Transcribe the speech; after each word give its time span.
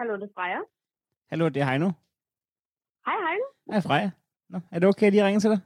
Hallo, 0.00 0.14
det 0.14 0.22
er 0.22 0.34
Freja. 0.34 0.58
Hallo, 1.30 1.48
det 1.48 1.62
er 1.62 1.64
Heino. 1.64 1.90
Hej, 3.06 3.16
hej. 3.26 3.36
Hej, 3.70 3.80
Freja. 3.80 4.10
Nå, 4.48 4.60
er 4.72 4.78
det 4.78 4.88
okay, 4.88 5.06
at 5.06 5.12
lige 5.12 5.26
ringe 5.26 5.40
til 5.40 5.50
dig? 5.50 5.58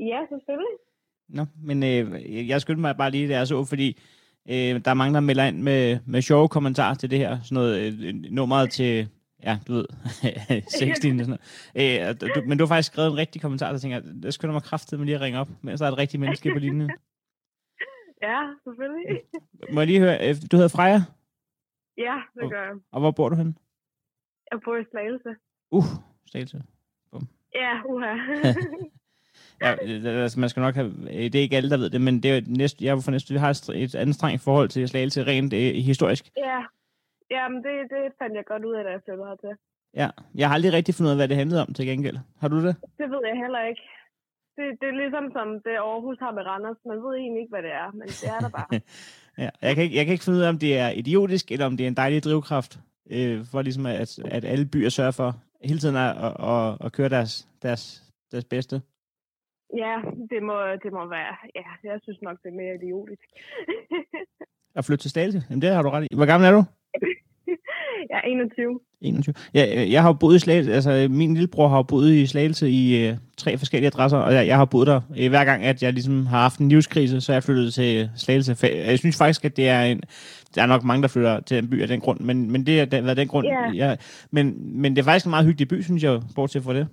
Ja, 0.00 0.20
selvfølgelig. 0.30 0.76
Nå, 1.28 1.46
men 1.62 1.82
øh, 1.82 2.48
jeg 2.48 2.60
skyndte 2.60 2.80
mig 2.80 2.96
bare 2.96 3.10
lige, 3.10 3.28
det 3.28 3.36
er 3.36 3.44
så, 3.44 3.64
fordi 3.64 4.02
øh, 4.48 4.84
der 4.84 4.90
er 4.90 4.94
mange, 4.94 5.14
der 5.14 5.20
melder 5.20 5.44
ind 5.44 5.62
med, 5.62 5.98
med 6.06 6.22
sjove 6.22 6.48
kommentarer 6.48 6.94
til 6.94 7.10
det 7.10 7.18
her. 7.18 7.40
Sådan 7.42 7.54
noget 7.54 8.04
øh, 8.04 8.14
nummeret 8.14 8.70
til, 8.70 9.08
ja, 9.42 9.58
du 9.68 9.72
ved, 9.72 9.86
sexlinjen 10.78 11.20
og 11.20 11.26
sådan 11.26 11.38
noget. 11.74 12.10
Øh, 12.10 12.20
du, 12.20 12.42
men 12.48 12.58
du 12.58 12.64
har 12.64 12.68
faktisk 12.68 12.92
skrevet 12.92 13.10
en 13.10 13.16
rigtig 13.16 13.42
kommentar, 13.42 13.72
der 13.72 13.78
tænker, 13.78 14.00
jeg 14.22 14.32
skynder 14.32 14.52
mig 14.52 14.62
kraftigt 14.62 14.98
med 14.98 15.06
lige 15.06 15.16
at 15.16 15.20
ringe 15.20 15.38
op, 15.38 15.48
mens 15.62 15.80
der 15.80 15.86
er 15.86 15.92
et 15.92 15.98
rigtigt 15.98 16.20
menneske 16.20 16.52
på 16.52 16.58
linjen. 16.58 16.90
Ja, 18.22 18.40
selvfølgelig. 18.64 19.20
Må 19.72 19.80
jeg 19.80 19.86
lige 19.86 20.00
høre, 20.00 20.28
øh, 20.28 20.34
du 20.50 20.56
hedder 20.56 20.68
Freja, 20.68 21.00
Ja, 21.98 22.16
det 22.40 22.50
gør 22.50 22.62
jeg. 22.62 22.74
og 22.92 23.00
hvor 23.00 23.10
bor 23.10 23.28
du 23.28 23.36
henne? 23.36 23.54
Jeg 24.52 24.60
bor 24.64 24.76
i 24.76 24.84
Slagelse. 24.90 25.36
Uh, 25.70 25.84
Slagelse. 26.30 26.62
Ja, 27.54 27.72
uha. 27.84 28.14
Ja, 29.60 29.74
det- 29.86 30.06
altså, 30.06 30.40
man 30.40 30.48
skal 30.48 30.60
nok 30.60 30.74
have, 30.74 30.90
det 31.08 31.34
er 31.34 31.40
ikke 31.40 31.56
alle, 31.56 31.70
der 31.70 31.76
ved 31.76 31.90
det, 31.90 32.00
men 32.00 32.22
det 32.22 32.30
er 32.36 32.40
næste, 32.46 32.84
jeg 32.84 32.98
fra 33.04 33.10
næste, 33.10 33.32
vi 33.34 33.38
har 33.38 33.50
et 33.50 33.60
str- 33.62 33.76
et 33.84 33.94
anstrengt 33.94 34.42
forhold 34.42 34.68
til 34.68 34.88
Slagelse 34.88 35.26
rent 35.26 35.52
øh, 35.52 35.74
historisk. 35.90 36.24
ja. 36.36 36.60
Jamen, 37.30 37.58
det, 37.66 37.74
det 37.94 38.02
fandt 38.20 38.34
jeg 38.36 38.44
godt 38.52 38.64
ud 38.64 38.74
af, 38.74 38.84
da 38.84 38.90
jeg 38.90 39.00
flyttede 39.04 39.28
hertil. 39.28 39.54
Ja, 39.94 40.08
jeg 40.34 40.48
har 40.48 40.54
aldrig 40.54 40.72
rigtig 40.72 40.94
fundet 40.94 41.08
ud 41.08 41.14
af, 41.16 41.18
hvad 41.20 41.28
det 41.28 41.36
handlede 41.36 41.62
om 41.66 41.74
til 41.74 41.86
gengæld. 41.86 42.18
Har 42.40 42.48
du 42.48 42.56
det? 42.66 42.74
Det 43.00 43.06
ved 43.12 43.22
jeg 43.30 43.36
heller 43.44 43.62
ikke. 43.70 43.82
Det, 44.56 44.66
det 44.80 44.86
er 44.92 44.96
ligesom 45.02 45.24
som 45.36 45.48
det 45.66 45.74
Aarhus 45.88 46.18
har 46.24 46.32
med 46.38 46.42
Randers. 46.50 46.76
Man 46.90 46.98
ved 47.04 47.12
egentlig 47.16 47.40
ikke, 47.42 47.54
hvad 47.54 47.62
det 47.62 47.72
er, 47.72 47.88
men 47.98 48.06
det 48.20 48.28
er 48.34 48.38
der 48.44 48.50
bare. 48.58 48.68
Ja, 49.38 49.48
jeg 49.62 49.74
kan, 49.74 49.84
ikke, 49.84 49.96
jeg 49.96 50.04
kan 50.04 50.12
ikke 50.12 50.24
finde 50.24 50.38
ud 50.38 50.44
af, 50.44 50.48
om 50.48 50.58
det 50.58 50.78
er 50.78 50.88
idiotisk, 50.88 51.52
eller 51.52 51.66
om 51.66 51.76
det 51.76 51.84
er 51.84 51.88
en 51.88 51.96
dejlig 51.96 52.24
drivkraft, 52.24 52.78
øh, 53.10 53.44
for 53.50 53.62
ligesom 53.62 53.86
at, 53.86 54.18
at 54.18 54.44
alle 54.44 54.66
byer 54.66 54.88
sørger 54.88 55.10
for 55.10 55.30
hele 55.64 55.78
tiden 55.78 55.96
at, 55.96 56.16
at, 56.26 56.34
at, 56.52 56.76
at 56.84 56.92
køre 56.92 57.08
deres, 57.08 57.48
deres, 57.62 58.02
deres 58.32 58.44
bedste. 58.44 58.82
ja, 59.76 59.94
det 60.30 60.42
må, 60.42 60.56
det 60.82 60.92
må 60.92 61.08
være. 61.08 61.36
Ja, 61.54 61.90
jeg 61.90 61.98
synes 62.02 62.22
nok, 62.22 62.38
det 62.42 62.48
er 62.48 62.56
mere 62.62 62.74
idiotisk. 62.74 63.22
At 64.74 64.84
flytte 64.84 65.02
til 65.02 65.10
Slagelse, 65.10 65.42
jamen 65.50 65.62
det 65.62 65.70
har 65.70 65.82
du 65.82 65.90
ret 65.90 66.06
i. 66.10 66.14
Hvor 66.16 66.26
gammel 66.26 66.48
er 66.48 66.52
du? 66.52 66.64
jeg 68.10 68.16
er 68.16 68.28
21. 68.28 68.80
21. 69.00 69.34
Ja, 69.54 69.82
øh, 69.82 69.92
jeg 69.92 70.02
har 70.02 70.12
boet 70.12 70.36
i 70.36 70.38
Slagelse, 70.38 70.72
altså 70.72 71.06
min 71.10 71.34
lillebror 71.34 71.68
har 71.68 71.82
boet 71.82 72.12
i 72.12 72.26
Slagelse 72.26 72.70
i 72.70 73.06
øh, 73.06 73.14
tre 73.36 73.58
forskellige 73.58 73.86
adresser, 73.86 74.18
og 74.18 74.34
jeg, 74.34 74.46
jeg 74.46 74.56
har 74.56 74.64
boet 74.64 74.86
der 74.86 75.00
øh, 75.18 75.28
hver 75.28 75.44
gang, 75.44 75.64
at 75.64 75.82
jeg 75.82 75.92
ligesom 75.92 76.26
har 76.26 76.40
haft 76.40 76.58
en 76.60 76.68
livskrise, 76.68 77.20
så 77.20 77.32
er 77.32 77.34
jeg 77.34 77.42
flyttet 77.42 77.74
til 77.74 78.10
Slagelse. 78.16 78.56
Jeg 78.62 78.98
synes 78.98 79.18
faktisk, 79.18 79.44
at 79.44 79.56
det 79.56 79.68
er 79.68 79.82
en, 79.82 80.00
der 80.54 80.62
er 80.62 80.66
nok 80.66 80.84
mange, 80.84 81.02
der 81.02 81.08
flytter 81.08 81.40
til 81.40 81.58
en 81.58 81.70
by 81.70 81.82
af 81.82 81.88
den 81.88 82.00
grund, 82.00 82.20
men, 82.20 82.52
men 82.52 82.66
det 82.66 82.78
har 82.78 83.00
været 83.00 83.16
den 83.16 83.28
grund. 83.28 83.46
Ja. 83.46 83.86
Jeg, 83.86 83.98
men, 84.30 84.72
men 84.82 84.96
det 84.96 85.02
er 85.02 85.04
faktisk 85.04 85.26
en 85.26 85.30
meget 85.30 85.46
hyggelig 85.46 85.68
by, 85.68 85.80
synes 85.82 86.02
jeg, 86.02 86.20
bortset 86.34 86.62
fra 86.62 86.74
det. 86.74 86.88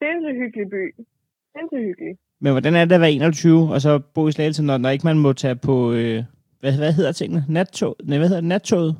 Det 0.00 0.06
er 0.08 0.12
en 0.16 0.22
så 0.22 0.32
hyggelig 0.42 0.70
by. 0.70 0.84
Det 1.52 1.60
er 1.60 1.60
en 1.60 1.86
hyggelig. 1.86 2.16
Men 2.40 2.52
hvordan 2.52 2.74
er 2.74 2.84
det 2.84 2.94
at 2.94 3.00
være 3.00 3.12
21, 3.12 3.72
og 3.72 3.80
så 3.80 3.98
bo 3.98 4.28
i 4.28 4.32
Slagelse, 4.32 4.62
når, 4.62 4.78
når 4.78 4.90
ikke 4.90 5.06
man 5.06 5.18
må 5.18 5.32
tage 5.32 5.56
på, 5.56 5.92
øh, 5.92 6.22
hvad, 6.60 6.76
hvad 6.76 6.92
hedder 6.92 7.12
tingene? 7.12 7.44
Nattog? 7.48 7.96
Nej, 8.04 8.18
hvad 8.18 8.28
hedder 8.28 8.40
det? 8.40 8.48
Nattoget? 8.48 8.96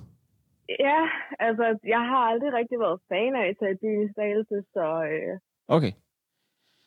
Ja, 0.69 1.09
altså, 1.39 1.79
jeg 1.84 2.01
har 2.01 2.17
aldrig 2.31 2.53
rigtig 2.53 2.79
været 2.79 3.01
fan 3.09 3.34
af 3.37 3.48
at 3.48 3.57
tage 3.59 3.73
i 3.73 3.75
byen 3.75 4.03
i 4.09 4.12
Slagelse, 4.12 4.65
så 4.73 4.87
øh, 5.12 5.39
Okay. 5.69 5.93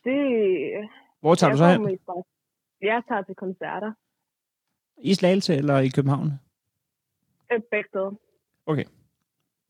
det... 0.03 0.89
Hvor 1.19 1.35
tager 1.35 1.51
du 1.51 1.57
så 1.57 1.67
hen? 1.67 1.99
Jeg 2.81 3.03
tager 3.07 3.21
til 3.21 3.35
koncerter. 3.35 3.93
I 4.97 5.13
Slagelse 5.13 5.55
eller 5.55 5.79
i 5.79 5.89
København? 5.89 6.27
Øh, 7.51 7.61
begge 7.71 7.89
steder. 7.89 8.11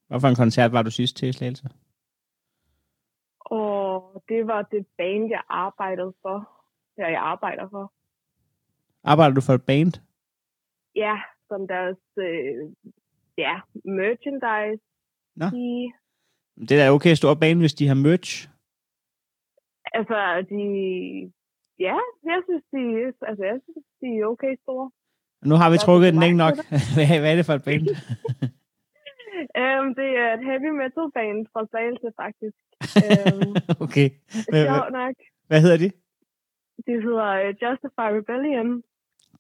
Hvad 0.07 0.19
for 0.21 0.27
en 0.27 0.35
koncert 0.35 0.71
var 0.71 0.81
du 0.81 0.91
sidst 0.91 1.17
til 1.17 1.29
i 1.29 1.33
Slagelse? 1.33 1.69
Og 3.39 4.23
det 4.29 4.47
var 4.47 4.61
det 4.61 4.87
band, 4.97 5.29
jeg 5.29 5.41
arbejdede 5.49 6.13
for. 6.21 6.49
Ja, 6.97 7.07
jeg 7.07 7.21
arbejder 7.21 7.69
for. 7.69 7.93
Arbejder 9.03 9.35
du 9.35 9.41
for 9.41 9.53
et 9.53 9.65
band? 9.65 9.93
Ja, 10.95 11.15
som 11.47 11.67
deres 11.67 11.97
øh, 12.17 12.71
ja, 13.37 13.55
merchandise. 13.99 14.83
Nå. 15.35 15.45
De, 15.45 15.91
Det 16.67 16.71
er 16.71 16.85
da 16.85 16.91
okay 16.91 17.13
stor 17.13 17.33
band, 17.33 17.59
hvis 17.59 17.73
de 17.73 17.87
har 17.87 17.95
merch. 17.95 18.49
altså, 19.93 20.19
de... 20.49 20.61
Ja, 21.79 21.97
jeg 22.31 22.39
synes, 22.47 22.63
de, 22.73 22.81
altså, 23.29 23.43
jeg 23.51 23.59
synes, 23.63 23.85
de 24.01 24.07
er 24.19 24.25
okay 24.33 24.53
store. 24.63 24.91
Nu 25.49 25.55
har 25.55 25.69
vi 25.71 25.77
trukket 25.77 26.13
den 26.13 26.19
længe 26.23 26.37
nok. 26.37 26.55
hvad, 26.95 27.31
er 27.31 27.35
det 27.35 27.45
for 27.45 27.53
et 27.53 27.63
band? 27.67 27.83
Um, 29.61 29.85
det 29.99 30.09
er 30.23 30.29
et 30.37 30.43
heavy 30.49 30.71
metal 30.81 31.07
band 31.17 31.39
fra 31.53 31.61
Slagelse, 31.69 32.09
faktisk. 32.21 32.57
um, 33.07 33.51
okay. 33.85 34.07
Hvad, 34.49 34.65
sjovt 34.65 34.91
nok. 35.01 35.15
hvad 35.49 35.61
hedder 35.61 35.77
de? 35.83 35.89
Det 36.87 36.95
hedder 37.05 37.29
uh, 37.43 37.49
Justify 37.61 38.09
Rebellion. 38.17 38.83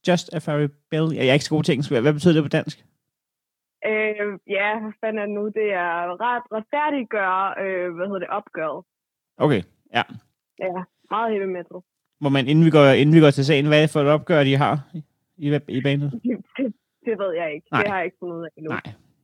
Just 0.07 0.33
a 0.33 0.39
Fairy 0.39 0.69
Bell. 0.91 1.13
Jeg 1.15 1.27
er 1.27 1.33
ikke 1.33 1.45
så 1.45 1.55
god 1.55 1.63
til 1.63 1.73
engelsk. 1.73 1.91
Hvad 1.91 2.13
betyder 2.13 2.33
det 2.33 2.43
på 2.43 2.49
dansk? 2.57 2.85
Øh, 3.85 4.27
ja, 4.57 4.79
hvad 4.81 4.93
fanden 5.01 5.19
er 5.21 5.25
det 5.25 5.35
nu? 5.35 5.45
Det 5.59 5.67
er 5.73 5.95
ret 6.25 6.43
retfærdiggøre, 6.55 7.43
øh, 7.63 7.95
hvad 7.95 8.05
hedder 8.05 8.19
det, 8.19 8.29
opgøret. 8.29 8.85
Okay, 9.37 9.61
ja. 9.93 10.03
Ja, 10.59 10.71
meget 11.11 11.31
heavy 11.33 11.47
metal. 11.57 11.79
Må 12.21 12.29
man, 12.29 12.47
inden 12.47 12.65
vi 12.65 12.69
går, 12.69 12.85
inden 12.85 13.15
vi 13.15 13.19
går 13.19 13.31
til 13.31 13.45
sagen, 13.45 13.67
hvad 13.67 13.77
er 13.77 13.81
det 13.81 13.89
for 13.89 14.01
et 14.01 14.07
opgør, 14.07 14.43
de 14.43 14.55
har 14.57 14.75
i, 15.37 15.59
i, 15.67 15.81
bandet? 15.81 16.11
Det, 16.11 16.21
det, 16.57 16.73
det 17.05 17.19
ved 17.19 17.31
jeg 17.41 17.53
ikke. 17.55 17.67
Nej. 17.71 17.81
Det 17.81 17.89
har 17.91 17.97
jeg 17.97 18.05
ikke 18.05 18.17
fundet 18.19 18.35
ud 18.37 18.43
af 18.43 18.49
endnu. 18.57 18.69
Nej. 18.69 18.81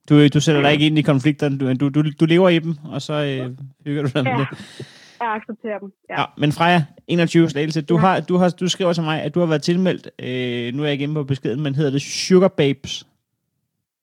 Du, 0.10 0.28
du 0.28 0.40
sætter 0.42 0.62
dig 0.62 0.72
ikke 0.74 0.86
ind 0.86 0.98
i 0.98 1.02
konflikterne, 1.02 1.58
du, 1.58 1.74
du, 1.74 1.90
du, 1.90 2.10
du 2.20 2.26
lever 2.26 2.50
i 2.50 2.60
dem, 2.60 2.74
og 2.94 3.02
så 3.02 3.14
øh, 3.14 3.58
hygger 3.86 4.02
du 4.04 4.10
dig 4.14 4.24
med 4.24 4.32
Ja, 4.32 4.38
det. 4.52 4.86
jeg 5.22 5.32
accepterer 5.34 5.80
dem. 5.80 5.92
Ja. 6.10 6.20
Ja, 6.22 6.26
men 6.38 6.52
Freja, 6.52 6.84
21 7.08 7.50
slagelse, 7.50 7.82
du, 7.82 7.94
Ja. 7.96 8.00
har, 8.00 8.20
du, 8.22 8.36
har, 8.38 8.50
du 8.50 8.68
skriver 8.68 8.94
til 8.94 9.04
mig, 9.04 9.22
at 9.22 9.36
du 9.36 9.40
har 9.40 9.48
været 9.48 9.62
tilmeldt, 9.64 10.10
øh, 10.20 10.74
nu 10.74 10.82
er 10.82 10.86
jeg 10.88 10.92
ikke 10.94 11.04
inde 11.04 11.14
på 11.16 11.24
beskeden, 11.24 11.62
men 11.64 11.76
hedder 11.76 11.92
det 11.92 12.02
Sugar 12.02 12.48
Babes. 12.48 13.08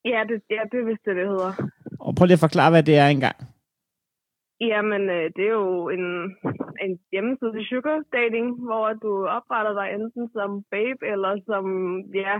Ja, 0.04 0.20
det, 0.28 0.36
ja, 0.50 0.62
det 0.72 0.78
er 0.80 0.84
vist 0.90 1.04
det, 1.06 1.16
det 1.16 1.26
hedder. 1.28 1.52
Og 2.00 2.14
prøv 2.16 2.24
lige 2.26 2.38
at 2.40 2.46
forklare, 2.48 2.70
hvad 2.70 2.82
det 2.82 2.96
er 2.96 3.06
engang. 3.08 3.36
Jamen, 4.60 5.02
øh, 5.16 5.26
det 5.36 5.44
er 5.50 5.54
jo 5.62 5.88
en, 5.96 6.04
en 6.84 6.92
hjemmeside 7.12 7.52
til 7.56 7.64
sugar 7.70 7.98
dating, 8.18 8.46
hvor 8.66 8.86
du 9.04 9.12
opretter 9.36 9.72
dig 9.80 9.86
enten 9.96 10.24
som 10.36 10.50
babe, 10.74 11.02
eller 11.12 11.32
som, 11.50 11.64
ja, 12.22 12.34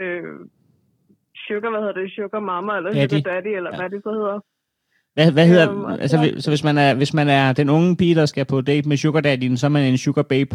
øh, 0.00 0.34
sugar, 1.46 1.70
hvad 1.70 1.80
hedder 1.84 1.98
det, 2.00 2.12
sugar 2.16 2.40
mama, 2.40 2.72
eller 2.76 2.92
Daddy. 2.92 3.08
sugar 3.18 3.30
daddy, 3.32 3.52
eller 3.58 3.70
Ja. 3.72 3.78
hvad 3.80 3.90
det 3.90 4.00
så 4.06 4.12
hedder. 4.20 4.38
Hvad, 5.14 5.32
hvad 5.32 5.46
hedder, 5.52 5.66
Øhm, 5.72 5.84
altså, 6.02 6.16
så- 6.16 6.22
hvis- 6.22 6.44
så 6.44 6.50
hvis 6.50 6.64
man, 6.64 6.78
er, 6.78 6.94
hvis 7.00 7.14
man 7.14 7.28
er 7.28 7.52
den 7.52 7.68
unge 7.76 7.96
pige, 7.96 8.14
der 8.14 8.26
skal 8.26 8.44
på 8.52 8.60
date 8.60 8.88
med 8.88 8.96
Sugar 8.96 9.20
Daddyen, 9.20 9.56
så 9.56 9.66
er 9.66 9.70
man 9.76 9.84
en 9.84 9.98
Sugar 9.98 10.22
Babe. 10.22 10.54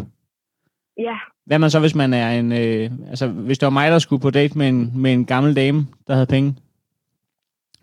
Ja, 0.98 1.16
Hvad 1.46 1.58
man 1.58 1.70
så, 1.70 1.80
hvis 1.80 1.94
man 1.94 2.12
er 2.14 2.30
en... 2.30 2.52
Øh, 2.52 2.90
altså, 3.10 3.26
hvis 3.28 3.58
det 3.58 3.66
var 3.66 3.70
mig, 3.80 3.90
der 3.90 3.98
skulle 3.98 4.22
på 4.22 4.30
date 4.30 4.58
med 4.58 4.68
en, 4.68 5.02
med 5.02 5.12
en 5.12 5.24
gammel 5.26 5.56
dame, 5.56 5.78
der 6.06 6.12
havde 6.14 6.26
penge? 6.26 6.54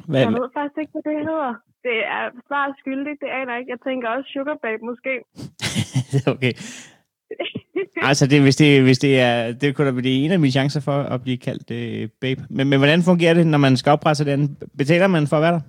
Hvad, 0.08 0.20
jeg 0.20 0.34
ved 0.34 0.50
faktisk 0.54 0.78
ikke, 0.80 0.92
hvad 0.92 1.04
det 1.14 1.26
hedder. 1.30 1.54
Det 1.84 1.98
er 2.18 2.24
svaret 2.48 2.76
skyldigt, 2.80 3.20
det 3.22 3.28
aner 3.28 3.52
jeg 3.54 3.60
ikke. 3.60 3.72
Jeg 3.72 3.82
tænker 3.88 4.10
også 4.10 4.30
sugar 4.34 4.58
babe, 4.62 4.86
måske. 4.90 5.14
okay. 6.34 6.54
Altså, 8.10 8.28
det, 8.28 8.42
hvis, 8.42 8.56
det, 8.56 8.84
hvis 8.84 9.00
det 9.00 9.20
er... 9.20 9.54
Det 9.62 9.76
kunne 9.76 9.88
da 9.88 9.92
blive 9.92 10.26
en 10.26 10.32
af 10.32 10.40
mine 10.40 10.52
chancer 10.52 10.82
for 10.82 10.98
at 11.14 11.22
blive 11.22 11.38
kaldt 11.38 11.72
øh, 11.72 12.10
babe. 12.22 12.42
Men, 12.50 12.70
men 12.70 12.80
hvordan 12.80 13.02
fungerer 13.02 13.34
det, 13.34 13.48
når 13.48 13.58
man 13.58 13.78
skal 13.78 13.92
oprette 13.92 14.26
den? 14.26 14.58
Betaler 14.78 15.08
man 15.08 15.28
for 15.28 15.36
at 15.38 15.42
være 15.42 15.56
der? 15.58 15.64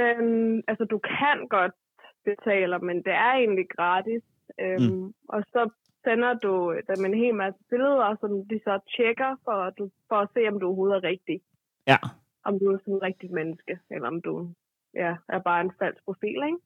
Øhm, 0.00 0.62
altså, 0.68 0.84
du 0.84 0.98
kan 0.98 1.36
godt 1.56 1.74
betale, 2.24 2.78
men 2.78 2.96
det 2.96 3.14
er 3.26 3.32
egentlig 3.42 3.66
gratis. 3.76 4.22
Øhm, 4.60 4.82
mm. 4.82 5.12
Og 5.28 5.42
så 5.52 5.70
sender 6.06 6.32
du 6.44 6.52
dem 6.90 7.04
en 7.04 7.18
hel 7.22 7.34
masse 7.42 7.60
billeder, 7.70 8.16
som 8.20 8.30
de 8.50 8.58
så 8.66 8.74
tjekker, 8.94 9.30
for, 9.44 9.56
at 9.68 9.74
du, 9.78 9.84
for 10.08 10.18
at 10.24 10.28
se, 10.34 10.40
om 10.50 10.56
du 10.60 10.66
overhovedet 10.66 10.96
er 10.96 11.08
rigtig. 11.12 11.36
Ja. 11.92 11.98
Om 12.48 12.54
du 12.60 12.64
er 12.72 12.78
sådan 12.78 12.94
en 12.94 13.02
rigtig 13.08 13.28
menneske, 13.38 13.74
eller 13.94 14.08
om 14.14 14.20
du 14.26 14.32
ja, 15.02 15.12
er 15.34 15.40
bare 15.48 15.60
en 15.66 15.72
falsk 15.80 16.00
profil, 16.08 16.40
ikke? 16.50 16.60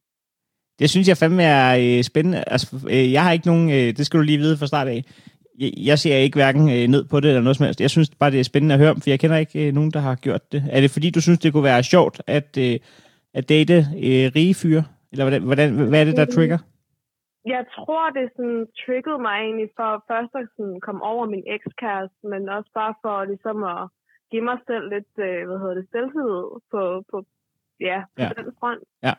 Det 0.81 0.91
synes 0.91 1.09
jeg 1.09 1.17
fandme 1.17 1.43
er 1.43 1.69
øh, 1.83 2.03
spændende. 2.03 2.45
Altså, 2.47 2.67
øh, 2.95 3.13
jeg 3.13 3.23
har 3.25 3.33
ikke 3.33 3.47
nogen... 3.47 3.71
Øh, 3.71 3.89
det 3.97 4.07
skal 4.07 4.19
du 4.19 4.25
lige 4.25 4.39
vide 4.39 4.57
fra 4.59 4.67
start 4.67 4.89
af. 4.89 5.05
Jeg, 5.59 5.73
jeg 5.77 5.99
ser 5.99 6.17
ikke 6.17 6.37
hverken 6.37 6.71
øh, 6.71 6.89
ned 6.95 7.05
på 7.05 7.21
det 7.21 7.29
eller 7.29 7.43
noget 7.43 7.57
som 7.57 7.65
helst. 7.65 7.81
Jeg 7.81 7.91
synes 7.91 8.11
bare, 8.11 8.31
det 8.31 8.41
er 8.41 8.45
spændende 8.45 8.75
at 8.75 8.81
høre 8.81 8.91
om, 8.91 9.01
for 9.01 9.11
jeg 9.11 9.21
kender 9.21 9.37
ikke 9.37 9.67
øh, 9.67 9.75
nogen, 9.75 9.91
der 9.91 10.01
har 10.01 10.15
gjort 10.15 10.53
det. 10.53 10.65
Er 10.71 10.81
det 10.81 10.91
fordi, 10.91 11.11
du 11.11 11.21
synes, 11.21 11.39
det 11.39 11.53
kunne 11.53 11.65
være 11.65 11.83
sjovt 11.83 12.23
at, 12.27 12.57
øh, 12.59 12.79
at 13.35 13.49
date 13.49 13.75
øh, 13.75 14.33
rige 14.37 14.55
fyre? 14.55 14.85
Eller 15.13 15.25
hvordan, 15.25 15.43
hvordan, 15.43 15.89
hvad 15.89 16.01
er 16.01 16.05
det, 16.05 16.17
der 16.17 16.25
trigger? 16.25 16.59
Jeg 17.45 17.67
tror, 17.77 18.11
det 18.11 18.31
sådan 18.37 18.67
triggede 18.87 19.19
mig 19.19 19.37
egentlig 19.47 19.71
for 19.77 20.05
først 20.11 20.33
at 20.35 20.49
sådan 20.57 20.81
komme 20.81 21.03
over 21.05 21.27
min 21.27 21.45
ekskæreste, 21.47 22.27
men 22.33 22.49
også 22.49 22.71
bare 22.75 22.95
for 23.03 23.25
ligesom 23.25 23.65
at 23.65 23.89
give 24.31 24.43
mig 24.43 24.59
selv 24.67 24.89
lidt, 24.95 25.13
øh, 25.19 25.47
hvad 25.49 25.59
hedder 25.59 25.75
det, 25.75 25.89
selvtillid 25.93 26.43
på, 26.71 27.05
på, 27.11 27.27
ja, 27.81 27.99
på 28.17 28.23
Ja. 28.23 28.29
den 28.39 28.53
front. 28.61 28.83
Ja. 29.03 29.15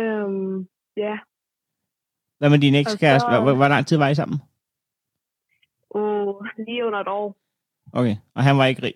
Øhm, 0.00 0.68
ja. 0.96 1.18
Hvad 2.38 2.50
med 2.50 2.58
din 2.58 2.74
ekskæreste? 2.74 3.28
Så- 3.30 3.40
hvor, 3.42 3.54
hvor 3.54 3.68
lang 3.68 3.86
tid 3.86 3.98
var 3.98 4.08
I 4.08 4.14
sammen? 4.14 4.38
Uh, 5.90 6.46
lige 6.66 6.86
under 6.86 7.00
et 7.00 7.08
år. 7.08 7.36
Okay, 7.92 8.16
og 8.34 8.42
han 8.42 8.58
var 8.58 8.64
ikke 8.66 8.82
rig. 8.82 8.94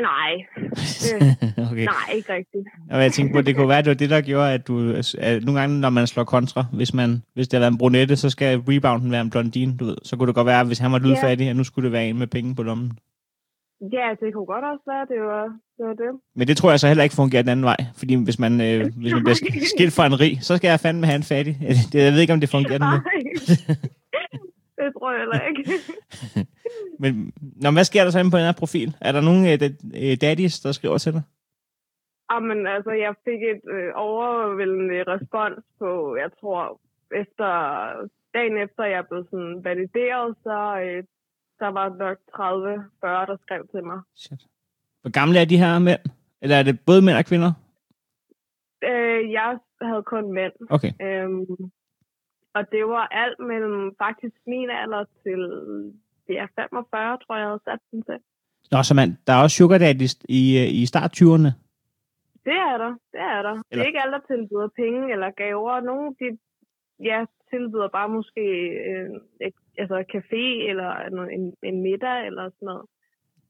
Nej. 0.00 0.32
Okay. 1.70 1.84
nej, 1.84 2.14
ikke 2.14 2.32
rigtigt. 2.32 2.64
Og 2.90 3.02
jeg 3.02 3.12
tænkte 3.12 3.32
på, 3.32 3.38
at 3.38 3.46
det 3.46 3.56
kunne 3.56 3.68
være, 3.68 3.78
at 3.78 3.84
det 3.84 3.90
var 3.90 3.94
det, 3.94 4.10
der 4.10 4.20
gjorde, 4.20 4.52
at 4.52 4.66
du... 4.68 4.94
At 5.18 5.44
nogle 5.44 5.60
gange, 5.60 5.80
når 5.80 5.90
man 5.90 6.06
slår 6.06 6.24
kontra, 6.24 6.64
hvis, 6.72 6.94
man, 6.94 7.22
hvis 7.34 7.48
det 7.48 7.56
har 7.56 7.60
været 7.60 7.72
en 7.72 7.78
brunette, 7.78 8.16
så 8.16 8.30
skal 8.30 8.58
rebounden 8.58 9.10
være 9.12 9.20
en 9.20 9.30
blondine, 9.30 9.76
du 9.76 9.84
ved. 9.84 9.96
Så 10.04 10.16
kunne 10.16 10.26
det 10.26 10.34
godt 10.34 10.46
være, 10.46 10.60
at 10.60 10.66
hvis 10.66 10.78
han 10.78 10.92
var 10.92 10.98
ludfattig, 10.98 11.48
at 11.48 11.56
nu 11.56 11.64
skulle 11.64 11.84
det 11.84 11.92
være 11.92 12.08
en 12.08 12.18
med 12.18 12.26
penge 12.26 12.54
på 12.54 12.62
lommen. 12.62 12.92
Ja, 13.92 14.08
det 14.20 14.34
kunne 14.34 14.46
godt 14.46 14.64
også 14.72 14.82
være, 14.86 15.06
det 15.14 15.20
var 15.22 15.42
det. 15.44 15.86
Var 15.86 15.92
det. 15.94 16.20
Men 16.36 16.48
det 16.48 16.56
tror 16.56 16.70
jeg 16.70 16.80
så 16.80 16.88
heller 16.88 17.02
ikke 17.04 17.14
fungerer 17.14 17.42
den 17.42 17.48
anden 17.48 17.64
vej. 17.64 17.76
Fordi 17.96 18.14
hvis 18.14 18.38
man, 18.38 18.60
øh, 18.60 18.80
hvis 19.00 19.12
man 19.12 19.22
bliver 19.24 19.34
sk- 19.36 19.74
skilt 19.76 19.92
fra 19.92 20.06
en 20.06 20.20
rig, 20.20 20.38
så 20.42 20.56
skal 20.56 20.68
jeg 20.68 20.80
fandme 20.80 21.06
have 21.06 21.16
en 21.16 21.22
fattig. 21.22 21.56
Det, 21.92 22.04
jeg 22.04 22.12
ved 22.12 22.20
ikke, 22.20 22.32
om 22.32 22.40
det 22.40 22.48
fungerer 22.48 22.78
den. 22.78 23.00
Det 24.84 24.92
tror 24.94 25.10
jeg 25.12 25.20
heller 25.20 25.40
ikke. 25.50 25.62
Men 27.02 27.32
når, 27.62 27.70
hvad 27.72 27.84
sker 27.84 28.02
der 28.04 28.10
så 28.10 28.18
inde 28.18 28.30
på 28.30 28.36
den 28.36 28.50
her 28.50 28.62
profil? 28.62 28.96
Er 29.00 29.12
der 29.12 29.20
nogen 29.28 29.44
øh, 29.50 29.58
øh, 30.02 30.16
daddies, 30.20 30.60
der 30.60 30.72
skriver 30.72 30.98
til 30.98 31.12
dig? 31.12 31.22
Jamen, 32.30 32.66
altså, 32.66 32.90
jeg 32.90 33.14
fik 33.24 33.40
et 33.52 33.64
øh, 33.76 33.90
overvældende 33.94 35.04
respons 35.12 35.64
på, 35.78 36.16
jeg 36.22 36.30
tror, 36.40 36.80
efter 37.22 37.48
dagen 38.34 38.56
efter 38.64 38.84
jeg 38.84 39.04
blev 39.10 39.24
sådan 39.30 39.64
valideret, 39.64 40.36
så 40.42 40.56
øh, 40.84 41.04
der 41.60 41.70
var 41.78 41.88
nok 42.04 42.18
30-40, 42.32 43.30
der 43.30 43.36
skrev 43.44 43.62
til 43.74 43.84
mig. 43.84 44.00
Shit. 44.14 44.42
Hvor 45.00 45.10
gamle 45.10 45.40
er 45.40 45.44
de 45.44 45.58
her 45.58 45.78
mænd? 45.78 46.00
Eller 46.42 46.56
er 46.56 46.62
det 46.62 46.80
både 46.86 47.02
mænd 47.02 47.16
og 47.16 47.24
kvinder? 47.24 47.52
Øh, 48.84 49.32
jeg 49.32 49.58
havde 49.82 50.02
kun 50.02 50.32
mænd. 50.32 50.52
Okay. 50.70 50.92
Øhm, 51.02 51.70
og 52.54 52.62
det 52.72 52.84
var 52.94 53.04
alt 53.22 53.38
mellem 53.50 53.94
faktisk 54.04 54.36
min 54.46 54.70
alder 54.82 55.04
til 55.22 55.40
ja, 56.28 56.46
45, 56.60 57.18
tror 57.18 57.34
jeg, 57.36 57.40
jeg 57.42 57.48
havde 57.48 57.62
sat 57.68 57.78
den 57.90 58.02
til. 58.02 58.18
Nå, 58.72 58.82
så 58.82 58.94
man, 58.94 59.08
der 59.26 59.32
er 59.32 59.42
også 59.42 59.56
sugar 59.56 59.78
daddies 59.78 60.14
i, 60.28 60.42
øh, 60.62 60.68
i 60.80 60.86
start 60.86 61.10
20'erne. 61.22 61.50
Det 62.46 62.56
er 62.70 62.76
der, 62.84 62.92
det 63.12 63.20
er 63.34 63.42
der. 63.42 63.54
Det 63.54 63.62
Eller- 63.70 63.82
er 63.84 63.86
ikke 63.86 64.00
alle, 64.02 64.12
der 64.18 64.24
tilbyder 64.30 64.68
penge 64.82 65.12
eller 65.12 65.30
gaver. 65.30 65.80
Nogle, 65.80 66.14
de 66.20 66.38
ja, 67.10 67.24
tilbyder 67.50 67.88
bare 67.88 68.08
måske 68.08 68.44
øh, 68.90 69.08
et, 69.46 69.54
altså 69.78 69.96
café 70.14 70.42
eller 70.70 70.90
en, 71.36 71.54
en 71.62 71.82
middag 71.82 72.26
eller 72.26 72.44
sådan 72.44 72.66
noget. 72.66 72.84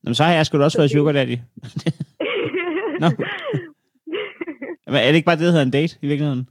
Nå, 0.03 0.12
så 0.12 0.25
har 0.25 0.33
jeg 0.33 0.47
sgu 0.47 0.59
da 0.59 0.65
også 0.65 0.79
været 0.79 0.91
sugar 0.91 1.12
daddy. 1.12 1.37
Nå. 3.03 3.09
Men 4.93 4.97
er 4.97 5.06
det 5.09 5.15
ikke 5.15 5.27
bare 5.27 5.37
det, 5.37 5.45
der 5.47 5.51
hedder 5.51 5.67
en 5.67 5.71
date 5.71 5.99
i 6.03 6.06
virkeligheden? 6.06 6.49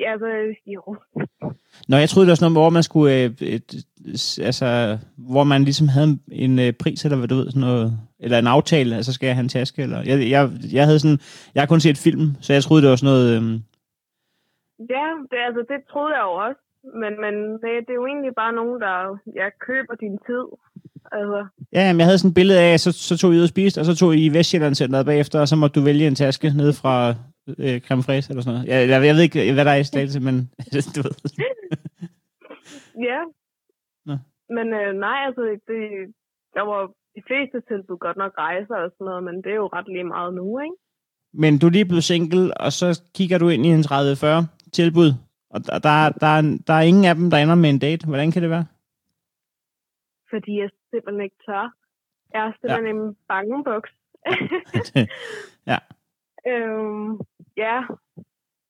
Altså, 0.00 0.54
jo. 0.66 0.96
Nå, 1.88 1.96
jeg 1.96 2.08
troede, 2.08 2.26
det 2.26 2.30
var 2.30 2.34
sådan 2.34 2.52
noget, 2.52 2.64
hvor 2.64 2.70
man 2.70 2.82
skulle, 2.82 3.14
øh, 3.14 3.30
et, 3.40 3.86
altså, 4.40 4.98
hvor 5.16 5.44
man 5.44 5.64
ligesom 5.64 5.88
havde 5.88 6.18
en, 6.32 6.58
øh, 6.58 6.72
pris, 6.72 7.04
eller 7.04 7.18
hvad 7.18 7.28
du 7.28 7.34
ved, 7.34 7.50
sådan 7.50 7.60
noget, 7.60 7.98
eller 8.20 8.38
en 8.38 8.46
aftale, 8.46 8.96
altså 8.96 9.12
skal 9.12 9.26
jeg 9.26 9.36
have 9.36 9.42
en 9.42 9.48
taske, 9.48 9.82
eller, 9.82 9.98
jeg, 9.98 10.30
jeg, 10.30 10.50
jeg 10.72 10.84
havde 10.84 10.98
sådan, 10.98 11.18
jeg 11.54 11.62
har 11.62 11.66
kun 11.66 11.80
set 11.80 11.98
film, 11.98 12.26
så 12.40 12.52
jeg 12.52 12.62
troede, 12.62 12.82
det 12.82 12.90
var 12.90 12.96
sådan 12.96 13.14
noget, 13.14 13.36
øhm, 13.36 13.62
Ja, 14.94 15.06
det, 15.30 15.38
altså, 15.48 15.62
det 15.72 15.78
troede 15.90 16.14
jeg 16.16 16.22
jo 16.28 16.32
også. 16.46 16.60
Men, 17.02 17.12
men 17.24 17.34
det, 17.62 17.70
det 17.86 17.92
er 17.92 18.00
jo 18.02 18.06
egentlig 18.06 18.34
bare 18.42 18.52
nogen, 18.52 18.80
der 18.80 18.94
ja, 19.40 19.48
køber 19.66 19.94
din 19.94 20.18
tid. 20.26 20.44
Altså, 21.12 21.46
ja, 21.72 21.80
jamen, 21.86 22.00
jeg 22.00 22.06
havde 22.06 22.18
sådan 22.18 22.28
et 22.28 22.34
billede 22.34 22.60
af, 22.60 22.80
så, 22.80 22.92
så 22.92 23.18
tog 23.18 23.34
I 23.34 23.36
ud 23.36 23.42
og 23.42 23.48
spiste, 23.48 23.78
og 23.80 23.84
så 23.84 23.96
tog 23.96 24.14
I 24.14 24.24
i 24.26 24.34
Vestjylland 24.36 24.74
Centeret 24.74 25.06
bagefter, 25.06 25.40
og 25.40 25.48
så 25.48 25.56
måtte 25.56 25.80
du 25.80 25.84
vælge 25.84 26.06
en 26.06 26.14
taske 26.14 26.48
nede 26.56 26.72
fra 26.72 27.14
øh, 27.58 27.80
creme 27.80 28.02
fraise, 28.02 28.30
eller 28.30 28.42
sådan 28.42 28.54
noget. 28.54 28.68
Jeg, 28.68 28.88
jeg, 28.88 29.04
jeg 29.06 29.14
ved 29.14 29.22
ikke, 29.22 29.52
hvad 29.52 29.64
der 29.64 29.70
er 29.70 29.76
i 29.76 29.84
slagelse, 29.84 30.20
men 30.20 30.34
du 30.96 31.00
ved. 31.06 31.14
ja. 33.10 33.20
Nå. 34.08 34.14
Men 34.56 34.66
øh, 34.80 34.90
nej, 35.06 35.18
altså, 35.26 35.42
det, 35.68 35.80
der 36.54 36.62
var 36.62 36.80
de 37.16 37.22
fleste 37.26 37.60
tilbud 37.68 37.98
godt 37.98 38.16
nok 38.16 38.32
rejser 38.38 38.76
og 38.84 38.90
sådan 38.94 39.04
noget, 39.04 39.24
men 39.24 39.36
det 39.36 39.50
er 39.52 39.56
jo 39.64 39.66
ret 39.66 39.88
lige 39.88 40.04
meget 40.04 40.34
nu, 40.34 40.58
ikke? 40.60 40.76
Men 41.32 41.58
du 41.58 41.66
er 41.66 41.70
lige 41.70 41.84
blevet 41.84 42.04
single, 42.04 42.56
og 42.60 42.72
så 42.72 43.02
kigger 43.14 43.38
du 43.38 43.48
ind 43.48 43.66
i 43.66 43.68
en 43.68 43.80
30-40 43.80 44.70
tilbud, 44.72 45.10
og 45.50 45.58
der, 45.66 45.78
der, 45.78 45.94
er- 46.04 46.12
der, 46.22 46.26
er, 46.38 46.42
der 46.66 46.74
er 46.74 46.80
ingen 46.90 47.04
af 47.04 47.14
dem, 47.14 47.30
der 47.30 47.38
ender 47.38 47.54
med 47.54 47.70
en 47.70 47.78
date. 47.78 48.06
Hvordan 48.06 48.30
kan 48.32 48.42
det 48.42 48.50
være? 48.50 48.66
Fordi 50.30 50.52
jeg 50.60 50.70
simpelthen 50.90 51.24
ikke 51.24 51.36
tør. 51.46 51.74
Jeg 52.34 52.40
er 52.46 52.52
simpelthen 52.60 52.96
ja. 53.02 53.02
en 53.08 53.16
bangebuks. 53.28 53.90
ja. 55.72 55.78
øhm, 56.48 57.18
ja, 57.64 57.76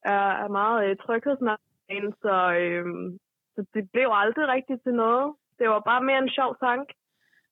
jeg 0.05 0.43
er 0.45 0.49
meget 0.61 0.79
øh, 0.91 0.97
tryghedsnarkoman, 1.05 2.07
så, 2.25 2.37
øhm, 2.63 3.07
så 3.55 3.61
det 3.75 3.83
blev 3.93 4.09
aldrig 4.23 4.47
rigtigt 4.57 4.81
til 4.87 4.95
noget. 5.05 5.27
Det 5.59 5.67
var 5.69 5.83
bare 5.91 6.03
mere 6.09 6.19
en 6.23 6.31
sjov 6.39 6.57
tank. 6.65 6.87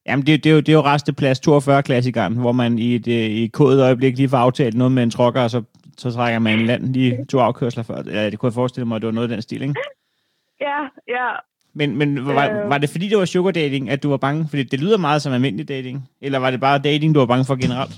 Jamen, 0.06 0.26
det, 0.26 0.44
det, 0.44 0.50
er 0.50 0.54
jo, 0.54 0.60
det 0.60 0.68
er 0.68 0.72
jo 0.80 0.80
resteplads 0.92 1.38
42-klassikeren, 1.48 2.34
hvor 2.42 2.52
man 2.52 2.78
i 2.78 2.94
et, 2.94 3.08
øh, 3.08 3.14
i 3.38 3.44
et 3.44 3.52
kodet 3.52 3.82
øjeblik 3.82 4.16
lige 4.16 4.28
får 4.28 4.36
aftalt 4.38 4.76
noget 4.76 4.92
med 4.92 5.02
en 5.02 5.10
trokker, 5.10 5.42
og 5.42 5.50
så, 5.50 5.62
så 5.98 6.10
trækker 6.10 6.38
man 6.38 6.58
en 6.58 6.66
land 6.66 6.82
lige 6.84 7.24
to 7.24 7.38
afkørsler 7.38 7.82
før. 7.82 8.02
Ja, 8.06 8.30
det 8.30 8.38
kunne 8.38 8.48
jeg 8.48 8.54
forestille 8.54 8.86
mig, 8.86 8.96
at 8.96 9.02
det 9.02 9.06
var 9.06 9.12
noget 9.12 9.30
af 9.30 9.34
den 9.36 9.42
stil, 9.42 9.62
ikke? 9.62 9.74
Ja, 10.60 10.78
ja. 11.08 11.28
Men, 11.74 11.96
men 11.96 12.26
var, 12.26 12.50
Øh. 12.50 12.70
var 12.70 12.78
det 12.78 12.90
fordi, 12.90 13.08
det 13.08 13.18
var 13.18 13.24
sugar 13.24 13.50
dating, 13.50 13.90
at 13.90 14.02
du 14.02 14.10
var 14.10 14.16
bange? 14.16 14.46
Fordi 14.48 14.62
det 14.62 14.80
lyder 14.80 14.98
meget 14.98 15.22
som 15.22 15.32
almindelig 15.32 15.68
dating. 15.68 16.08
Eller 16.20 16.38
var 16.38 16.50
det 16.50 16.60
bare 16.60 16.78
dating, 16.78 17.14
du 17.14 17.18
var 17.18 17.26
bange 17.26 17.44
for 17.44 17.56
generelt? 17.62 17.94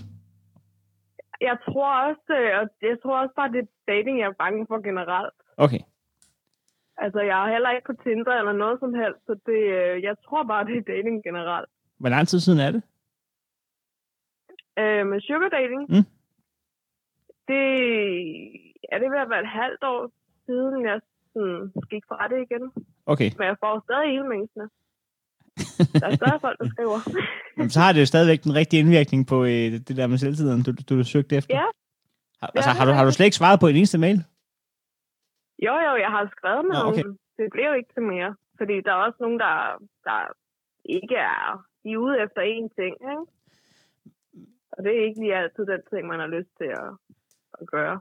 Jeg 1.40 1.56
tror 1.64 1.90
også, 2.08 2.32
øh, 2.40 2.50
og 2.60 2.64
jeg 2.82 2.98
tror 3.02 3.20
også 3.22 3.34
bare, 3.36 3.52
det 3.52 3.58
er 3.62 3.70
dating, 3.92 4.18
jeg 4.18 4.26
er 4.26 4.32
bange 4.44 4.66
for 4.66 4.78
generelt. 4.88 5.34
Okay. 5.56 5.80
Altså, 6.96 7.20
jeg 7.20 7.44
er 7.44 7.52
heller 7.52 7.70
ikke 7.70 7.86
på 7.86 7.92
Tinder 8.02 8.32
eller 8.40 8.52
noget 8.52 8.80
som 8.80 8.94
helst, 8.94 9.20
så 9.26 9.34
det, 9.46 9.60
øh, 9.78 10.02
jeg 10.02 10.14
tror 10.24 10.42
bare, 10.44 10.64
det 10.64 10.76
er 10.76 10.82
dating 10.94 11.22
generelt. 11.24 11.70
Hvor 11.98 12.08
lang 12.08 12.28
tid 12.28 12.40
siden 12.40 12.60
er 12.60 12.70
det? 12.70 12.82
Øh, 14.78 15.06
med 15.06 15.20
sugar 15.20 15.48
dating, 15.48 15.82
Mm. 15.94 16.06
det 17.50 17.64
er 18.92 18.98
det 18.98 19.10
ved 19.12 19.18
at 19.24 19.30
være 19.30 19.40
et 19.40 19.54
halvt 19.62 19.82
år 19.84 20.10
siden, 20.46 20.84
jeg 20.86 21.00
sådan, 21.32 21.72
gik 21.90 22.04
fra 22.08 22.28
det 22.28 22.38
igen. 22.46 22.72
Okay. 23.06 23.30
Men 23.38 23.46
jeg 23.46 23.56
får 23.64 23.82
stadig 23.86 24.08
e-maingsene. 24.18 24.68
Der 26.02 26.06
er 26.10 26.16
stadig 26.16 26.40
folk, 26.40 26.58
der 26.62 26.68
skriver. 26.74 26.98
Jamen, 27.56 27.70
så 27.70 27.80
har 27.80 27.92
det 27.92 28.00
jo 28.00 28.06
stadigvæk 28.06 28.44
den 28.44 28.54
rigtige 28.54 28.80
indvirkning 28.80 29.26
på 29.26 29.44
øh, 29.44 29.72
det 29.86 29.94
der 29.96 30.06
med 30.06 30.18
selvtiden, 30.18 30.62
du, 30.62 30.70
du, 30.72 30.82
du 30.98 31.04
søgte 31.04 31.36
efter. 31.36 31.54
Ja. 31.54 31.66
Har, 32.40 32.50
altså, 32.54 32.70
har, 32.70 32.84
du, 32.86 32.92
har 32.92 33.04
du 33.04 33.12
slet 33.12 33.26
ikke 33.26 33.36
svaret 33.36 33.60
på 33.60 33.66
en 33.66 33.76
eneste 33.76 33.98
mail? 33.98 34.18
Jo, 35.66 35.74
jo, 35.86 35.92
jeg 36.04 36.10
har 36.16 36.32
skrevet 36.36 36.64
med 36.64 36.74
Nå, 36.76 36.88
okay. 36.90 37.04
Det 37.38 37.46
bliver 37.52 37.68
jo 37.68 37.74
ikke 37.74 37.92
til 37.94 38.02
mere. 38.02 38.34
Fordi 38.58 38.74
der 38.84 38.92
er 38.92 39.00
også 39.06 39.18
nogen, 39.20 39.38
der, 39.38 39.54
der 40.04 40.18
ikke 40.84 41.16
er, 41.16 41.64
de 41.82 41.92
er 41.92 41.98
ude 42.04 42.22
efter 42.24 42.40
én 42.54 42.66
ting. 42.78 42.94
Ikke? 43.12 43.24
Og 44.72 44.84
det 44.84 44.90
er 44.92 45.06
ikke 45.06 45.20
lige 45.20 45.36
altid 45.36 45.64
den 45.66 45.82
ting, 45.90 46.02
man 46.06 46.20
har 46.20 46.26
lyst 46.26 46.52
til 46.60 46.70
at, 46.82 46.90
at 47.60 47.66
gøre. 47.66 48.00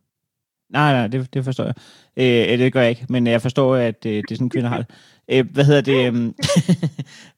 Nej, 0.70 0.94
nej, 0.94 1.08
det, 1.08 1.34
det 1.34 1.44
forstår 1.44 1.64
jeg. 1.64 1.76
Øh, 2.18 2.54
øh, 2.54 2.60
det 2.60 2.74
gør 2.74 2.82
jeg 2.82 2.90
ikke, 2.90 3.06
men 3.10 3.28
jeg 3.28 3.42
forstår, 3.42 3.76
at 3.76 4.06
øh, 4.06 4.12
det 4.12 4.32
er 4.32 4.36
sådan, 4.36 4.50
kvinder 4.50 4.70
har 4.70 4.78
det. 4.78 4.88
Øh, 5.32 5.46
hvad 5.54 5.66
hedder 5.66 5.82
det? 5.82 6.08
øhm, 6.08 6.34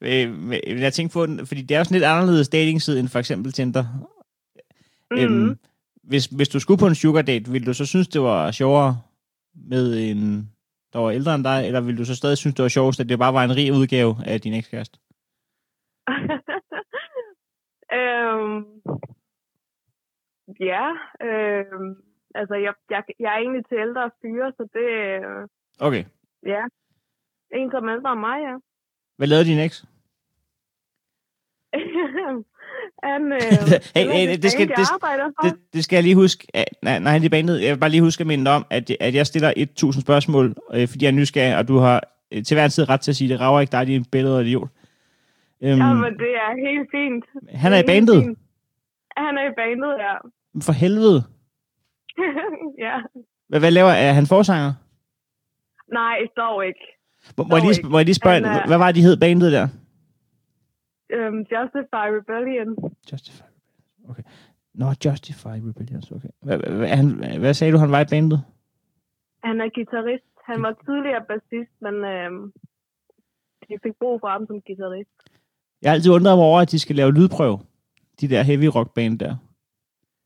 øh, 0.00 0.80
jeg 0.80 0.92
tænkte 0.92 1.12
på, 1.12 1.26
fordi 1.46 1.62
det 1.62 1.74
er 1.74 1.78
jo 1.78 1.84
sådan 1.84 1.94
lidt 1.94 2.04
anderledes 2.04 2.48
dating-side 2.48 3.00
end 3.00 3.08
for 3.08 3.18
eksempel 3.18 3.52
Tinder. 3.52 3.84
Mm. 5.10 5.18
Øhm, 5.18 5.58
hvis, 6.02 6.26
hvis 6.26 6.48
du 6.48 6.60
skulle 6.60 6.78
på 6.78 6.86
en 6.86 6.94
sugar 6.94 7.22
date, 7.22 7.50
ville 7.50 7.66
du 7.66 7.74
så 7.74 7.86
synes, 7.86 8.08
det 8.08 8.20
var 8.22 8.50
sjovere 8.50 9.00
med 9.54 10.10
en, 10.10 10.50
der 10.92 10.98
var 10.98 11.10
ældre 11.10 11.34
end 11.34 11.44
dig, 11.44 11.66
eller 11.66 11.80
ville 11.80 11.98
du 11.98 12.04
så 12.04 12.14
stadig 12.14 12.38
synes, 12.38 12.54
det 12.54 12.62
var 12.62 12.68
sjovest, 12.68 13.00
at 13.00 13.08
det 13.08 13.18
bare 13.18 13.34
var 13.34 13.44
en 13.44 13.56
rig 13.56 13.72
udgave 13.72 14.16
af 14.26 14.40
din 14.40 14.54
ekskæreste? 14.54 14.98
øhm, 18.00 18.64
ja, 20.60 20.88
øhm, 21.22 22.09
altså 22.34 22.54
jeg, 22.54 22.74
jeg, 22.90 23.02
jeg 23.20 23.30
er 23.34 23.38
egentlig 23.38 23.64
til 23.68 23.78
ældre 23.86 24.10
fyre, 24.22 24.52
så 24.56 24.62
det 24.76 24.88
øh, 25.14 25.48
Okay. 25.88 26.04
ja, 26.46 26.62
en 27.58 27.70
som 27.70 27.88
ældre 27.88 28.12
end 28.12 28.20
mig, 28.20 28.38
ja. 28.48 28.54
Hvad 29.16 29.26
lavede 29.28 29.44
din 29.50 29.58
eks? 29.58 29.84
Han, 33.08 33.32
øh, 33.32 33.40
Hey, 33.96 34.06
hey, 34.16 34.36
det 34.42 34.50
skal- 34.50 34.68
det-. 34.68 35.34
Det, 35.42 35.52
det 35.72 35.84
skal 35.84 35.96
jeg 35.96 36.02
lige 36.02 36.14
huske. 36.14 36.46
Nej, 36.82 36.98
nej, 36.98 37.18
det 37.18 37.24
er 37.24 37.30
banet. 37.30 37.62
Jeg 37.62 37.74
vil 37.74 37.80
bare 37.80 37.90
lige 37.90 38.02
huske 38.02 38.20
at 38.20 38.26
minde 38.26 38.50
om, 38.50 38.66
at, 38.70 38.90
at 39.00 39.14
jeg 39.14 39.26
stiller 39.26 39.52
1000 39.56 40.02
spørgsmål, 40.02 40.54
øh, 40.74 40.88
fordi 40.88 41.04
jeg 41.04 41.10
er 41.10 41.14
nysgerrig, 41.14 41.56
og 41.58 41.68
du 41.68 41.76
har 41.76 42.02
øh, 42.32 42.44
til 42.44 42.54
hver 42.54 42.68
tid 42.68 42.88
ret 42.88 43.00
til 43.00 43.10
at 43.12 43.16
sige, 43.16 43.28
det 43.32 43.40
rager 43.40 43.60
ikke 43.60 43.72
dig, 43.72 43.86
din 43.86 44.04
billede 44.04 44.36
og 44.36 44.42
idiot. 44.44 44.68
Øhm, 45.62 45.78
Ja, 45.80 45.94
men 45.94 46.12
det 46.18 46.30
er 46.44 46.68
helt 46.68 46.90
fint. 46.90 47.24
han 47.58 47.72
er 47.72 47.76
i 47.76 47.82
Det 47.82 47.90
helt 47.90 48.06
bandet. 48.08 48.24
fint. 48.24 48.38
Han 49.16 49.38
er 49.38 49.50
i 49.50 49.54
bandet, 49.56 49.92
ja. 49.98 50.14
For 50.62 50.72
helvede. 50.72 51.22
ja. 52.86 52.96
Hvad, 53.48 53.60
hvad 53.60 53.70
laver 53.70 53.90
er 53.90 54.12
han 54.12 54.26
forsanger? 54.26 54.72
Nej, 55.92 56.18
dog 56.36 56.66
ikke. 56.66 56.84
Må, 57.36 57.44
må, 57.44 57.56
jeg 57.56 57.62
lige, 57.62 57.76
ikke. 57.78 57.88
må 57.88 57.98
jeg 57.98 58.04
lige 58.04 58.20
spørge, 58.22 58.46
Han 58.46 58.68
hvad 58.68 58.78
var 58.78 58.92
de 58.92 59.02
hed 59.02 59.16
bandet 59.16 59.52
der? 59.52 59.66
Um, 61.16 61.38
Justify 61.52 62.06
Rebellion. 62.18 62.70
Justify 63.12 63.42
Rebellions. 63.42 64.10
Okay. 64.10 64.22
Nå, 64.74 64.86
Justify 65.04 65.56
Rebellions, 65.68 66.10
okay. 66.10 66.28
Hvad, 66.42 66.58
hvad, 66.58 67.38
hvad, 67.38 67.54
sagde 67.54 67.72
du, 67.72 67.78
han 67.78 67.90
var 67.90 68.00
i 68.00 68.10
bandet? 68.10 68.40
Han 69.44 69.60
er 69.60 69.68
guitarist. 69.74 70.24
Han 70.44 70.62
var 70.62 70.74
tidligere 70.86 71.24
bassist, 71.28 71.74
men 71.80 71.94
øhm, 72.04 72.52
de 73.68 73.74
fik 73.82 73.92
brug 74.00 74.20
for 74.20 74.28
ham 74.28 74.46
som 74.46 74.60
guitarist. 74.60 75.16
Jeg 75.82 75.90
har 75.90 75.94
altid 75.94 76.12
undret 76.12 76.38
mig 76.38 76.46
over, 76.46 76.60
at 76.60 76.70
de 76.70 76.78
skal 76.78 76.96
lave 76.96 77.12
lydprøve. 77.12 77.58
de 78.20 78.28
der 78.28 78.42
heavy 78.42 78.68
rock 78.76 78.94
band 78.94 79.18
der. 79.18 79.36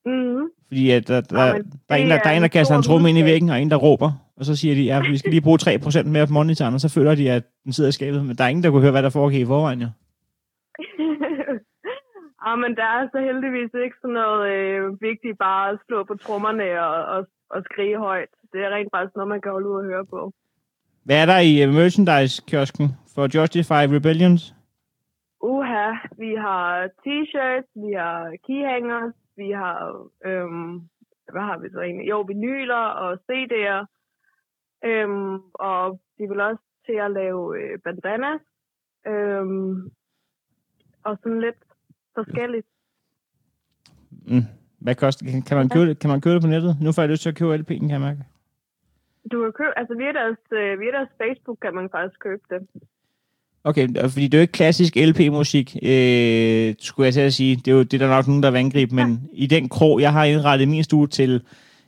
Mm. 0.07 0.47
Fordi 0.69 0.91
at 0.91 1.09
der, 1.09 1.21
der, 1.21 1.45
Ja, 1.45 1.53
der, 1.89 1.95
er 1.95 1.97
en, 1.97 2.11
der, 2.11 2.19
der 2.19 2.31
er 2.31 2.37
en, 2.37 2.43
der 2.43 2.49
er 2.49 2.49
kaster 2.49 2.77
en 2.77 2.83
stor 2.83 2.93
tromme 2.93 3.09
ind 3.09 3.19
i 3.19 3.25
væggen, 3.25 3.51
og 3.51 3.61
en, 3.61 3.71
der 3.71 3.77
råber. 3.77 4.11
Og 4.39 4.45
så 4.45 4.57
siger 4.57 4.75
de, 4.75 4.83
ja, 4.83 5.01
vi 5.01 5.19
skal 5.19 5.31
lige 5.31 5.47
bruge 5.47 5.59
3% 5.63 6.09
mere 6.09 6.27
på 6.27 6.33
monitoren, 6.33 6.75
og 6.75 6.81
så 6.81 6.89
føler 6.95 7.15
de, 7.15 7.31
at 7.31 7.45
den 7.65 7.73
sidder 7.73 7.89
i 7.89 7.93
skabet. 7.93 8.27
Men 8.27 8.37
der 8.37 8.45
er 8.45 8.49
ingen, 8.49 8.65
der 8.65 8.71
kunne 8.71 8.83
høre, 8.83 8.91
hvad 8.97 9.03
der 9.03 9.11
foregik 9.11 9.41
i 9.41 9.47
forvejen, 9.47 9.81
jo. 9.81 9.89
ah, 12.47 12.59
men 12.63 12.77
der 12.81 12.89
er 12.97 13.09
så 13.13 13.19
heldigvis 13.29 13.73
ikke 13.85 13.97
sådan 14.03 14.15
noget 14.15 14.43
øh, 14.55 15.03
vigtigt 15.09 15.39
bare 15.39 15.71
at 15.71 15.79
slå 15.87 16.05
på 16.05 16.15
trommerne 16.15 16.67
og, 16.89 16.99
og, 17.15 17.27
og 17.51 17.63
skrige 17.69 17.99
højt. 17.99 18.33
Det 18.53 18.61
er 18.65 18.71
rent 18.75 18.91
faktisk 18.95 19.17
noget, 19.17 19.29
man 19.29 19.41
kan 19.41 19.53
holde 19.53 19.69
ud 19.69 19.77
og 19.83 19.85
høre 19.85 20.07
på. 20.07 20.33
Hvad 21.05 21.17
er 21.23 21.27
der 21.27 21.39
i 21.51 21.53
uh, 21.65 21.75
merchandise-kiosken 21.75 22.87
for 23.15 23.23
Justify 23.35 23.83
Rebellions? 23.95 24.55
Uha, 25.53 25.87
vi 26.19 26.35
har 26.47 26.67
t-shirts, 27.03 27.71
vi 27.85 27.93
har 28.03 28.21
keyhangers, 28.47 29.15
vi 29.37 29.51
har, 29.51 30.07
øhm, 30.25 30.75
hvad 31.33 31.43
har 31.43 31.59
vi 31.59 31.69
så 31.71 31.81
egentlig? 31.81 32.09
Jo, 32.11 32.21
vinyler 32.21 32.85
og 33.03 33.19
CD'er. 33.31 33.81
Øhm, 34.85 35.35
og 35.55 36.01
de 36.19 36.29
vil 36.29 36.41
også 36.41 36.63
til 36.87 36.93
at 36.93 37.11
lave 37.11 37.43
øh, 37.63 37.79
bandanas. 37.85 38.41
Øhm, 39.07 39.91
og 41.05 41.19
sådan 41.23 41.41
lidt 41.41 41.61
forskelligt. 42.15 42.67
Mm. 44.11 44.43
Hvad 44.81 44.95
koster 44.95 45.27
kan, 45.31 45.43
kan, 45.43 45.57
man 45.57 45.69
købe, 45.69 45.87
det- 45.89 45.99
kan 45.99 46.11
man 46.11 46.21
købe 46.21 46.35
det 46.35 46.43
på 46.43 46.49
nettet? 46.49 46.77
Nu 46.83 46.93
får 46.93 47.03
jeg 47.03 47.11
lyst 47.11 47.23
til 47.23 47.29
at 47.33 47.37
købe 47.39 47.55
LP'en, 47.55 47.81
kan 47.89 47.91
jeg 47.99 48.01
mærke. 48.01 48.25
Du 49.33 49.43
kan 49.43 49.53
købe, 49.53 49.79
altså 49.79 49.95
via 49.95 50.13
deres, 50.13 50.39
øh, 50.53 50.81
via 50.81 50.93
deres 50.93 51.09
Facebook 51.23 51.59
kan 51.63 51.75
man 51.75 51.89
faktisk 51.91 52.21
købe 52.21 52.43
det. 52.51 52.61
Okay, 53.65 53.89
og 54.03 54.11
fordi 54.11 54.25
det 54.29 54.35
er 54.35 54.39
jo 54.39 54.43
ikke 54.43 54.53
klassisk 54.53 54.97
LP-musik, 54.97 55.77
øh, 55.83 56.75
skulle 56.81 57.05
jeg 57.07 57.13
til 57.15 57.21
at 57.21 57.35
sige. 57.35 57.57
Det 57.57 57.69
er 57.69 57.73
jo 57.73 57.83
det, 57.83 57.95
er 57.95 58.07
der 58.07 58.15
nok 58.15 58.27
nogen, 58.27 58.43
der 58.43 58.51
vil 58.51 58.59
angribe, 58.59 58.95
men 58.95 59.29
i 59.33 59.47
den 59.47 59.69
krog, 59.69 60.01
jeg 60.01 60.13
har 60.13 60.25
indrettet 60.25 60.69
min 60.69 60.85
stue 60.85 61.07
til 61.07 61.43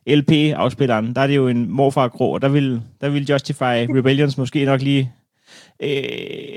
LP-afspilleren, 0.06 1.14
der 1.14 1.20
er 1.20 1.26
det 1.26 1.36
jo 1.36 1.48
en 1.48 1.70
morfar-krog, 1.70 2.32
og 2.32 2.42
der 2.42 2.48
vil, 2.48 2.82
der 3.00 3.08
vil 3.08 3.30
Justify 3.30 3.62
Rebellions 3.96 4.38
måske 4.42 4.64
nok 4.64 4.80
lige 4.82 5.12
øh, 5.82 5.88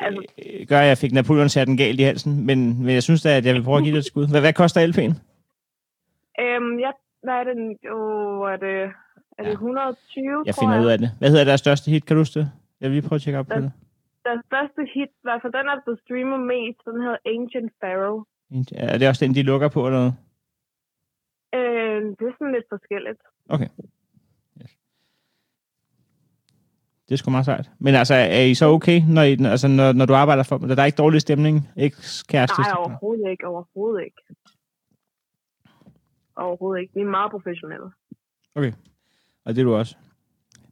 Altså- 0.02 0.22
gøre, 0.68 0.82
at 0.82 0.88
jeg 0.88 0.98
fik 0.98 1.12
Napoleons-hatten 1.12 1.78
galt 1.78 2.00
i 2.00 2.04
halsen, 2.04 2.46
men, 2.46 2.84
men 2.84 2.94
jeg 2.94 3.04
synes 3.04 3.22
da, 3.22 3.38
at 3.38 3.46
jeg 3.46 3.56
vil 3.56 3.64
prøve 3.64 3.78
at 3.78 3.84
give 3.84 3.94
det 3.96 4.00
et 4.00 4.06
skud. 4.06 4.28
Hvad, 4.28 4.40
hvad 4.42 4.54
koster 4.54 4.82
LP'en? 4.88 5.14
Øhm, 6.44 6.80
ja, 6.80 6.92
hvad 7.24 7.34
er 7.34 7.44
det? 7.44 7.78
Jo, 7.86 7.98
er 8.44 8.58
det, 8.58 8.84
er 9.40 9.44
det 9.44 9.50
Ja. 9.50 9.52
120, 9.52 10.44
Jeg 10.46 10.56
finder 10.56 10.82
ud 10.82 10.86
af 10.86 10.98
det. 10.98 11.12
Hvad 11.20 11.30
hedder 11.30 11.44
deres 11.44 11.60
største 11.60 11.92
hit, 11.92 12.06
kan 12.06 12.16
du 12.16 12.22
huske 12.22 12.40
det? 12.40 12.52
Jeg 12.82 12.90
vil 12.90 12.96
lige 12.96 13.08
prøve 13.08 13.18
at 13.18 13.22
tjekke 13.22 13.40
op 13.40 13.48
på 13.48 13.54
Ja. 13.56 13.62
det. 13.62 13.72
Deres 14.30 14.46
største 14.46 14.82
hit, 14.94 15.12
i 15.22 15.26
hvert 15.28 15.42
fald 15.42 15.54
den, 15.54 15.66
der 15.68 15.84
blevet 15.86 16.00
streamet 16.06 16.40
mest, 16.54 16.80
den 16.86 17.02
hedder 17.04 17.20
Ancient 17.36 17.72
Pharaoh. 17.82 18.22
Er 18.76 18.98
det 18.98 19.08
også 19.08 19.26
den, 19.26 19.36
de 19.36 19.44
lukker 19.52 19.70
på, 19.70 19.80
eller 19.88 20.00
noget? 20.00 20.16
Øh, 21.58 22.02
det 22.18 22.26
er 22.28 22.36
sådan 22.38 22.54
lidt 22.58 22.68
forskelligt. 22.76 23.22
Okay. 23.56 23.70
Yes. 24.62 24.72
Det 27.06 27.12
er 27.14 27.16
sgu 27.16 27.32
meget 27.32 27.46
sejt. 27.46 27.72
Men 27.80 27.96
altså, 27.96 28.14
er 28.14 28.44
I 28.52 28.56
så 28.56 28.66
okay, 28.66 29.02
når, 29.16 29.22
I, 29.22 29.34
altså, 29.56 29.68
når, 29.68 29.94
når 29.94 30.06
du 30.06 30.14
arbejder 30.14 30.44
for 30.44 30.58
dem? 30.58 30.68
Der 30.68 30.82
er 30.82 30.86
ikke 30.86 31.04
dårlig 31.06 31.22
stemning? 31.22 31.56
Ikke 31.78 31.98
kæreste? 32.32 32.62
Nej, 32.62 32.72
overhovedet 32.78 33.32
ikke. 33.32 33.48
Overhovedet 33.48 34.04
ikke. 34.06 34.22
Overhovedet 36.36 36.82
ikke. 36.82 36.94
Vi 36.96 37.02
er 37.02 37.06
meget 37.06 37.32
professionelle. 37.32 37.90
Okay. 38.56 38.74
Og 39.46 39.56
det 39.56 39.62
er 39.62 39.66
du 39.66 39.76
også. 39.76 39.96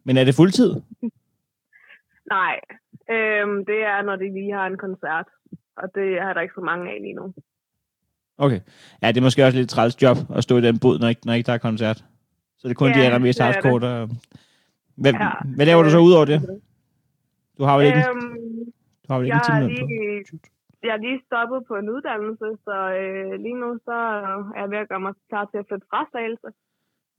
Men 0.03 0.17
er 0.17 0.23
det 0.23 0.35
fuldtid? 0.35 0.71
Nej, 2.37 2.59
øhm, 3.15 3.65
det 3.65 3.79
er, 3.83 4.01
når 4.01 4.15
de 4.15 4.33
lige 4.33 4.53
har 4.53 4.67
en 4.67 4.77
koncert. 4.77 5.27
Og 5.77 5.87
det 5.95 6.17
er 6.17 6.33
der 6.33 6.41
ikke 6.41 6.53
så 6.55 6.61
mange 6.61 6.91
af 6.91 6.97
lige 7.01 7.13
nu. 7.13 7.33
Okay. 8.37 8.59
Ja, 9.01 9.07
det 9.07 9.17
er 9.17 9.21
måske 9.21 9.45
også 9.45 9.57
lidt 9.57 9.69
træls 9.69 10.01
job 10.03 10.17
at 10.35 10.43
stå 10.43 10.57
i 10.57 10.61
den 10.61 10.79
bod, 10.79 10.99
når 10.99 11.07
ikke, 11.07 11.21
når 11.25 11.33
ikke 11.33 11.47
der 11.47 11.53
er 11.53 11.57
koncert. 11.57 11.97
Så 12.57 12.67
det 12.67 12.73
er 12.73 12.81
kun 12.83 12.89
Ja, 12.91 12.99
de 12.99 13.05
allermest 13.05 13.39
er 13.39 13.43
hardcore, 13.43 13.79
der... 13.79 14.07
Hvad, 14.95 15.13
Ja, 15.13 15.29
hvad 15.55 15.65
laver 15.65 15.83
du 15.83 15.89
så 15.89 15.99
ud 15.99 16.13
over 16.13 16.25
det? 16.25 16.39
Du 17.57 17.63
har 17.63 17.77
vel 17.77 17.85
ikke, 17.85 18.03
Øhm, 18.09 18.65
du 19.03 19.07
har 19.13 19.17
vel 19.19 19.25
ikke 19.25 19.37
jeg, 19.47 19.61
en 19.61 19.69
time 19.69 19.79
på? 19.79 19.87
lige, 19.87 20.25
jeg 20.83 20.93
er 20.97 21.01
lige 21.07 21.21
stoppet 21.25 21.59
på 21.67 21.73
en 21.81 21.89
uddannelse, 21.95 22.47
så 22.65 22.75
øh, 23.01 23.31
lige 23.45 23.59
nu 23.63 23.69
så 23.87 23.97
er 24.55 24.59
jeg 24.61 24.69
ved 24.71 24.77
at 24.77 24.89
gøre 24.89 24.99
mig 24.99 25.13
klar 25.29 25.45
til 25.45 25.57
at 25.57 25.65
flytte 25.67 25.87
fra 25.91 26.01
Slagelse. 26.11 26.49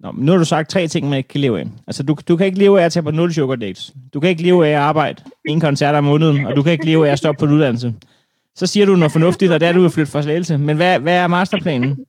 Nå, 0.00 0.12
men 0.12 0.24
nu 0.26 0.32
har 0.32 0.38
du 0.38 0.44
sagt 0.44 0.70
tre 0.70 0.86
ting, 0.86 1.08
man 1.08 1.16
ikke 1.16 1.28
kan 1.28 1.40
leve 1.40 1.60
af. 1.60 1.66
Altså, 1.86 2.02
du, 2.02 2.16
du 2.28 2.36
kan 2.36 2.46
ikke 2.46 2.58
leve 2.58 2.80
af 2.80 2.84
at 2.84 2.92
tage 2.92 3.02
på 3.02 3.10
nul 3.10 3.32
sugar 3.32 3.56
dates. 3.56 3.92
Du 4.14 4.20
kan 4.20 4.30
ikke 4.30 4.42
leve 4.42 4.66
af 4.66 4.70
at 4.70 4.76
arbejde 4.76 5.22
en 5.48 5.60
koncert 5.60 5.94
om 5.94 6.04
måneden, 6.04 6.46
og 6.46 6.56
du 6.56 6.62
kan 6.62 6.72
ikke 6.72 6.84
leve 6.86 7.08
af 7.08 7.12
at 7.12 7.18
stoppe 7.18 7.38
på 7.38 7.44
en 7.44 7.52
uddannelse. 7.52 7.94
Så 8.54 8.66
siger 8.66 8.86
du 8.86 8.96
noget 8.96 9.12
fornuftigt, 9.12 9.52
og 9.52 9.60
det 9.60 9.68
er, 9.68 9.72
du 9.72 9.80
vil 9.80 9.90
flytte 9.90 10.12
fra 10.12 10.22
Slagelse. 10.22 10.58
Men 10.58 10.76
hvad, 10.76 11.00
hvad 11.00 11.16
er 11.16 11.26
masterplanen? 11.26 11.90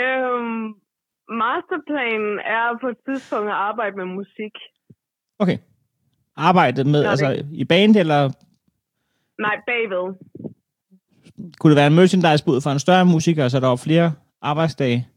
øhm, 0.00 0.62
masterplanen 1.42 2.38
er 2.38 2.78
på 2.80 2.88
et 2.88 2.96
tidspunkt 3.08 3.48
at 3.48 3.54
arbejde 3.54 3.96
med 3.96 4.04
musik. 4.04 4.52
Okay. 5.38 5.58
Arbejde 6.36 6.84
med, 6.84 7.02
Nå, 7.02 7.08
altså 7.10 7.44
i 7.52 7.64
band, 7.64 7.96
eller 7.96 8.30
Nej, 9.38 9.56
bagved. 9.66 10.14
kunne 11.60 11.70
det 11.70 11.76
være 11.76 11.86
en 11.86 11.94
merchandise-bud 11.94 12.60
for 12.60 12.70
en 12.70 12.78
større 12.78 13.04
musiker, 13.04 13.48
så 13.48 13.60
der 13.60 13.68
var 13.68 13.76
flere 13.76 14.12
arbejdsdage? 14.42 15.08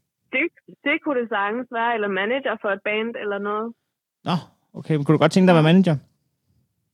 Det, 0.84 0.90
det 0.92 0.98
kunne 1.04 1.20
det 1.20 1.28
sagtens 1.28 1.68
være, 1.78 1.94
eller 1.96 2.08
manager 2.08 2.54
for 2.62 2.68
et 2.76 2.80
band 2.84 3.10
eller 3.22 3.38
noget. 3.38 3.72
Nå, 4.24 4.36
okay. 4.78 4.94
Men 4.96 5.04
kunne 5.04 5.14
du 5.16 5.22
godt 5.24 5.32
tænke 5.32 5.46
dig 5.46 5.52
at 5.58 5.64
være 5.64 5.72
manager? 5.72 5.96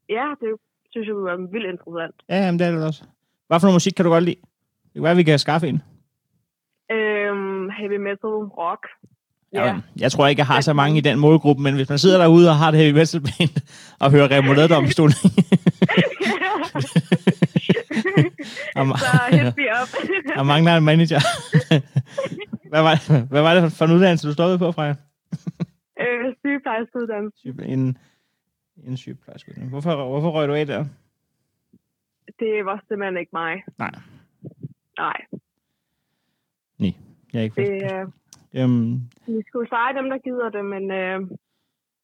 Ja, 0.09 0.27
det 0.41 0.49
synes 0.91 1.07
jeg 1.09 1.15
ville 1.15 1.27
være 1.31 1.41
vildt 1.55 1.71
interessant. 1.75 2.17
Ja, 2.29 2.37
jamen, 2.45 2.59
det 2.59 2.67
er 2.67 2.71
det 2.73 2.87
også. 2.87 3.03
Hvad 3.49 3.61
for 3.61 3.67
noget 3.67 3.75
musik 3.81 3.93
kan 3.97 4.05
du 4.05 4.11
godt 4.11 4.25
lide? 4.25 4.41
Det 4.85 4.93
kan 4.95 5.03
være, 5.03 5.17
vi 5.17 5.23
kan 5.23 5.39
skaffe 5.39 5.69
en. 5.69 5.83
Øhm, 6.93 7.69
heavy 7.79 7.97
metal, 8.09 8.35
rock. 8.63 8.83
Ja. 9.53 9.65
Ja. 9.67 9.75
Jeg 9.97 10.13
tror 10.13 10.27
ikke, 10.27 10.41
jeg 10.41 10.47
har 10.47 10.61
så 10.61 10.73
mange 10.73 10.99
i 10.99 11.01
den 11.01 11.19
målgruppe, 11.19 11.63
men 11.63 11.75
hvis 11.75 11.89
man 11.89 11.99
sidder 11.99 12.19
derude 12.19 12.49
og 12.49 12.57
har 12.57 12.69
et 12.69 12.75
heavy 12.75 12.95
metal 12.95 13.21
band 13.21 13.63
og 14.01 14.11
hører 14.11 14.31
remouladedomstolen, 14.31 15.15
og, 18.77 18.83
ma- 18.89 18.99
så 18.99 19.21
hit 19.31 19.57
me 19.57 19.65
up. 19.83 19.89
og 20.39 20.47
mangler 20.47 20.77
en 20.77 20.85
manager. 20.85 21.21
Hvad, 22.71 22.83
var, 22.83 22.97
hvad 23.33 23.43
var 23.43 23.55
det 23.55 23.73
for 23.79 23.85
en 23.85 23.93
uddannelse, 23.97 24.29
du 24.29 24.33
stoppede 24.33 24.59
på, 24.59 24.73
Freja? 24.73 24.95
øh, 26.01 26.35
sygeplejerskeuddannelse. 26.45 27.39
Syge- 27.39 27.65
En, 27.75 27.99
en 28.87 28.97
sygeplejerske. 28.97 29.53
Hvorfor, 29.71 30.09
hvorfor 30.09 30.31
røg 30.31 30.49
du 30.49 30.55
af 30.55 30.67
der? 30.67 30.85
Det 32.39 32.65
var 32.65 32.85
simpelthen 32.89 33.17
ikke 33.17 33.31
mig. 33.33 33.63
Nej. 33.79 33.91
Nej, 34.99 35.27
Jeg 37.33 37.39
er 37.41 37.43
ikke 37.43 37.63
det, 37.63 37.83
det... 37.83 37.93
øh, 38.55 38.63
øhm, 38.65 39.01
vi 39.27 39.43
skulle 39.49 39.69
seje 39.69 39.95
dem, 39.99 40.11
der 40.11 40.19
gider 40.19 40.49
det, 40.51 40.65
men 40.65 40.91
øh, 40.91 41.21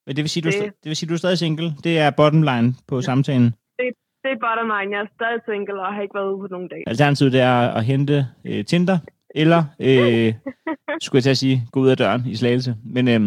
men 0.06 0.16
det 0.16 0.22
vil, 0.22 0.28
sige, 0.30 0.42
du, 0.44 0.48
Det- 0.48 0.62
det... 0.64 0.72
det 0.82 0.88
vil 0.90 0.96
sige, 0.96 1.08
du 1.08 1.14
er 1.14 1.18
stadig 1.18 1.38
single. 1.38 1.72
Det 1.84 1.98
er 1.98 2.10
bottom 2.10 2.42
line 2.42 2.74
på 2.88 3.00
samtalen. 3.02 3.54
det 3.78 4.30
er 4.34 4.38
bottom 4.46 4.66
line. 4.78 4.96
Jeg 4.96 5.00
er 5.04 5.06
stadig 5.14 5.40
single 5.48 5.80
og 5.86 5.94
har 5.94 6.02
ikke 6.02 6.14
været 6.14 6.32
ude 6.32 6.40
på 6.40 6.46
nogen 6.54 6.68
dag. 6.68 6.82
Alternativet 6.86 7.32
det 7.32 7.40
er 7.40 7.58
at 7.78 7.84
hente 7.84 8.26
øh, 8.44 8.64
Tinder, 8.64 8.98
eller, 9.36 9.64
øh, 9.80 10.34
skulle 11.00 11.16
jeg 11.18 11.22
til 11.22 11.30
at 11.30 11.38
sige, 11.38 11.62
gå 11.72 11.80
ud 11.80 11.88
af 11.88 11.96
døren 11.96 12.26
i 12.26 12.36
slagelse. 12.36 12.76
Men, 12.84 13.08
øh, 13.08 13.20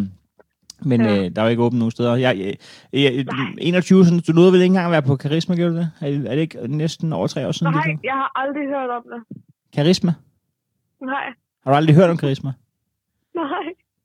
men 0.86 1.01
Ja. 1.01 1.18
øh, 1.25 1.32
der 1.36 1.42
er 1.42 1.46
jo 1.46 1.50
ikke 1.50 1.63
åbent 1.63 1.80
nogen 1.80 1.92
steder. 1.92 2.16
Jeg, 2.16 2.38
jeg, 2.38 2.56
jeg, 2.94 3.25
21, 3.58 4.06
sådan, 4.06 4.20
du 4.28 4.32
nåede 4.34 4.51
vel 4.51 4.62
ikke 4.62 4.66
engang 4.72 4.86
at 4.86 4.92
være 4.92 5.01
på 5.01 5.16
Karisma, 5.16 5.56
gjorde 5.56 5.72
du 5.74 5.78
det? 5.78 5.92
Er, 6.01 6.10
det- 6.10 6.25
er 6.32 6.36
det 6.36 6.42
ikke 6.42 6.68
næsten 6.78 7.13
over 7.13 7.28
tre 7.28 7.48
år 7.48 7.51
siden? 7.51 7.74
Nej, 7.74 7.84
det 7.84 8.00
jeg 8.04 8.13
har 8.13 8.32
aldrig 8.36 8.68
hørt 8.68 8.89
om 8.89 9.04
det. 9.13 9.38
Karisma? 9.75 10.12
Nej, 11.01 11.25
Har 11.63 11.72
du 11.72 11.75
aldrig 11.78 11.96
hørt 11.96 12.10
om 12.10 12.18
Karisma? 12.18 12.51
nej. 13.36 13.46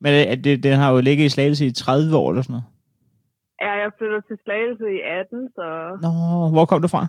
Men 0.00 0.12
øh, 0.26 0.32
at 0.32 0.44
det, 0.44 0.62
den 0.62 0.76
har 0.78 0.92
jo 0.92 1.00
ligget 1.00 1.24
i 1.24 1.28
slagelse 1.28 1.66
i 1.66 1.72
30 1.72 2.16
år 2.16 2.30
eller 2.30 2.42
sådan 2.42 2.52
noget. 2.52 2.64
Ja, 3.60 3.72
jeg 3.82 3.90
flyttede 3.98 4.22
til 4.28 4.36
Slagelse 4.44 4.84
i 4.84 5.00
18, 5.20 5.48
så 5.54 5.98
Nå, 6.02 6.08
hvor 6.50 6.64
kom 6.64 6.82
du 6.82 6.88
fra? 6.88 7.06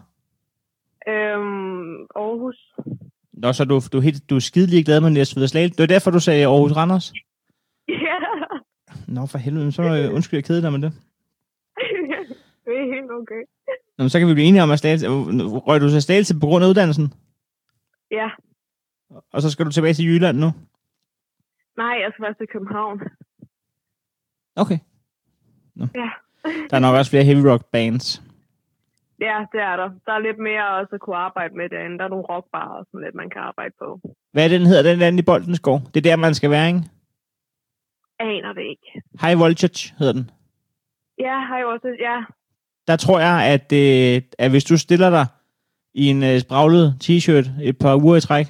øhm, 1.08 1.96
Aarhus. 2.16 2.74
Nå, 3.38 3.54
så 3.54 3.65
du, 3.65 3.82
du, 3.94 3.98
er 3.98 4.01
helt, 4.01 4.30
du 4.30 4.36
er 4.36 4.39
skide 4.39 4.68
ligeglad 4.68 5.01
med 5.01 5.10
Næstved 5.10 5.44
og 5.44 5.50
Slagelse. 5.50 5.77
Det 5.77 5.82
var 5.84 5.88
derfor, 5.88 6.12
du 6.12 6.20
sagde 6.20 6.46
Aarhus 6.46 6.72
Randers? 6.72 7.13
Ja, 7.88 8.15
Nå, 9.08 9.25
for 9.25 9.38
helvede, 9.38 9.72
så 9.72 9.82
øh, 9.84 10.13
undskyld, 10.15 10.38
jeg 10.38 10.44
kede 10.44 10.62
dig 10.62 10.72
med 10.72 10.80
det. 10.82 10.92
det 12.65 12.74
er 12.82 12.96
helt 12.96 13.12
okay. 13.12 13.42
Nå, 13.98 14.04
men 14.04 14.10
så 14.10 14.20
kan 14.20 14.27
vi 14.27 14.34
blive 14.34 14.48
enige 14.48 14.63
om, 14.63 14.72
at 14.72 14.80
Slagelse... 14.80 15.08
Røg 15.68 15.82
du 15.82 15.89
til 15.89 16.01
Slagelse 16.01 16.39
på 16.39 16.46
grund 16.46 16.65
af 16.65 16.70
uddannelsen? 16.70 17.13
Ja, 18.12 18.30
Og 19.34 19.42
så 19.42 19.51
skal 19.51 19.65
du 19.65 19.72
tilbage 19.72 19.94
til 19.94 20.06
Jylland 20.06 20.38
nu? 20.38 20.51
nej, 21.77 21.96
jeg 22.04 22.10
skal 22.13 22.24
faktisk 22.24 22.38
til 22.38 22.48
København. 22.48 23.01
Okay. 24.56 24.80
Nå. 25.75 25.86
Ja. 25.96 26.10
Der 26.70 26.75
er 26.75 26.80
nok 26.80 26.96
også 26.96 27.12
flere 27.12 27.24
heavy 27.24 27.46
rock 27.46 27.65
bands. 27.72 28.24
Ja, 29.22 29.38
det 29.52 29.62
er 29.62 29.76
der. 29.76 29.90
Der 30.06 30.12
er 30.12 30.20
lidt 30.20 30.40
mere 30.40 30.70
også 30.80 30.96
at 30.96 31.02
kunne 31.02 31.16
arbejde 31.16 31.54
med 31.58 31.70
derinde. 31.70 31.98
Der 31.98 32.04
er 32.06 32.10
nogle 32.10 32.26
rockbarer 32.30 32.78
og 32.80 32.86
sådan 32.86 33.04
lidt, 33.06 33.16
man 33.16 33.30
kan 33.30 33.42
arbejde 33.42 33.74
på. 33.80 34.00
Hvad 34.34 34.44
er 34.44 34.48
det, 34.48 34.60
den 34.60 34.68
hedder? 34.68 34.92
Den 34.94 35.02
anden 35.02 35.20
i 35.20 35.22
Boldens 35.32 35.60
Gård. 35.60 35.82
Det 35.94 35.98
er 35.98 36.10
der, 36.10 36.16
man 36.16 36.34
skal 36.34 36.50
være, 36.50 36.68
ikke? 36.68 36.82
Aner 38.20 38.54
det 38.54 38.62
ikke. 38.74 39.02
High 39.22 39.40
Voltage 39.40 39.94
hedder 40.00 40.14
den. 40.14 40.30
Ja, 41.20 41.38
jeg 41.56 41.66
også. 41.66 41.88
Ja, 42.00 42.18
Der 42.88 42.96
tror 42.96 43.20
jeg, 43.20 43.36
at, 43.54 43.68
øh, 43.74 44.22
at 44.40 44.50
hvis 44.52 44.64
du 44.64 44.78
stiller 44.78 45.10
dig 45.10 45.26
i 45.94 46.08
en 46.08 46.24
øh, 46.24 46.40
spraglet 46.40 46.86
t-shirt 47.04 47.48
et 47.64 47.78
par 47.78 47.96
uger 48.04 48.16
i 48.16 48.22
træk, 48.22 48.46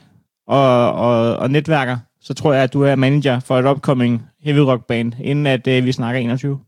og, 0.48 0.92
og, 0.94 1.38
og 1.38 1.50
netværker, 1.52 1.98
så 2.22 2.34
tror 2.34 2.54
jeg, 2.54 2.64
at 2.64 2.74
du 2.74 2.82
er 2.82 2.96
manager 2.96 3.40
for 3.40 3.56
et 3.58 3.66
upcoming 3.72 4.22
heavy 4.40 4.60
rock 4.60 4.88
band, 4.88 5.14
inden 5.24 5.46
at 5.48 5.68
øh, 5.68 5.86
vi 5.86 5.92
snakker 5.92 6.22
21. 6.22 6.60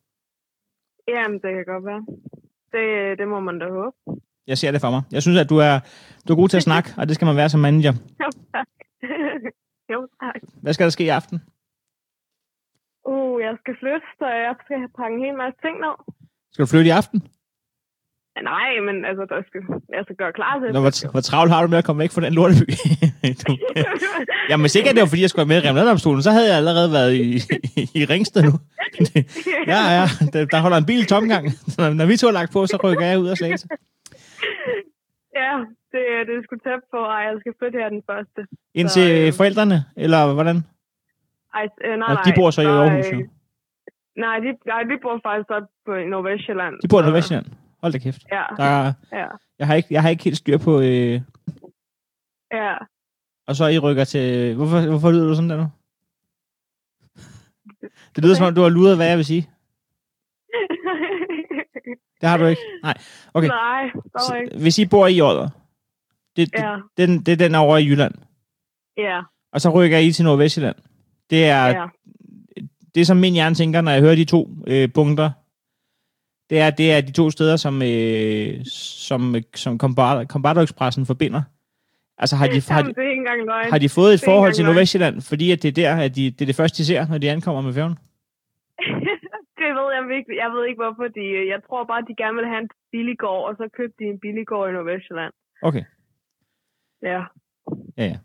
Jamen, 1.08 1.39
det 1.39 1.51
kan 1.56 1.66
godt 1.74 1.86
være. 1.86 2.06
Det, 2.77 3.17
det 3.19 3.27
må 3.27 3.39
man 3.39 3.60
da 3.60 3.65
håbe. 3.69 4.22
Jeg 4.48 4.57
ser 4.57 4.72
det 4.72 4.81
for 4.81 4.91
mig. 4.96 5.01
Jeg 5.12 5.22
synes, 5.22 5.38
at 5.43 5.50
du 5.50 5.57
er, 5.57 5.75
du 6.27 6.34
er 6.34 6.38
god 6.41 6.50
til 6.50 6.57
at 6.57 6.67
snakke, 6.69 6.89
og 6.98 7.07
det 7.07 7.15
skal 7.15 7.25
man 7.25 7.36
være 7.41 7.50
som 7.50 7.60
manager. 7.60 7.93
Jo, 8.24 8.29
tak. 8.53 8.67
jo, 9.93 10.00
tak. 10.22 10.39
Hvad 10.63 10.74
skal 10.74 10.84
der 10.84 10.89
ske 10.89 11.03
i 11.03 11.15
aften? 11.19 11.38
Uh, 13.12 13.41
jeg 13.41 13.53
skal 13.62 13.75
flytte, 13.81 14.07
så 14.19 14.25
jeg 14.46 14.55
skal 14.63 14.77
pakke 14.98 15.15
en 15.15 15.24
hel 15.25 15.36
masse 15.43 15.57
ting 15.65 15.75
ned. 15.86 15.96
Skal 16.51 16.63
du 16.65 16.69
flytte 16.74 16.88
i 16.88 16.98
aften? 17.01 17.19
Nej, 18.44 18.70
men 18.88 19.06
altså, 19.06 19.25
der 19.29 19.39
skal, 19.48 19.62
jeg 19.96 20.01
skal 20.03 20.15
gøre 20.15 20.34
klar 20.34 20.60
til 20.60 20.74
Nå, 20.74 20.79
hvor, 20.79 21.12
hvor 21.12 21.22
travlt 21.22 21.51
har 21.53 21.62
du 21.62 21.67
med 21.67 21.77
at 21.77 21.86
komme 21.86 22.00
væk 22.03 22.12
fra 22.12 22.22
den 22.22 22.34
lorteby? 22.34 22.65
du, 23.48 23.51
jamen, 24.50 24.63
hvis 24.63 24.75
ikke 24.75 24.89
at 24.89 24.96
det 24.96 25.01
var, 25.01 25.08
fordi 25.08 25.22
jeg 25.22 25.29
skulle 25.29 25.44
være 25.50 25.53
med 25.53 25.63
i 25.63 25.67
Remladomstolen, 25.70 26.22
så 26.27 26.32
havde 26.32 26.48
jeg 26.50 26.58
allerede 26.58 26.89
været 26.98 27.13
i, 27.13 27.22
i, 27.82 27.84
i 28.00 28.06
Ringsted 28.06 28.41
nu. 28.50 28.53
ja, 29.74 29.79
ja, 29.98 30.06
der, 30.34 30.46
der 30.53 30.60
holder 30.65 30.77
en 30.77 30.86
bil 30.91 31.06
tomgang. 31.06 31.46
Så 31.74 31.94
når 31.94 32.06
vi 32.06 32.17
to 32.17 32.27
er 32.27 32.32
lagt 32.39 32.51
på, 32.53 32.60
så 32.72 32.75
rykker 32.84 33.06
jeg 33.06 33.20
ud 33.20 33.27
og 33.34 33.38
slagelse. 33.38 33.67
ja, 35.41 35.53
det, 35.94 36.01
det 36.27 36.34
er 36.38 36.41
sgu 36.46 36.56
tæt 36.67 36.84
på, 36.94 37.00
at 37.15 37.22
jeg 37.27 37.36
skal 37.41 37.53
flytte 37.60 37.77
her 37.82 37.89
den 37.89 38.03
første. 38.12 38.39
Ind 38.79 38.88
Så, 38.88 38.94
til 38.96 39.08
øh, 39.27 39.34
forældrene, 39.39 39.77
eller 39.98 40.34
hvordan? 40.34 40.58
Ej, 41.58 41.65
øh, 41.86 41.96
nej, 42.00 42.08
Altså, 42.10 42.24
de 42.29 42.34
bor 42.39 42.50
så 42.51 42.62
i 42.62 42.65
nej, 42.65 42.74
Aarhus, 42.74 43.06
jo. 43.13 43.17
Nej, 44.25 44.36
de, 44.44 44.50
nej, 44.72 44.82
de 44.89 44.96
bor 45.03 45.15
faktisk 45.27 45.50
op 45.58 45.67
på 45.86 45.91
Nordvestjylland. 46.12 46.74
De 46.84 46.88
bor 46.91 47.00
i 47.00 47.01
så- 47.01 47.06
Nordvestjylland. 47.08 47.46
Hold 47.81 47.93
da 47.93 47.98
kæft. 47.98 48.25
Ja, 48.31 48.43
Der, 48.57 48.93
ja, 49.12 49.27
jeg, 49.60 49.67
har 49.67 49.75
ikke, 49.75 49.88
jeg 49.91 50.01
har 50.01 50.10
ikke 50.10 50.24
helt 50.24 50.38
styr 50.38 50.57
på... 50.57 50.79
Øh, 50.81 51.22
ja. 52.51 52.75
og 53.48 53.55
så 53.55 53.67
I 53.67 53.79
rykker 53.79 54.03
til... 54.03 54.55
Hvorfor, 54.55 54.89
hvorfor 54.89 55.12
lyder 55.12 55.27
du 55.27 55.36
sådan 55.36 55.50
der 55.50 55.57
nu? 55.57 55.67
Det 58.15 58.24
lyder 58.24 58.36
som 58.36 58.46
om, 58.46 58.55
du 58.55 58.62
har 58.62 58.69
luret, 58.69 58.96
hvad 58.96 59.07
jeg 59.07 59.17
vil 59.17 59.25
sige. 59.25 59.41
Det 62.22 62.29
har 62.29 62.38
du 62.38 62.46
ikke. 62.46 62.62
Nej. 62.84 62.93
Okay. 63.34 63.48
Nej, 63.48 63.89
Så, 64.19 64.36
ikke. 64.36 64.57
hvis 64.62 64.79
I 64.79 64.86
bor 64.86 65.07
i 65.07 65.22
Odder, 65.22 65.50
det, 66.36 66.51
det, 66.53 66.60
Ja, 66.60 66.77
den, 66.98 67.19
det 67.24 67.31
er 67.31 67.36
den 67.36 67.55
over 67.55 67.77
i 67.77 67.86
Jylland, 67.86 68.13
ja, 68.98 69.22
og 69.51 69.62
så 69.62 69.69
rykker 69.69 69.98
I 69.98 70.12
til 70.12 70.25
Nordvestjylland. 70.25 70.75
Det 71.29 71.46
er 71.46 71.65
ja. 71.67 71.86
det, 72.96 73.07
som 73.07 73.17
min 73.17 73.34
hjerne 73.34 73.55
tænker, 73.55 73.81
når 73.81 73.91
jeg 73.91 74.01
hører 74.01 74.15
de 74.15 74.25
to 74.25 74.50
øh, 74.67 74.89
punkter, 74.93 75.31
det 76.50 76.60
er, 76.60 76.70
det 76.70 76.92
er 76.92 77.01
de 77.01 77.12
to 77.12 77.30
steder, 77.30 77.56
som, 77.56 77.82
øh, 77.82 78.66
som, 79.08 79.36
som 79.56 79.80
Combato 80.27 80.62
Expressen 80.62 81.06
forbinder. 81.06 81.42
Altså 82.18 82.36
har 82.36 82.48
de, 82.48 82.62
har, 82.74 82.80
Jamen, 82.80 82.96
de, 82.96 83.01
engang 83.13 83.46
løgn. 83.46 83.70
har 83.72 83.77
de 83.77 83.89
fået 83.89 84.13
et 84.13 84.22
forhold 84.25 84.54
til 84.54 84.63
løgn. 84.63 84.74
Nordvestjylland, 84.75 85.22
fordi 85.22 85.51
at 85.51 85.63
det 85.63 85.70
er 85.70 85.77
der, 85.84 85.96
at 86.06 86.16
de, 86.16 86.32
det 86.32 86.42
er 86.42 86.46
det 86.46 86.56
første, 86.56 86.77
de 86.77 86.86
ser, 86.86 87.08
når 87.08 87.18
de 87.18 87.32
ankommer 87.32 87.62
med 87.62 87.74
færgen? 87.74 87.96
det 89.60 89.70
ved 89.77 89.88
jeg 89.96 90.18
ikke. 90.18 90.32
Jeg 90.44 90.50
ved 90.56 90.66
ikke, 90.70 90.82
hvorfor 90.84 91.08
de... 91.18 91.25
Jeg 91.54 91.60
tror 91.68 91.84
bare, 91.92 92.01
de 92.10 92.16
gerne 92.24 92.36
vil 92.39 92.46
have 92.48 92.62
en 92.62 92.70
billig 92.92 93.18
gård, 93.18 93.50
og 93.50 93.56
så 93.60 93.70
købte 93.77 93.96
de 94.00 94.06
en 94.13 94.20
billig 94.20 94.48
gård 94.48 94.70
i 94.70 94.74
Nordvestjylland. 94.74 95.34
Okay, 95.62 95.84
Ja. 97.04 97.22
ja 97.98 98.06
ja. 98.13 98.18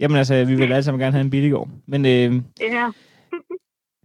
Jamen 0.00 0.16
altså, 0.16 0.44
vi 0.44 0.54
vil 0.54 0.72
alle 0.74 0.82
sammen 0.82 1.00
gerne 1.00 1.12
have 1.12 1.24
en 1.24 1.30
billig 1.30 1.50
gård. 1.52 1.68
Men 1.86 2.00
øh, 2.06 2.42
Ja. 2.60 2.86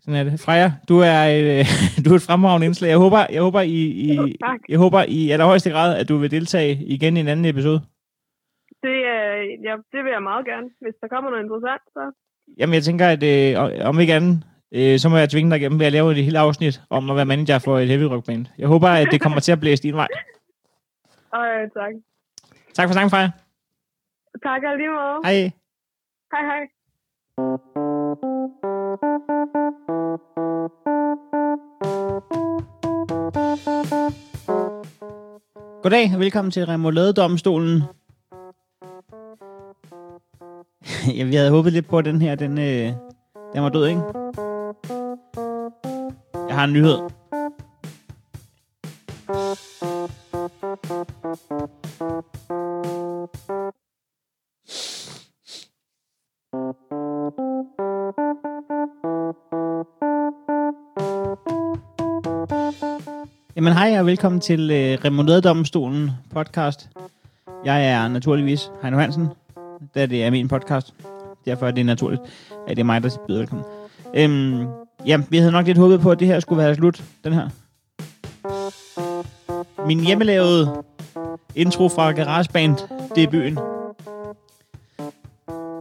Sådan 0.09 0.27
er 0.27 0.29
det. 0.31 0.39
Freja, 0.45 0.67
du 0.89 0.95
er, 1.11 1.19
øh, 1.37 1.65
du 2.03 2.09
er 2.11 2.15
et 2.15 2.27
fremragende 2.29 2.65
indslag. 2.65 2.89
Jeg 2.89 2.97
håber, 2.97 3.21
jeg 3.35 3.41
håber, 3.41 3.61
i, 3.61 3.79
i, 4.07 4.15
Jo, 4.15 4.27
jeg 4.69 4.79
håber 4.79 5.01
i 5.07 5.29
allerhøjeste 5.31 5.69
grad, 5.69 5.99
at 5.99 6.09
du 6.09 6.17
vil 6.17 6.31
deltage 6.31 6.71
igen 6.95 7.17
i 7.17 7.19
en 7.19 7.27
anden 7.27 7.45
episode. 7.45 7.79
Det, 8.83 8.97
øh, 9.13 9.41
ja, 9.67 9.73
det 9.93 9.99
vil 10.03 10.11
jeg 10.11 10.23
meget 10.23 10.45
gerne. 10.45 10.67
Hvis 10.81 10.95
der 11.01 11.07
kommer 11.07 11.29
noget 11.29 11.43
interessant, 11.43 11.81
så... 11.95 12.03
Jamen, 12.59 12.73
jeg 12.73 12.83
tænker, 12.83 13.07
at 13.07 13.23
øh, 13.23 13.87
om 13.89 13.99
ikke 13.99 14.13
andet, 14.13 14.43
øh, 14.71 14.99
så 14.99 15.09
må 15.09 15.17
jeg 15.17 15.29
tvinge 15.29 15.51
dig 15.51 15.57
igennem 15.59 15.79
ved 15.79 15.85
at 15.85 15.91
lave 15.91 16.11
et 16.11 16.25
helt 16.27 16.37
afsnit 16.37 16.81
om 16.89 17.09
at 17.09 17.15
være 17.15 17.25
manager 17.25 17.59
for 17.59 17.79
et 17.79 17.87
heavy 17.87 18.03
rock 18.03 18.25
band. 18.25 18.45
Jeg 18.57 18.67
håber, 18.67 18.87
at 18.87 19.07
det 19.11 19.21
kommer 19.21 19.39
til 19.39 19.51
at 19.51 19.59
blæse 19.59 19.83
din 19.83 19.95
vej. 19.95 20.07
Øh, 21.35 21.69
tak. 21.77 21.93
Tak 22.73 22.87
for 22.87 22.93
sangen, 22.93 23.09
Freja. 23.09 23.29
Tak 24.43 24.61
måde. 24.63 25.19
Hej. 25.25 25.51
Hej, 26.33 26.43
hej. 26.49 26.63
Goddag, 35.83 36.11
og 36.13 36.19
velkommen 36.19 36.51
til 36.51 36.65
Remouladedomstolen. 36.65 37.83
ja, 41.17 41.23
vi 41.23 41.35
havde 41.35 41.49
håbet 41.49 41.73
lidt 41.73 41.87
på, 41.87 41.97
at 41.97 42.05
den 42.05 42.21
her, 42.21 42.35
den, 42.35 42.57
øh, 42.57 42.93
den 43.53 43.63
var 43.63 43.69
død, 43.69 43.87
ikke? 43.87 44.01
Jeg 46.47 46.55
har 46.55 46.63
en 46.63 46.73
nyhed. 46.73 47.18
Velkommen 64.19 64.41
til 64.41 64.71
øh, 64.71 64.97
Remouladedomstolen 65.05 66.11
podcast. 66.29 66.89
Jeg 67.65 67.87
er 67.87 68.07
naturligvis 68.07 68.71
Heino 68.81 68.97
Hansen, 68.97 69.27
da 69.95 70.05
det 70.05 70.23
er 70.23 70.29
min 70.29 70.47
podcast. 70.47 70.93
Derfor 71.45 71.67
er 71.67 71.71
det 71.71 71.85
naturligt, 71.85 72.21
at 72.67 72.77
det 72.77 72.79
er 72.79 72.85
mig, 72.85 73.03
der 73.03 73.17
byder 73.27 73.39
velkommen. 73.39 73.65
Øhm, 74.13 74.67
ja, 75.05 75.21
vi 75.29 75.37
havde 75.37 75.51
nok 75.51 75.65
lidt 75.65 75.77
håbet 75.77 76.01
på, 76.01 76.11
at 76.11 76.19
det 76.19 76.27
her 76.27 76.39
skulle 76.39 76.63
være 76.63 76.75
slut, 76.75 77.03
den 77.23 77.33
her. 77.33 77.49
Min 79.87 79.99
hjemmelavede 79.99 80.83
intro 81.55 81.89
fra 81.89 82.11
GarageBand 82.11 82.77
debuten. 83.15 83.59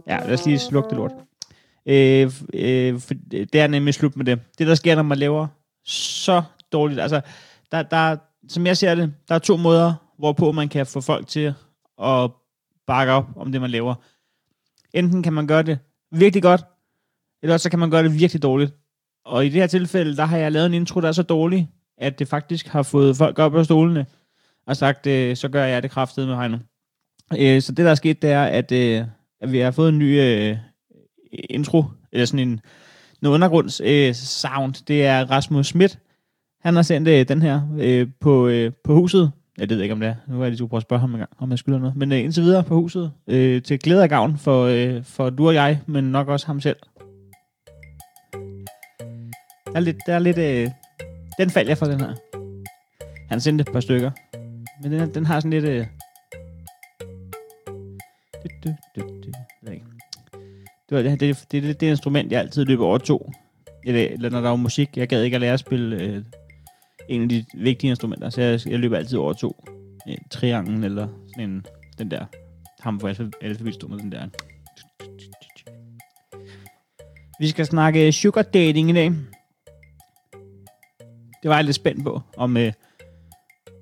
Ja, 0.07 0.19
lad 0.25 0.33
os 0.33 0.45
lige 0.45 0.59
slukke 0.59 0.89
det 0.89 0.97
lort. 0.97 1.11
Øh, 1.85 2.31
øh, 2.53 2.99
for 2.99 3.13
det 3.31 3.55
er 3.55 3.67
nemlig 3.67 3.93
slut 3.93 4.17
med 4.17 4.25
det. 4.25 4.39
Det, 4.57 4.67
der 4.67 4.75
sker, 4.75 4.95
når 4.95 5.03
man 5.03 5.17
laver 5.17 5.47
så 5.85 6.41
dårligt, 6.71 6.99
altså, 6.99 7.21
der, 7.71 7.83
der, 7.83 8.15
som 8.47 8.65
jeg 8.65 8.77
ser 8.77 8.95
det, 8.95 9.13
der 9.27 9.35
er 9.35 9.39
to 9.39 9.57
måder, 9.57 9.93
hvorpå 10.17 10.51
man 10.51 10.69
kan 10.69 10.85
få 10.85 11.01
folk 11.01 11.27
til 11.27 11.53
at 12.03 12.31
bakke 12.87 13.13
op 13.13 13.25
om 13.35 13.51
det, 13.51 13.61
man 13.61 13.69
laver. 13.69 13.95
Enten 14.93 15.23
kan 15.23 15.33
man 15.33 15.47
gøre 15.47 15.63
det 15.63 15.79
virkelig 16.11 16.43
godt, 16.43 16.61
eller 17.43 17.53
også 17.53 17.63
så 17.63 17.69
kan 17.69 17.79
man 17.79 17.91
gøre 17.91 18.03
det 18.03 18.19
virkelig 18.19 18.43
dårligt. 18.43 18.73
Og 19.25 19.45
i 19.45 19.49
det 19.49 19.61
her 19.61 19.67
tilfælde, 19.67 20.17
der 20.17 20.25
har 20.25 20.37
jeg 20.37 20.51
lavet 20.51 20.65
en 20.65 20.73
intro, 20.73 21.01
der 21.01 21.07
er 21.07 21.11
så 21.11 21.23
dårlig, 21.23 21.69
at 21.97 22.19
det 22.19 22.27
faktisk 22.27 22.67
har 22.67 22.83
fået 22.83 23.17
folk 23.17 23.39
op 23.39 23.55
af 23.55 23.65
stolene, 23.65 24.05
og 24.67 24.77
sagt, 24.77 25.07
øh, 25.07 25.35
så 25.35 25.49
gør 25.49 25.63
jeg 25.63 25.83
det 25.83 25.91
kraftet 25.91 26.27
med 26.27 26.35
Heino. 26.35 26.57
Øh, 27.37 27.61
så 27.61 27.71
det, 27.71 27.85
der 27.85 27.91
er 27.91 27.95
sket, 27.95 28.21
det 28.21 28.29
er, 28.29 28.43
at, 28.43 28.71
øh, 28.71 29.03
at 29.41 29.51
vi 29.51 29.59
har 29.59 29.71
fået 29.71 29.89
en 29.89 29.99
ny 29.99 30.19
øh, 30.21 30.57
intro, 31.31 31.83
eller 32.11 32.25
sådan 32.25 32.47
en 32.49 32.61
noget 33.21 33.35
undergrunds 33.35 33.81
øh, 33.83 34.13
sound. 34.13 34.85
Det 34.87 35.05
er 35.05 35.31
Rasmus 35.31 35.67
Schmidt. 35.67 35.99
Han 36.59 36.75
har 36.75 36.81
sendt 36.81 37.07
øh, 37.07 37.27
den 37.27 37.41
her 37.41 37.61
øh, 37.79 38.07
på, 38.19 38.47
øh, 38.47 38.71
på 38.83 38.93
huset. 38.93 39.31
Jeg 39.57 39.69
ved 39.69 39.81
ikke, 39.81 39.93
om 39.93 39.99
det 39.99 40.09
er. 40.09 40.15
Nu 40.27 40.39
er 40.39 40.43
jeg 40.43 40.51
lige 40.51 40.67
prøve 40.67 40.77
at 40.77 40.83
spørge 40.83 40.99
ham 40.99 41.11
en 41.13 41.17
gang, 41.17 41.29
om 41.37 41.49
jeg 41.49 41.59
skylder 41.59 41.79
noget. 41.79 41.95
Men 41.95 42.11
øh, 42.11 42.19
indtil 42.19 42.43
videre 42.43 42.63
på 42.63 42.75
huset. 42.75 43.11
Øh, 43.27 43.61
til 43.61 43.79
glæde 43.79 44.03
og 44.03 44.09
gavn 44.09 44.37
for, 44.37 44.63
øh, 44.65 45.03
for 45.03 45.29
du 45.29 45.47
og 45.47 45.53
jeg, 45.53 45.81
men 45.85 46.03
nok 46.03 46.27
også 46.27 46.47
ham 46.47 46.61
selv. 46.61 46.77
Der 49.65 49.75
er 49.75 49.79
lidt... 49.79 49.97
Der 50.05 50.13
er 50.13 50.19
lidt 50.19 50.37
øh, 50.37 50.69
den 51.39 51.49
faldt 51.49 51.69
jeg 51.69 51.77
for, 51.77 51.85
den 51.85 51.99
her. 51.99 52.13
Han 53.29 53.41
sendte 53.41 53.61
et 53.61 53.71
par 53.73 53.79
stykker. 53.79 54.11
Men 54.83 54.91
den, 54.91 55.13
den 55.13 55.25
har 55.25 55.39
sådan 55.39 55.51
lidt... 55.51 55.65
Øh, 55.65 55.85
det, 58.43 58.51
det, 58.63 58.75
det, 58.95 59.03
det, 59.25 59.35
ved. 59.61 59.71
Det 60.89 61.05
det, 61.05 61.19
det, 61.19 61.45
det, 61.51 61.63
det, 61.63 61.81
det 61.81 61.87
instrument, 61.87 62.31
jeg 62.31 62.39
altid 62.39 62.65
løber 62.65 62.85
over 62.85 62.97
to. 62.97 63.31
Eller, 63.85 64.07
eller 64.07 64.29
når 64.29 64.41
der 64.41 64.49
var 64.49 64.55
musik. 64.55 64.97
Jeg 64.97 65.07
gad 65.07 65.23
ikke 65.23 65.35
at 65.35 65.41
lære 65.41 65.53
at 65.53 65.59
spille 65.59 66.01
øh, 66.01 66.23
en 67.09 67.21
af 67.21 67.29
de 67.29 67.45
vigtige 67.53 67.89
instrumenter, 67.89 68.29
så 68.29 68.41
jeg, 68.41 68.59
jeg 68.67 68.79
løber 68.79 68.97
altid 68.97 69.17
over 69.17 69.33
to. 69.33 69.65
Øh, 70.07 70.13
en 70.13 70.29
triangel 70.29 70.83
eller 70.83 71.07
sådan 71.27 71.49
en, 71.49 71.65
den 71.97 72.11
der. 72.11 72.25
Ham 72.79 72.99
for 72.99 73.07
alfabetstå 73.41 73.87
med 73.87 73.97
den 73.97 74.11
der. 74.11 74.27
Vi 77.39 77.47
skal 77.47 77.65
snakke 77.65 78.11
sugar 78.11 78.41
dating 78.41 78.89
i 78.89 78.93
dag. 78.93 79.11
Det 81.43 81.49
var 81.49 81.55
jeg 81.55 81.65
lidt 81.65 81.75
spændt 81.75 82.03
på, 82.03 82.21
om, 82.37 82.57
øh, 82.57 82.73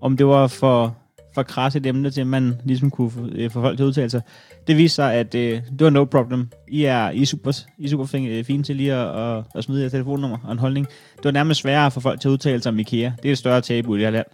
om 0.01 0.17
det 0.17 0.25
var 0.25 0.47
for, 0.47 0.97
for 1.35 1.43
krasse 1.43 1.79
et 1.79 1.85
emne 1.85 2.11
til, 2.11 2.21
at 2.21 2.27
man 2.27 2.61
ligesom 2.65 2.91
kunne 2.91 3.11
få, 3.11 3.27
øh, 3.31 3.51
få 3.51 3.61
folk 3.61 3.77
til 3.77 3.83
at 3.83 3.87
udtale 3.87 4.09
sig. 4.09 4.21
Det 4.67 4.77
viste 4.77 4.95
sig, 4.95 5.13
at 5.13 5.35
øh, 5.35 5.61
det 5.79 5.83
var 5.83 5.89
no 5.89 6.05
problem. 6.05 6.49
I 6.67 6.83
er, 6.83 7.09
I 7.09 7.21
er 7.21 7.25
super, 7.25 7.51
I 7.77 7.85
er 7.85 7.89
super 7.89 8.05
fine, 8.05 8.27
øh, 8.27 8.43
fine 8.43 8.63
til 8.63 8.75
lige 8.75 8.93
at, 8.93 9.37
at, 9.37 9.43
at 9.55 9.63
smide 9.63 9.79
jeres 9.79 9.91
telefonnummer 9.91 10.37
og 10.43 10.51
en 10.51 10.59
holdning. 10.59 10.87
Det 10.87 11.25
var 11.25 11.31
nærmest 11.31 11.61
sværere 11.61 11.91
for 11.91 11.99
folk 11.99 12.21
til 12.21 12.27
at 12.27 12.31
udtale 12.31 12.61
sig 12.61 12.69
om 12.69 12.79
IKEA. 12.79 13.11
Det 13.23 13.29
er 13.29 13.31
et 13.31 13.37
større 13.37 13.61
tabu 13.61 13.95
i 13.95 13.97
det 13.97 14.05
her 14.05 14.11
land. 14.11 14.25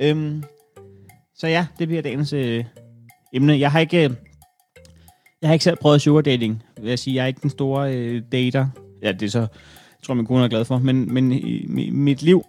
Øhm, 0.00 0.42
så 1.36 1.46
ja, 1.46 1.66
det 1.78 1.88
bliver 1.88 2.02
dagens 2.02 2.32
øh, 2.32 2.64
emne. 3.32 3.58
Jeg 3.58 3.72
har 3.72 3.80
ikke... 3.80 4.04
Øh, 4.04 4.10
Jeg 5.42 5.48
har 5.48 5.52
ikke 5.52 5.64
selv 5.64 5.76
prøvet 5.76 6.00
sugar 6.02 6.20
dating, 6.20 6.62
vil 6.80 6.88
jeg 6.88 6.98
sige. 6.98 7.16
Jeg 7.16 7.22
er 7.22 7.26
ikke 7.26 7.40
den 7.42 7.50
store 7.50 7.94
øh, 7.96 8.22
dater. 8.32 8.66
Ja, 9.02 9.12
det 9.12 9.22
er 9.22 9.30
så, 9.30 9.38
jeg 9.40 9.48
tror 10.02 10.14
min 10.14 10.26
kone 10.26 10.44
er 10.44 10.48
glad 10.48 10.64
for. 10.64 10.78
Men, 10.78 11.14
men 11.14 11.32
i, 11.32 11.38
i 11.38 11.90
mit 11.90 12.22
liv 12.22 12.42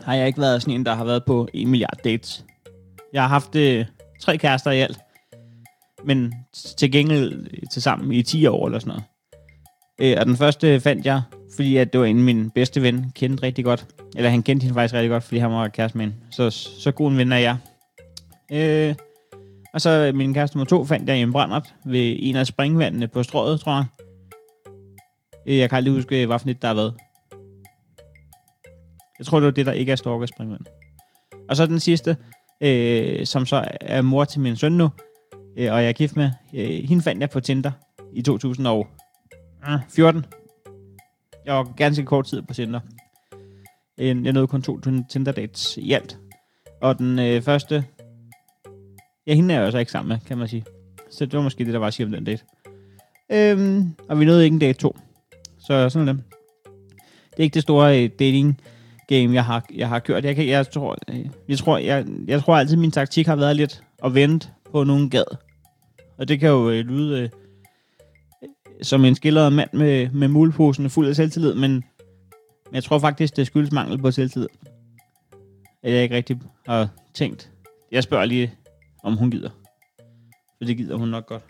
har 0.00 0.14
jeg 0.14 0.26
ikke 0.26 0.40
været 0.40 0.62
sådan 0.62 0.74
en, 0.74 0.86
der 0.86 0.94
har 0.94 1.04
været 1.04 1.24
på 1.24 1.48
en 1.54 1.68
milliard 1.68 1.98
dates. 2.04 2.44
Jeg 3.12 3.22
har 3.22 3.28
haft 3.28 3.56
øh, 3.56 3.86
tre 4.20 4.38
kærester 4.38 4.70
i 4.70 4.80
alt. 4.80 4.98
Men 6.04 6.34
til 6.78 6.92
gengæld 6.92 7.46
øh, 7.54 7.62
til 7.72 7.82
sammen 7.82 8.12
i 8.12 8.22
10 8.22 8.46
år 8.46 8.66
eller 8.66 8.78
sådan 8.78 8.88
noget. 8.88 9.04
Øh, 10.00 10.16
og 10.20 10.26
den 10.26 10.36
første 10.36 10.80
fandt 10.80 11.06
jeg, 11.06 11.22
fordi 11.56 11.76
at 11.76 11.92
det 11.92 12.00
var 12.00 12.06
en 12.06 12.22
min 12.22 12.50
bedste 12.50 12.82
ven, 12.82 13.12
kendte 13.14 13.42
rigtig 13.42 13.64
godt. 13.64 13.86
Eller 14.16 14.30
han 14.30 14.42
kendte 14.42 14.64
hende 14.64 14.74
faktisk 14.74 14.94
rigtig 14.94 15.10
godt, 15.10 15.24
fordi 15.24 15.38
han 15.38 15.50
var 15.50 15.68
kæreste 15.68 15.98
med 15.98 16.06
hende. 16.06 16.18
Så, 16.30 16.50
så 16.50 16.92
god 16.92 17.10
en 17.10 17.18
ven 17.18 17.32
er 17.32 17.38
jeg. 17.38 17.56
Øh, 18.52 18.94
og 19.74 19.80
så 19.80 20.12
min 20.14 20.34
kæreste 20.34 20.56
nummer 20.56 20.66
to 20.66 20.84
fandt 20.84 21.08
jeg 21.08 21.18
i 21.18 21.22
en 21.22 21.32
brændert 21.32 21.74
ved 21.84 22.16
en 22.18 22.36
af 22.36 22.46
springvandene 22.46 23.08
på 23.08 23.22
strået, 23.22 23.60
tror 23.60 23.72
jeg. 23.72 23.84
Øh, 25.46 25.58
Jeg 25.58 25.68
kan 25.70 25.76
aldrig 25.76 25.94
huske, 25.94 26.26
hvad 26.26 26.38
for 26.38 26.48
et 26.48 26.62
der 26.62 26.68
har 26.68 26.74
været. 26.74 26.94
Jeg 29.18 29.26
tror, 29.26 29.38
det 29.40 29.44
var 29.44 29.50
det, 29.50 29.66
der 29.66 29.72
ikke 29.72 29.92
er 29.92 29.96
stalker 29.96 30.26
springvand. 30.26 30.60
Og 31.48 31.56
så 31.56 31.66
den 31.66 31.80
sidste, 31.80 32.16
øh, 32.60 33.26
som 33.26 33.46
så 33.46 33.64
er 33.80 34.02
mor 34.02 34.24
til 34.24 34.40
min 34.40 34.56
søn 34.56 34.72
nu, 34.72 34.88
øh, 35.58 35.72
og 35.72 35.82
jeg 35.82 35.88
er 35.88 35.92
gift 35.92 36.16
med. 36.16 36.30
Øh, 36.54 36.88
hende 36.88 37.02
fandt 37.02 37.20
jeg 37.20 37.30
på 37.30 37.40
Tinder 37.40 37.70
i 38.12 38.22
2014. 38.22 38.86
Ah, 39.62 39.80
jeg 41.46 41.54
var 41.54 41.72
ganske 41.76 42.04
kort 42.04 42.26
tid 42.26 42.42
på 42.42 42.54
Tinder. 42.54 42.80
Øh, 43.98 44.06
Jeg 44.06 44.32
nåede 44.32 44.46
kun 44.46 44.62
to 44.62 44.80
Tinder 45.10 45.32
dates 45.32 45.76
i 45.76 45.92
alt. 45.92 46.18
Og 46.80 46.98
den 46.98 47.18
øh, 47.18 47.42
første, 47.42 47.84
ja, 49.26 49.34
hende 49.34 49.54
er 49.54 49.58
jeg 49.58 49.66
jo 49.66 49.70
så 49.70 49.78
ikke 49.78 49.92
sammen 49.92 50.08
med, 50.08 50.18
kan 50.26 50.38
man 50.38 50.48
sige. 50.48 50.64
Så 51.10 51.26
det 51.26 51.36
var 51.36 51.42
måske 51.42 51.64
det, 51.64 51.72
der 51.72 51.78
var 51.78 51.86
at 51.86 51.94
sige 51.94 52.06
om 52.06 52.12
den 52.12 52.24
date. 52.24 52.42
Øhm, 53.32 53.94
og 54.08 54.20
vi 54.20 54.24
nåede 54.24 54.44
ikke 54.44 54.54
en 54.54 54.60
date 54.60 54.78
to. 54.78 54.96
Så 55.58 55.88
sådan 55.88 56.08
er 56.08 56.12
det. 56.12 56.22
Det 57.30 57.38
er 57.38 57.42
ikke 57.42 57.54
det 57.54 57.62
store 57.62 58.02
øh, 58.04 58.10
dating 58.18 58.60
game, 59.08 59.34
jeg 59.34 59.44
har, 59.44 59.66
jeg 59.74 59.88
har 59.88 59.98
kørt. 59.98 60.24
Jeg, 60.24 60.36
kan, 60.36 60.48
jeg, 60.48 60.70
tror, 60.70 60.96
jeg, 61.08 61.30
jeg, 61.48 61.58
tror, 61.58 61.78
jeg, 61.78 62.06
jeg 62.26 62.42
tror 62.42 62.56
altid, 62.56 62.76
min 62.76 62.90
taktik 62.90 63.26
har 63.26 63.36
været 63.36 63.56
lidt 63.56 63.82
at 64.04 64.14
vente 64.14 64.48
på 64.72 64.84
nogen 64.84 65.10
gad. 65.10 65.36
Og 66.18 66.28
det 66.28 66.40
kan 66.40 66.48
jo 66.48 66.70
øh, 66.70 66.84
lyde 66.86 67.22
øh, 67.22 67.28
som 68.82 69.04
en 69.04 69.14
skildret 69.14 69.52
mand 69.52 69.70
med, 69.72 70.10
med 70.10 70.28
muleposen 70.28 70.90
fuld 70.90 71.08
af 71.08 71.16
selvtillid, 71.16 71.54
men, 71.54 71.70
men 71.70 72.74
jeg 72.74 72.84
tror 72.84 72.98
faktisk, 72.98 73.36
det 73.36 73.46
skyldes 73.46 73.72
mangel 73.72 73.98
på 73.98 74.10
selvtillid. 74.10 74.48
At 75.82 75.92
jeg 75.92 76.02
ikke 76.02 76.14
rigtig 76.16 76.40
har 76.66 76.88
tænkt. 77.14 77.52
Jeg 77.92 78.02
spørger 78.02 78.24
lige, 78.24 78.54
om 79.04 79.16
hun 79.16 79.30
gider. 79.30 79.50
For 80.58 80.64
det 80.64 80.76
gider 80.76 80.96
hun 80.96 81.08
nok 81.08 81.26
godt. 81.26 81.44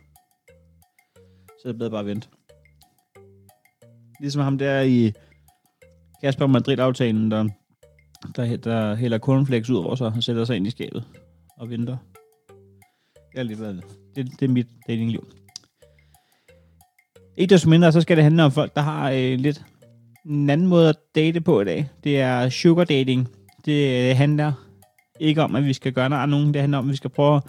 Så 1.46 1.68
er 1.68 1.72
det 1.72 1.78
bedre 1.78 1.90
bare 1.90 2.00
at 2.00 2.06
vente. 2.06 2.28
Ligesom 4.20 4.42
ham 4.42 4.58
der 4.58 4.80
i 4.80 5.12
Kasper 6.22 6.46
Madrid-aftalen, 6.46 7.30
der, 7.30 7.48
der, 8.36 8.56
der 8.56 8.94
hælder 8.94 9.18
cornflakes 9.18 9.70
ud 9.70 9.76
over 9.76 9.94
sig 9.94 10.06
og 10.06 10.22
sætter 10.22 10.44
sig 10.44 10.56
ind 10.56 10.66
i 10.66 10.70
skabet 10.70 11.04
og 11.56 11.70
venter. 11.70 11.96
Det 13.32 13.38
er, 13.38 13.42
lige, 13.42 13.56
hvad- 13.56 13.82
det, 14.18 14.40
det 14.40 14.48
er 14.48 14.52
mit 14.52 14.66
datingliv. 14.88 15.28
Ikke 17.36 17.50
desto 17.50 17.68
mindre, 17.70 17.92
så 17.92 18.00
skal 18.00 18.16
det 18.16 18.24
handle 18.24 18.44
om 18.44 18.52
folk, 18.52 18.74
der 18.74 18.80
har 18.80 19.10
øh, 19.10 19.38
lidt 19.38 19.64
en 20.26 20.50
anden 20.50 20.66
måde 20.66 20.88
at 20.88 20.96
date 21.14 21.40
på 21.40 21.60
i 21.60 21.64
dag. 21.64 21.88
Det 22.04 22.20
er 22.20 22.48
sugar 22.48 22.84
dating. 22.84 23.28
Det 23.64 24.10
øh, 24.10 24.16
handler 24.16 24.52
ikke 25.20 25.42
om, 25.42 25.56
at 25.56 25.64
vi 25.64 25.72
skal 25.72 25.92
gøre 25.92 26.08
noget 26.08 26.22
af 26.22 26.28
nogen. 26.28 26.54
Det 26.54 26.60
handler 26.60 26.78
om, 26.78 26.84
at 26.84 26.90
vi 26.90 26.96
skal 26.96 27.10
prøve 27.10 27.36
at 27.36 27.42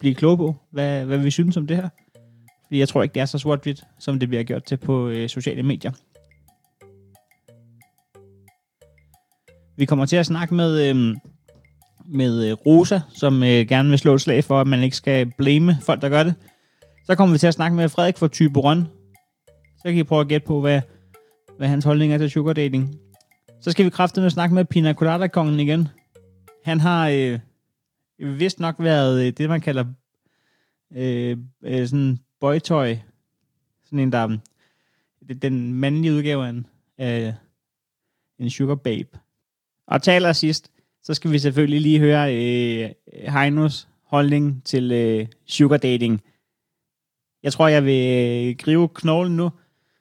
blive 0.00 0.14
kloge 0.14 0.36
på, 0.36 0.54
hvad, 0.70 1.04
hvad 1.04 1.18
vi 1.18 1.30
synes 1.30 1.56
om 1.56 1.66
det 1.66 1.76
her. 1.76 1.88
Fordi 2.66 2.78
jeg 2.78 2.88
tror 2.88 3.02
ikke, 3.02 3.14
det 3.14 3.20
er 3.20 3.26
så 3.26 3.38
sort-hvidt, 3.38 3.84
som 3.98 4.18
det 4.18 4.28
bliver 4.28 4.42
gjort 4.42 4.64
til 4.64 4.76
på 4.76 5.08
øh, 5.08 5.28
sociale 5.28 5.62
medier. 5.62 5.92
Vi 9.76 9.84
kommer 9.84 10.06
til 10.06 10.16
at 10.16 10.26
snakke 10.26 10.54
med, 10.54 10.90
øh, 10.90 11.16
med 12.06 12.48
øh, 12.48 12.52
Rosa, 12.52 13.00
som 13.14 13.42
øh, 13.42 13.48
gerne 13.48 13.88
vil 13.88 13.98
slå 13.98 14.14
et 14.14 14.20
slag 14.20 14.44
for, 14.44 14.60
at 14.60 14.66
man 14.66 14.82
ikke 14.82 14.96
skal 14.96 15.32
blame 15.38 15.78
folk, 15.82 16.02
der 16.02 16.08
gør 16.08 16.22
det. 16.22 16.34
Så 17.06 17.14
kommer 17.14 17.34
vi 17.34 17.38
til 17.38 17.46
at 17.46 17.54
snakke 17.54 17.76
med 17.76 17.88
Frederik 17.88 18.18
fra 18.18 18.28
Typeron. 18.28 18.88
Så 19.76 19.82
kan 19.84 19.94
I 19.94 20.02
prøve 20.02 20.20
at 20.20 20.28
gætte 20.28 20.46
på, 20.46 20.60
hvad, 20.60 20.80
hvad 21.58 21.68
hans 21.68 21.84
holdning 21.84 22.12
er 22.12 22.18
til 22.18 22.30
sugar 22.30 22.52
dating. 22.52 22.94
Så 23.60 23.70
skal 23.70 23.84
vi 23.84 23.90
kraftedeme 23.90 24.30
snakke 24.30 24.54
med 24.54 24.64
Pina 24.64 24.92
Colada-kongen 24.92 25.60
igen. 25.60 25.88
Han 26.64 26.80
har 26.80 27.08
øh, 27.08 27.38
vist 28.18 28.60
nok 28.60 28.74
været 28.78 29.26
øh, 29.26 29.32
det, 29.32 29.48
man 29.48 29.60
kalder 29.60 29.84
øh, 30.96 31.36
øh, 31.62 31.88
sådan 31.88 32.18
boytøj. 32.40 32.96
Sådan 33.84 33.98
en, 33.98 34.12
der 34.12 34.38
det 35.28 35.36
er 35.36 35.40
den 35.40 35.74
mandlige 35.74 36.12
udgave 36.12 36.46
af 36.46 36.50
en, 36.50 36.66
øh, 37.00 37.32
en 38.38 38.50
sugar 38.50 38.74
babe. 38.74 39.18
Og 39.86 40.02
taler 40.02 40.32
sidst 40.32 40.70
så 41.04 41.14
skal 41.14 41.32
vi 41.32 41.38
selvfølgelig 41.38 41.80
lige 41.80 41.98
høre 41.98 42.34
øh, 42.34 42.90
Heinos 43.32 43.88
holdning 44.06 44.64
til 44.64 44.92
øh, 44.92 45.26
sugar 45.46 45.76
dating. 45.76 46.20
Jeg 47.42 47.52
tror, 47.52 47.68
jeg 47.68 47.84
vil 47.84 48.02
øh, 48.48 48.56
gribe 48.58 48.88
knoglen 48.88 49.36
nu, 49.36 49.50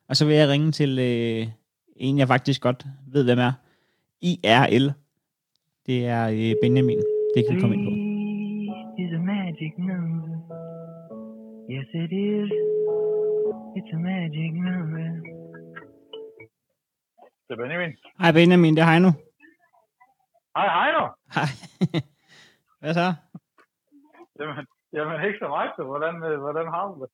og 0.10 0.16
så 0.18 0.26
vil 0.26 0.36
jeg 0.36 0.50
ringe 0.50 0.72
til 0.72 1.00
øh, 1.00 1.48
en, 1.96 2.18
jeg 2.18 2.28
faktisk 2.28 2.62
godt 2.62 2.86
ved, 3.14 3.24
hvem 3.24 3.40
er. 3.40 3.54
IRL. 4.22 4.92
Det 5.86 6.06
er 6.06 6.24
øh, 6.28 6.56
Benjamin. 6.62 7.00
Det 7.36 7.46
kan 7.46 7.56
vi 7.56 7.62
komme 7.62 7.76
ind 7.76 7.86
på. 7.86 7.92
is 9.04 9.12
a 9.20 9.22
magic 9.36 9.74
number. 9.78 10.34
Yes, 11.74 11.88
it 11.94 12.12
is. 12.12 12.50
It's 13.78 13.92
a 13.94 14.00
magic 14.12 14.52
number. 14.54 15.08
Det 17.48 17.54
er 17.54 17.56
Benjamin. 17.56 17.92
Hej 18.22 18.32
Benjamin, 18.32 18.76
det 18.76 18.82
er 18.82 18.92
Heino. 18.92 19.12
Hej, 20.58 20.68
hej 20.78 20.90
nu. 20.98 21.04
Hej. 21.36 21.50
Hvad 22.80 22.94
så? 22.94 23.08
Jamen, 24.40 24.66
jamen 24.94 25.28
ikke 25.28 25.40
så 25.40 25.48
meget, 25.48 25.72
så 25.78 25.84
hvordan, 25.84 26.16
øh, 26.24 26.40
hvordan 26.40 26.68
har 26.76 26.84
du 26.88 26.94
det? 27.02 27.10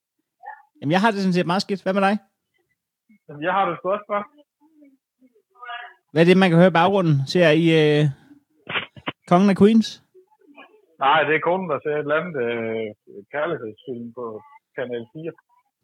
Jamen, 0.81 0.91
jeg 0.91 1.01
har 1.01 1.11
det 1.11 1.19
sådan 1.19 1.33
set 1.33 1.45
meget 1.45 1.61
skidt. 1.61 1.83
Hvad 1.83 1.93
med 1.93 2.01
dig? 2.01 2.15
Jamen, 3.27 3.43
jeg 3.43 3.53
har 3.53 3.63
det 3.65 3.71
også 3.73 4.05
godt. 4.11 4.25
Hvad 6.11 6.21
er 6.21 6.25
det, 6.25 6.37
man 6.37 6.49
kan 6.49 6.59
høre 6.59 6.73
i 6.73 6.79
baggrunden? 6.79 7.15
Ser 7.27 7.49
I 7.63 7.65
øh, 7.81 8.05
Kongen 9.29 9.49
af 9.49 9.57
Queens? 9.57 10.03
Nej, 10.99 11.23
det 11.23 11.35
er 11.35 11.39
konen, 11.39 11.69
der 11.69 11.79
ser 11.83 11.95
et 11.95 11.99
eller 11.99 12.19
andet 12.19 12.35
øh, 12.45 12.87
kærlighedsfilm 13.33 14.13
på 14.17 14.41
Kanal 14.75 15.05
4. 15.13 15.31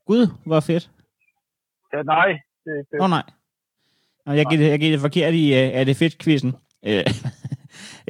Gud, 0.10 0.24
hvor 0.46 0.60
fedt. 0.60 0.86
Ja, 1.94 2.02
nej, 2.04 2.28
det 2.64 2.70
er 2.74 2.78
ikke 2.80 2.92
det. 2.92 3.02
Oh, 3.04 3.10
nej. 3.10 3.26
Nå, 4.26 4.32
jeg 4.40 4.46
giver 4.46 4.62
det, 4.62 4.70
jeg 4.70 4.80
giver 4.80 4.94
det 4.96 5.06
forkert 5.08 5.34
i, 5.34 5.46
uh, 5.58 5.80
er 5.80 5.84
det 5.84 5.96
fedt 6.04 6.16
quizzen? 6.24 6.52
Øh, 6.88 7.04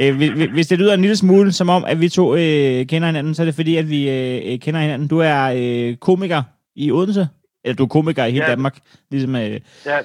øh, 0.02 0.18
hvis- 0.54 0.68
det 0.68 0.80
lyder 0.80 0.94
en 0.94 1.02
lille 1.02 1.16
smule 1.16 1.52
som 1.52 1.70
om, 1.70 1.86
at 1.86 2.02
vi 2.02 2.10
to 2.10 2.34
øh, 2.36 2.86
kender 2.92 3.06
hinanden, 3.06 3.34
så 3.36 3.42
er 3.44 3.46
det 3.46 3.56
fordi, 3.56 3.78
at 3.78 3.90
vi 3.90 4.00
øh, 4.10 4.54
øh, 4.54 4.60
kender 4.60 4.80
hinanden. 4.80 5.08
Du 5.08 5.20
er 5.20 5.40
øh, 5.58 5.96
komiker 5.98 6.42
i 6.76 6.92
Odense. 6.92 7.28
Eller 7.64 7.76
du 7.76 7.84
er 7.84 7.88
komiker 7.88 8.26
i 8.26 8.32
hele 8.32 8.46
Ja. 8.46 8.52
Danmark. 8.52 8.76
Ligesom, 9.12 9.36
øh, 9.36 9.42
Ja, 9.42 9.98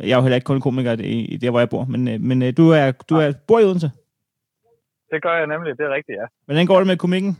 jeg 0.00 0.10
er 0.12 0.16
jo 0.16 0.22
heller 0.22 0.36
ikke 0.36 0.44
kun 0.52 0.60
komiker 0.60 0.92
i, 1.00 1.18
i 1.34 1.36
der, 1.36 1.50
hvor 1.50 1.58
jeg 1.58 1.68
bor. 1.70 1.84
Men, 1.84 2.08
øh, 2.08 2.20
men 2.20 2.42
øh, 2.42 2.52
du, 2.56 2.64
er, 2.70 2.92
du 3.10 3.14
er, 3.16 3.32
bor 3.48 3.58
i 3.60 3.64
Odense. 3.64 3.90
det 5.12 5.22
gør 5.22 5.34
jeg 5.40 5.46
nemlig, 5.46 5.78
det 5.78 5.84
er 5.86 5.94
rigtigt, 5.98 6.16
ja. 6.20 6.26
Hvordan 6.46 6.66
går 6.66 6.78
det 6.78 6.86
med 6.86 6.96
komikken? 6.96 7.32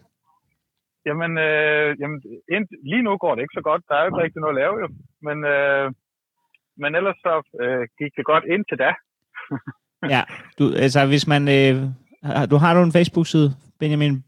Jamen, 1.08 1.32
øh, 1.46 1.88
jamen 2.00 2.18
ind, 2.54 2.66
lige 2.90 3.02
nu 3.02 3.12
går 3.24 3.34
det 3.34 3.42
ikke 3.42 3.58
så 3.60 3.64
godt. 3.70 3.82
Der 3.88 3.94
er 3.94 4.00
jo 4.02 4.06
ikke 4.08 4.22
rigtig 4.24 4.40
noget 4.40 4.54
at 4.56 4.60
lave, 4.62 4.74
jo. 4.82 4.88
Men, 5.26 5.36
øh, 5.54 5.86
men 6.82 6.90
ellers 6.98 7.18
så 7.26 7.32
øh, 7.62 7.82
gik 8.00 8.12
det 8.18 8.24
godt 8.32 8.44
indtil 8.54 8.78
da. 8.84 8.90
Ja, 10.10 10.22
du, 10.58 10.64
altså 10.84 11.06
hvis 11.06 11.26
man... 11.26 11.42
Øh, 11.56 11.74
har- 12.22 12.46
du 12.46 12.56
har 12.56 12.74
du 12.74 12.80
en 12.82 12.92
Facebook-side, 12.98 13.48
Benjamin? 13.80 14.24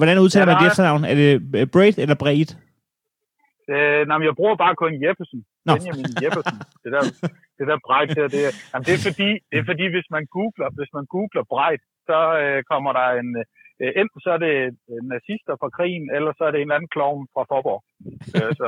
Hvordan 0.00 0.18
udtaler 0.24 0.46
Ja, 0.52 0.52
man 0.52 0.60
der 0.60 0.66
er- 0.66 0.70
efternavn? 0.70 1.04
Er 1.04 1.14
det 1.14 1.28
øh, 1.60 1.66
Braid 1.74 1.98
eller 1.98 2.14
Braid? 2.22 2.48
Øh, 3.74 4.02
nej, 4.08 4.16
men 4.18 4.26
jeg 4.28 4.36
bruger 4.40 4.56
bare 4.64 4.74
kun 4.82 4.92
Jeppesen. 5.04 5.40
Nå. 5.66 5.72
Benjamin 5.76 6.10
Jeppesen. 6.22 6.56
Det 6.84 6.90
der, 6.94 7.02
det 7.58 7.64
der 7.70 7.78
Breit 7.86 8.10
her, 8.18 8.26
det, 8.34 8.40
jamen, 8.70 8.84
det, 8.86 8.94
er 8.98 9.02
fordi, 9.08 9.28
det 9.50 9.56
er 9.62 9.66
fordi, 9.70 9.84
hvis 9.96 10.08
man 10.16 10.24
googler, 10.36 10.68
hvis 10.78 10.92
man 10.96 11.04
googler 11.14 11.44
Breit, 11.52 11.82
så 12.08 12.18
øh, 12.42 12.58
kommer 12.72 12.90
der 12.98 13.06
en, 13.22 13.28
øh, 13.82 13.90
enten 14.00 14.18
så 14.24 14.30
er 14.36 14.40
det 14.46 14.54
øh, 14.90 15.00
nazister 15.14 15.54
fra 15.60 15.70
krigen, 15.76 16.04
eller 16.16 16.30
så 16.38 16.42
er 16.46 16.50
det 16.52 16.58
en 16.60 16.66
eller 16.68 16.78
anden 16.78 16.94
klovn 16.96 17.22
fra 17.34 17.42
Forborg. 17.50 17.80
Øh, 18.38 18.52
så, 18.60 18.66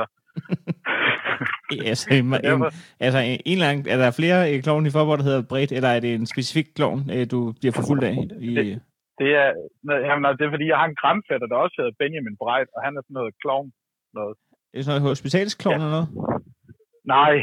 Altså, 1.91 2.05
en, 2.13 2.25
en, 2.25 2.31
derfor, 2.47 2.69
altså 3.05 3.19
en, 3.29 3.37
en 3.49 3.55
eller 3.57 3.69
anden, 3.69 3.85
er 3.93 3.97
der 4.03 4.17
flere 4.19 4.39
øh, 4.49 4.57
klovne 4.65 4.87
i 4.89 4.95
Forborg, 4.95 5.17
der 5.19 5.27
hedder 5.29 5.49
Braid, 5.51 5.71
eller 5.77 5.89
er 5.95 5.99
det 6.05 6.11
en 6.13 6.25
specifik 6.33 6.67
klovn, 6.77 6.99
øh, 7.15 7.23
du 7.33 7.39
bliver 7.59 7.73
forfulgt 7.79 8.03
af? 8.09 8.15
I, 8.47 8.55
Det- 8.55 8.81
det 9.21 9.29
er, 9.43 9.49
jamen, 10.09 10.25
altså, 10.27 10.37
det 10.39 10.45
er 10.47 10.53
fordi, 10.55 10.67
jeg 10.73 10.79
har 10.81 10.87
en 10.91 10.99
grandfætter, 11.01 11.47
der 11.51 11.57
også 11.65 11.75
hedder 11.79 11.99
Benjamin 12.01 12.37
Breit, 12.41 12.69
og 12.75 12.79
han 12.85 12.93
er 12.97 13.01
sådan 13.03 13.17
noget 13.19 13.33
klovn. 13.43 13.67
Noget. 14.17 14.35
er 14.71 14.75
det 14.77 14.85
sådan 14.85 14.93
noget 15.01 15.09
hospitalsklovn 15.11 15.73
Ja. 15.73 15.77
eller 15.79 15.91
noget? 15.97 16.09
Nej, 17.15 17.33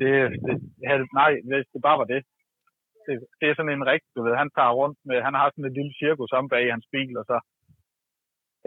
det, 0.00 0.10
det, 0.46 0.54
nej, 1.20 1.30
hvis 1.50 1.66
det 1.72 1.80
bare 1.88 1.98
var 2.02 2.08
det. 2.14 2.20
det. 3.06 3.14
Det 3.40 3.46
er 3.48 3.54
sådan 3.56 3.74
en 3.78 3.86
rigtig, 3.92 4.10
du 4.16 4.20
ved, 4.26 4.34
han 4.42 4.50
tager 4.56 4.72
rundt 4.80 4.98
med, 5.08 5.16
han 5.28 5.34
har 5.40 5.46
sådan 5.50 5.68
et 5.70 5.76
lille 5.78 5.92
cirkus 6.02 6.30
om 6.38 6.46
bag 6.52 6.62
i 6.66 6.72
hans 6.74 6.86
bil, 6.94 7.12
og 7.20 7.24
så, 7.30 7.36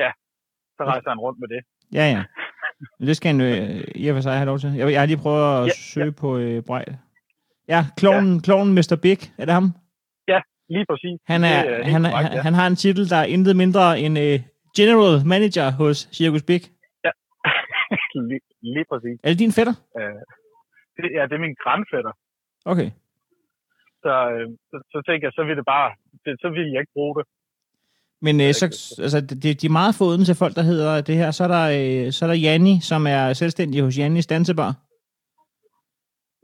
ja, 0.03 0.09
så 0.77 0.81
rejser 0.91 1.09
han 1.13 1.23
rundt 1.25 1.39
med 1.43 1.49
det. 1.53 1.61
Ja, 1.97 2.05
ja. 2.15 2.21
Det 2.99 3.17
skal 3.17 3.27
han 3.31 3.41
øh, 3.41 3.83
i 3.95 4.07
og 4.07 4.15
for 4.15 4.21
sig 4.21 4.33
have 4.33 4.45
lov 4.45 4.59
til. 4.59 4.69
Jeg, 4.73 4.91
jeg 4.91 4.99
har 5.01 5.05
lige 5.07 5.17
prøvet 5.25 5.43
at 5.43 5.59
Ja, 5.59 5.65
ja, 5.65 5.71
søge 5.93 6.05
ja. 6.05 6.21
på 6.21 6.37
øh, 6.37 6.63
Brej. 6.63 6.85
Ja, 7.67 7.81
klonen, 7.97 8.33
ja. 8.35 8.41
klonen 8.45 8.73
Mr. 8.75 8.97
Big, 9.01 9.19
er 9.37 9.45
det 9.45 9.53
ham? 9.53 9.67
Lige 10.75 10.85
præcis. 10.91 11.17
Han, 11.31 11.41
Det 11.41 11.49
er, 11.49 11.61
helt 11.61 11.93
han, 11.95 12.01
er, 12.05 12.11
korrekt, 12.11 12.29
han, 12.33 12.43
han 12.47 12.53
har 12.59 12.67
en 12.67 12.77
titel, 12.83 13.03
der 13.13 13.19
er 13.23 13.27
intet 13.35 13.55
mindre 13.63 13.85
end 14.03 14.15
øh, 14.25 14.37
General 14.79 15.13
Manager 15.33 15.67
hos 15.81 15.97
Circus 16.17 16.43
Big. 16.49 16.63
lige, 18.29 18.43
lige 18.75 18.85
præcis. 18.91 19.17
Er 19.23 19.29
det 19.31 19.39
din 19.43 19.53
fætter? 19.57 19.75
Øh, 19.99 20.21
det, 20.97 21.07
ja, 21.17 21.21
det 21.29 21.35
er 21.37 21.43
min 21.47 21.57
grandfætter. 21.63 22.13
Okay. 22.71 22.89
Så, 24.03 24.13
øh, 24.33 24.47
så, 24.69 24.75
så 24.93 24.97
tænker 25.07 25.23
jeg, 25.27 25.33
så 25.37 25.43
vil 25.47 25.57
det 25.59 25.67
bare, 25.75 25.89
det, 26.23 26.31
så 26.43 26.47
vil 26.55 26.67
jeg 26.73 26.81
ikke 26.83 26.97
bruge 26.97 27.13
det. 27.17 27.25
Men 28.25 28.41
øh, 28.41 28.53
så, 28.59 28.65
altså, 29.05 29.19
det, 29.21 29.61
de 29.61 29.65
er 29.67 29.77
meget 29.81 29.95
få 29.99 30.05
til 30.29 30.35
folk, 30.43 30.55
der 30.59 30.65
hedder 30.71 31.01
det 31.01 31.15
her. 31.21 31.31
Så 31.37 31.41
er 31.47 31.51
der, 31.57 31.65
øh, 31.79 32.11
så 32.15 32.19
er 32.25 32.29
der 32.31 32.37
Janni, 32.45 32.75
som 32.91 33.01
er 33.15 33.33
selvstændig 33.33 33.81
hos 33.85 33.97
Jannis 33.99 34.27
Dansebar. 34.27 34.71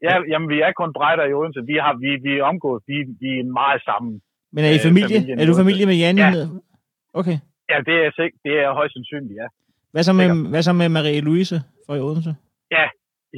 Ja, 0.07 0.13
jamen, 0.31 0.49
vi 0.53 0.57
er 0.65 0.71
kun 0.81 0.93
brejder 0.97 1.25
i 1.31 1.33
Odense. 1.39 1.59
Vi, 1.71 1.75
har, 1.85 1.93
vi, 2.03 2.09
vi 2.25 2.31
er 2.39 2.43
omgået, 2.43 2.83
vi, 2.87 2.95
vi 3.23 3.29
er 3.39 3.43
meget 3.61 3.81
sammen. 3.89 4.21
Men 4.53 4.61
er 4.65 4.69
I 4.69 4.73
Øh, 4.75 4.79
familie? 4.89 5.07
familien 5.19 5.39
Er 5.39 5.45
du 5.45 5.53
familie 5.63 5.85
med 5.91 5.95
Janni? 6.03 6.21
Ja. 6.21 6.29
med- 6.31 6.47
Okay. 7.21 7.37
Ja, 7.71 7.77
det 7.89 7.95
er, 8.05 8.09
sik- 8.19 8.37
det 8.45 8.53
er 8.63 8.73
højst 8.79 8.93
sandsynligt, 8.93 9.35
ja. 9.41 9.47
Hvad 9.93 10.03
så 10.03 10.13
med, 10.19 10.27
hvad 10.51 10.61
så 10.67 10.73
med 10.81 10.87
Marie-Louise 10.97 11.57
fra 11.85 11.95
i 11.95 11.99
Odense? 12.07 12.35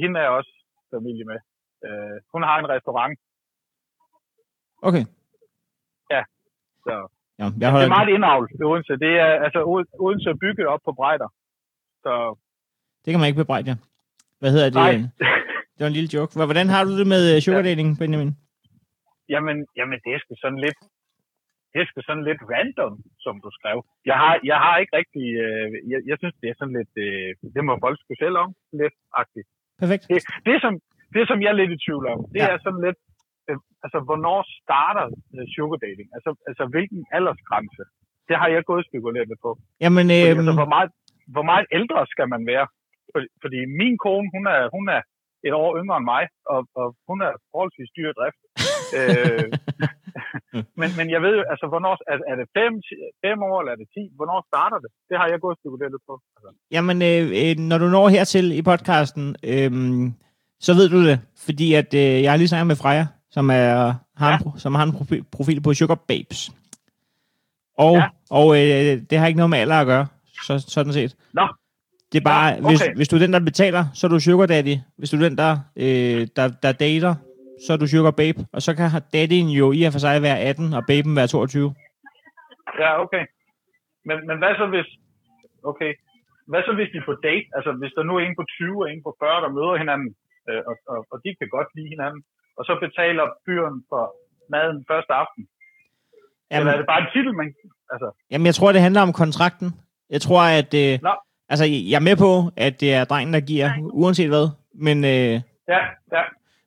Hende 0.02 0.14
er 0.20 0.24
jeg 0.26 0.30
også 0.40 0.52
familie 0.94 1.24
med. 1.30 1.38
Øh, 1.86 2.16
hun 2.34 2.42
har 2.48 2.56
en 2.58 2.68
restaurant, 2.74 3.18
Okay. 4.88 5.04
så 6.86 6.94
Ja, 7.40 7.44
jeg 7.44 7.52
det 7.60 7.70
holder, 7.72 7.86
er 7.90 7.96
meget 7.98 8.10
indavl 8.16 8.46
i 8.60 8.62
Odense. 8.70 8.92
Det 9.04 9.12
er, 9.24 9.30
altså, 9.46 9.60
Odense 10.04 10.28
er 10.34 10.38
bygget 10.44 10.66
op 10.74 10.82
på 10.88 10.92
brejder. 11.00 11.28
Så 12.04 12.12
det 13.02 13.08
kan 13.10 13.20
man 13.20 13.28
ikke 13.30 13.42
bebrejde 13.44 13.66
jer. 13.70 13.78
Hvad 14.40 14.50
hedder 14.54 14.66
det? 14.70 14.74
nej, 14.82 14.94
Det 15.74 15.80
var 15.84 15.90
en 15.92 15.98
lille 15.98 16.12
joke. 16.16 16.30
Hvor- 16.36 16.48
Hvordan 16.50 16.68
har 16.74 16.82
du 16.88 16.92
det 17.00 17.06
med 17.14 17.22
øh, 17.32 17.36
sugar 17.44 17.62
dating, 17.68 17.88
Benjamin? 18.02 18.30
jamen, 19.34 19.56
jamen, 19.78 19.98
det 20.04 20.10
er 20.14 20.18
sgu 20.22 20.32
sådan 20.44 20.60
lidt, 20.66 20.78
det 21.72 21.78
er 21.82 21.86
sådan 22.08 22.24
lidt 22.30 22.40
random, 22.54 22.94
som 23.24 23.34
du 23.44 23.48
skrev. 23.58 23.78
Jeg 24.10 24.16
har, 24.22 24.32
jeg 24.50 24.58
har 24.64 24.74
ikke 24.82 24.94
rigtig, 25.00 25.26
øh, 25.44 25.66
jeg, 25.92 25.98
jeg 26.10 26.16
synes, 26.20 26.34
det 26.42 26.48
er 26.50 26.56
sådan 26.60 26.76
lidt, 26.80 26.92
øh, 27.06 27.28
det 27.54 27.62
må 27.66 27.72
folk 27.84 27.96
sgu 28.00 28.12
selv 28.24 28.36
om, 28.44 28.48
lidt 28.82 28.96
agtigt. 29.22 29.48
Perfekt. 29.82 30.02
Det, 30.12 30.18
det, 30.48 30.56
som, 30.64 30.72
det, 31.14 31.22
som 31.30 31.38
jeg 31.42 31.50
er 31.54 31.58
lidt 31.60 31.72
i 31.76 31.82
tvivl 31.86 32.04
om, 32.14 32.18
det 32.32 32.38
Ja. 32.40 32.44
ja. 32.46 32.54
er 32.54 32.58
sådan 32.66 32.82
lidt, 32.86 32.98
øh, 33.48 33.56
altså, 33.84 33.98
hvornår 34.08 34.38
starter 34.60 35.06
øh, 35.34 35.44
sugar 35.54 35.78
dating? 35.86 36.08
Altså, 36.16 36.30
altså, 36.50 36.64
hvilken 36.74 37.00
aldersgrænse? 37.16 37.84
Det 38.28 38.36
har 38.40 38.48
jeg 38.54 38.62
gået 38.70 38.84
spekuleret 38.88 39.28
lidt 39.28 39.42
på. 39.46 39.52
Jamen, 39.84 40.06
Fordi, 40.06 40.20
øh, 40.22 40.36
altså, 40.38 40.52
hvor, 40.60 40.70
meget, 40.76 40.90
hvor 41.34 41.46
meget 41.50 41.66
ældre 41.78 42.00
skal 42.14 42.28
man 42.34 42.42
være? 42.52 42.66
Fordi, 43.14 43.26
fordi 43.42 43.58
min 43.80 43.94
kone, 44.04 44.28
hun 44.34 44.44
er, 44.54 44.60
hun 44.76 44.84
er 44.96 45.02
et 45.46 45.54
år 45.62 45.70
yngre 45.80 45.96
end 46.00 46.08
mig, 46.14 46.24
og, 46.52 46.60
og 46.80 46.86
hun 47.08 47.18
er 47.26 47.32
forholdsvis 47.52 47.90
dyr 47.96 48.10
drift. 48.18 48.40
øh, 48.98 49.46
men, 50.80 50.88
men 50.98 51.06
jeg 51.14 51.20
ved 51.24 51.32
jo, 51.38 51.42
altså, 51.52 51.66
hvornår, 51.72 51.92
er, 52.12 52.16
er 52.30 52.36
det 52.40 52.46
fem, 52.58 52.72
fem 53.24 53.38
år, 53.48 53.56
eller 53.60 53.72
er 53.74 53.80
det 53.82 53.88
ti? 53.96 54.02
Hvornår 54.18 54.38
starter 54.50 54.78
det? 54.84 54.90
Det 55.10 55.16
har 55.20 55.26
jeg 55.32 55.38
gået 55.44 55.56
spekuleret 55.60 55.92
lidt 55.94 56.04
på. 56.10 56.14
Altså, 56.36 56.50
jamen 56.76 56.96
øh, 57.10 57.24
øh, 57.40 57.52
når 57.70 57.78
du 57.82 57.86
når 57.96 58.06
hertil 58.14 58.46
i 58.60 58.62
podcasten, 58.70 59.26
øh, 59.52 59.70
så 60.66 60.70
ved 60.78 60.88
du 60.94 61.00
det. 61.08 61.16
Fordi 61.46 61.66
at 61.80 61.90
øh, 62.02 62.22
jeg 62.22 62.30
har 62.30 62.38
lige 62.38 62.52
snakket 62.52 62.72
med 62.72 62.80
Freja, 62.82 63.06
som, 63.30 63.50
er, 63.50 63.94
har, 64.16 64.30
Ja. 64.30 64.36
en, 64.36 64.58
som 64.58 64.74
har 64.74 64.84
en 64.84 64.92
profil, 64.92 65.24
profil 65.32 65.62
på 65.62 65.74
Sugar 65.74 65.94
Babes. 66.08 66.50
Og, 67.78 67.94
Ja. 67.96 68.08
og 68.30 68.46
øh, 68.60 68.92
det 69.10 69.18
har 69.18 69.26
ikke 69.26 69.36
noget 69.42 69.50
med 69.50 69.58
alder 69.58 69.80
at 69.80 69.86
gøre, 69.86 70.06
så, 70.46 70.64
sådan 70.68 70.92
set. 70.92 71.16
Nå. 71.32 71.46
Det 72.12 72.18
er 72.20 72.24
bare, 72.34 72.48
hvis, 72.68 72.82
okay. 72.82 72.94
hvis 72.96 73.08
du 73.08 73.16
er 73.16 73.20
den, 73.20 73.32
der 73.32 73.40
betaler, 73.50 73.82
så 73.94 74.06
er 74.06 74.08
du 74.14 74.20
sugar 74.20 74.46
daddy. 74.46 74.76
Hvis 74.98 75.10
du 75.10 75.16
er 75.16 75.24
den, 75.28 75.36
der, 75.42 75.52
øh, 75.84 76.20
der, 76.36 76.46
der 76.64 76.72
dater, 76.84 77.14
så 77.64 77.68
er 77.72 77.76
du 77.82 77.86
sugar 77.86 78.10
babe. 78.22 78.40
Og 78.52 78.60
så 78.66 78.70
kan 78.76 78.86
daddyen 79.14 79.48
jo 79.60 79.66
i 79.78 79.80
og 79.88 79.92
for 79.92 80.02
sig 80.06 80.22
være 80.22 80.38
18, 80.40 80.72
og 80.78 80.82
baben 80.90 81.16
være 81.16 81.26
22. 81.26 81.74
ja, 82.82 82.90
okay. 83.04 83.24
Men, 84.08 84.16
men 84.28 84.36
hvad 84.40 84.52
så 84.60 84.66
hvis, 84.74 84.88
okay, 85.70 85.92
hvad 86.50 86.62
så 86.66 86.72
hvis 86.78 86.90
de 86.94 87.00
på 87.08 87.14
date? 87.28 87.46
Altså, 87.56 87.70
hvis 87.80 87.92
der 87.96 88.02
nu 88.08 88.12
er 88.16 88.22
en 88.24 88.36
på 88.40 88.44
20 88.58 88.82
og 88.84 88.88
en 88.92 89.02
på 89.06 89.12
40, 89.22 89.42
der 89.44 89.50
møder 89.56 89.74
hinanden, 89.82 90.10
øh, 90.48 90.62
og, 90.70 90.74
og, 90.92 90.98
og 91.12 91.16
de 91.24 91.30
kan 91.38 91.48
godt 91.56 91.68
lide 91.76 91.90
hinanden, 91.94 92.20
og 92.60 92.64
så 92.68 92.72
betaler 92.84 93.24
fyren 93.46 93.76
for 93.90 94.02
maden 94.52 94.78
første 94.90 95.12
aften. 95.22 95.42
Jamen. 96.50 96.60
Eller 96.60 96.72
er 96.72 96.76
det 96.76 96.86
bare 96.92 97.00
en 97.04 97.10
titel, 97.14 97.32
man... 97.40 97.48
Altså, 97.92 98.08
Jamen, 98.30 98.46
jeg 98.46 98.54
tror, 98.54 98.72
det 98.72 98.80
handler 98.86 99.00
om 99.02 99.12
kontrakten. 99.12 99.68
Jeg 100.10 100.20
tror, 100.20 100.42
at... 100.60 100.70
Øh, 100.74 100.98
Nå. 101.02 101.12
altså, 101.48 101.64
jeg 101.90 101.96
er 102.02 102.06
med 102.10 102.16
på, 102.16 102.32
at 102.56 102.80
det 102.80 102.94
er 102.94 103.04
drengen, 103.04 103.34
der 103.34 103.40
giver, 103.40 103.68
uanset 104.02 104.28
hvad. 104.28 104.46
Men, 104.86 105.04
øh, 105.04 105.34
ja, 105.74 105.80
ja. 106.16 106.22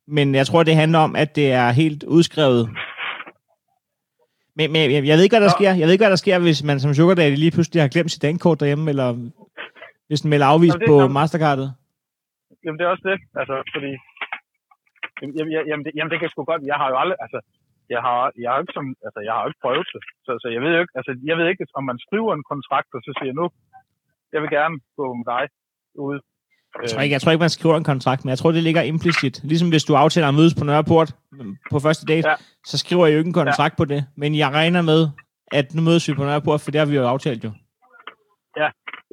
men 0.07 0.35
jeg 0.35 0.45
tror, 0.47 0.63
det 0.63 0.75
handler 0.75 0.99
om, 0.99 1.15
at 1.15 1.35
det 1.35 1.51
er 1.51 1.69
helt 1.71 2.03
udskrevet. 2.03 2.69
Men, 4.55 4.71
men 4.71 4.81
jeg, 4.91 5.05
jeg 5.09 5.15
ved 5.17 5.23
ikke, 5.23 5.33
hvad 5.37 5.45
der 5.47 5.53
Nå. 5.55 5.57
sker. 5.59 5.71
Jeg 5.79 5.85
ved 5.85 5.91
ikke, 5.93 6.03
hvad 6.05 6.09
der 6.17 6.23
sker, 6.25 6.39
hvis 6.39 6.63
man 6.63 6.79
som 6.79 6.93
sugar 6.93 7.15
daddy 7.15 7.35
lige 7.35 7.51
pludselig 7.51 7.81
har 7.83 7.89
glemt 7.95 8.11
sit 8.11 8.21
dankort 8.21 8.59
derhjemme, 8.59 8.89
eller 8.89 9.07
hvis 10.07 10.21
den 10.21 10.29
melder 10.29 10.45
afvist 10.53 10.73
Nå, 10.75 10.79
det- 10.79 10.87
på. 10.87 11.07
Mastercardet. 11.07 11.73
Jamen, 12.65 12.77
det 12.79 12.85
er 12.85 12.89
også 12.95 13.05
det. 13.11 13.17
Altså, 13.39 13.55
fordi... 13.75 13.91
Jamen, 15.37 15.51
jamen, 15.69 15.83
det, 15.85 15.91
jamen, 15.97 16.11
det 16.11 16.19
kan 16.19 16.29
sgu 16.29 16.39
godt... 16.51 16.61
Jeg 16.71 16.77
har 16.81 16.87
jo 16.93 16.97
aldrig... 17.01 17.17
Altså, 17.25 17.39
jeg 17.93 18.01
har, 18.07 18.19
jeg 18.43 18.49
har 18.51 18.59
ikke 18.63 18.75
som, 18.77 18.85
altså, 19.07 19.19
jeg 19.27 19.33
har 19.35 19.43
ikke 19.49 19.63
prøvet 19.65 19.87
det. 19.93 20.03
Så, 20.25 20.31
så 20.41 20.47
jeg 20.55 20.61
ved 20.63 20.71
jo 20.75 20.81
ikke, 20.83 20.95
altså, 20.99 21.11
jeg 21.29 21.35
ved 21.39 21.45
ikke, 21.51 21.65
om 21.79 21.83
man 21.91 21.99
skriver 22.05 22.31
en 22.33 22.45
kontrakt, 22.51 22.89
og 22.97 23.01
så 23.05 23.11
siger 23.19 23.33
nu, 23.39 23.45
jeg 24.33 24.39
vil 24.41 24.49
gerne 24.57 24.75
gå 24.99 25.05
med 25.19 25.25
dig 25.33 25.43
ude. 26.05 26.19
Jeg 26.81 26.89
tror, 26.89 27.01
ikke, 27.01 27.13
jeg 27.13 27.21
tror 27.21 27.31
ikke, 27.31 27.45
man 27.47 27.57
skriver 27.57 27.77
en 27.77 27.89
kontrakt, 27.93 28.21
men 28.23 28.29
jeg 28.29 28.37
tror, 28.37 28.51
det 28.51 28.63
ligger 28.63 28.81
implicit. 28.81 29.35
Ligesom 29.51 29.69
hvis 29.69 29.83
du 29.83 29.93
aftaler 30.03 30.27
at 30.27 30.33
mødes 30.39 30.55
på 30.59 30.63
Nørreport 30.65 31.09
på 31.71 31.79
første 31.79 32.05
date, 32.11 32.27
Ja. 32.29 32.35
så 32.65 32.75
skriver 32.77 33.05
jeg 33.05 33.13
jo 33.13 33.17
ikke 33.21 33.27
en 33.33 33.39
kontrakt 33.41 33.73
ja. 33.73 33.79
på 33.81 33.85
det. 33.85 34.01
Men 34.21 34.29
jeg 34.41 34.49
regner 34.59 34.81
med, 34.81 35.01
at 35.51 35.65
nu 35.75 35.81
mødes 35.81 36.07
vi 36.09 36.13
på 36.13 36.23
Nørreport, 36.23 36.61
for 36.61 36.71
det 36.71 36.79
har 36.79 36.85
vi 36.91 36.95
jo 36.95 37.05
aftalt 37.07 37.43
jo. 37.43 37.51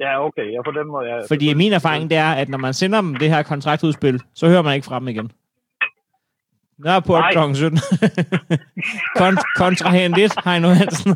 Ja, 0.03 0.25
okay. 0.27 0.53
Ja, 0.53 0.61
på 0.61 0.71
den 0.71 0.87
måde, 0.87 1.05
ja. 1.09 1.19
Fordi 1.29 1.53
min 1.53 1.73
erfaring, 1.73 2.09
det 2.09 2.17
er, 2.17 2.31
at 2.31 2.49
når 2.49 2.57
man 2.57 2.73
sender 2.73 3.01
dem 3.01 3.15
det 3.15 3.29
her 3.29 3.43
kontraktudspil, 3.43 4.21
så 4.35 4.47
hører 4.47 4.61
man 4.61 4.75
ikke 4.75 4.85
fra 4.85 4.99
dem 4.99 5.07
igen. 5.07 5.31
Nørreport 6.85 7.19
Nej. 7.21 7.31
kl. 7.33 7.55
17. 7.55 7.77
Kont- 9.19 9.47
kontrahent 9.61 10.17
1, 10.17 10.31
Heino 10.45 10.67
Hansen. 10.79 11.11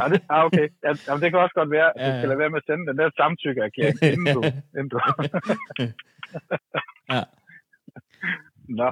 Ja, 0.00 0.04
det, 0.12 0.20
ja, 0.30 0.44
okay. 0.46 0.66
Ja, 0.84 0.90
jamen, 1.06 1.20
det 1.22 1.28
kan 1.30 1.38
også 1.46 1.54
godt 1.60 1.70
være, 1.70 1.88
at 1.94 2.00
Ja, 2.00 2.06
du 2.06 2.12
ja. 2.12 2.18
skal 2.20 2.28
lade 2.28 2.38
være 2.42 2.50
med 2.54 2.60
at 2.62 2.66
sende 2.68 2.86
den 2.90 2.96
der 3.00 3.08
samtykkeerklæring, 3.20 3.96
inden 4.14 4.34
du... 4.36 4.40
Inden 4.78 4.88
du. 4.94 4.98
Ja. 7.14 7.22
Nå, 8.80 8.88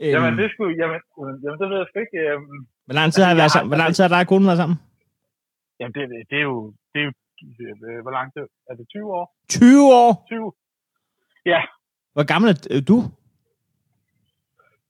jamen, 0.00 0.28
Øhm, 0.32 0.36
det 0.40 0.48
skulle... 0.54 0.72
Jamen, 0.80 1.00
jamen, 1.44 1.58
det 1.60 1.66
ved 1.70 1.76
jeg 1.82 1.86
sgu 1.88 1.98
ikke. 2.06 2.18
Øhm, 2.32 2.58
hvor 2.86 2.94
lang 2.98 3.08
tid 3.12 3.22
har 3.22 3.32
I 3.34 3.36
været 3.40 3.52
sammen? 3.52 3.68
Hvor 3.70 3.80
lang 3.82 3.94
tid 3.94 4.04
har 4.04 4.20
og 4.20 4.26
konen 4.32 4.46
været 4.50 4.60
sammen? 4.62 4.76
jamen, 5.80 5.92
det, 5.96 6.02
det 6.30 6.38
er 6.42 6.46
jo... 6.52 6.56
Det 6.92 6.98
er 7.02 7.06
jo 7.08 7.12
hvor 8.04 8.10
lang 8.18 8.32
tid? 8.34 8.46
Er 8.70 8.74
det 8.78 8.86
20 8.88 9.12
år? 9.18 9.26
20 9.50 9.94
år! 10.02 10.12
20? 10.26 10.52
Ja, 11.52 11.60
Hvor 12.14 12.24
gammel 12.32 12.48
er 12.50 12.80
du? 12.90 12.98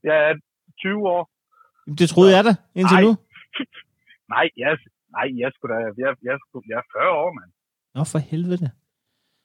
jeg 0.09 0.17
er 0.31 0.35
20 0.79 1.09
år. 1.17 1.23
Det 2.01 2.09
troede 2.13 2.37
jeg 2.37 2.45
da, 2.45 2.55
indtil 2.81 2.97
Ej. 2.97 3.03
nu. 3.07 3.11
Nej, 4.35 4.47
jeg, 4.63 4.79
nej, 5.17 5.27
jeg 5.43 5.51
skulle 5.55 5.73
da... 5.75 5.79
Jeg, 6.03 6.11
jeg, 6.29 6.37
skulle, 6.49 6.65
jeg 6.71 6.77
er 6.83 6.87
40 6.99 7.11
år, 7.23 7.31
mand. 7.39 7.51
Nå, 7.95 8.01
for 8.13 8.19
helvede. 8.19 8.71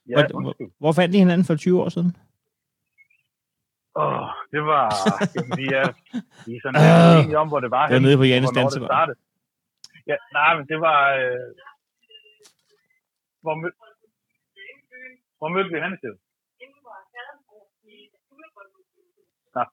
Ja, 0.09 0.15
Hvor- 0.15 0.35
undskyld. 0.37 0.71
Hvor 0.81 0.91
fandt 0.91 1.15
I 1.15 1.17
hinanden 1.17 1.45
for 1.49 1.55
20 1.55 1.81
år 1.83 1.89
siden? 1.89 2.11
Åh, 3.95 4.03
oh, 4.21 4.27
det 4.53 4.61
var... 4.71 4.85
Jamen, 5.35 5.51
vi 5.61 5.65
er, 5.81 5.87
vi 6.45 6.51
er 6.55 6.61
sådan 6.63 6.81
Øh. 7.17 7.23
enige 7.23 7.37
om, 7.43 7.47
hvor 7.51 7.59
det 7.65 7.71
var. 7.71 7.83
Det 7.87 7.93
var 7.99 8.05
nede 8.07 8.17
på 8.17 8.23
det 8.23 8.55
Dansebar. 8.55 9.03
Ja, 10.11 10.15
nej, 10.37 10.51
men 10.57 10.65
det 10.71 10.79
var... 10.87 11.01
Øh, 11.21 11.49
hvor, 13.43 13.55
mød, 13.61 13.71
hvor 15.39 15.49
mødte 15.53 15.69
vi 15.73 15.79
henne 15.83 15.97
til? 16.03 16.13
Nå, 19.55 19.63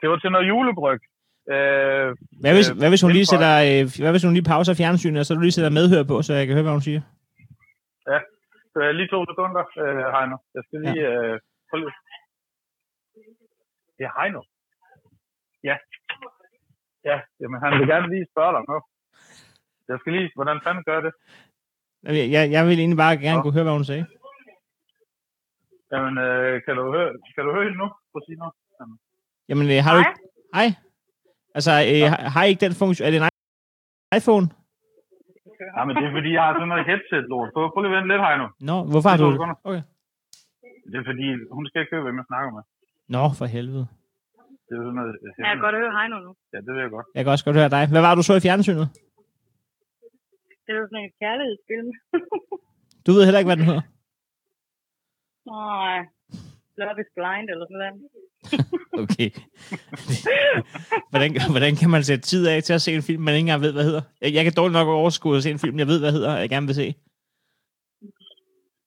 det 0.00 0.06
var 0.10 0.16
til 0.18 0.32
noget 0.32 0.48
julebryg. 0.48 1.00
Øh, 1.54 2.08
Hvad 2.42 2.52
hvis, 2.56 2.70
øh, 2.70 2.76
hvad 2.78 2.88
hvis 2.92 3.02
hun 3.04 3.12
lige 3.18 3.30
sætter, 3.32 3.52
øh, 3.68 3.82
hvad 4.02 4.12
hvis 4.12 4.24
hun 4.26 4.34
lige 4.36 4.50
pauser 4.52 4.74
fjernsynet, 4.80 5.20
og 5.20 5.26
så 5.26 5.34
du 5.34 5.40
lige 5.40 5.56
sætter 5.56 5.76
medhør 5.78 6.02
på, 6.10 6.16
så 6.22 6.30
jeg 6.34 6.46
kan 6.46 6.54
høre, 6.56 6.66
hvad 6.68 6.78
hun 6.78 6.88
siger? 6.88 7.02
Øh, 8.78 8.90
lige 8.98 9.08
to 9.14 9.18
sekunder, 9.30 9.64
øh, 9.84 10.04
Heino. 10.14 10.36
Jeg 10.56 10.62
skal 10.66 10.78
lige... 10.86 11.02
Øh, 11.12 11.34
prøve 11.68 11.80
lige. 11.82 11.94
Det 13.96 14.04
er 14.08 14.12
Heino. 14.18 14.40
Ja. 15.68 15.76
Ja, 17.10 17.16
jamen 17.40 17.58
han 17.64 17.72
vil 17.78 17.88
gerne 17.92 18.08
lige 18.14 18.26
spørge 18.32 18.52
dig 18.56 18.62
nu. 18.70 18.76
Jeg 19.88 19.96
skal 20.00 20.12
lige... 20.12 20.30
Hvordan 20.38 20.60
fanden 20.64 20.84
gør 20.90 21.00
det? 21.06 21.12
Jeg, 22.04 22.30
jeg, 22.34 22.42
jeg 22.56 22.62
vil 22.66 22.78
egentlig 22.82 23.00
bare 23.04 23.16
gerne 23.24 23.38
Nå. 23.38 23.42
kunne 23.42 23.56
høre, 23.56 23.66
hvad 23.68 23.78
hun 23.80 23.88
sagde. 23.90 24.04
Jamen, 25.92 26.14
øh, 26.26 26.52
kan, 26.64 26.72
du 26.78 26.82
høre, 26.94 27.08
kan 27.34 27.42
du 27.46 27.50
høre 27.56 27.64
hende 27.66 27.78
nu? 27.82 27.88
Prøv 28.10 28.20
at 28.22 28.26
sige 28.28 28.38
noget. 28.42 28.54
Jamen. 28.78 28.96
Jamen, 29.48 29.66
øh, 29.74 29.78
har 29.86 29.92
du 29.96 30.00
Hej. 30.02 30.10
ikke... 30.10 30.20
Hej. 30.58 30.68
Altså, 31.56 31.72
øh, 31.92 32.04
har, 32.12 32.20
har 32.34 32.42
I 32.44 32.48
ikke 32.52 32.64
den 32.66 32.74
funktion... 32.80 33.02
Er 33.06 33.10
det 33.12 33.18
en 33.22 33.28
iPhone? 34.18 34.46
Ja, 35.76 35.80
men 35.86 35.92
det 35.98 36.04
er 36.08 36.12
fordi, 36.18 36.30
jeg 36.36 36.42
har 36.46 36.52
sådan 36.58 36.70
noget 36.72 36.84
headset-lort 36.90 37.50
på. 37.56 37.60
Prøv 37.72 37.80
lige 37.82 37.92
at 37.92 37.96
vente 37.96 38.08
lidt, 38.12 38.22
Heino. 38.26 38.46
Nå, 38.70 38.76
hvorfor 38.92 39.08
har 39.10 39.16
Det 39.16 39.24
er 39.24 39.30
du... 39.30 39.36
sekunder. 39.38 39.56
Okay. 39.68 39.82
Det 40.90 40.96
er 41.00 41.06
fordi, 41.10 41.26
hun 41.56 41.64
skal 41.68 41.78
ikke 41.82 41.92
høre, 41.94 42.04
hvem 42.06 42.16
jeg 42.20 42.26
snakker 42.32 42.50
med. 42.56 42.62
Nå, 43.14 43.22
for 43.38 43.46
helvede. 43.56 43.84
Det 44.66 44.72
er 44.76 44.82
sådan 44.86 44.96
noget... 45.00 45.12
Jeg 45.44 45.48
kan 45.52 45.60
godt 45.66 45.76
høre 45.80 45.92
Heino 45.98 46.16
nu. 46.26 46.32
Ja, 46.52 46.58
det 46.66 46.70
ved 46.74 46.80
jeg 46.86 46.90
godt. 46.96 47.06
Jeg 47.16 47.22
kan 47.22 47.30
også 47.34 47.46
godt 47.48 47.56
høre 47.60 47.70
dig. 47.76 47.82
Hvad 47.92 48.02
var 48.04 48.10
det, 48.12 48.18
du 48.20 48.26
så 48.30 48.34
i 48.40 48.44
fjernsynet? 48.46 48.86
Det 50.72 50.78
er 50.78 50.82
jo 50.84 50.88
sådan 50.92 51.04
en 51.08 51.14
kærlighedsfilm. 51.24 51.88
Du 53.06 53.10
ved 53.14 53.24
heller 53.26 53.40
ikke, 53.40 53.48
hvad 53.52 53.60
den 53.60 53.68
hedder. 53.70 53.84
Nej. 55.54 55.96
Love 56.80 56.98
is 57.04 57.10
blind 57.16 57.46
eller 57.52 57.66
sådan 57.70 57.80
noget. 57.82 58.00
Okay. 59.04 59.30
hvordan, 61.10 61.30
hvordan 61.54 61.72
kan 61.80 61.90
man 61.94 62.02
sætte 62.08 62.24
tid 62.32 62.42
af 62.52 62.58
til 62.62 62.72
at 62.78 62.82
se 62.84 62.90
en 62.98 63.02
film, 63.08 63.22
man 63.22 63.34
ikke 63.34 63.44
engang 63.46 63.62
ved, 63.66 63.72
hvad 63.76 63.84
hedder? 63.88 64.02
Jeg, 64.22 64.30
jeg 64.36 64.44
kan 64.44 64.52
dårligt 64.56 64.78
nok 64.80 64.88
overskue 65.00 65.36
at 65.36 65.42
se 65.42 65.50
en 65.50 65.62
film, 65.64 65.76
jeg 65.82 65.88
ved, 65.92 65.98
hvad 66.00 66.12
hedder, 66.16 66.30
jeg 66.42 66.48
gerne 66.54 66.66
vil 66.70 66.74
se. 66.82 66.86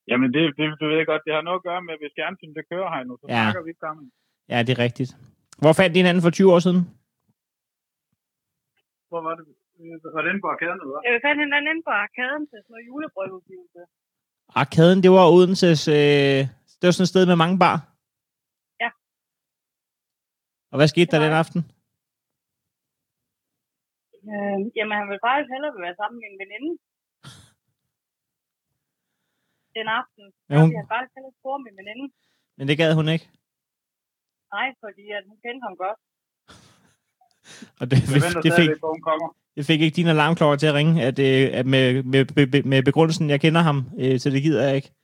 Jamen, 0.09 0.29
det, 0.35 0.41
det, 0.57 0.65
det 0.79 0.85
ved 0.89 0.97
jeg 1.01 1.07
godt. 1.11 1.21
Det 1.27 1.33
har 1.37 1.41
noget 1.47 1.59
at 1.61 1.63
gøre 1.69 1.81
med, 1.87 1.93
hvis 2.01 2.13
fjernsynet 2.17 2.55
det 2.59 2.65
kører, 2.71 2.87
Heino, 2.93 3.13
så 3.17 3.25
Ja. 3.29 3.33
snakker 3.43 3.63
vi 3.63 3.69
ikke 3.73 3.83
sammen. 3.87 4.05
Ja, 4.51 4.57
det 4.65 4.71
er 4.77 4.79
rigtigt. 4.87 5.11
Hvor 5.61 5.73
fandt 5.79 5.91
de 5.95 5.99
hinanden 6.01 6.23
for 6.25 6.29
20 6.29 6.53
år 6.53 6.59
siden? 6.65 6.81
Hvor 9.09 9.21
var 9.27 9.33
det? 9.39 9.45
Var 10.15 10.21
det 10.21 10.29
inde 10.31 10.43
på 10.45 10.51
arkaden, 10.55 10.77
eller 10.81 10.93
hvad? 10.93 11.01
Jeg 11.11 11.21
fandt 11.25 11.39
hinanden 11.45 11.71
inde 11.71 11.83
på 11.89 11.93
arkaden 12.05 12.43
til 12.49 12.57
sådan 12.61 12.71
noget 12.73 12.88
julebrødudgivelse. 12.89 13.81
Arkaden, 14.61 14.99
det 15.03 15.11
var 15.15 15.25
Odenses... 15.35 15.81
Øh, 15.97 16.41
det 16.77 16.85
var 16.88 16.93
sådan 16.95 17.07
et 17.07 17.13
sted 17.13 17.23
med 17.31 17.38
mange 17.43 17.57
bar. 17.63 17.77
Ja. 18.83 18.89
Og 20.71 20.75
hvad 20.77 20.88
skete 20.93 21.11
der 21.11 21.25
den 21.25 21.35
aften? 21.43 21.61
Øh, 24.31 24.59
jamen, 24.77 24.95
han 24.99 25.07
ville 25.09 25.25
faktisk 25.27 25.49
hellere 25.55 25.83
være 25.85 25.99
sammen 26.01 26.17
med 26.21 26.27
en 26.31 26.39
veninde. 26.43 26.71
Den 29.77 29.88
aften. 29.99 30.25
Ja, 30.49 30.55
hun-. 30.61 30.73
Jeg 30.77 30.85
faktisk 30.93 31.13
hellere 31.17 31.35
score 31.39 31.59
med 31.63 31.69
en 31.71 31.79
veninde. 31.81 32.05
Men 32.57 32.65
det 32.69 32.75
gad 32.81 32.91
hun 32.99 33.07
ikke. 33.15 33.27
Nej, 34.55 34.67
fordi 34.83 35.05
at 35.17 35.23
hun 35.29 35.38
kendte 35.43 35.63
ham 35.67 35.75
godt. 35.85 35.99
Og 37.79 37.91
det, 37.91 37.97
Jeg 38.01 38.21
venter 38.23 38.41
det, 38.41 38.53
fik, 38.60 38.69
det 39.55 39.65
fik 39.65 39.81
ikke 39.81 39.95
din 39.95 40.08
alarmklokker 40.08 40.58
til 40.58 40.67
at 40.67 40.73
ringe, 40.79 41.03
at, 41.10 41.19
øh, 41.19 41.60
at 41.60 41.65
med, 41.65 42.03
med, 42.03 42.25
med, 42.36 42.63
med 42.63 42.84
begrundelsen, 42.84 43.29
jeg 43.29 43.41
kender 43.41 43.62
ham, 43.62 43.77
øh, 43.99 44.19
så 44.19 44.29
det 44.29 44.43
gider 44.43 44.67
jeg 44.67 44.75
ikke. 44.75 44.91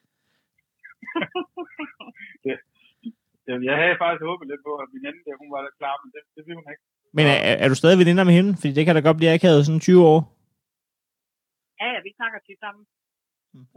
Jeg, 3.48 3.56
jeg 3.70 3.76
havde 3.82 3.96
faktisk 4.04 4.24
håbet 4.30 4.46
lidt 4.52 4.64
på, 4.68 4.74
at 4.84 4.88
min 4.94 5.04
anden, 5.10 5.22
der, 5.26 5.34
hun 5.44 5.50
var 5.54 5.62
lidt 5.66 5.78
klar, 5.82 5.96
men 6.02 6.10
det, 6.14 6.22
det 6.36 6.42
ville 6.46 6.58
hun 6.62 6.68
ikke. 6.74 6.84
Men 7.18 7.26
er, 7.34 7.38
er 7.64 7.68
du 7.72 7.76
stadig 7.76 7.98
veninder 8.04 8.24
med 8.24 8.34
hende? 8.40 8.52
Fordi 8.60 8.72
det 8.78 8.86
kan 8.86 8.96
da 8.96 9.02
godt 9.02 9.18
blive 9.18 9.34
akavet 9.38 9.66
sådan 9.66 9.80
20 9.80 10.06
år. 10.14 10.20
Ja, 11.82 11.88
ja, 11.94 12.00
vi 12.08 12.12
snakker 12.20 12.40
tit 12.48 12.60
sammen. 12.66 12.84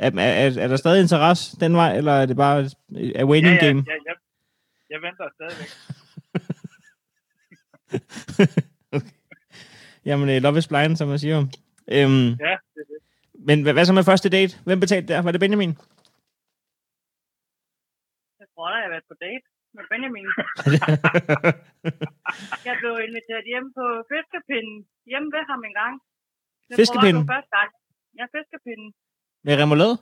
Er, 0.05 0.11
er, 0.27 0.33
er, 0.43 0.49
er 0.65 0.69
der 0.69 0.77
stadig 0.77 1.01
interesse 1.03 1.61
den 1.65 1.73
vej, 1.81 1.91
eller 2.01 2.13
er 2.13 2.27
det 2.27 2.37
bare 2.37 2.59
a 3.23 3.25
waiting 3.31 3.57
ja, 3.57 3.61
ja, 3.61 3.67
game? 3.67 3.81
ja, 3.91 3.97
ja, 4.09 4.15
jeg 4.93 4.99
venter 5.07 5.27
stadigvæk. 5.39 5.71
Jamen, 10.09 10.27
øh, 10.33 10.39
love 10.45 10.59
is 10.61 10.69
blind, 10.73 10.95
som 10.97 11.07
man 11.13 11.19
siger. 11.25 11.37
Øhm, 11.95 12.29
Ja, 12.47 12.55
det 12.75 12.81
er 12.85 12.89
det. 12.93 12.99
men 13.49 13.57
hvad, 13.63 13.73
hvad 13.77 13.85
så 13.85 13.93
med 13.99 14.09
første 14.11 14.29
date? 14.37 14.53
Hvem 14.67 14.81
betalte 14.85 15.09
der? 15.13 15.19
Var 15.27 15.33
det 15.33 15.41
Benjamin? 15.45 15.73
Jeg 18.41 18.47
tror 18.53 18.67
da, 18.71 18.75
jeg 18.81 18.87
har 18.89 18.95
været 18.97 19.09
på 19.13 19.17
date 19.27 19.47
med 19.77 19.85
Benjamin. 19.93 20.27
Jeg 22.69 22.75
blev 22.81 22.93
inviteret 23.09 23.45
hjem 23.53 23.67
på 23.79 23.85
fiskepinden. 24.13 24.79
Hjemme 25.11 25.29
ved 25.37 25.45
ham 25.51 25.61
en 25.69 25.75
gang. 25.83 25.95
Jeg 26.69 26.75
Fiskepinden? 26.81 27.23
Tror, 27.23 27.33
første 27.35 27.53
gang. 27.59 27.71
Ja, 28.19 28.25
fiskepinden. 28.37 28.89
med 29.47 29.55
remoulade? 29.63 29.95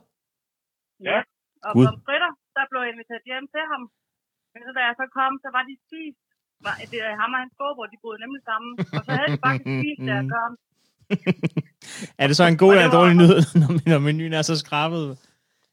Ja. 1.08 1.18
Og 1.66 1.70
på 1.78 1.82
fritter, 2.06 2.30
der 2.56 2.64
blev 2.70 2.80
jeg 2.84 2.90
inviteret 2.94 3.24
hjem 3.30 3.46
til 3.54 3.62
ham. 3.72 3.82
Men 4.52 4.60
så 4.66 4.70
da 4.76 4.80
jeg 4.88 4.94
så 5.00 5.06
kom, 5.18 5.32
så 5.44 5.48
var 5.56 5.62
de 5.68 5.74
spist. 5.84 6.22
Var, 6.66 6.74
det 6.92 6.98
er 7.08 7.12
ham 7.22 7.30
og 7.34 7.38
hans 7.42 7.52
skobror, 7.56 7.86
de 7.92 7.96
boede 8.04 8.18
nemlig 8.24 8.42
sammen. 8.50 8.72
Og 8.96 9.00
så 9.06 9.10
havde 9.18 9.30
de 9.34 9.38
faktisk 9.46 9.66
spist, 9.78 10.00
da 10.08 10.12
jeg 10.20 10.26
kom. 10.36 10.52
er 12.22 12.26
det 12.28 12.34
så 12.36 12.44
en 12.52 12.58
god 12.62 12.70
eller 12.72 12.84
en 12.86 12.92
var- 12.92 12.98
dårlig 12.98 13.16
nyhed, 13.22 13.38
når, 13.60 13.68
når 13.90 13.98
menuen 14.06 14.32
er 14.38 14.42
så 14.50 14.54
skrabet? 14.64 15.04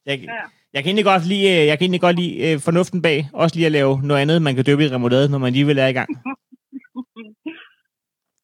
Jeg, 0.09 0.15
Ja. 0.19 0.43
jeg 0.73 0.79
kan 0.81 0.89
egentlig 0.89 1.09
godt 1.11 1.25
lide, 1.31 1.45
øh, 1.53 1.63
jeg 1.69 1.75
kan 1.77 1.83
egentlig 1.85 2.05
godt 2.07 2.17
lide 2.21 2.33
øh, 2.45 2.55
fornuften 2.67 2.99
bag. 3.07 3.19
Også 3.41 3.53
lige 3.55 3.69
at 3.71 3.75
lave 3.79 3.93
noget 4.07 4.21
andet, 4.23 4.37
man 4.47 4.55
kan 4.55 4.65
døbe 4.69 4.83
i 4.85 4.93
remoulade, 4.95 5.25
når 5.31 5.39
man 5.41 5.49
alligevel 5.51 5.77
er 5.85 5.89
i 5.93 5.97
gang. 5.99 6.09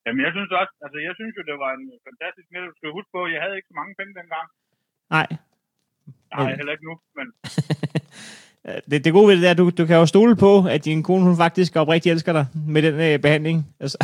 Jamen, 0.05 0.21
jeg 0.25 0.31
synes 0.35 0.51
også, 0.61 0.73
altså, 0.85 0.97
jeg 1.07 1.13
synes 1.19 1.33
jo, 1.37 1.41
det 1.49 1.55
var 1.63 1.71
en 1.79 1.85
fantastisk 2.07 2.47
middag. 2.51 2.67
Du 2.71 2.75
skal 2.79 2.95
huske 2.97 3.11
på, 3.15 3.19
jeg 3.35 3.41
havde 3.43 3.55
ikke 3.57 3.69
så 3.71 3.77
mange 3.81 3.93
penge 3.99 4.13
dengang. 4.19 4.47
Nej. 5.15 5.27
Nej, 6.35 6.49
heller 6.59 6.73
ikke 6.75 6.87
nu, 6.89 6.95
men 7.17 7.27
Det, 8.89 9.05
det 9.05 9.13
gode 9.13 9.27
ved 9.27 9.35
det 9.41 9.47
er, 9.47 9.51
at 9.51 9.57
du, 9.57 9.69
du 9.79 9.85
kan 9.85 9.95
jo 10.01 10.05
stole 10.05 10.35
på, 10.35 10.51
at 10.75 10.85
din 10.85 11.03
kone 11.03 11.23
hun 11.29 11.37
faktisk 11.37 11.75
oprigtigt 11.75 12.13
elsker 12.13 12.33
dig 12.33 12.45
med 12.67 12.81
den 12.81 12.93
øh, 13.07 13.19
behandling. 13.25 13.57
Altså, 13.83 13.97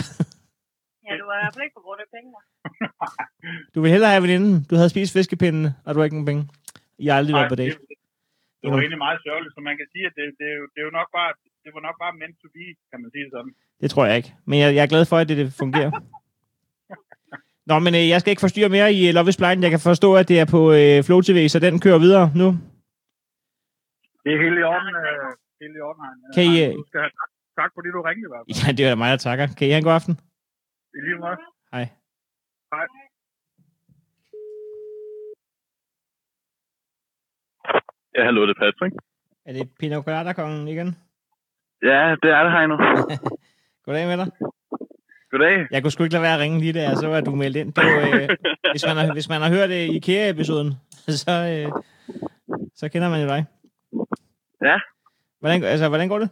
Ja, 1.08 1.12
du 1.22 1.26
var 1.30 1.36
i 1.38 1.42
hvert 1.44 1.54
fald 1.56 1.64
ikke 1.68 1.78
på 1.80 1.84
grund 1.88 2.00
af 2.06 2.10
penge. 2.16 2.30
du 3.74 3.78
vil 3.82 3.92
hellere 3.92 4.12
have 4.16 4.24
veninden. 4.28 4.54
Du 4.70 4.74
havde 4.76 4.90
spist 4.90 5.14
fiskepindene, 5.18 5.70
og 5.86 5.90
du 5.94 5.98
har 6.00 6.06
ikke 6.06 6.18
nogen 6.20 6.30
penge. 6.32 6.44
I 7.04 7.06
har 7.08 7.16
aldrig 7.20 7.34
været 7.36 7.50
på 7.56 7.60
date. 7.62 7.76
det, 7.92 7.98
det 8.62 8.68
var 8.72 8.80
egentlig 8.84 9.04
meget 9.08 9.20
sørgeligt, 9.28 9.54
så 9.56 9.60
man 9.70 9.76
kan 9.80 9.88
sige, 9.94 10.06
at 10.10 10.14
det, 10.18 10.24
det, 10.40 10.48
er 10.54 10.56
jo, 10.60 10.66
det, 10.74 10.80
er 10.82 10.86
jo 10.90 10.94
nok 11.00 11.10
bare, 11.18 11.32
det 11.64 11.72
var 11.76 11.82
nok 11.88 11.98
bare 12.04 12.14
meant 12.22 12.36
to 12.42 12.48
be, 12.56 12.66
kan 12.92 12.98
man 13.02 13.10
sige 13.14 13.24
det 13.26 13.32
sådan. 13.36 13.54
Det 13.82 13.88
tror 13.94 14.06
jeg 14.10 14.16
ikke. 14.20 14.32
Men 14.48 14.56
jeg, 14.60 14.68
jeg 14.76 14.84
er 14.84 14.92
glad 14.94 15.06
for, 15.12 15.18
at 15.18 15.30
det, 15.30 15.38
det 15.42 15.54
fungerer. 15.64 15.92
Nå, 17.70 17.76
men 17.86 17.94
øh, 18.00 18.06
jeg 18.14 18.20
skal 18.22 18.32
ikke 18.32 18.46
forstyrre 18.48 18.70
mere 18.78 18.94
i 18.94 19.00
øh, 19.08 19.14
Love 19.14 19.30
is 19.30 19.38
Blind. 19.38 19.62
Jeg 19.66 19.72
kan 19.76 19.80
forstå, 19.80 20.10
at 20.16 20.28
det 20.32 20.38
er 20.40 20.46
på 20.56 20.62
øh, 20.80 21.04
Flow 21.08 21.22
TV, 21.22 21.40
så 21.50 21.60
den 21.60 21.80
kører 21.86 22.00
videre 22.06 22.32
nu. 22.36 22.48
Det 24.24 24.30
er 24.36 24.40
helt 24.46 24.58
i 24.62 24.64
orden, 24.74 24.90
øh, 25.04 25.28
helt 25.62 25.76
i 25.80 25.82
orden. 25.90 26.02
Kan 26.36 26.44
I, 26.52 26.54
øh, 26.66 26.72
Du 26.80 26.84
skal 26.90 27.00
have 27.06 27.14
tak, 27.20 27.30
tak 27.60 27.70
fordi 27.76 27.88
du 27.96 28.00
ringede 28.10 28.28
i 28.30 28.32
hvert 28.32 28.44
fald. 28.44 28.58
Ja, 28.62 28.68
det 28.78 28.82
er 28.86 28.90
da 28.90 28.96
mig, 29.04 29.10
der 29.14 29.22
takker. 29.28 29.46
Kan 29.58 29.68
I 29.68 29.72
have 29.74 29.82
en 29.84 29.88
god 29.90 29.98
aften? 30.00 30.16
I 30.98 31.00
lige 31.06 31.18
måde. 31.26 31.38
Hej. 31.74 31.86
Hej. 32.74 32.86
Ja, 38.16 38.22
hallo, 38.28 38.42
det 38.48 38.56
er 38.58 38.60
Patrick. 38.64 38.96
Er 39.46 39.54
det 39.54 39.70
Pina 39.80 40.02
Colada-kongen 40.02 40.68
igen? 40.68 40.90
Ja, 41.84 42.16
det 42.24 42.30
er 42.38 42.44
det, 42.46 42.52
Heino. 42.58 42.76
Goddag 43.86 44.08
med 44.08 44.18
dig. 44.18 44.30
Goddag. 45.32 45.68
Jeg 45.72 45.82
kunne 45.82 45.92
sgu 45.92 46.04
ikke 46.04 46.14
lade 46.14 46.24
være 46.24 46.34
at 46.34 46.40
ringe 46.40 46.60
lige 46.60 46.74
der, 46.74 46.96
så 46.96 47.08
var 47.08 47.22
du 47.22 47.36
meldt 47.36 47.58
ind. 47.58 47.74
Det 47.74 47.84
var, 47.84 48.22
øh, 48.22 48.30
hvis, 48.74 48.86
man 48.88 48.98
har, 48.98 49.14
hvis 49.14 49.30
man 49.30 49.42
har 49.42 49.50
hørt 49.50 49.70
øh, 49.70 49.96
IKEA-episoden, 49.98 50.74
så, 51.24 51.34
øh, 51.54 51.82
så 52.76 52.90
kender 52.90 53.10
man 53.10 53.22
jo 53.22 53.28
dig. 53.28 53.46
Ja. 54.70 54.78
Hvordan, 55.40 55.64
altså, 55.64 55.88
hvordan 55.90 56.10
går 56.10 56.20
det? 56.20 56.30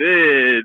Det, 0.00 0.12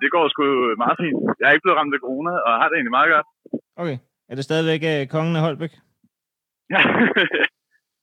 det 0.01 0.11
går 0.11 0.29
sgu 0.29 0.43
meget 0.83 0.97
fint. 1.03 1.17
Jeg 1.39 1.47
er 1.47 1.51
ikke 1.53 1.65
blevet 1.65 1.77
ramt 1.79 1.93
af 1.93 1.99
corona, 2.05 2.31
og 2.45 2.51
har 2.59 2.67
det 2.69 2.75
egentlig 2.75 2.95
meget 2.97 3.11
godt. 3.13 3.27
Okay. 3.75 3.97
Er 4.29 4.35
det 4.35 4.43
stadigvæk 4.43 4.81
øh, 4.91 5.07
kongen 5.07 5.35
af 5.35 5.41
Holbæk? 5.41 5.73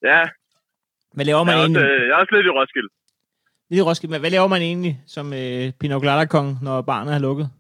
ja, 0.09 0.21
Hvad 1.15 1.25
laver 1.25 1.39
jeg 1.39 1.47
man 1.47 1.55
også, 1.55 1.67
egentlig? 1.67 1.83
øh, 1.83 2.01
jeg 2.09 2.15
er 2.15 2.21
også 2.23 2.35
lidt 2.37 2.47
i 2.47 2.51
Roskilde. 2.59 2.89
Lidt 3.71 3.81
i 3.81 3.83
Roskilde, 3.89 4.13
men 4.13 4.21
hvad 4.21 4.31
laver 4.31 4.49
man 4.55 4.63
egentlig 4.63 4.95
som 5.07 5.27
øh, 5.41 5.65
Pina 5.81 5.95
Colada-kong, 6.01 6.49
når 6.67 6.83
barnet 6.83 7.15
er 7.15 7.19
lukket? 7.27 7.47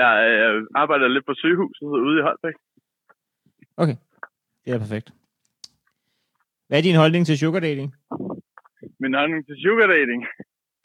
jeg 0.00 0.10
øh, 0.30 0.54
arbejder 0.82 1.08
lidt 1.08 1.26
på 1.26 1.34
sygehuset 1.34 1.86
ude 2.06 2.18
i 2.18 2.22
Holbæk. 2.26 2.54
Okay. 3.76 3.96
Det 4.64 4.74
er 4.74 4.78
perfekt. 4.78 5.08
Hvad 6.72 6.80
er 6.80 6.82
din 6.82 6.96
holdning 6.96 7.26
til 7.26 7.38
sugar 7.38 7.60
dating? 7.60 7.94
Min 9.00 9.14
holdning 9.14 9.46
til 9.46 9.56
sugar 9.64 9.86
dating. 9.86 10.20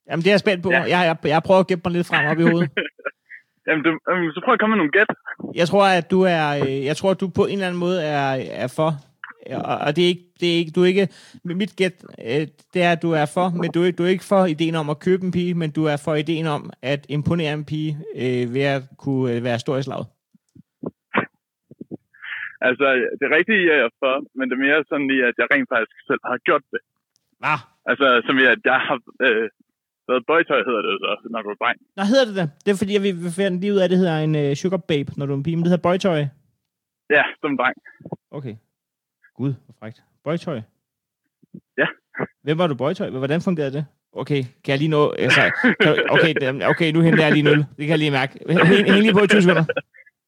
Jamen, 0.10 0.22
det 0.24 0.30
er 0.30 0.34
jeg 0.34 0.40
spændt 0.40 0.64
på. 0.64 0.72
Ja. 0.72 0.82
Jeg, 0.82 0.90
jeg, 0.90 1.18
jeg 1.24 1.42
prøver 1.44 1.60
at 1.60 1.68
gætte 1.68 1.82
mig 1.86 1.94
lidt 1.94 2.08
frem 2.08 2.26
op 2.32 2.40
i 2.40 2.42
hovedet. 2.42 2.70
Jamen, 3.68 3.84
du, 3.86 3.90
øhm, 4.12 4.32
så 4.32 4.42
prøv 4.46 4.54
at 4.54 4.60
komme 4.60 4.74
med 4.76 4.78
nogle 4.78 4.92
gæt. 4.92 5.10
Jeg 5.56 5.68
tror, 5.68 5.86
at 6.00 6.12
du 6.12 6.22
er, 6.22 6.46
øh, 6.64 6.86
jeg 6.86 6.98
tror, 6.98 7.12
at 7.12 7.20
du 7.20 7.28
på 7.28 7.46
en 7.46 7.52
eller 7.52 7.68
anden 7.68 7.80
måde 7.80 8.04
er, 8.04 8.30
er 8.64 8.68
for. 8.68 8.90
Og, 9.52 9.78
og 9.86 9.96
det 9.96 10.04
er 10.04 10.08
ikke, 10.08 10.26
det 10.40 10.54
er 10.54 10.58
ikke, 10.62 10.72
du 10.72 10.82
er 10.82 10.86
ikke, 10.86 11.08
mit 11.44 11.76
gæt, 11.76 11.96
øh, 12.26 12.48
det 12.74 12.82
er, 12.84 12.92
at 12.92 13.02
du 13.02 13.12
er 13.12 13.26
for, 13.26 13.50
men 13.50 13.72
du 13.72 13.84
er, 13.84 13.92
du 13.92 14.04
er 14.04 14.08
ikke 14.08 14.24
for 14.24 14.46
ideen 14.46 14.76
om 14.76 14.90
at 14.90 15.00
købe 15.00 15.24
en 15.26 15.32
pige, 15.32 15.54
men 15.54 15.72
du 15.72 15.86
er 15.86 15.98
for 16.06 16.16
ideen 16.16 16.48
om 16.48 16.70
at 16.82 17.06
imponere 17.10 17.54
en 17.54 17.66
pige 17.66 17.98
øh, 18.16 18.54
ved 18.54 18.62
at 18.62 18.82
kunne 18.98 19.34
øh, 19.34 19.44
være 19.44 19.60
stor 19.60 19.78
i 19.78 19.84
slaget. 19.84 20.08
Altså, 22.68 22.86
det 23.18 23.24
er 23.26 23.36
rigtigt, 23.40 23.68
jeg 23.70 23.78
er 23.86 23.90
for, 24.02 24.14
men 24.38 24.44
det 24.48 24.56
er 24.56 24.66
mere 24.68 24.80
sådan 24.90 25.08
lige, 25.12 25.24
at 25.30 25.36
jeg 25.40 25.48
rent 25.54 25.70
faktisk 25.74 26.00
selv 26.10 26.22
har 26.32 26.38
gjort 26.48 26.66
det. 26.74 26.82
Hvad? 27.42 27.60
Altså, 27.90 28.08
som 28.26 28.36
at 28.38 28.62
jeg 28.72 28.80
har 28.88 28.98
øh, 29.26 29.48
været 30.10 30.24
boytøj, 30.30 30.60
hedder 30.68 30.82
det 30.88 30.94
så, 31.04 31.12
når 31.34 31.42
du 31.42 31.50
er 31.54 31.60
dreng. 31.62 31.80
Nå, 31.98 32.04
hedder 32.12 32.26
det 32.30 32.36
det? 32.40 32.48
Det 32.64 32.70
er 32.72 32.78
fordi, 32.84 32.94
at 33.00 33.04
vi 33.08 33.12
vi 33.26 33.30
finder 33.40 33.60
lige 33.62 33.74
ud 33.76 33.84
af, 33.84 33.90
det 33.90 33.98
hedder 34.02 34.18
en 34.28 34.36
øh, 34.44 34.56
sugar 34.62 34.82
babe, 34.92 35.10
når 35.18 35.26
du 35.26 35.34
er 35.34 35.38
en 35.38 35.44
pige, 35.48 35.56
men 35.56 35.64
det 35.64 35.72
hedder 35.72 35.88
boytøj. 35.90 36.20
Ja, 37.16 37.24
som 37.42 37.58
dreng. 37.60 37.78
Okay. 38.38 38.56
Gud, 39.38 39.54
hvor 39.66 39.76
frækt. 39.80 39.98
Boytøj? 40.24 40.62
Ja. 41.78 41.88
Hvem 42.44 42.58
var 42.58 42.68
du 42.68 42.76
boytøj? 42.76 43.10
Hvordan 43.10 43.42
fungerede 43.42 43.74
det? 43.78 43.86
Okay, 44.22 44.42
kan 44.64 44.72
jeg 44.74 44.78
lige 44.78 44.94
nå... 44.98 45.02
Altså, 45.12 45.42
okay, 46.16 46.34
okay, 46.72 46.92
nu 46.92 47.00
henter 47.02 47.24
jeg 47.24 47.34
lige 47.34 47.44
nul. 47.50 47.58
Det 47.58 47.84
kan 47.86 47.90
jeg 47.90 47.98
lige 47.98 48.12
mærke. 48.12 48.34
Hæng 48.90 49.02
lige 49.02 49.14
på 49.14 49.24
i 49.24 49.28
20 49.28 49.42
sekunder. 49.42 49.66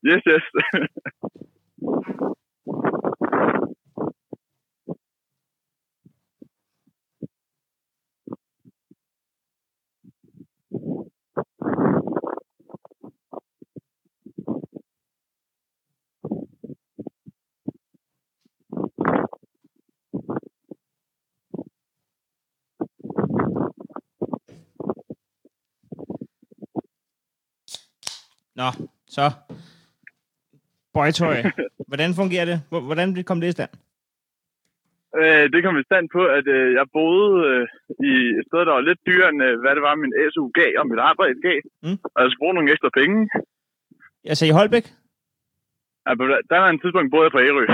Yes, 0.09 0.23
yes. 0.33 0.43
Nå, 28.59 28.71
så. 29.07 29.31
Boytøj. 30.93 31.37
Hvordan 31.89 32.13
fungerer 32.13 32.45
det? 32.45 32.57
Hvor- 32.69 32.85
Hvordan 32.87 33.23
kom 33.23 33.41
det 33.41 33.47
i 33.47 33.51
stand? 33.57 33.69
Øh, 35.21 35.45
det 35.53 35.59
kom 35.63 35.77
i 35.79 35.83
stand 35.89 36.05
på, 36.15 36.21
at 36.37 36.47
øh, 36.57 36.73
jeg 36.79 36.85
boede 36.97 37.33
øh, 37.49 37.63
i 38.09 38.11
et 38.39 38.45
sted, 38.47 38.59
der 38.67 38.73
var 38.77 38.81
lidt 38.89 38.99
dyrere, 39.07 39.29
end 39.33 39.43
øh, 39.47 39.59
hvad 39.61 39.73
det 39.75 39.81
var, 39.87 39.95
min 39.95 40.13
SU 40.33 40.45
gav, 40.59 40.71
og 40.79 40.87
mit 40.91 40.99
arbejde 41.09 41.41
gav. 41.47 41.59
Mm. 41.83 41.97
Og 42.13 42.17
jeg 42.21 42.27
skulle 42.29 42.43
bruge 42.43 42.53
nogle 42.57 42.71
ekstra 42.73 42.89
penge. 42.99 43.17
Altså 44.31 44.45
i 44.45 44.49
Holbæk? 44.57 44.85
Altså, 46.09 46.23
der 46.49 46.57
var 46.63 46.69
en 46.69 46.79
tidspunkt, 46.79 47.11
boede 47.11 47.23
jeg 47.27 47.31
på 47.35 47.39
Ærø. 47.47 47.65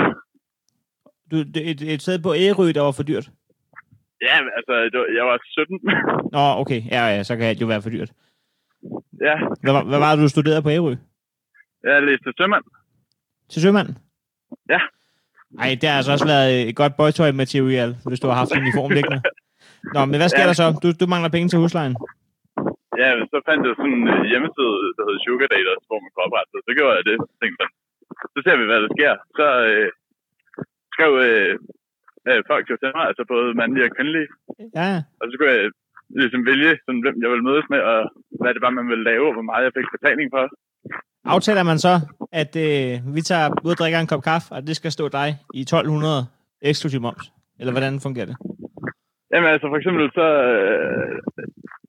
Du, 1.32 1.38
det, 1.54 1.62
et, 1.72 1.82
et 1.94 2.02
sted 2.02 2.20
på 2.24 2.32
Ærø, 2.44 2.66
der 2.78 2.82
var 2.88 2.92
for 2.98 3.04
dyrt? 3.12 3.28
Ja, 4.28 4.38
altså, 4.58 4.74
jeg 5.18 5.26
var 5.30 5.38
17. 5.44 5.80
Nå, 6.36 6.44
okay. 6.62 6.82
Ja, 6.96 7.02
ja, 7.16 7.24
så 7.24 7.36
kan 7.36 7.56
det 7.56 7.62
jo 7.62 7.68
være 7.74 7.82
for 7.82 7.90
dyrt. 7.90 8.12
ja, 9.28 9.36
Hvad, 9.64 9.74
var- 9.78 9.88
hvad 9.92 10.00
var 10.00 10.12
det, 10.16 10.24
du 10.24 10.30
studerede 10.30 10.62
på 10.64 10.70
Ærø? 10.70 10.96
jeg 11.84 12.04
læste 12.04 12.34
sømand. 12.40 12.64
Til 13.52 13.60
sømand? 13.62 13.90
Ja. 14.74 14.80
Ej, 15.64 15.70
det 15.82 15.86
har 15.90 15.98
altså 16.00 16.12
også 16.16 16.28
været 16.36 16.52
et 16.70 16.76
godt 16.82 16.94
boytøj-material, 17.00 17.90
hvis 18.08 18.20
du 18.22 18.28
har 18.30 18.38
haft 18.42 18.52
en 18.56 18.62
uniform 18.66 18.92
liggende. 18.98 19.20
Nå, 19.96 20.02
men 20.10 20.18
hvad 20.22 20.30
sker 20.34 20.46
Ja. 20.46 20.50
der 20.52 20.58
så? 20.62 20.68
Du, 20.84 20.88
du 21.02 21.06
mangler 21.14 21.30
penge 21.36 21.48
til 21.50 21.60
huslejen. 21.64 21.96
Ja, 23.02 23.10
så 23.34 23.38
fandt 23.48 23.62
jeg 23.68 23.74
sådan 23.80 23.96
en 24.00 24.06
øh, 24.16 24.22
hjemmeside, 24.32 24.76
der 24.98 25.04
hedder 25.08 25.22
Sugar 25.26 25.50
Daters, 25.54 25.84
hvor 25.90 26.00
man 26.04 26.10
kunne 26.12 26.26
oprette 26.28 26.50
sig. 26.52 26.62
Så 26.68 26.72
gjorde 26.78 26.96
jeg 26.98 27.04
det. 27.10 27.16
Så 27.30 27.34
tænkte 27.42 27.60
jeg, 27.64 27.70
så 28.34 28.40
ser 28.46 28.56
vi, 28.60 28.64
hvad 28.70 28.80
der 28.86 28.90
sker. 28.98 29.14
Så 29.40 29.48
øh, 29.70 29.90
skrev 30.94 31.12
øh, 31.28 31.54
øh, 32.30 32.40
folk 32.52 32.66
jo 32.72 32.76
til 32.82 32.90
mig, 32.98 33.04
altså 33.10 33.24
både 33.34 33.48
mandlige 33.62 33.88
og 33.88 33.94
kvindelige. 33.98 34.28
Ja, 34.80 34.90
Og 35.20 35.26
så 35.30 35.34
kunne 35.38 35.52
jeg 35.56 35.64
ligesom 36.22 36.42
vælge, 36.52 36.72
sådan, 36.86 37.02
hvem 37.06 37.16
jeg 37.24 37.30
ville 37.34 37.48
mødes 37.50 37.68
med, 37.74 37.82
og 37.92 38.00
hvad 38.42 38.52
det 38.56 38.62
var, 38.66 38.72
man 38.80 38.88
ville 38.92 39.06
lave, 39.12 39.26
og 39.30 39.36
hvor 39.38 39.48
meget 39.50 39.64
jeg 39.68 39.74
fik 39.78 39.88
betaling 39.96 40.28
for. 40.36 40.44
aftaler 41.36 41.64
man 41.72 41.80
så, 41.86 41.94
at 42.42 42.54
øh, 42.68 42.92
vi 43.16 43.22
tager 43.30 43.48
ud 43.66 43.72
og 43.76 43.80
drikker 43.82 44.00
en 44.00 44.12
kop 44.12 44.24
kaffe, 44.30 44.48
og 44.56 44.62
det 44.68 44.76
skal 44.76 44.92
stå 44.92 45.06
dig 45.20 45.30
i 45.60 45.62
1200 45.62 46.22
eksklusiv 46.70 47.02
moms? 47.06 47.26
Eller 47.60 47.74
hvordan 47.74 48.04
fungerer 48.06 48.30
det? 48.32 48.38
Jamen 49.32 49.50
altså 49.54 49.68
for 49.72 49.78
eksempel 49.80 50.06
så, 50.20 50.28
øh, 50.54 51.16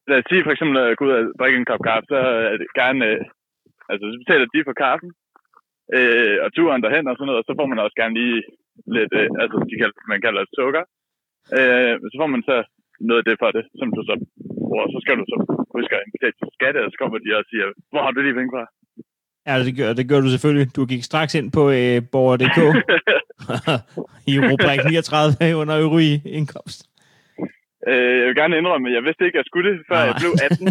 lad 0.09 0.19
os 0.21 0.29
sige 0.31 0.45
for 0.47 0.53
eksempel 0.55 0.77
at 0.79 0.97
gå 0.99 1.05
ud 1.07 1.13
og 1.19 1.23
drikke 1.41 1.59
en 1.59 1.71
kop 1.71 1.83
kaffe, 1.89 2.07
så 2.13 2.19
er 2.53 2.57
det 2.61 2.69
gerne, 2.81 3.01
øh, 3.11 3.21
altså 3.91 4.05
så 4.13 4.17
betaler 4.23 4.47
de 4.55 4.67
for 4.69 4.77
kaffen, 4.85 5.11
øh, 5.97 6.37
og 6.45 6.49
turen 6.57 6.83
derhen 6.85 7.09
og 7.11 7.15
sådan 7.17 7.29
noget, 7.29 7.41
og 7.41 7.47
så 7.47 7.53
får 7.59 7.67
man 7.71 7.83
også 7.85 7.97
gerne 8.01 8.15
lige 8.21 8.39
lidt, 8.97 9.13
øh, 9.21 9.29
altså 9.43 9.57
de 9.71 9.75
kalder, 9.81 9.97
man 10.13 10.21
kalder 10.25 10.41
det 10.45 10.57
sukker, 10.61 10.85
øh, 11.59 11.95
så 12.11 12.17
får 12.21 12.31
man 12.35 12.43
så 12.51 12.57
noget 13.09 13.21
af 13.23 13.27
det 13.29 13.37
for 13.43 13.51
det, 13.57 13.65
som 13.81 13.89
du 13.97 14.01
så 14.11 14.15
bruger, 14.67 14.87
så 14.95 14.99
skal 15.05 15.17
du 15.21 15.25
så 15.33 15.37
huske 15.77 15.95
at 15.97 16.05
invitere 16.07 16.35
til 16.39 16.57
skatte, 16.59 16.79
og 16.85 16.89
så 16.91 16.97
kommer 17.01 17.19
de 17.25 17.31
og 17.41 17.45
siger, 17.51 17.67
hvor 17.91 18.03
har 18.05 18.13
du 18.13 18.21
de 18.23 18.39
penge 18.39 18.55
fra? 18.55 18.65
Ja, 19.47 19.55
det 19.67 19.75
gør, 19.81 19.93
det 19.93 20.09
gør 20.11 20.21
du 20.25 20.29
selvfølgelig. 20.35 20.67
Du 20.77 20.83
gik 20.93 21.03
straks 21.11 21.33
ind 21.39 21.49
på 21.53 21.63
øh, 21.79 21.97
borger.dk 22.13 22.59
i 24.33 24.35
rubrik 24.49 24.81
39 24.85 25.57
under 25.61 25.75
øvrig 25.85 26.13
indkomst. 26.39 26.81
øh, 27.91 28.15
jeg 28.21 28.27
vil 28.29 28.37
gerne 28.43 28.55
indrømme, 28.61 28.87
at 28.89 28.95
jeg 28.97 29.03
vidste 29.09 29.23
ikke, 29.27 29.37
at 29.39 29.43
jeg 29.43 29.49
skulle 29.51 29.67
det, 29.71 29.77
før 29.91 29.99
Nej. 29.99 30.07
jeg 30.09 30.15
blev 30.23 30.33
18. 30.47 30.67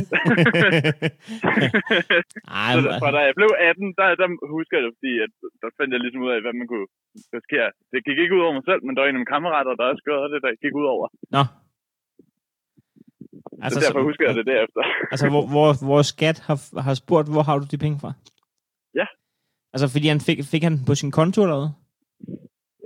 Ej, 2.64 2.72
Så 2.76 2.80
fra 3.02 3.10
da 3.16 3.20
jeg 3.30 3.36
blev 3.40 3.50
18, 3.70 3.88
der, 4.00 4.08
der 4.22 4.28
husker 4.58 4.74
jeg 4.78 4.84
det, 4.86 4.94
fordi 5.00 5.14
at, 5.26 5.32
der 5.62 5.70
fandt 5.78 5.92
jeg 5.96 6.02
ligesom 6.04 6.22
ud 6.26 6.32
af, 6.36 6.40
hvad 6.44 6.54
man 6.60 6.68
kunne 6.72 6.88
risikere. 7.36 7.70
Det 7.92 8.00
gik 8.08 8.18
ikke 8.24 8.36
ud 8.38 8.44
over 8.46 8.56
mig 8.58 8.66
selv, 8.70 8.82
men 8.84 8.92
der 8.94 9.02
var 9.02 9.08
en 9.10 9.18
af 9.18 9.22
mine 9.22 9.34
kammerater, 9.36 9.72
der 9.80 9.86
også 9.92 10.04
gjorde 10.08 10.28
det, 10.34 10.40
der 10.46 10.52
gik 10.64 10.74
ud 10.82 10.88
over. 10.96 11.06
Nå. 11.38 11.44
Altså, 13.64 13.76
så 13.80 13.84
derfor 13.86 14.02
husker 14.10 14.24
jeg 14.28 14.36
det 14.40 14.46
derefter. 14.54 14.82
Altså, 15.14 15.26
hvor, 15.34 15.44
hvor, 15.54 15.70
hvor 15.88 16.02
skat 16.14 16.38
har, 16.48 16.58
har 16.88 16.96
spurgt, 17.04 17.28
hvor 17.34 17.44
har 17.48 17.56
du 17.62 17.66
de 17.74 17.80
penge 17.86 17.98
fra? 18.04 18.12
Ja. 18.96 19.06
Altså, 19.74 19.88
fordi 19.94 20.08
han 20.08 20.22
fik, 20.28 20.40
fik 20.54 20.64
han 20.64 20.76
den 20.78 20.86
på 20.90 20.96
sin 20.96 21.12
konto 21.12 21.40
eller 21.42 21.60
hvad? 21.62 21.72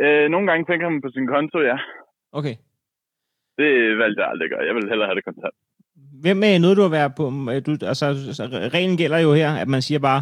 Øh, 0.03 0.29
nogle 0.33 0.45
gange 0.49 0.65
fik 0.69 0.81
han 0.81 0.91
dem 0.91 1.01
på 1.01 1.09
sin 1.15 1.27
konto, 1.27 1.57
ja. 1.71 1.77
Okay. 2.31 2.55
Det 3.57 3.97
valgte 4.01 4.21
jeg 4.21 4.29
aldrig 4.29 4.45
at 4.45 4.51
gøre. 4.51 4.65
Jeg 4.67 4.75
ville 4.75 4.89
hellere 4.89 5.07
have 5.07 5.15
det 5.15 5.25
kontant. 5.25 5.55
Hvem 6.23 6.43
er 6.43 6.59
noget, 6.59 6.77
du 6.77 6.85
at 6.85 6.91
være 6.99 7.09
på? 7.19 7.25
øh, 7.51 7.59
Du, 7.65 7.71
altså, 7.91 8.05
altså, 8.05 8.43
reglen 8.77 8.97
gælder 8.97 9.19
jo 9.19 9.31
her, 9.33 9.51
at 9.61 9.67
man 9.67 9.81
siger 9.81 9.99
bare, 9.99 10.21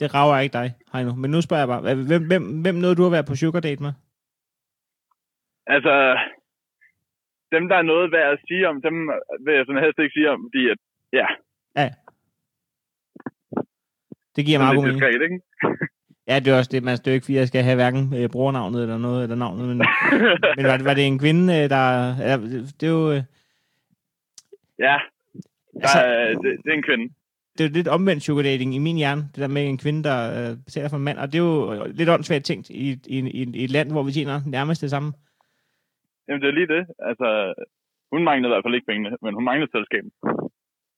det 0.00 0.14
rager 0.14 0.38
ikke 0.40 0.58
dig, 0.60 0.68
Heino. 0.92 1.14
Men 1.14 1.30
nu 1.30 1.40
spørger 1.40 1.62
jeg 1.64 1.72
bare, 1.72 1.82
hvem, 1.82 2.26
hvem, 2.30 2.44
hvem 2.62 2.74
nåede 2.74 2.96
du 2.96 3.06
at 3.06 3.12
være 3.16 3.28
på 3.28 3.34
sugar 3.34 3.60
date 3.60 3.82
med? 3.82 3.92
Altså, 5.74 5.94
dem, 7.54 7.68
der 7.68 7.76
er 7.76 7.90
noget 7.92 8.12
værd 8.12 8.32
at 8.32 8.40
sige 8.48 8.68
om, 8.68 8.82
dem 8.82 8.96
vil 9.44 9.54
jeg 9.54 9.64
sådan 9.66 9.82
helst 9.82 9.98
ikke 9.98 10.16
sige 10.16 10.30
om, 10.30 10.40
fordi 10.46 10.62
at, 10.72 10.78
ja, 11.12 11.26
Det 14.36 14.46
giver 14.46 14.58
det 14.58 14.64
meget 14.64 14.76
god 14.76 14.84
mening. 14.84 15.00
diskret, 15.00 15.22
ikke? 15.22 15.40
Ja, 16.28 16.38
det 16.38 16.48
er 16.52 16.58
også 16.58 16.70
det. 16.72 16.82
Man, 16.82 16.96
det 16.96 17.06
er 17.06 17.10
jo 17.10 17.14
ikke, 17.14 17.24
fordi 17.24 17.36
jeg 17.36 17.48
skal 17.48 17.62
have 17.62 17.74
hverken 17.74 18.14
øh, 18.16 18.28
brugernavnet 18.30 18.82
eller 18.82 18.98
noget, 18.98 19.22
eller 19.22 19.36
navnet, 19.36 19.68
men, 19.68 19.76
men 20.56 20.64
var, 20.66 20.76
det- 20.76 20.84
var 20.86 20.94
det 20.94 21.06
en 21.06 21.18
kvinde, 21.18 21.54
øh, 21.54 21.70
der... 21.70 21.82
Ja, 22.28 22.36
det 22.80 22.82
er 22.82 22.90
jo... 22.90 23.10
øh, 23.12 23.22
ja, 24.78 24.96
der, 25.74 25.80
Altså- 25.82 25.98
er, 25.98 26.28
det, 26.28 26.50
det, 26.64 26.70
er 26.72 26.76
en 26.76 26.82
kvinde. 26.82 27.14
det 27.58 27.64
er 27.64 27.68
jo 27.68 27.72
lidt 27.74 27.88
omvendt 27.88 28.22
sugar 28.22 28.42
dating 28.42 28.74
i 28.74 28.78
min 28.78 28.96
hjerne, 28.96 29.22
det 29.34 29.40
der 29.42 29.48
med 29.48 29.68
en 29.68 29.78
kvinde, 29.78 30.04
der 30.04 30.18
øh, 30.50 30.56
betaler 30.64 30.88
for 30.88 30.96
en 30.96 31.04
mand, 31.04 31.18
og 31.18 31.26
det 31.32 31.38
er 31.38 31.42
jo 31.44 31.84
lidt 31.98 32.08
åndssvagt 32.08 32.44
tænkt 32.44 32.70
i, 32.70 32.90
i, 33.06 33.18
i, 33.18 33.42
i 33.54 33.64
et 33.64 33.70
land, 33.70 33.90
hvor 33.92 34.02
vi 34.02 34.12
tjener 34.12 34.40
nærmest 34.46 34.82
det 34.82 34.90
samme. 34.90 35.12
Jamen, 36.28 36.42
det 36.42 36.48
er 36.48 36.52
lige 36.52 36.66
det. 36.76 36.86
Altså, 36.98 37.54
hun 38.12 38.24
manglede 38.24 38.48
i 38.50 38.52
hvert 38.54 38.64
fald 38.64 38.74
ikke 38.74 38.86
pengene, 38.86 39.16
men 39.22 39.34
hun 39.34 39.44
manglede 39.44 39.70
selskabet. 39.76 40.10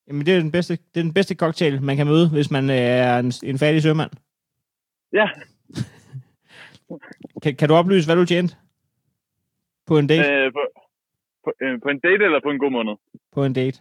Jamen, 0.09 0.25
det 0.25 0.35
er 0.35 0.39
den 0.39 0.51
bedste, 0.51 0.73
det 0.73 0.99
er 0.99 1.03
den 1.03 1.13
bedste 1.13 1.35
cocktail, 1.35 1.81
man 1.81 1.97
kan 1.97 2.07
møde, 2.07 2.29
hvis 2.29 2.51
man 2.51 2.69
øh, 2.69 2.75
er 2.75 3.19
en, 3.19 3.31
en 3.43 3.59
fattig 3.59 3.81
sømand. 3.81 4.11
Ja, 5.13 5.27
Kan, 7.43 7.55
kan 7.55 7.69
du 7.69 7.75
oplyse, 7.75 8.07
hvad 8.07 8.15
du 8.15 8.25
tjente 8.25 8.55
på 9.87 9.93
en 9.97 10.07
date? 10.07 10.25
øh, 10.33 10.51
på, 10.53 10.61
på, 11.43 11.49
øh, 11.61 11.81
på 11.83 11.89
en 11.89 11.99
date 11.99 12.23
eller 12.27 12.39
på 12.43 12.51
en 12.51 12.59
god 12.59 12.71
måned? 12.71 12.95
På 13.35 13.43
en 13.45 13.53
date. 13.53 13.77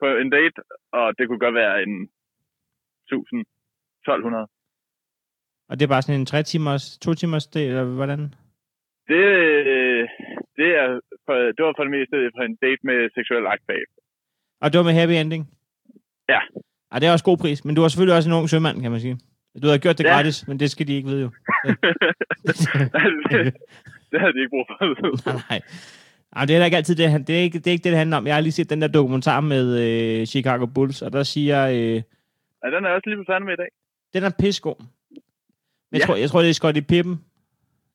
På 0.00 0.06
en 0.22 0.30
date, 0.30 0.58
og 0.92 1.18
det 1.18 1.28
kunne 1.28 1.38
godt 1.38 1.54
være 1.54 1.82
en 1.82 1.94
1000, 3.12 3.40
1200. 3.40 4.46
Og 5.68 5.74
det 5.76 5.84
er 5.84 5.94
bare 5.94 6.02
sådan 6.02 6.20
en 6.20 6.26
tre 6.26 6.42
timers, 6.42 6.98
to 6.98 7.14
timers 7.14 7.46
date, 7.46 7.66
eller 7.66 7.84
hvordan? 7.84 8.20
Det, 9.12 9.24
øh, 9.74 10.08
det, 10.58 10.68
er 10.80 11.00
for, 11.26 11.34
det 11.56 11.60
var 11.64 11.74
for 11.76 11.84
det 11.84 11.94
meste 11.98 12.16
på 12.36 12.42
en 12.42 12.56
date 12.64 12.82
med 12.88 12.98
seksuel 13.16 13.46
akt 13.46 13.66
bag. 13.66 13.82
Og 14.60 14.72
det 14.72 14.78
var 14.78 14.84
med 14.84 14.92
happy 14.92 15.12
ending? 15.12 15.50
Ja. 16.28 16.38
Ej, 16.92 16.98
det 16.98 17.08
er 17.08 17.12
også 17.12 17.24
god 17.24 17.38
pris, 17.38 17.64
men 17.64 17.74
du 17.74 17.80
var 17.80 17.88
selvfølgelig 17.88 18.16
også 18.16 18.28
en 18.28 18.34
ung 18.34 18.50
sømand, 18.50 18.82
kan 18.82 18.90
man 18.90 19.00
sige. 19.00 19.18
Du 19.62 19.66
havde 19.66 19.78
gjort 19.78 19.98
det 19.98 20.04
Ja. 20.04 20.10
gratis, 20.14 20.48
men 20.48 20.60
det 20.60 20.70
skal 20.70 20.86
de 20.86 20.92
ikke 20.94 21.08
vide 21.08 21.20
jo. 21.22 21.30
det, 22.46 23.54
det 24.10 24.20
havde 24.20 24.32
de 24.32 24.38
ikke 24.40 24.50
brug 24.50 24.66
for. 24.68 25.32
Nej. 25.50 25.60
Ej, 26.36 26.44
det 26.44 26.56
er 26.56 26.64
ikke 26.64 26.76
altid 26.76 26.94
det, 26.96 27.10
han- 27.10 27.22
det 27.22 27.36
er 27.36 27.40
ikke, 27.40 27.58
det 27.58 27.66
er 27.66 27.70
ikke 27.72 27.84
det, 27.84 27.90
det 27.90 27.98
handler 27.98 28.16
om. 28.16 28.26
Jeg 28.26 28.34
har 28.34 28.40
lige 28.40 28.52
set 28.52 28.70
den 28.70 28.82
der 28.82 28.88
dokumentar 28.88 29.40
med 29.40 29.78
øh, 30.20 30.26
Chicago 30.26 30.66
Bulls, 30.66 31.02
og 31.02 31.12
der 31.12 31.22
siger, 31.22 31.66
øh, 31.68 31.76
ja, 32.64 32.70
den 32.76 32.84
er 32.84 32.88
også 32.88 33.02
lige 33.06 33.16
på 33.16 33.24
fanden 33.32 33.44
med 33.46 33.52
i 33.54 33.56
dag. 33.56 33.68
den 34.14 34.24
er 34.24 34.30
pissegod. 34.38 34.74
Men 34.78 34.88
jeg, 35.92 36.00
Ja. 36.00 36.06
tror, 36.06 36.16
jeg 36.16 36.30
tror, 36.30 36.40
det 36.42 36.50
er 36.50 36.54
Scotty 36.54 36.80
Pippen, 36.80 37.20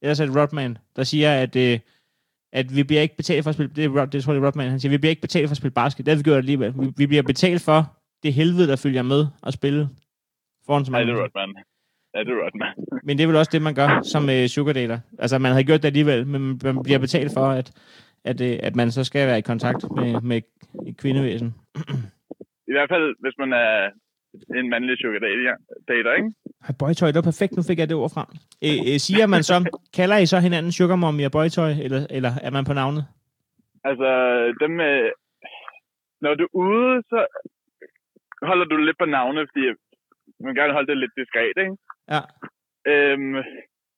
ellers 0.01 0.19
er 0.19 0.25
det 0.25 0.35
Rodman, 0.35 0.77
der 0.95 1.03
siger, 1.03 1.33
at, 1.41 1.55
øh, 1.55 1.79
at 2.59 2.75
vi 2.75 2.83
bliver 2.83 3.01
ikke 3.01 3.17
betalt 3.17 3.43
for 3.43 3.49
at 3.49 3.55
spille, 3.55 3.71
det, 3.75 3.85
er 3.85 4.05
det 4.05 4.23
tror 4.23 4.33
jeg, 4.33 4.41
det 4.41 4.47
Rodman, 4.47 4.69
han 4.69 4.79
siger, 4.79 4.89
vi 4.89 4.97
bliver 4.97 5.09
ikke 5.09 5.21
betalt 5.21 5.47
for 5.47 5.53
at 5.53 5.57
spille 5.57 5.73
basket, 5.81 6.05
det 6.05 6.11
har 6.11 6.17
vi 6.17 6.23
gjort 6.23 6.37
alligevel. 6.37 6.73
Vi, 6.79 6.87
vi 6.97 7.05
bliver 7.07 7.23
betalt 7.23 7.61
for 7.61 7.79
det 8.23 8.33
helvede, 8.33 8.67
der 8.67 8.75
følger 8.75 9.01
med 9.01 9.21
at 9.47 9.53
spille 9.53 9.89
foran 10.65 10.85
så 10.85 10.91
mange. 10.91 11.07
det 11.07 11.19
er 11.19 11.23
Rodman. 11.23 11.49
Ja, 12.13 12.19
det 12.19 12.31
er 12.35 12.39
Rodman. 12.45 12.73
Men 13.03 13.17
det 13.17 13.23
er 13.23 13.27
vel 13.27 13.35
også 13.35 13.53
det, 13.53 13.61
man 13.61 13.75
gør 13.75 13.89
som 14.13 14.29
øh, 14.29 14.47
sugar 14.47 14.73
dater. 14.73 14.99
Altså, 15.19 15.37
man 15.37 15.51
havde 15.51 15.63
gjort 15.63 15.81
det 15.83 15.87
alligevel, 15.87 16.27
men 16.27 16.59
man 16.63 16.83
bliver 16.83 16.99
betalt 16.99 17.31
for, 17.33 17.45
at, 17.59 17.67
at, 18.25 18.41
øh, 18.41 18.59
at 18.63 18.75
man 18.75 18.91
så 18.91 19.03
skal 19.03 19.27
være 19.27 19.37
i 19.37 19.49
kontakt 19.51 19.83
med, 19.95 20.21
med 20.21 20.41
kvindevæsen. 21.01 21.55
I 22.69 22.73
hvert 22.75 22.89
fald, 22.93 23.15
hvis 23.23 23.35
man 23.39 23.53
er 23.53 23.73
en 24.59 24.69
mandlig 24.69 24.97
sugar 24.97 25.19
dater, 25.19 25.55
dater 25.87 26.13
ikke? 26.19 26.31
Boytøj, 26.79 27.07
det 27.07 27.19
var 27.21 27.31
perfekt. 27.31 27.53
Nu 27.55 27.63
fik 27.69 27.79
jeg 27.79 27.89
det 27.89 27.97
ord 28.01 28.11
frem. 28.15 28.29
Øh, 28.65 28.79
øh, 28.89 28.97
siger 29.05 29.27
man 29.33 29.43
så, 29.49 29.55
kalder 29.99 30.17
I 30.17 30.25
så 30.25 30.37
hinanden 30.39 30.71
sugar 30.71 30.95
mommy 30.95 31.25
og 31.25 31.31
boytøj, 31.31 31.71
eller, 31.85 32.01
eller 32.17 32.31
er 32.47 32.51
man 32.57 32.65
på 32.65 32.73
navnet? 32.81 33.03
Altså, 33.89 34.09
dem, 34.63 34.73
øh, 34.89 35.11
når 36.21 36.33
du 36.39 36.43
er 36.43 36.55
ude, 36.65 36.93
så 37.11 37.19
holder 38.49 38.65
du 38.65 38.75
lidt 38.77 38.97
på 38.99 39.05
navne, 39.05 39.41
fordi 39.49 39.65
man 40.39 40.47
vil 40.49 40.59
gerne 40.59 40.73
holde 40.77 40.89
det 40.91 40.97
lidt 40.97 41.15
diskret, 41.19 41.57
ikke? 41.63 41.75
Ja. 42.13 42.21
Øhm, 42.91 43.35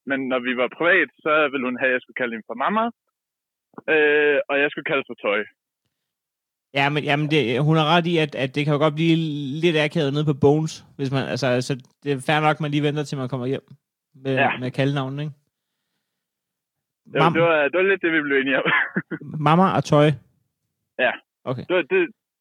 men 0.09 0.19
når 0.31 0.39
vi 0.47 0.53
var 0.61 0.75
privat, 0.79 1.09
så 1.25 1.33
ville 1.51 1.67
hun 1.67 1.79
have, 1.81 1.91
at 1.91 1.95
jeg 1.95 2.01
skulle 2.01 2.19
kalde 2.21 2.33
hende 2.35 2.49
for 2.49 2.61
mamma. 2.63 2.85
Øh, 3.93 4.39
og 4.49 4.55
jeg 4.61 4.69
skulle 4.69 4.89
kalde 4.91 5.05
for 5.07 5.17
tøj. 5.25 5.41
Ja, 6.77 6.85
men 6.93 7.03
jamen 7.09 7.27
det, 7.33 7.41
hun 7.67 7.75
har 7.79 7.87
ret 7.95 8.07
i, 8.13 8.17
at, 8.25 8.35
at 8.43 8.49
det 8.55 8.61
kan 8.63 8.73
jo 8.73 8.79
godt 8.85 8.95
blive 8.99 9.15
lidt 9.63 9.77
akavet 9.85 10.13
nede 10.13 10.25
på 10.31 10.35
Bones, 10.45 10.73
hvis 10.97 11.11
man, 11.15 11.23
altså, 11.33 11.47
altså 11.57 11.73
det 12.03 12.09
er 12.11 12.25
fair 12.27 12.39
nok, 12.45 12.55
at 12.57 12.63
man 12.63 12.71
lige 12.71 12.87
venter 12.87 13.03
til 13.03 13.17
man 13.17 13.29
kommer 13.29 13.47
hjem 13.53 13.65
med, 14.23 14.33
ja. 14.33 14.41
Ja. 14.41 14.57
med 14.61 14.71
kaldenavnen, 14.71 15.19
ikke? 15.19 15.33
Det, 17.11 17.17
Mam- 17.21 17.33
det, 17.37 17.41
var, 17.47 17.57
det 17.71 17.77
var 17.79 17.87
lidt 17.91 18.01
det, 18.01 18.11
vi 18.15 18.21
blev 18.21 18.37
enige 18.37 18.57
om. 18.61 18.65
Mamma 19.47 19.65
og 19.77 19.83
tøj. 19.83 20.07
Ja. 21.05 21.11
Okay. 21.49 21.65
det, 21.69 21.77
det, 21.91 21.99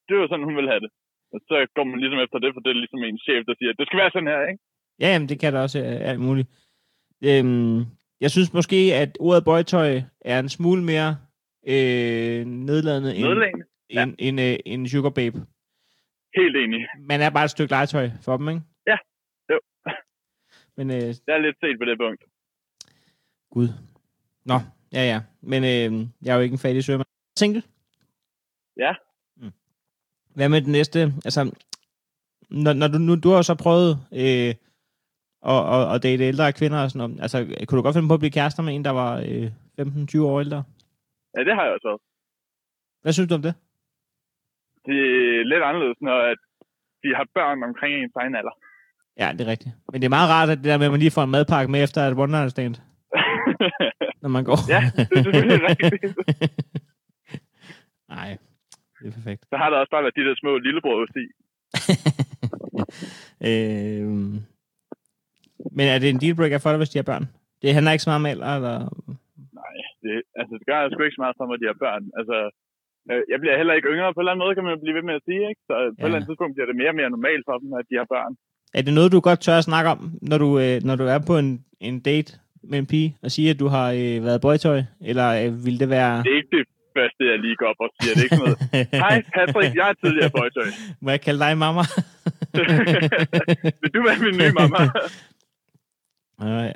det 0.08 0.14
var 0.18 0.26
sådan, 0.28 0.44
hun 0.48 0.56
ville 0.56 0.70
have 0.70 0.80
det. 0.84 0.90
Og 1.34 1.40
så 1.48 1.56
går 1.76 1.84
man 1.84 1.98
ligesom 2.00 2.20
efter 2.24 2.38
det, 2.38 2.50
for 2.54 2.60
det 2.60 2.70
er 2.70 2.80
ligesom 2.82 3.02
en 3.04 3.18
chef, 3.26 3.40
der 3.48 3.54
siger, 3.58 3.72
det 3.78 3.86
skal 3.86 3.98
være 4.02 4.10
sådan 4.14 4.32
her, 4.32 4.40
ikke? 4.50 4.62
Ja, 5.00 5.08
jamen, 5.12 5.28
det 5.28 5.40
kan 5.40 5.52
der 5.52 5.60
også 5.66 5.78
øh, 5.78 6.10
alt 6.10 6.20
muligt. 6.20 6.48
Øhm, 7.28 7.78
jeg 8.20 8.30
synes 8.30 8.54
måske, 8.58 8.76
at 9.02 9.10
ordet 9.20 9.44
boytøj 9.44 9.90
er 10.20 10.38
en 10.38 10.48
smule 10.48 10.82
mere 10.92 11.10
øh, 11.72 12.40
nedladende 12.68 13.10
end, 13.16 13.24
Nedlæggende. 13.26 13.66
Ja. 13.90 14.02
end, 14.02 14.14
end, 14.18 14.40
øh, 14.40 14.56
end 14.66 14.86
sugar 14.88 15.10
babe. 15.10 15.38
Helt 16.36 16.56
enig. 16.56 16.86
Man 16.98 17.20
er 17.20 17.30
bare 17.30 17.44
et 17.44 17.50
stykke 17.50 17.72
legetøj 17.72 18.10
for 18.22 18.36
dem, 18.36 18.48
ikke? 18.48 18.62
Ja. 18.86 18.96
Jo. 19.50 19.58
Men 20.76 20.90
øh, 20.90 20.96
Jeg 21.26 21.34
er 21.36 21.38
lidt 21.38 21.56
set 21.60 21.76
på 21.80 21.84
det 21.84 21.98
punkt. 21.98 22.24
Gud. 23.50 23.68
Nå, 24.44 24.54
ja, 24.92 25.02
ja. 25.12 25.20
Men 25.40 25.64
øh, 25.64 26.08
jeg 26.24 26.32
er 26.32 26.36
jo 26.36 26.42
ikke 26.42 26.52
en 26.52 26.58
fattig 26.58 26.84
sømand. 26.84 27.06
Single? 27.38 27.62
Ja. 28.76 28.92
Mm. 29.36 29.52
Hvad 30.34 30.48
med 30.48 30.62
den 30.62 30.72
næste? 30.72 31.00
Altså, 31.00 31.42
når, 32.50 32.72
når 32.72 32.88
du, 32.88 32.98
nu, 32.98 33.16
du 33.20 33.28
har 33.28 33.36
jo 33.36 33.42
så 33.42 33.54
prøvet 33.54 33.90
øh, 34.12 34.54
at, 35.52 35.60
at, 35.74 35.94
at 35.94 36.02
date 36.02 36.24
ældre 36.24 36.52
kvinder 36.52 36.82
og 36.82 36.90
sådan 36.90 37.10
noget. 37.10 37.22
Altså, 37.22 37.64
kunne 37.66 37.76
du 37.78 37.82
godt 37.82 37.94
finde 37.94 38.08
på 38.08 38.14
at 38.14 38.20
blive 38.20 38.30
kærester 38.38 38.62
med 38.62 38.74
en, 38.74 38.84
der 38.84 38.90
var 38.90 39.12
øh, 39.28 39.50
15-20 39.80 40.20
år 40.20 40.40
ældre? 40.40 40.64
Ja, 41.36 41.40
det 41.44 41.54
har 41.54 41.64
jeg 41.64 41.72
også. 41.72 42.02
Hvad 43.02 43.12
synes 43.12 43.28
du 43.28 43.34
om 43.34 43.42
det? 43.42 43.54
Det 44.86 44.98
er 45.38 45.44
lidt 45.50 45.62
anderledes, 45.68 45.98
når 46.08 46.18
at 46.32 46.40
de 47.02 47.08
har 47.18 47.26
børn 47.34 47.62
omkring 47.68 47.92
ens 47.94 48.16
egen 48.20 48.34
alder. 48.40 48.54
Ja, 49.20 49.28
det 49.32 49.40
er 49.40 49.50
rigtigt. 49.54 49.74
Men 49.92 50.00
det 50.00 50.06
er 50.06 50.16
meget 50.18 50.30
rart, 50.34 50.48
at 50.50 50.58
det 50.58 50.64
der 50.64 50.78
med, 50.78 50.86
at 50.86 50.92
man 50.92 51.00
lige 51.00 51.16
får 51.16 51.24
en 51.24 51.30
madpakke 51.36 51.70
med 51.72 51.82
efter 51.82 52.00
et 52.00 52.18
one 52.18 52.32
night 52.32 52.50
stand, 52.50 52.74
når 54.22 54.28
man 54.36 54.44
går. 54.44 54.58
ja, 54.74 54.82
det 54.96 55.18
er 55.18 55.22
selvfølgelig 55.22 55.60
rigtigt. 55.70 56.16
Nej, 58.08 58.30
det 59.00 59.06
er 59.08 59.12
perfekt. 59.18 59.42
Så 59.50 59.56
har 59.56 59.68
der 59.70 59.76
også 59.78 59.90
bare 59.94 60.02
været 60.04 60.16
de 60.16 60.26
der 60.28 60.34
små 60.42 60.52
lillebror 60.58 60.98
i. 61.24 61.26
øh, 63.48 64.10
men 65.76 65.86
er 65.92 65.98
det 65.98 66.08
en 66.10 66.20
dealbreaker 66.20 66.58
for 66.58 66.70
dig, 66.70 66.78
hvis 66.80 66.92
de 66.92 66.98
har 66.98 67.10
børn? 67.12 67.26
Det 67.62 67.74
handler 67.74 67.92
ikke 67.92 68.04
så 68.04 68.10
meget 68.10 68.22
om 68.22 68.32
alder, 68.32 68.52
eller... 68.58 68.76
Nej, 69.60 69.74
det, 70.02 70.14
altså, 70.40 70.52
det 70.58 70.66
gør 70.70 70.88
sgu 70.90 71.02
ikke 71.02 71.18
så 71.18 71.24
meget 71.24 71.36
for 71.36 71.44
at 71.54 71.60
de 71.62 71.70
har 71.72 71.78
børn. 71.86 72.04
Altså, 72.18 72.36
jeg 73.32 73.38
bliver 73.42 73.56
heller 73.60 73.74
ikke 73.78 73.88
yngre. 73.92 74.14
På 74.14 74.18
en 74.20 74.22
eller 74.22 74.32
anden 74.32 74.44
måde 74.44 74.54
kan 74.56 74.64
man 74.66 74.72
jo 74.74 74.80
blive 74.84 74.96
ved 74.98 75.04
med 75.10 75.14
at 75.18 75.24
sige, 75.28 75.42
ikke? 75.50 75.60
Så 75.68 75.74
på 75.74 75.82
Ja. 75.82 75.88
et 76.02 76.04
eller 76.04 76.16
andet 76.18 76.28
tidspunkt 76.30 76.52
bliver 76.54 76.68
det 76.70 76.76
mere 76.80 76.90
og 76.92 76.98
mere 77.00 77.10
normalt 77.16 77.44
for 77.48 77.56
dem, 77.62 77.70
at 77.80 77.84
de 77.90 77.94
har 78.00 78.06
børn. 78.14 78.32
Er 78.78 78.82
det 78.86 78.92
noget, 78.98 79.12
du 79.14 79.20
godt 79.28 79.40
tør 79.46 79.58
at 79.62 79.68
snakke 79.70 79.88
om, 79.94 79.98
når 80.30 80.38
du, 80.44 80.48
øh, 80.64 80.76
når 80.88 80.96
du 81.00 81.04
er 81.14 81.18
på 81.30 81.34
en, 81.42 81.50
en 81.88 81.96
date 82.10 82.30
med 82.70 82.78
en 82.82 82.86
pige, 82.92 83.10
og 83.24 83.30
sige, 83.34 83.48
at 83.52 83.58
du 83.62 83.66
har 83.76 83.86
øh, 84.00 84.16
været 84.28 84.40
boytøj? 84.46 84.78
Eller 85.10 85.28
øh, 85.40 85.50
vil 85.66 85.76
det 85.82 85.88
være... 85.96 86.12
Det 86.24 86.32
er 86.34 86.38
ikke 86.42 86.56
det 86.58 86.66
første, 86.98 87.22
jeg 87.30 87.38
lige 87.44 87.56
går 87.60 87.66
op 87.72 87.80
og 87.86 87.90
siger. 88.00 88.12
Det 88.14 88.20
er 88.22 88.26
ikke 88.28 88.42
noget. 88.44 88.56
Hej 89.04 89.16
Patrick, 89.36 89.74
jeg 89.80 89.86
er 89.92 89.96
tidligere 90.04 90.30
boytøj. 90.38 90.68
Må 91.04 91.08
jeg 91.14 91.20
kalde 91.26 91.40
dig 91.44 91.52
mamma? 91.64 91.82
Vil 93.82 93.90
du 93.94 94.00
være 94.08 94.18
min 94.24 94.34
nye 94.40 94.52
mamma? 94.60 94.82
Øh, 96.42 96.70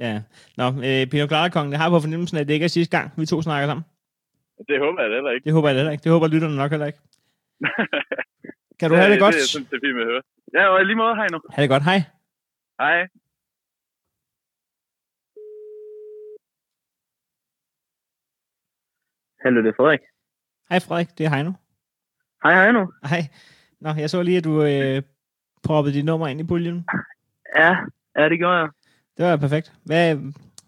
ja. 0.00 0.22
Nå, 0.56 0.64
øh, 0.68 1.06
Pino 1.06 1.26
Clara-kongen, 1.26 1.72
jeg 1.72 1.80
har 1.80 1.90
på 1.90 2.00
fornemmelsen, 2.00 2.38
at 2.38 2.48
det 2.48 2.54
ikke 2.54 2.64
er 2.64 2.68
sidste 2.68 2.96
gang, 2.98 3.10
vi 3.16 3.26
to 3.26 3.42
snakker 3.42 3.68
sammen. 3.68 3.84
Det 4.68 4.76
håber 4.84 5.02
jeg 5.02 5.10
heller 5.16 5.30
ikke. 5.30 5.44
Det 5.44 5.52
håber 5.52 5.68
jeg 5.68 5.76
heller 5.76 5.92
ikke. 5.92 6.04
Det 6.04 6.12
håber 6.12 6.28
lytterne 6.28 6.56
nok 6.56 6.70
heller 6.70 6.86
ikke. 6.86 6.98
Kan 8.80 8.90
du 8.90 8.96
have 8.96 9.12
det 9.12 9.20
godt? 9.20 9.34
Det, 9.34 9.40
jeg 9.40 9.52
synes, 9.54 9.68
det 9.68 9.76
er 9.76 9.84
fint 9.86 9.96
med 9.96 10.02
at 10.02 10.10
høre. 10.12 10.22
Ja, 10.54 10.68
og 10.68 10.86
lige 10.86 10.96
måde, 10.96 11.14
hej 11.14 11.28
nu. 11.32 11.38
Ha' 11.54 11.62
det 11.62 11.70
godt. 11.70 11.84
Hej. 11.90 12.00
Hej. 12.80 12.98
Hallo, 19.42 19.62
det 19.62 19.68
er 19.68 19.76
Frederik. 19.76 20.00
Hej 20.70 20.80
Frederik, 20.80 21.18
det 21.18 21.26
er 21.26 21.30
Heino. 21.34 21.52
Hej, 22.42 22.54
hej 22.54 22.72
nu. 22.72 22.92
Hej. 23.10 23.22
Nå, 23.80 23.90
jeg 23.98 24.10
så 24.10 24.22
lige, 24.22 24.36
at 24.36 24.44
du 24.44 24.62
øh, 24.62 25.02
proppede 25.62 25.94
dit 25.94 26.04
nummer 26.04 26.28
ind 26.28 26.40
i 26.40 26.44
puljen. 26.44 26.86
Ja, 27.56 27.76
ja, 28.16 28.28
det 28.28 28.38
gjorde 28.38 28.58
jeg. 28.58 28.68
Det 29.16 29.26
var 29.26 29.36
perfekt. 29.36 29.72
Hvad, 29.84 30.16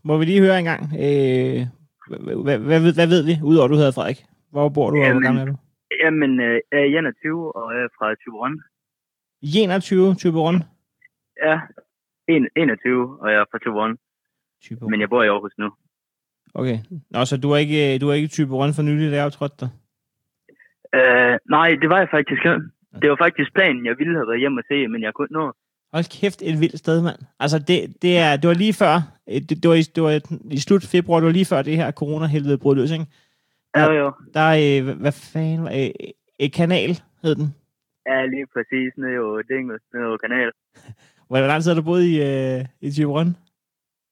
må 0.05 0.19
vi 0.19 0.25
lige 0.25 0.41
høre 0.41 0.59
en 0.59 0.65
gang? 0.65 0.83
Øh, 0.95 1.67
hvad, 2.11 2.59
hvad, 2.69 2.81
hvad, 2.99 3.07
ved- 3.13 3.25
vi, 3.29 3.35
udover 3.51 3.65
at 3.65 3.71
du 3.71 3.77
hedder 3.81 3.93
Frederik? 3.99 4.21
Hvor 4.51 4.69
bor 4.69 4.91
du, 4.91 4.97
og 4.97 5.01
hvor 5.03 5.07
Jamen, 5.07 5.23
gammel 5.23 5.41
er 5.43 5.47
du? 5.53 5.57
Jamen, 6.03 6.33
øh, 6.41 6.61
jeg 6.73 6.81
er 6.81 6.99
21 6.99 7.57
og 7.57 7.75
jeg 7.75 7.83
er 7.85 7.89
fra 7.99 8.15
Tyberon. 8.15 8.55
21, 9.43 10.15
Typeron. 10.15 10.57
Ja, 11.47 11.61
en- 12.29 12.49
21 12.57 13.21
og 13.21 13.29
jeg 13.33 13.41
er 13.41 13.45
fra 13.51 13.59
Tyberon. 13.59 13.97
Typeron. 14.63 14.91
Men 14.91 15.01
jeg 15.01 15.09
bor 15.09 15.23
i 15.23 15.29
Aarhus 15.29 15.53
nu. 15.59 15.69
Okay. 16.55 16.79
Nå, 17.11 17.25
så 17.25 17.37
du 17.37 17.51
er 17.51 17.57
ikke, 17.57 17.99
du 17.99 18.09
er 18.09 18.13
ikke 18.15 18.29
Typeron 18.29 18.73
for 18.77 18.83
nylig, 18.83 19.11
da 19.11 19.17
jeg 19.17 19.27
optrådte 19.27 19.57
dig? 19.61 19.71
Øh, 20.99 21.39
nej, 21.51 21.69
det 21.81 21.89
var 21.93 21.99
jeg 21.99 22.09
faktisk. 22.11 22.43
Det 23.03 23.11
var 23.11 23.17
faktisk 23.27 23.55
planen, 23.55 23.87
jeg 23.87 23.95
ville 23.99 24.15
have 24.19 24.29
været 24.29 24.41
hjemme 24.41 24.61
og 24.61 24.65
se, 24.69 24.89
men 24.89 25.03
jeg 25.03 25.15
kunne 25.15 25.25
ikke 25.27 25.39
nå. 25.41 25.47
Hold 25.93 26.21
kæft, 26.21 26.43
et 26.43 26.61
vildt 26.61 26.79
sted, 26.79 27.03
mand. 27.03 27.19
Altså, 27.41 27.59
det, 27.59 28.03
det, 28.03 28.19
er, 28.19 28.37
det 28.37 28.49
var 28.49 28.55
lige 28.55 28.73
før, 28.83 28.95
det, 29.27 29.49
det, 29.63 29.69
var 29.69 29.75
i, 29.75 29.83
det 29.83 30.03
var 30.03 30.21
i 30.51 30.59
slut 30.59 30.83
februar, 30.95 31.21
det 31.21 31.27
var 31.27 31.33
lige 31.33 31.45
før 31.53 31.63
det 31.63 31.77
her 31.77 31.91
corona-helvede 31.91 32.59
brød 32.59 32.77
løs, 32.77 32.91
ikke? 32.91 33.07
Ja, 33.77 33.93
jo. 33.93 34.13
Der 34.35 34.41
er, 34.41 34.57
øh, 34.79 34.85
hvad- 34.85 34.95
hvad 34.95 35.13
fanden 35.13 35.67
øh, 35.67 35.91
et 36.39 36.53
kanal, 36.53 36.91
hed 37.23 37.35
den. 37.35 37.49
Ja, 38.07 38.27
lige 38.27 38.47
præcis. 38.55 38.91
Nede 38.97 39.13
jo 39.21 39.43
Dingle, 39.51 39.79
nede 39.95 40.05
jo 40.05 40.17
kanal. 40.17 40.51
Hvor 41.29 41.39
lang 41.39 41.63
tid 41.63 41.71
har 41.71 41.81
du 41.81 41.85
boet 41.91 42.03
i, 42.13 42.15
øh, 42.31 42.65
i 42.81 42.91
Typeron? 42.91 43.37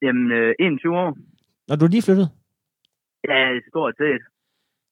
Jamen, 0.03 0.33
øh, 0.33 0.55
21 0.61 0.99
år. 0.99 1.17
Når 1.69 1.77
du 1.77 1.85
er 1.85 1.89
lige 1.89 2.03
flyttet? 2.03 2.29
Ja, 3.29 3.39
stort 3.71 3.95
set. 4.03 4.23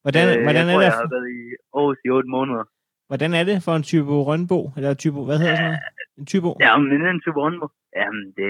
Hvordan, 0.03 0.25
øh, 0.39 0.43
hvordan, 0.43 0.67
jeg 0.67 0.69
er 0.69 0.73
tror, 0.73 0.81
det, 0.81 0.87
jeg 0.87 0.93
har 1.03 1.09
været 1.17 1.29
i 1.41 1.41
Aarhus 1.75 1.99
i 2.05 2.09
8 2.11 2.29
måneder. 2.37 2.65
hvordan 3.11 3.31
er 3.35 3.45
det 3.45 3.63
for 3.63 3.73
en 3.77 3.83
type 3.83 4.11
rønbo? 4.29 4.59
Eller 4.77 4.95
type, 4.95 5.21
hvad 5.29 5.39
hedder 5.39 5.57
sådan 5.57 5.65
noget? 5.71 5.81
En 6.19 6.27
typo? 6.33 6.49
Ja, 6.65 6.71
men 6.79 6.93
en 7.13 7.21
Tyberon. 7.25 7.55
Jamen, 8.01 8.25
det, 8.39 8.49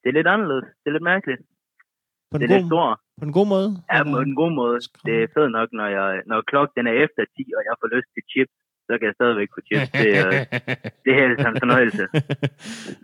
det 0.00 0.08
er 0.10 0.16
lidt 0.18 0.26
anderledes. 0.34 0.66
Det 0.80 0.86
er 0.90 0.94
lidt 0.96 1.08
mærkeligt. 1.12 1.40
På 2.30 2.36
Det 2.38 2.44
en, 2.44 2.50
er 2.50 2.54
lidt 2.56 2.62
god, 2.64 2.70
stort. 2.70 2.98
på 3.20 3.24
en 3.28 3.34
god 3.38 3.46
måde? 3.54 3.68
Ja, 3.92 3.98
Eller- 4.00 4.12
på 4.14 4.18
en 4.28 4.34
god 4.42 4.52
måde. 4.60 4.76
Det 5.06 5.14
er 5.22 5.26
fedt 5.36 5.52
nok, 5.58 5.68
når, 5.78 5.88
jeg, 5.98 6.08
når 6.30 6.38
klokken 6.50 6.74
den 6.78 6.86
er 6.92 6.96
efter 7.04 7.22
10, 7.36 7.44
og 7.58 7.62
jeg 7.68 7.74
får 7.80 7.88
lyst 7.96 8.08
til 8.14 8.22
chips, 8.32 8.54
så 8.86 8.92
kan 8.98 9.06
jeg 9.10 9.16
stadigvæk 9.20 9.48
få 9.56 9.60
chips. 9.68 9.88
Det, 10.04 10.10
er, 10.22 10.30
det 11.02 11.08
er 11.12 11.18
helt 11.22 11.38
en 11.50 11.60
fornøjelse. 11.64 12.04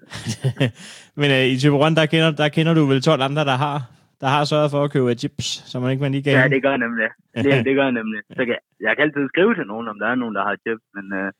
Men 1.20 1.28
øh, 1.36 1.44
i 1.52 1.54
Typeron, 1.62 1.94
der 1.98 2.06
kender, 2.12 2.30
der 2.42 2.48
kender 2.56 2.72
du 2.78 2.82
vel 2.92 3.00
12 3.02 3.22
andre, 3.28 3.42
der 3.50 3.56
har, 3.66 3.76
der 4.22 4.28
har 4.34 4.42
sørget 4.44 4.70
for 4.74 4.80
at 4.84 4.92
købe 4.94 5.14
chips, 5.22 5.46
så 5.70 5.74
man 5.80 5.90
ikke 5.92 6.02
man 6.04 6.12
lige 6.12 6.24
kan... 6.26 6.32
Ja, 6.32 6.48
det 6.54 6.62
gør 6.64 6.72
jeg 6.76 6.82
nemlig. 6.86 7.08
Det, 7.44 7.64
det 7.68 7.72
gør 7.78 7.86
jeg 7.88 7.96
nemlig. 8.00 8.20
Så 8.38 8.42
kan, 8.48 8.56
jeg 8.86 8.92
kan 8.96 9.02
altid 9.06 9.24
skrive 9.32 9.52
til 9.54 9.66
nogen, 9.72 9.86
om 9.92 9.98
der 10.02 10.06
er 10.12 10.14
nogen, 10.22 10.34
der 10.38 10.42
har 10.48 10.56
chips, 10.64 10.84
men, 10.96 11.06
øh, 11.20 11.26
øh, 11.26 11.32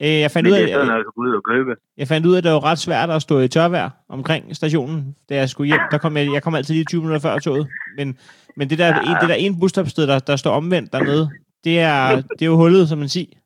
jeg, 0.00 0.30
fandt 0.30 0.48
ud 0.48 0.52
sådan 0.52 0.80
af, 0.80 0.86
noget, 0.86 1.00
at 1.00 1.06
ud 1.16 1.30
og 1.36 1.76
jeg 1.96 2.08
fandt 2.08 2.26
ud 2.26 2.34
af, 2.34 2.38
at 2.38 2.44
det 2.44 2.52
var 2.52 2.64
ret 2.70 2.78
svært 2.78 3.10
at 3.10 3.22
stå 3.22 3.34
i 3.40 3.48
tørvejr 3.48 3.90
omkring 4.08 4.56
stationen, 4.56 5.16
da 5.28 5.32
jeg 5.40 5.48
skulle 5.48 5.68
hjem. 5.72 5.80
Der 5.90 5.98
kom 5.98 6.16
jeg, 6.16 6.24
jeg 6.36 6.42
kom 6.42 6.54
altid 6.54 6.74
lige 6.74 6.84
20 6.84 7.00
minutter 7.00 7.22
før 7.28 7.38
toget. 7.38 7.66
Men, 7.98 8.18
men 8.56 8.70
det 8.70 8.78
der, 8.78 8.86
Ja. 8.86 9.00
en, 9.10 9.16
det 9.22 9.28
der 9.32 9.38
ene 9.44 9.56
busstopsted, 9.60 10.06
der, 10.06 10.18
der 10.18 10.36
står 10.36 10.52
omvendt 10.60 10.92
dernede, 10.92 11.24
det 11.64 11.76
er, 11.80 12.00
det 12.36 12.42
er 12.46 12.50
jo 12.54 12.56
hullet, 12.62 12.88
som 12.88 12.98
man 12.98 13.08
siger. 13.08 13.32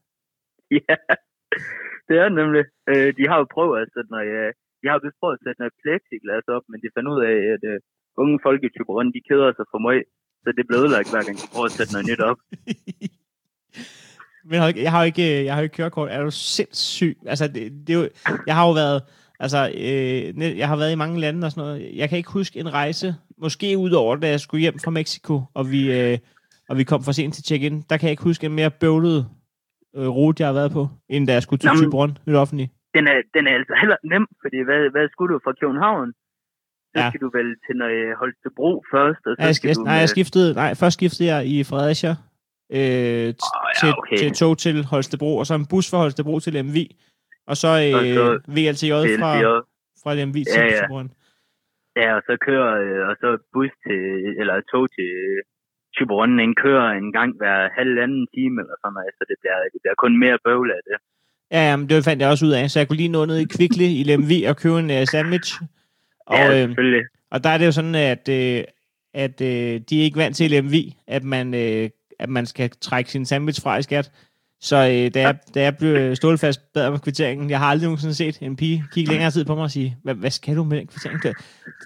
Ja, 0.89 0.97
det 2.09 2.17
er 2.25 2.29
nemlig. 2.41 2.65
Øh, 2.91 3.09
de 3.19 3.25
har 3.31 3.37
jo 3.43 3.47
prøvet 3.57 3.75
at 3.83 3.89
sætte 3.95 4.11
noget, 4.15 4.31
øh, 4.41 4.51
de 4.81 4.85
har 4.89 4.95
jo 4.97 5.11
prøvet 5.21 5.37
at 5.39 5.43
sætte 5.45 5.61
noget 5.63 5.75
plexiglas 5.83 6.47
op, 6.57 6.65
men 6.71 6.79
de 6.83 6.89
fandt 6.95 7.09
ud 7.13 7.21
af, 7.31 7.37
at 7.55 7.63
øh, 7.73 7.79
unge 8.23 8.37
folk 8.47 8.61
i 8.67 8.69
Tyberon, 8.75 9.13
de 9.17 9.21
keder 9.29 9.51
sig 9.59 9.67
for 9.73 9.81
meget. 9.87 10.05
Så 10.45 10.49
det 10.57 10.65
blev 10.69 10.79
ødelagt, 10.83 11.11
hver 11.13 11.23
gang 11.27 11.37
de 11.43 11.47
prøver 11.53 11.69
at 11.71 11.77
sætte 11.79 11.93
noget 11.95 12.07
nyt 12.11 12.23
op. 12.31 12.39
Men 14.49 14.55
jeg 14.55 14.61
har, 14.63 14.69
ikke- 14.69 14.83
jeg 14.83 14.91
har 14.93 15.01
jo 15.01 15.07
ikke, 15.07 15.45
jeg 15.45 15.55
har 15.55 15.61
jo 15.61 15.63
ikke 15.63 15.77
kørekort. 15.77 16.09
Er 16.11 16.23
du 16.23 16.31
sindssyg? 16.31 17.19
Altså, 17.27 17.49
det, 17.49 17.73
det 17.87 17.95
er 17.95 17.99
jo, 18.01 18.09
jeg 18.47 18.55
har 18.55 18.67
jo 18.67 18.73
været, 18.73 19.03
altså, 19.41 19.61
øh, 19.75 20.59
jeg 20.59 20.69
har 20.69 20.77
været 20.77 20.93
i 20.93 21.01
mange 21.03 21.21
lande 21.21 21.45
og 21.47 21.51
sådan 21.53 21.65
noget. 21.69 21.91
Jeg 21.97 22.09
kan 22.09 22.19
ikke 22.19 22.33
huske 22.33 22.61
en 22.61 22.73
rejse, 22.73 23.15
måske 23.39 23.79
ud 23.79 23.91
over, 23.91 24.17
da 24.17 24.29
jeg 24.29 24.41
skulle 24.41 24.61
hjem 24.61 24.79
fra 24.85 24.91
Mexico, 24.91 25.43
og 25.55 25.71
vi, 25.73 25.81
øh, 26.01 26.19
og 26.69 26.77
vi 26.79 26.85
kom 26.85 27.03
for 27.03 27.13
sent 27.13 27.35
til 27.35 27.45
check-in. 27.45 27.85
Der 27.91 27.97
kan 27.97 28.07
jeg 28.07 28.11
ikke 28.11 28.23
huske 28.23 28.47
en 28.47 28.53
mere 28.55 28.71
bøvlet 28.71 29.29
øh, 29.97 30.09
rute, 30.09 30.41
jeg 30.43 30.49
har 30.49 30.55
været 30.61 30.73
på, 30.73 30.89
end 31.09 31.27
da 31.27 31.33
jeg 31.33 31.43
skulle 31.43 31.61
til 31.61 31.71
i 32.27 32.31
det 32.31 32.37
offentlige. 32.37 32.71
Den 32.95 33.07
er, 33.07 33.17
den 33.35 33.47
er 33.47 33.55
altså 33.55 33.75
heller 33.81 33.97
nem, 34.13 34.27
fordi 34.43 34.57
hvad, 34.65 34.91
hvad 34.95 35.09
skulle 35.13 35.35
du 35.35 35.41
fra 35.45 35.53
København? 35.61 36.13
Så 36.95 37.01
Ja. 37.03 37.09
skal 37.11 37.21
du 37.21 37.31
vel 37.39 37.49
til 37.67 37.77
Holstebro 38.21 38.71
først, 38.95 39.23
og 39.27 39.33
så 39.39 39.47
jeg, 39.47 39.55
skal 39.55 39.69
jeg, 39.69 39.77
du... 39.77 39.83
nej, 39.83 39.95
jeg 39.95 40.09
skiftede, 40.09 40.55
nej, 40.55 40.75
først 40.75 40.95
skiftede 40.95 41.29
jeg 41.35 41.47
i 41.47 41.65
Fredericia 41.65 42.17
øh, 42.71 42.79
Åh, 42.79 43.29
ja, 43.29 43.33
til, 43.81 43.91
okay. 43.99 44.17
til 44.17 44.31
tog 44.33 44.59
til 44.59 44.85
Holstebro, 44.85 45.37
og 45.37 45.47
så 45.47 45.55
en 45.55 45.67
bus 45.67 45.91
fra 45.91 45.99
Holstebro 45.99 46.35
til 46.41 46.53
Lemvi, 46.53 46.87
Og 47.51 47.57
så, 47.57 47.71
øh, 47.87 48.55
VLTJ 48.57 48.93
fra, 49.21 49.31
fra 50.03 50.13
Ja, 50.15 50.25
til 50.25 50.63
ja. 50.63 50.81
Thyborøn. 50.81 51.11
Ja, 51.97 52.09
og 52.19 52.23
så 52.29 52.33
kører, 52.47 52.71
øh, 52.85 53.09
og 53.09 53.15
så 53.23 53.29
bus 53.53 53.73
til, 53.85 54.01
eller 54.41 54.55
tog 54.73 54.85
til 54.97 55.11
Tyberunden, 55.97 56.39
den 56.39 56.55
kører 56.65 56.89
en 57.03 57.13
gang 57.19 57.31
hver 57.41 57.59
halvanden 57.79 58.23
time 58.35 58.57
eller 58.63 58.77
sådan 58.81 58.95
noget, 58.97 59.13
så 59.19 59.25
det 59.31 59.37
bliver, 59.41 59.59
det 59.73 59.81
bliver 59.83 59.99
kun 60.05 60.13
mere 60.25 60.39
bøvl 60.47 60.71
af 60.79 60.83
det. 60.89 60.97
Ja, 61.55 61.61
ja, 61.69 61.77
men 61.77 61.89
det 61.89 62.05
fandt 62.05 62.23
jeg 62.23 62.31
også 62.31 62.47
ud 62.47 62.55
af. 62.59 62.71
Så 62.71 62.79
jeg 62.79 62.89
kunne 62.89 63.03
lige 63.03 63.15
nå 63.17 63.25
ned 63.25 63.39
i 63.39 63.53
Kvickly 63.57 63.89
i 64.01 64.03
Lemvig 64.11 64.49
og 64.51 64.57
købe 64.57 64.79
en 64.79 64.91
uh, 64.97 65.05
sandwich. 65.13 65.51
Og, 66.27 66.39
ja, 66.39 66.47
øh, 66.49 66.69
selvfølgelig. 66.69 67.05
og 67.31 67.45
der 67.45 67.51
er 67.51 67.59
det 67.59 67.67
jo 67.67 67.73
sådan, 67.73 67.95
at, 67.95 68.25
øh, 68.39 68.65
at 69.25 69.37
øh, 69.51 69.81
de 69.89 69.95
er 70.01 70.05
ikke 70.05 70.23
vant 70.23 70.37
til 70.37 70.51
Lemvig, 70.51 70.87
at 71.07 71.25
man, 71.25 71.47
øh, 71.55 71.91
at 72.19 72.29
man 72.29 72.47
skal 72.47 72.71
trække 72.71 73.11
sin 73.11 73.25
sandwich 73.25 73.63
fra 73.63 73.79
i 73.79 73.83
skat. 73.83 74.11
Så 74.61 74.77
øh, 74.77 75.15
da, 75.15 75.21
jeg, 75.27 75.35
da 75.55 75.59
jeg 75.63 75.75
blev 75.81 76.17
stålfast 76.17 76.61
bad 76.75 76.87
om 76.87 76.99
kvitteringen, 76.99 77.51
jeg 77.51 77.59
har 77.59 77.67
aldrig 77.67 77.87
nogensinde 77.87 78.15
set 78.15 78.37
en 78.43 78.57
pige 78.57 78.85
kigge 78.93 79.11
længere 79.11 79.31
tid 79.31 79.45
på 79.45 79.55
mig 79.55 79.65
og 79.65 79.71
sige, 79.71 79.97
hvad, 80.05 80.15
hvad 80.15 80.31
skal 80.31 80.57
du 80.57 80.65
med 80.65 80.77
den 80.79 80.87
kvittering? 80.87 81.23
Du, 81.23 81.33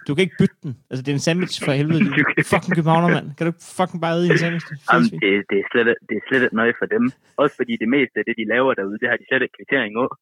du 0.06 0.14
kan 0.14 0.22
ikke 0.22 0.38
bytte 0.38 0.58
den. 0.62 0.72
Altså, 0.90 1.02
det 1.02 1.10
er 1.12 1.16
en 1.20 1.26
sandwich 1.28 1.64
for 1.64 1.72
helvede. 1.72 2.00
Du 2.04 2.10
er 2.40 2.48
fucking 2.54 2.74
københavner, 2.78 3.08
mand. 3.16 3.26
Kan 3.38 3.44
du 3.48 3.52
fucking 3.78 4.00
bare 4.04 4.14
æde 4.16 4.26
en 4.32 4.38
sandwich? 4.38 4.66
Det 4.68 4.76
er 4.76 4.94
Jamen, 4.94 5.10
det, 5.24 5.30
det, 5.50 5.58
er 5.62 5.66
slet, 5.72 5.86
det 6.08 6.14
er 6.20 6.24
slet 6.28 6.42
ikke 6.42 6.56
noget 6.60 6.74
for 6.80 6.86
dem. 6.94 7.04
Også 7.42 7.54
fordi 7.60 7.72
det 7.82 7.88
meste 7.96 8.14
af 8.20 8.24
det, 8.28 8.34
de 8.40 8.44
laver 8.54 8.70
derude, 8.78 8.98
det 9.02 9.08
har 9.10 9.16
de 9.20 9.24
slet 9.28 9.42
ikke 9.44 9.56
kvittering 9.58 9.92
af. 10.04 10.10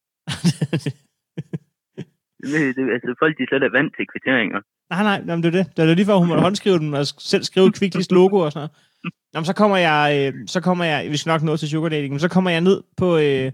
Det, 2.43 2.77
altså, 2.95 3.09
folk 3.23 3.37
de 3.37 3.43
er 3.43 3.49
slet 3.49 3.63
ikke 3.63 3.77
vant 3.79 3.93
til 3.97 4.05
kvitteringer. 4.13 4.59
Nej, 4.93 5.03
nej, 5.09 5.17
jamen, 5.27 5.43
det 5.43 5.49
er 5.51 5.57
det. 5.59 5.65
Det 5.75 5.79
er 5.81 5.95
lige 5.95 6.09
før, 6.09 6.21
hun 6.21 6.27
måtte 6.27 6.43
håndskrive 6.47 6.79
den 6.83 6.93
og 6.93 7.05
selv 7.33 7.43
skrive 7.43 7.71
Kvicklis 7.79 8.11
logo 8.11 8.37
og 8.37 8.51
sådan 8.51 8.59
noget. 8.59 8.71
Jamen, 9.33 9.45
så 9.45 9.55
kommer 9.55 9.77
jeg, 9.77 10.03
øh, 10.17 10.47
så 10.47 10.61
kommer 10.61 10.85
jeg, 10.85 10.99
vi 11.11 11.17
skal 11.17 11.29
nok 11.29 11.43
nå 11.43 11.57
til 11.57 11.69
sugar 11.69 11.89
dating, 11.89 12.11
men 12.13 12.19
så 12.19 12.29
kommer 12.29 12.49
jeg 12.49 12.61
ned 12.61 12.83
på, 12.97 13.07
øh, 13.17 13.51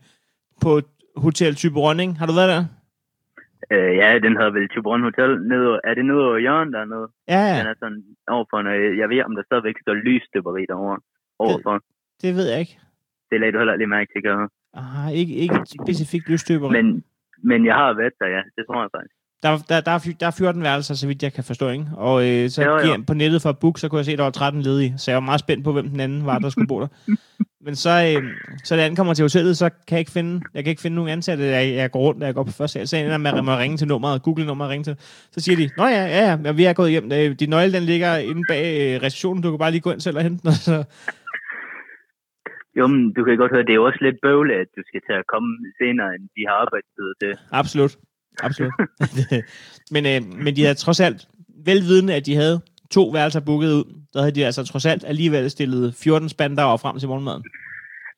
på 0.63 0.81
Hotel 1.23 1.55
Tyberonning. 1.55 2.19
Har 2.19 2.25
du 2.25 2.33
været 2.33 2.49
der? 2.55 2.63
Øh, 3.71 3.91
ja, 4.01 4.19
den 4.25 4.33
hedder 4.37 4.51
vel 4.57 4.67
Tyberon 4.69 5.03
Hotel. 5.09 5.31
Nede, 5.51 5.79
er 5.83 5.93
det 5.93 6.05
nede 6.05 6.21
over 6.27 6.37
hjørnet 6.45 6.73
dernede? 6.73 7.07
Ja, 7.27 7.43
Den 7.57 7.65
ja, 7.65 7.71
er 7.71 7.77
sådan 7.79 8.03
overfor, 8.35 8.61
når 8.61 8.73
jeg 9.01 9.09
ved, 9.09 9.23
om 9.23 9.35
der 9.35 9.43
stadigvæk 9.49 9.75
står 9.81 9.93
lysstøberi 9.93 10.65
derovre. 10.71 10.99
Overfor. 11.39 11.75
det 12.21 12.35
ved 12.35 12.47
jeg 12.51 12.59
ikke. 12.59 12.79
Det 13.31 13.39
lagde 13.39 13.53
du 13.53 13.57
heller 13.57 13.75
lige 13.75 13.93
mærke 13.97 14.09
til, 14.13 14.21
gør. 14.23 14.47
Ah, 14.73 15.11
ikke, 15.19 15.33
ikke 15.43 15.59
specifikt 15.81 16.29
lystøberi. 16.29 16.71
Men, 16.77 17.03
men 17.49 17.65
jeg 17.65 17.75
har 17.75 17.93
været 17.93 18.13
der, 18.21 18.27
ja. 18.27 18.41
Det 18.55 18.63
tror 18.67 18.81
jeg 18.81 18.89
faktisk. 18.97 19.16
Der, 19.43 19.57
der, 19.69 19.81
der, 19.81 19.91
er, 19.91 19.99
der 20.19 20.27
er 20.27 20.31
14 20.37 20.63
værelser, 20.63 20.93
så 20.93 21.07
vidt 21.07 21.23
jeg 21.23 21.33
kan 21.33 21.43
forstå, 21.43 21.69
ikke? 21.69 21.85
Og 21.95 22.27
øh, 22.29 22.49
så 22.49 22.63
Jo, 22.63 22.71
jo. 22.71 22.95
gik 22.95 23.05
på 23.07 23.13
nettet 23.13 23.41
for 23.41 23.49
at 23.49 23.59
book, 23.59 23.77
så 23.79 23.89
kunne 23.89 23.97
jeg 23.97 24.05
se, 24.05 24.11
at 24.11 24.17
der 24.17 24.23
var 24.23 24.31
13 24.31 24.61
ledige. 24.61 24.93
Så 24.97 25.11
jeg 25.11 25.15
var 25.15 25.25
meget 25.25 25.39
spændt 25.39 25.63
på, 25.63 25.71
hvem 25.73 25.89
den 25.89 25.99
anden 25.99 26.25
var, 26.25 26.39
der 26.39 26.49
skulle 26.49 26.67
bo 26.67 26.81
der. 26.81 26.87
Men 27.65 27.75
så, 27.75 27.89
øh, 27.89 28.23
så 28.63 28.75
da 28.75 28.81
jeg 28.81 28.89
ankommer 28.89 29.13
til 29.13 29.23
hotellet, 29.23 29.57
så 29.57 29.69
kan 29.69 29.95
jeg 29.95 29.99
ikke 29.99 30.11
finde, 30.11 30.41
jeg 30.53 30.63
kan 30.63 30.69
ikke 30.69 30.81
finde 30.81 30.95
nogen 30.95 31.11
ansatte. 31.11 31.43
Jeg, 31.43 31.73
jeg 31.73 31.91
går 31.91 31.99
rundt, 31.99 32.23
jeg 32.23 32.33
går 32.33 32.43
på 32.43 32.51
første 32.51 32.73
sal. 32.79 32.87
Så 32.87 32.97
ender 32.97 33.17
med 33.17 33.53
at 33.53 33.59
ringe 33.59 33.77
til 33.77 33.87
nummeret, 33.87 34.23
google 34.23 34.45
nummeret 34.45 34.67
og 34.67 34.71
ringe 34.71 34.83
til. 34.83 34.95
Så 35.31 35.39
siger 35.39 35.55
de, 35.57 35.69
nå 35.77 35.83
ja, 35.85 36.05
ja, 36.05 36.37
ja, 36.45 36.51
vi 36.51 36.63
er 36.63 36.73
gået 36.73 36.91
hjem. 36.91 37.11
Øh, 37.11 37.31
Din 37.39 37.49
nøgle, 37.49 37.73
den 37.73 37.83
ligger 37.83 38.17
inde 38.17 38.41
bag 38.49 38.63
øh, 38.81 39.01
receptionen. 39.05 39.43
Du 39.43 39.49
kan 39.51 39.59
bare 39.59 39.71
lige 39.71 39.81
gå 39.81 39.91
ind 39.91 40.01
selv 40.01 40.17
og 40.17 40.23
hente 40.23 40.41
den. 40.41 40.47
Og 40.47 40.53
så, 40.67 40.83
Jo, 42.77 42.87
men 42.87 43.13
du 43.13 43.23
kan 43.23 43.37
godt 43.37 43.51
høre, 43.55 43.65
det 43.67 43.75
er 43.75 43.79
også 43.79 44.01
lidt 44.01 44.19
bøvle, 44.25 44.53
at 44.61 44.69
du 44.77 44.81
skal 44.89 45.01
til 45.07 45.15
at 45.21 45.25
komme 45.33 45.49
senere, 45.81 46.09
end 46.15 46.23
de 46.35 46.41
har 46.49 46.55
arbejdstid 46.65 47.09
til. 47.21 47.33
Absolut. 47.61 47.93
Absolut. 48.43 48.73
men, 49.93 50.05
øh, 50.05 50.21
men 50.43 50.55
de 50.55 50.61
havde 50.61 50.75
trods 50.75 50.99
alt, 50.99 51.27
velvidende, 51.65 52.13
at 52.15 52.25
de 52.25 52.35
havde 52.35 52.61
to 52.91 53.03
værelser 53.13 53.39
booket 53.39 53.71
ud, 53.73 53.83
der 54.13 54.19
havde 54.19 54.35
de 54.35 54.45
altså 54.45 54.63
trods 54.65 54.85
alt 54.85 55.03
alligevel 55.07 55.49
stillet 55.49 55.95
14 55.95 56.29
spander 56.29 56.63
og 56.63 56.79
frem 56.79 56.99
til 56.99 57.07
morgenmaden. 57.07 57.43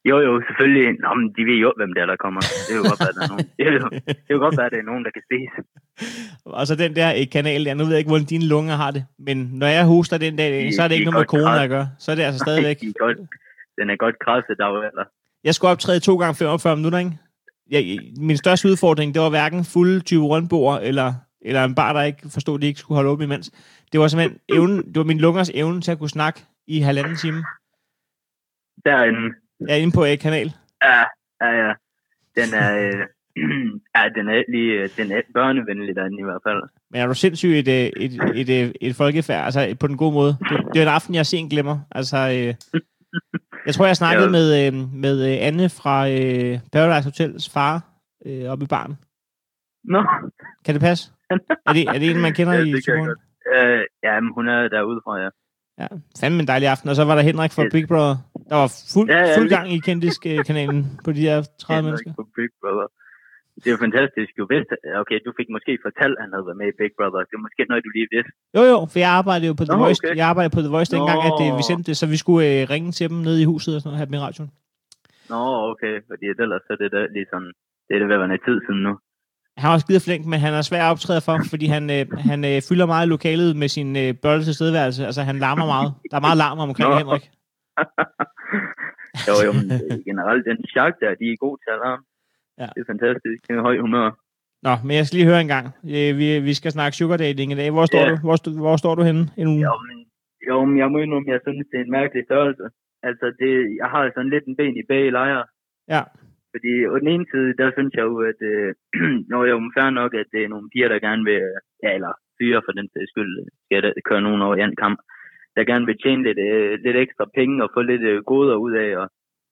Jo, 0.09 0.19
jo, 0.27 0.41
selvfølgelig. 0.47 0.87
Nå, 1.03 1.09
men 1.19 1.27
de 1.37 1.41
ved 1.49 1.57
jo, 1.65 1.73
hvem 1.79 1.91
det 1.93 2.01
er, 2.01 2.05
der 2.05 2.15
kommer. 2.25 2.41
Det 2.67 2.71
er 2.75 2.77
jo 2.81 2.83
godt 2.91 2.99
være, 3.05 3.13
der 3.17 3.23
er 3.25 3.31
nogen. 3.33 3.47
Det 3.57 3.67
er 3.67 3.71
jo, 3.71 3.89
det 4.07 4.29
er 4.29 4.33
jo 4.37 4.41
godt 4.45 4.59
at 4.59 4.71
det 4.73 4.79
er 4.83 4.87
nogen, 4.91 5.03
der 5.05 5.11
kan 5.15 5.23
spise. 5.29 5.57
Og 6.45 6.67
så 6.67 6.75
den 6.75 6.95
der 6.95 7.25
kanal 7.31 7.65
der, 7.65 7.73
nu 7.73 7.83
ved 7.83 7.91
jeg 7.91 7.99
ikke, 7.99 8.13
hvordan 8.13 8.25
dine 8.33 8.45
lunger 8.53 8.75
har 8.75 8.91
det, 8.91 9.05
men 9.27 9.37
når 9.61 9.67
jeg 9.67 9.85
hoster 9.85 10.17
den 10.17 10.35
dag, 10.35 10.49
De- 10.65 10.75
så 10.75 10.81
er 10.83 10.87
det 10.87 10.95
de 10.95 10.99
ikke 10.99 11.11
noget 11.11 11.21
med 11.23 11.31
corona 11.33 11.63
at 11.63 11.69
gøre. 11.69 11.89
Så 11.99 12.11
er 12.11 12.15
det 12.15 12.23
altså 12.23 12.39
stadigvæk. 12.39 12.79
De 12.81 12.87
er 12.87 12.99
godt, 13.05 13.17
den 13.79 13.89
er 13.89 13.95
godt 14.05 14.15
krasset 14.25 14.55
der 14.57 14.67
eller. 14.91 15.05
Jeg 15.43 15.55
skulle 15.55 15.71
optræde 15.71 15.99
to 15.99 16.17
gange 16.17 16.35
45 16.35 16.75
minutter, 16.75 16.99
ikke? 16.99 17.11
Jeg, 17.71 17.99
min 18.17 18.37
største 18.37 18.67
udfordring, 18.67 19.13
det 19.13 19.21
var 19.21 19.29
hverken 19.29 19.63
fulde 19.63 19.99
20 19.99 20.23
rundbord, 20.25 20.79
eller, 20.83 21.13
eller 21.41 21.63
en 21.63 21.75
bar, 21.75 21.93
der 21.93 22.01
ikke 22.01 22.29
forstod, 22.29 22.57
at 22.57 22.61
de 22.61 22.67
ikke 22.67 22.79
skulle 22.79 22.95
holde 22.95 23.09
åbent 23.09 23.25
imens. 23.25 23.51
Det 23.91 23.99
var 23.99 24.07
simpelthen 24.07 24.39
evnen, 24.49 24.77
det 24.77 24.95
var 24.95 25.03
min 25.03 25.19
lungers 25.19 25.49
evne 25.49 25.81
til 25.81 25.91
at 25.91 25.99
kunne 25.99 26.09
snakke 26.09 26.45
i 26.67 26.79
halvanden 26.79 27.15
time. 27.15 27.43
Derinde, 28.85 29.35
er 29.69 29.75
inde 29.75 29.93
på 29.95 30.03
et 30.03 30.19
kanal. 30.19 30.53
ja, 30.83 31.03
ja, 31.41 31.67
ja. 31.67 31.73
Den 32.35 32.53
er, 32.53 32.77
øh, 32.77 33.05
ja, 33.95 34.03
den 34.15 34.29
er 34.29 34.43
lige, 34.51 34.73
øh, 34.73 34.89
den 34.97 35.11
er 35.11 35.21
børnevenlig 35.33 35.95
derinde 35.95 36.19
i 36.19 36.23
hvert 36.23 36.41
fald. 36.47 36.63
Men 36.91 37.01
er 37.01 37.07
du 37.07 37.13
sindssygt 37.13 37.67
et, 37.67 37.67
øh, 37.67 38.03
et, 38.03 38.13
et, 38.35 38.49
et, 38.49 38.73
et 38.81 38.95
folkefærd, 38.95 39.45
altså 39.45 39.75
på 39.79 39.87
den 39.87 39.97
gode 39.97 40.13
måde. 40.13 40.37
Det, 40.49 40.57
det 40.73 40.79
er 40.79 40.83
en 40.83 40.95
aften, 40.99 41.15
jeg 41.15 41.25
sent 41.25 41.51
glemmer. 41.51 41.79
Altså, 41.91 42.17
øh, 42.17 42.81
jeg 43.69 43.75
tror, 43.75 43.85
jeg 43.85 43.97
snakkede 44.03 44.25
Ja. 44.25 44.31
med, 44.37 44.47
øh, 44.67 44.73
med 45.05 45.15
øh, 45.31 45.37
Anne 45.47 45.69
fra 45.79 45.95
øh, 46.09 46.59
Paradise 46.73 47.07
Hotels 47.09 47.49
far 47.49 47.73
øh, 48.25 48.45
oppe 48.51 48.63
i 48.65 48.67
baren. 48.67 48.93
Nå, 49.93 50.01
Kan 50.65 50.73
det 50.75 50.81
passe? 50.81 51.03
Er 51.67 51.73
det, 51.73 51.83
er 51.93 51.99
det 52.01 52.11
en, 52.11 52.21
man 52.21 52.33
kender 52.33 52.53
Ja, 52.57 52.63
i 52.63 52.71
godt. 52.71 53.19
øh, 53.55 53.81
ja, 54.03 54.13
men 54.19 54.29
hun 54.37 54.45
er 54.49 54.67
derude 54.75 55.01
fra, 55.05 55.13
ja. 55.23 55.29
Ja, 55.81 55.87
fandme 56.19 56.39
en 56.39 56.47
dejlig 56.47 56.67
aften. 56.69 56.89
Og 56.89 56.95
så 56.95 57.03
var 57.05 57.15
der 57.15 57.21
Henrik 57.21 57.51
fra. 57.51 57.63
Big 57.71 57.87
Brother. 57.87 58.15
Der 58.49 58.55
var 58.55 58.69
fuld, 58.93 59.09
Ja, 59.09 59.17
ja, 59.27 59.37
fuld 59.37 59.49
gang 59.49 59.71
i 59.73 59.79
Kendis-kanalen 59.79 60.99
på 61.05 61.11
de 61.11 61.21
her 61.21 61.37
30 61.41 61.49
Henrik 61.75 61.83
mennesker. 61.85 62.13
på 62.13 62.23
Big 62.35 62.49
Brother. 62.61 62.87
Det 63.61 63.67
er 63.69 63.75
jo 63.75 63.81
fantastisk. 63.87 64.29
Du 64.39 64.45
vidste, 64.53 64.73
okay, 65.01 65.17
du 65.27 65.31
fik 65.39 65.49
måske 65.55 65.71
fortalt, 65.87 66.15
at 66.17 66.21
han 66.25 66.31
havde 66.33 66.45
været 66.49 66.59
med 66.61 66.67
i 66.73 66.75
Big 66.81 66.91
Brother. 66.97 67.19
Det 67.29 67.35
er 67.39 67.43
måske 67.47 67.61
noget, 67.69 67.81
du 67.87 67.91
lige 67.97 68.09
vidste. 68.15 68.31
Jo, 68.57 68.63
jo, 68.71 68.77
for 68.91 68.99
jeg 69.05 69.11
arbejdede 69.19 69.49
jo 69.51 69.55
på 69.61 69.65
The 69.69 69.77
Nå, 69.77 69.83
Voice. 69.83 70.01
okay. 70.01 70.15
Jeg 70.19 70.25
arbejdede 70.31 70.53
på 70.57 70.61
The 70.65 70.73
Voice 70.75 70.91
dengang, 70.95 71.19
at 71.29 71.37
øh, 71.45 71.49
vi 71.59 71.63
sendte 71.69 71.85
det, 71.89 71.95
så 72.01 72.05
vi 72.13 72.17
skulle 72.23 72.43
øh, 72.51 72.59
ringe 72.73 72.89
til 72.97 73.05
dem 73.11 73.19
nede 73.27 73.39
i 73.43 73.49
huset 73.51 73.71
og 73.75 73.79
sådan 73.79 73.89
noget, 73.89 73.99
have 74.01 74.09
dem 74.09 74.17
i 74.19 74.23
radioen. 74.25 74.51
Nå, 75.31 75.41
okay, 75.71 75.93
fordi 76.09 76.25
ellers 76.43 76.63
så 76.67 76.71
er 76.75 76.79
det 76.83 76.89
da 76.95 77.01
lige 77.15 77.27
sådan, 77.33 77.51
det 77.85 77.93
er 77.95 77.99
det 78.01 78.07
ved 78.09 78.17
at 78.17 78.21
være 78.23 78.43
tid 78.47 78.57
siden 78.65 78.81
nu. 78.87 78.93
Han 79.61 79.69
var 79.71 79.77
skide 79.77 80.01
flink, 80.07 80.23
men 80.31 80.39
han 80.45 80.53
er 80.53 80.61
svær 80.61 80.83
at 80.85 80.91
optræde 80.91 81.21
for, 81.27 81.35
fordi 81.53 81.65
han, 81.75 81.83
øh, 81.97 82.03
han 82.29 82.39
øh, 82.51 82.57
fylder 82.69 82.85
meget 82.93 83.05
i 83.05 83.09
lokalet 83.15 83.49
med 83.61 83.67
sin 83.77 83.89
øh, 84.03 84.09
børne 84.23 84.43
tilstedeværelse. 84.43 85.05
Altså, 85.09 85.21
han 85.29 85.37
larmer 85.45 85.67
meget. 85.73 85.89
Der 86.11 86.17
er 86.17 86.25
meget 86.27 86.37
larm 86.43 86.59
omkring 86.59 86.89
Nå. 86.89 86.97
Henrik. 87.01 87.25
jo, 89.29 89.35
jo, 89.45 89.51
men 89.57 89.65
generelt 90.09 90.43
den 90.49 90.57
chak 90.73 90.93
der, 91.01 91.11
de 91.21 91.25
er 91.33 91.37
gode 91.45 91.57
til 91.63 91.71
alarm. 91.77 92.01
Ja. 92.61 92.67
Det 92.75 92.81
er 92.83 92.89
fantastisk. 92.93 93.39
Det 93.47 93.53
er 93.57 93.61
høj 93.69 93.77
humør. 93.85 94.07
Nå, 94.67 94.73
men 94.85 94.93
jeg 94.97 95.05
skal 95.05 95.17
lige 95.17 95.29
høre 95.31 95.41
en 95.47 95.53
gang. 95.55 95.65
Øh, 95.95 96.11
vi, 96.21 96.27
vi 96.49 96.53
skal 96.59 96.71
snakke 96.77 96.97
sugar 96.99 97.17
dating 97.25 97.49
i 97.51 97.59
dag. 97.61 97.69
Hvor 97.75 97.85
står, 97.91 98.03
Ja. 98.05 98.09
du? 98.11 98.15
Hvor, 98.27 98.37
hvor 98.63 98.75
står 98.83 98.93
du 98.99 99.03
henne? 99.09 99.23
En, 99.41 99.49
Jo, 99.67 99.73
men, 99.87 99.97
jo, 100.49 100.55
men 100.67 100.75
jeg 100.81 100.89
må 100.91 100.97
indrømme, 101.03 101.31
jeg 101.35 101.41
synes, 101.45 101.67
det 101.71 101.77
er 101.79 101.85
en 101.85 101.95
mærkelig 101.99 102.23
størrelse. 102.29 102.65
Altså, 103.09 103.25
det, 103.41 103.51
jeg 103.81 103.87
har 103.93 104.01
sådan 104.15 104.33
lidt 104.33 104.45
en 104.47 104.55
ben 104.59 104.75
i 104.81 104.85
begge 104.91 105.11
lejre. 105.19 105.45
Ja. 105.95 106.01
Fordi 106.53 106.71
på 106.93 106.97
den 107.01 107.09
ene 107.15 107.25
side, 107.33 107.49
der 107.61 107.69
synes 107.77 107.93
jeg 107.97 108.05
jo, 108.11 108.15
at 108.31 108.39
øh, 108.51 108.69
når 109.31 109.39
jeg 109.43 109.51
er 109.51 109.57
jo 109.57 109.71
fair 109.77 109.89
nok, 110.01 110.11
at 110.21 110.27
det 110.33 110.41
er 110.43 110.51
nogle 110.53 110.69
piger, 110.73 110.89
der 110.93 110.99
gerne 111.07 111.23
vil, 111.29 111.41
ja, 111.83 111.89
eller 111.97 112.13
fyre 112.39 112.61
for 112.65 112.73
den 112.79 112.87
sags 112.93 113.09
skyld, 113.13 113.33
skal 113.65 113.83
da 113.83 113.89
køre 114.09 114.21
nogen 114.27 114.41
over 114.45 114.55
i 114.55 114.61
en 114.61 114.81
kamp, 114.85 114.99
der 115.55 115.63
gerne 115.71 115.85
vil 115.89 115.97
tjene 116.03 116.23
lidt, 116.27 116.39
øh, 116.49 116.71
lidt 116.85 116.97
ekstra 117.05 117.25
penge 117.37 117.63
og 117.63 117.69
få 117.75 117.81
lidt 117.91 118.01
øh, 118.11 118.17
goder 118.31 118.55
ud 118.65 118.73
af 118.85 118.89
at 119.03 119.07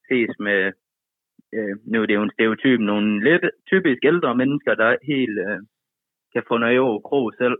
ses 0.08 0.32
med, 0.46 0.60
øh, 1.56 1.74
nu 1.90 2.02
er 2.02 2.06
det 2.06 2.14
jo 2.14 2.22
en 2.22 2.36
stereotyp, 2.36 2.80
nogle 2.80 3.24
lidt 3.28 3.44
typisk 3.70 4.00
ældre 4.10 4.34
mennesker, 4.40 4.74
der 4.74 5.04
helt 5.12 5.38
øh, 5.46 5.60
kan 6.32 6.42
få 6.48 6.54
noget 6.58 6.78
over 6.78 7.00
krog 7.08 7.32
selv. 7.42 7.58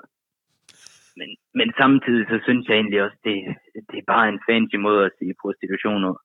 Men, 1.19 1.31
men 1.59 1.69
samtidig 1.81 2.25
så 2.31 2.37
synes 2.47 2.69
jeg 2.69 2.77
egentlig 2.77 3.03
også, 3.03 3.19
det, 3.25 3.37
det 3.91 3.97
er 3.99 4.13
bare 4.15 4.29
en 4.29 4.41
fancy 4.49 4.77
måde 4.87 5.05
at 5.05 5.13
sige 5.19 5.41
prostitution. 5.43 6.17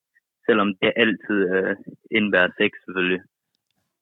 Selvom 0.48 0.70
det 0.82 0.92
altid 1.04 1.40
øh, 1.56 1.76
indebærer 2.18 2.50
sex 2.60 2.72
selvfølgelig. 2.86 3.22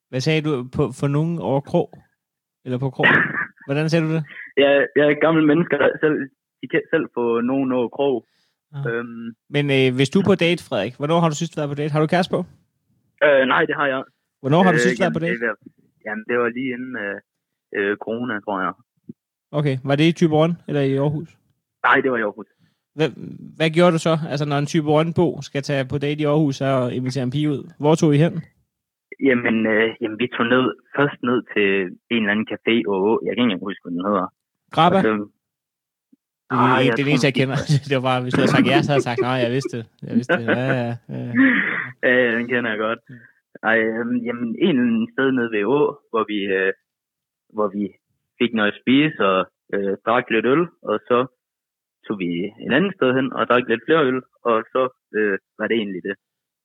hvad 0.10 0.22
sagde 0.22 0.42
du 0.48 0.52
på, 0.76 0.84
for 1.00 1.08
nogen 1.08 1.40
over 1.40 1.62
krog? 1.62 1.90
Eller 2.66 2.80
på 2.80 2.90
krog? 2.90 3.08
Hvordan 3.68 3.90
sagde 3.90 4.06
du 4.06 4.14
det? 4.16 4.24
Jeg, 4.58 4.88
jeg 4.96 5.06
er 5.08 5.24
gammel 5.26 5.48
mennesker, 5.48 5.78
der 5.78 5.90
selv, 6.04 6.18
de 6.62 6.68
kan 6.68 6.82
selv 6.94 7.06
få 7.14 7.42
nogen 7.42 7.72
over 7.72 7.90
krog. 7.98 8.26
Ah. 8.76 8.86
Øhm, 8.92 9.28
Men 9.50 9.66
øh, 9.78 9.96
hvis 9.96 10.10
du 10.10 10.20
er 10.20 10.28
på 10.32 10.36
date, 10.36 10.64
Frederik, 10.68 10.96
hvornår 10.98 11.20
har 11.20 11.30
du 11.30 11.36
sidst 11.36 11.58
været 11.58 11.70
på 11.70 11.76
date? 11.76 11.92
Har 11.94 12.02
du 12.02 12.08
kæreste 12.08 12.32
på? 12.36 12.46
Øh, 13.26 13.42
nej, 13.54 13.66
det 13.70 13.76
har 13.76 13.88
jeg. 13.88 14.04
Hvornår 14.42 14.64
har 14.64 14.72
du 14.72 14.76
Øh, 14.76 14.86
sidst 14.86 15.02
været 15.02 15.14
på 15.14 15.20
date? 15.20 15.40
Det, 15.40 15.48
var- 15.48 15.64
jamen, 16.06 16.24
det 16.30 16.36
var 16.42 16.50
lige 16.50 16.72
inden 16.76 16.94
øh, 17.06 17.18
øh, 17.78 17.98
corona, 17.98 18.40
tror 18.40 18.62
jeg. 18.66 18.74
Okay, 19.60 19.76
var 19.84 19.96
det 19.96 20.04
i 20.04 20.12
Tyborg 20.12 20.50
eller 20.68 20.82
i 20.82 20.96
Aarhus? 20.96 21.30
Nej, 21.88 21.98
det 22.04 22.12
var 22.12 22.18
i 22.18 22.22
Aarhus. 22.22 22.48
Hvad, 22.98 23.10
hvad 23.58 23.70
gjorde 23.70 23.92
du 23.92 24.02
så? 24.08 24.14
Altså, 24.32 24.46
når 24.46 24.58
en 24.58 24.66
type 24.74 24.88
bo 25.16 25.28
skal 25.42 25.62
tage 25.70 25.86
på 25.92 25.98
date 25.98 26.22
i 26.22 26.26
Aarhus 26.26 26.62
og 26.62 26.94
invitere 26.94 27.24
en 27.24 27.32
pige 27.36 27.50
ud. 27.56 27.64
Hvor 27.80 27.96
tog 27.96 28.16
I 28.16 28.18
hen? 28.26 28.34
Jamen, 29.28 29.58
øh, 29.74 29.88
jamen, 30.02 30.20
vi 30.20 30.28
tog 30.38 30.46
ned, 30.56 30.66
først 30.98 31.18
ned 31.30 31.40
til 31.54 31.68
en 32.14 32.22
eller 32.24 32.32
anden 32.34 32.48
café, 32.54 32.76
og 32.94 33.02
jeg 33.26 33.32
kan 33.36 33.52
ikke 33.52 33.66
huske, 33.70 33.82
hvad 33.84 33.94
den 33.96 34.06
hedder. 34.08 34.26
Grabba? 34.76 34.98
Og 34.98 35.04
Det 36.52 36.58
er 36.58 36.64
Ah, 36.64 36.80
det, 36.80 36.86
jeg 36.86 36.94
det 36.96 37.02
er 37.02 37.08
det 37.08 37.14
eneste, 37.14 37.30
jeg 37.32 37.38
kender. 37.42 37.58
Det 37.90 37.96
var 37.98 38.06
bare, 38.10 38.22
hvis 38.24 38.34
du 38.34 38.40
havde 38.42 38.54
sagt 38.56 38.68
ja, 38.72 38.78
så 38.82 38.90
havde 38.90 39.02
jeg 39.02 39.10
sagt, 39.10 39.22
nej, 39.30 39.38
jeg 39.46 39.52
vidste 39.58 39.76
det. 39.80 39.86
Jeg 40.08 40.14
vidste 40.18 40.34
det. 40.40 40.46
Ja, 40.58 40.64
ja, 40.82 40.92
ja. 41.16 41.32
Ja, 42.08 42.32
den 42.38 42.46
kender 42.52 42.70
jeg 42.74 42.80
godt. 42.88 43.00
Ej, 43.70 43.78
øhm, 43.98 44.18
jamen, 44.28 44.50
en 44.68 44.80
sted 45.14 45.28
nede 45.38 45.52
ved 45.56 45.64
Å, 45.78 45.82
hvor 46.12 46.24
vi, 46.32 46.40
øh, 46.60 46.74
hvor 47.56 47.68
vi 47.76 47.84
fik 48.40 48.52
noget 48.58 48.72
at 48.72 48.80
spise 48.82 49.20
og 49.32 49.40
øh, 49.76 49.94
drak 50.06 50.26
lidt 50.34 50.46
øl, 50.54 50.64
og 50.90 50.98
så 51.10 51.18
tog 52.06 52.16
vi 52.24 52.32
en 52.66 52.72
anden 52.78 52.94
sted 52.98 53.10
hen 53.18 53.28
og 53.38 53.48
drak 53.50 53.64
lidt 53.68 53.86
flere 53.88 54.06
øl, 54.10 54.20
og 54.50 54.58
så 54.74 54.82
øh, 55.18 55.38
var 55.60 55.68
det 55.68 55.78
egentlig 55.78 56.04
det. 56.08 56.16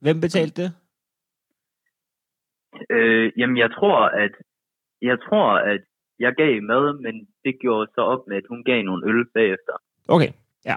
Hvem 0.04 0.18
betalte 0.26 0.56
det? 0.62 0.70
Øh, 2.94 3.26
jamen, 3.38 3.56
jeg 3.64 3.70
tror, 3.76 3.98
at 4.24 4.34
jeg 5.02 5.18
tror, 5.26 5.48
at 5.74 5.82
jeg 6.20 6.32
gav 6.34 6.62
mad, 6.62 7.00
men 7.04 7.14
det 7.44 7.54
gjorde 7.60 7.90
så 7.94 8.00
op 8.00 8.22
med, 8.28 8.36
at 8.36 8.42
hun 8.48 8.64
gav 8.64 8.82
nogle 8.82 9.02
øl 9.10 9.24
bagefter. 9.34 9.72
Okay, 10.08 10.30
ja. 10.64 10.76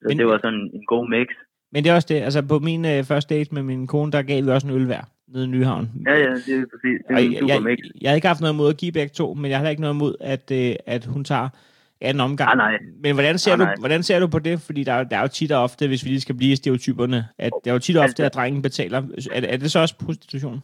Så 0.00 0.08
Men- 0.08 0.18
det 0.18 0.26
var 0.26 0.38
sådan 0.38 0.70
en 0.74 0.84
god 0.86 1.08
mix. 1.08 1.28
Men 1.72 1.84
det 1.84 1.90
er 1.90 1.94
også 1.94 2.08
det, 2.10 2.20
altså 2.20 2.42
på 2.42 2.58
min 2.58 2.84
øh, 2.84 3.04
første 3.04 3.34
date 3.34 3.54
med 3.54 3.62
min 3.62 3.86
kone, 3.86 4.12
der 4.12 4.22
gav 4.22 4.44
vi 4.44 4.48
også 4.50 4.66
en 4.68 4.74
øl 4.74 4.86
hver 4.86 5.00
nede 5.28 5.44
i 5.44 5.48
Nyhavn. 5.48 5.90
Ja, 6.06 6.14
ja, 6.14 6.30
det 6.34 6.54
er 6.60 6.64
præcis. 6.72 6.98
Det 7.08 7.10
er 7.10 7.14
Og 7.14 7.22
en 7.22 7.32
jeg, 7.32 7.40
super 7.40 7.54
jeg, 7.54 7.62
mix. 7.62 7.78
jeg 8.00 8.10
har 8.10 8.14
ikke 8.14 8.26
haft 8.26 8.40
noget 8.40 8.54
imod 8.54 8.68
at 8.70 8.76
give 8.76 8.92
begge 8.92 9.08
to, 9.08 9.34
men 9.34 9.50
jeg 9.50 9.56
har 9.58 9.60
heller 9.62 9.70
ikke 9.70 9.82
noget 9.82 9.94
imod, 9.94 10.14
at, 10.20 10.50
øh, 10.60 10.74
at 10.86 11.04
hun 11.04 11.24
tager 11.24 11.48
anden 12.00 12.20
omgang. 12.20 12.50
Ah, 12.50 12.56
nej. 12.56 12.78
Men 13.02 13.14
hvordan 13.14 13.38
ser, 13.38 13.52
Ah, 13.52 13.58
du, 13.58 13.64
nej. 13.64 13.74
hvordan 13.78 14.02
ser 14.02 14.20
du 14.20 14.26
på 14.26 14.38
det? 14.38 14.60
Fordi 14.60 14.84
der, 14.84 14.92
er- 14.92 15.04
der 15.04 15.16
er 15.16 15.20
jo 15.22 15.28
tit 15.28 15.52
og 15.52 15.62
ofte, 15.62 15.88
hvis 15.88 16.04
vi 16.04 16.08
lige 16.08 16.20
skal 16.20 16.34
blive 16.34 16.52
i 16.52 16.56
stereotyperne, 16.56 17.24
at 17.38 17.52
det 17.64 17.70
er 17.70 17.74
jo 17.74 17.78
tit 17.78 17.96
og 17.96 18.00
ofte, 18.02 18.10
Altså- 18.10 18.24
at 18.24 18.34
drengen 18.34 18.62
betaler. 18.62 18.98
Er, 19.32 19.40
er 19.48 19.56
det 19.56 19.70
så 19.70 19.78
også 19.80 19.98
prostitution? 20.04 20.62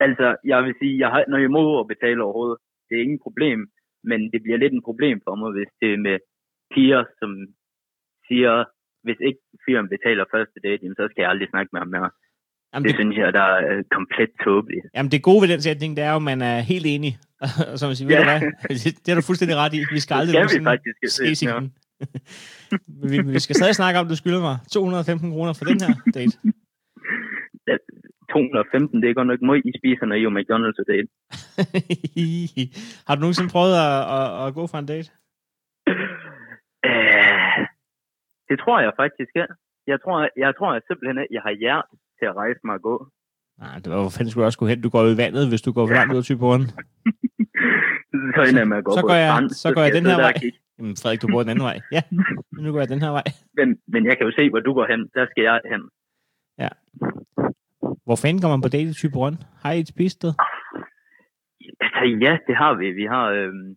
Altså, 0.00 0.36
jeg 0.44 0.64
vil 0.64 0.74
sige, 0.80 0.98
jeg 0.98 1.08
har 1.08 1.24
noget 1.28 1.44
imod 1.44 1.80
at 1.80 1.86
betale 1.88 2.22
overhovedet. 2.24 2.58
Det 2.92 2.98
er 2.98 3.06
ingen 3.08 3.22
problem, 3.26 3.58
men 4.10 4.20
det 4.32 4.40
bliver 4.44 4.58
lidt 4.62 4.72
en 4.78 4.86
problem 4.88 5.16
for 5.26 5.34
mig, 5.40 5.50
hvis 5.56 5.70
det 5.80 5.88
er 5.94 6.00
med 6.08 6.16
piger, 6.74 7.02
som 7.20 7.30
siger, 8.28 8.52
hvis 9.06 9.20
ikke 9.28 9.40
fyren 9.64 9.88
betaler 9.94 10.24
første 10.34 10.58
date, 10.64 10.80
jamen, 10.82 10.98
så 11.00 11.04
skal 11.10 11.22
jeg 11.22 11.30
aldrig 11.32 11.48
snakke 11.52 11.70
med 11.72 11.80
ham 11.84 11.90
mere. 11.96 12.10
Jamen, 12.72 12.84
Det 12.84 12.90
det, 12.92 12.98
synes 13.00 13.16
jeg, 13.22 13.28
der 13.38 13.46
er 13.54 13.58
øh, 13.72 13.84
komplet 13.96 14.30
tåbeligt. 14.44 14.84
jamen, 14.96 15.10
det 15.12 15.22
gode 15.28 15.40
ved 15.42 15.48
den 15.54 15.62
sætning, 15.68 15.90
det 15.96 16.04
er 16.04 16.10
jo, 16.14 16.20
at 16.22 16.28
man 16.32 16.40
er 16.52 16.58
helt 16.72 16.86
enig. 16.94 17.12
Så 17.78 17.82
man 17.88 17.96
siger, 17.96 18.08
ved 18.08 18.16
du 18.16 18.22
Ja. 18.30 18.38
hvad? 18.38 18.40
Det 19.02 19.08
har 19.10 19.18
du 19.20 19.26
fuldstændig 19.30 19.56
ret 19.62 19.74
i. 19.78 19.80
Vi 19.96 20.00
skal 20.04 20.14
Det 20.14 20.20
aldrig 20.20 20.50
skal 20.50 20.60
vi 20.60 20.64
faktisk 20.74 20.96
ses 21.02 21.38
se, 21.38 21.46
ja. 21.46 21.52
igen. 21.56 21.66
Vi, 23.10 23.16
vi 23.36 23.40
skal 23.44 23.54
stadig 23.56 23.74
snakke 23.80 23.96
om, 24.00 24.06
du 24.12 24.16
skylder 24.16 24.40
mig 24.48 24.56
215 24.72 25.30
kroner 25.34 25.52
for 25.58 25.64
den 25.70 25.78
her 25.84 25.94
date. 26.18 26.34
215, 28.32 29.02
det 29.02 29.08
er 29.10 29.14
godt 29.18 29.28
nok 29.30 29.42
meget, 29.48 29.66
I 29.70 29.72
spiser, 29.80 30.04
når 30.06 30.16
I 30.20 30.24
er 30.28 30.36
McDonald's 30.38 30.80
og 30.82 30.86
date. 30.92 31.08
har 33.06 33.14
du 33.14 33.20
nogensinde 33.20 33.50
prøvet 33.56 33.74
at, 33.86 33.98
at, 34.18 34.28
at 34.46 34.54
gå 34.58 34.62
fra 34.72 34.78
en 34.82 34.86
date? 34.92 35.08
Øh, 36.88 37.58
det 38.48 38.56
tror 38.62 38.76
jeg 38.86 38.92
faktisk, 39.02 39.30
ja. 39.40 39.46
Jeg 39.92 39.98
tror, 40.04 40.16
jeg 40.44 40.50
tror 40.58 40.70
jeg 40.74 40.82
simpelthen, 40.88 41.18
at 41.24 41.26
jeg 41.36 41.42
har 41.46 41.54
hjert 41.62 41.86
til 42.18 42.26
at 42.30 42.36
rejse 42.42 42.60
mig 42.66 42.74
og 42.78 42.82
gå. 42.90 42.96
Nej, 43.62 43.74
det 43.82 43.88
var 43.92 44.00
hvor 44.02 44.14
fanden 44.16 44.30
skulle 44.30 44.42
du 44.44 44.50
også 44.50 44.58
gå 44.62 44.66
hen? 44.72 44.80
Du 44.86 44.90
går 44.94 45.02
jo 45.06 45.10
i 45.14 45.20
vandet, 45.24 45.44
hvis 45.50 45.62
du 45.66 45.70
går 45.76 45.86
for 45.86 45.94
langt 45.94 46.12
ud 46.14 46.18
af 46.22 46.24
Typeåren. 46.28 46.64
Så 48.34 48.40
ender 48.48 48.62
jeg 48.66 48.78
at 48.78 48.84
gå 48.84 48.90
Så 48.96 49.00
på 49.00 49.06
går 49.06 49.14
jeg- 49.22 49.30
strand, 49.32 49.50
så 49.62 49.68
går 49.74 49.80
jeg 49.82 49.90
skal 49.90 49.98
den 50.02 50.10
her 50.10 50.16
vej. 50.26 50.34
Jamen, 50.78 50.96
Frederik, 51.00 51.22
du 51.22 51.28
bor 51.32 51.42
den 51.42 51.50
anden 51.52 51.64
vej. 51.70 51.78
Ja, 51.96 52.02
nu 52.64 52.72
går 52.72 52.80
jeg 52.84 52.88
den 52.94 53.02
her 53.06 53.10
vej. 53.18 53.26
Men, 53.58 53.68
men 53.92 54.06
jeg 54.08 54.14
kan 54.16 54.26
jo 54.26 54.32
se, 54.38 54.50
hvor 54.50 54.60
du 54.60 54.72
går 54.78 54.86
hen. 54.92 55.00
Der 55.16 55.24
skal 55.30 55.42
jeg 55.50 55.60
hen. 55.72 55.82
Hvor 58.12 58.20
fanden 58.24 58.42
går 58.42 58.48
man 58.54 58.62
på 58.66 58.68
date 58.76 58.90
i 58.94 58.98
Typeåren? 59.00 59.36
Har 59.62 59.72
I 59.72 59.80
et 59.80 59.88
spisested? 59.94 60.32
Altså 61.84 62.02
ja, 62.26 62.32
det 62.48 62.54
har 62.62 62.72
vi. 62.80 62.86
Vi 63.00 63.06
har, 63.14 63.26
øhm, 63.38 63.68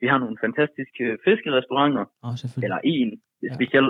vi 0.00 0.06
har 0.10 0.18
nogle 0.18 0.36
fantastiske 0.44 1.04
fiskerestauranter, 1.26 2.04
oh, 2.26 2.34
selvfølgelig. 2.40 2.66
eller 2.66 2.80
en 2.94 3.10
Ja. 3.42 3.54
speciel. 3.56 3.88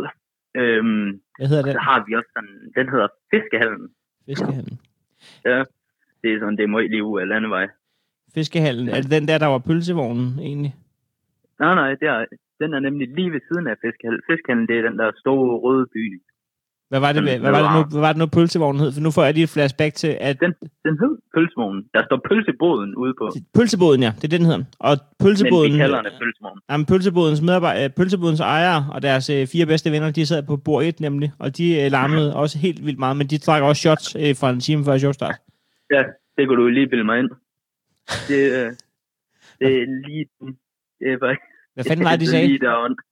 Øhm, 0.61 1.09
Hvad 1.39 1.49
hedder 1.51 1.63
så 1.63 1.69
den? 1.69 1.79
har 1.89 1.99
vi 2.07 2.11
også 2.19 2.31
sådan, 2.37 2.55
den 2.79 2.87
hedder 2.93 3.09
Fiskehallen. 3.33 3.85
Fiskehallen. 4.29 4.77
Det 6.23 6.29
er 6.35 6.39
sådan, 6.41 6.57
det 6.59 6.65
er 6.65 6.73
meget 6.77 6.91
liv 6.97 7.07
af 7.21 7.29
landevej. 7.29 7.67
Fiskehallen. 8.35 8.89
Er 8.89 9.01
det 9.03 9.11
den 9.17 9.29
der, 9.29 9.39
der 9.39 9.47
var 9.55 9.59
pølsevognen 9.69 10.29
egentlig? 10.49 10.75
Nej, 11.63 11.75
nej, 11.75 11.91
det 12.01 12.07
er, 12.15 12.19
den 12.61 12.75
er 12.75 12.81
nemlig 12.87 13.07
lige 13.19 13.33
ved 13.33 13.41
siden 13.49 13.67
af 13.73 13.77
Fiskehallen. 13.85 14.23
Fiskehallen, 14.31 14.67
det 14.69 14.77
er 14.79 14.85
den 14.89 14.99
der 14.99 15.11
store 15.23 15.59
røde 15.65 15.87
by. 15.95 16.05
Hvad 16.89 17.01
var 17.01 17.13
det, 17.13 17.23
Den- 17.23 17.41
hvad 17.41 17.51
var 17.51 17.63
det, 17.63 17.71
nu, 17.77 17.91
hvad 17.93 18.01
var 18.01 18.13
det 18.13 18.19
nu 18.19 18.27
pølsevognen 18.27 18.81
hed? 18.83 18.93
For 18.93 19.01
nu 19.01 19.11
får 19.11 19.25
jeg 19.25 19.35
lige 19.35 19.45
et 19.45 19.51
flashback 19.51 19.95
til, 19.95 20.17
at 20.21 20.41
Den, 20.41 20.53
den 20.87 20.95
hed 21.03 21.13
Pølsevognen. 21.35 21.85
Der 21.95 22.03
står 22.09 22.21
pølseboden 22.29 22.95
ude 22.97 23.15
på. 23.21 23.31
pølseboden, 23.55 24.01
ja, 24.03 24.13
det 24.17 24.25
er 24.25 24.29
det, 24.29 24.41
den 24.41 24.47
hedder. 24.47 24.65
Og 24.79 24.91
Men 25.01 25.27
pølseboden, 25.27 25.73
vi 25.73 25.79
kalder 25.79 26.03
den 26.03 26.13
Pølsevognen. 26.21 26.61
jamen, 26.71 26.87
pølsebodens, 26.87 27.41
medarbejder, 27.43 27.89
pølsebodens 27.89 28.41
ejere 28.41 28.87
og 28.93 29.03
deres 29.03 29.31
øh, 29.31 29.47
fire 29.47 29.67
bedste 29.67 29.91
venner, 29.93 30.11
de 30.11 30.27
sad 30.27 30.43
på 30.43 30.57
bord 30.57 30.85
1 30.85 31.01
nemlig, 31.01 31.33
og 31.39 31.57
de 31.57 31.83
øh, 31.83 31.91
larmede 31.91 32.37
også 32.37 32.59
helt 32.59 32.87
vildt 32.87 32.99
meget, 32.99 33.17
men 33.17 33.27
de 33.27 33.39
trak 33.39 33.63
også 33.63 33.81
shots 33.81 34.17
øh, 34.17 34.37
fra 34.41 34.51
en 34.51 34.61
time 34.61 34.85
før 34.85 34.99
showstart. 34.99 35.35
Ja, 35.91 36.03
det 36.37 36.49
kunne 36.49 36.63
du 36.63 36.69
lige 36.69 36.89
bilde 36.89 37.05
mig 37.05 37.19
ind. 37.19 37.31
Det, 38.29 38.41
øh, 38.59 38.71
det 39.61 39.73
er 39.83 39.87
lige... 40.09 40.25
Det 41.01 41.13
er 41.13 41.19
bare... 41.19 41.37
Hvad 41.75 41.85
fanden 41.89 42.05
var 42.09 42.15
det, 42.17 42.23
de 42.25 42.31
sagde? 42.35 42.49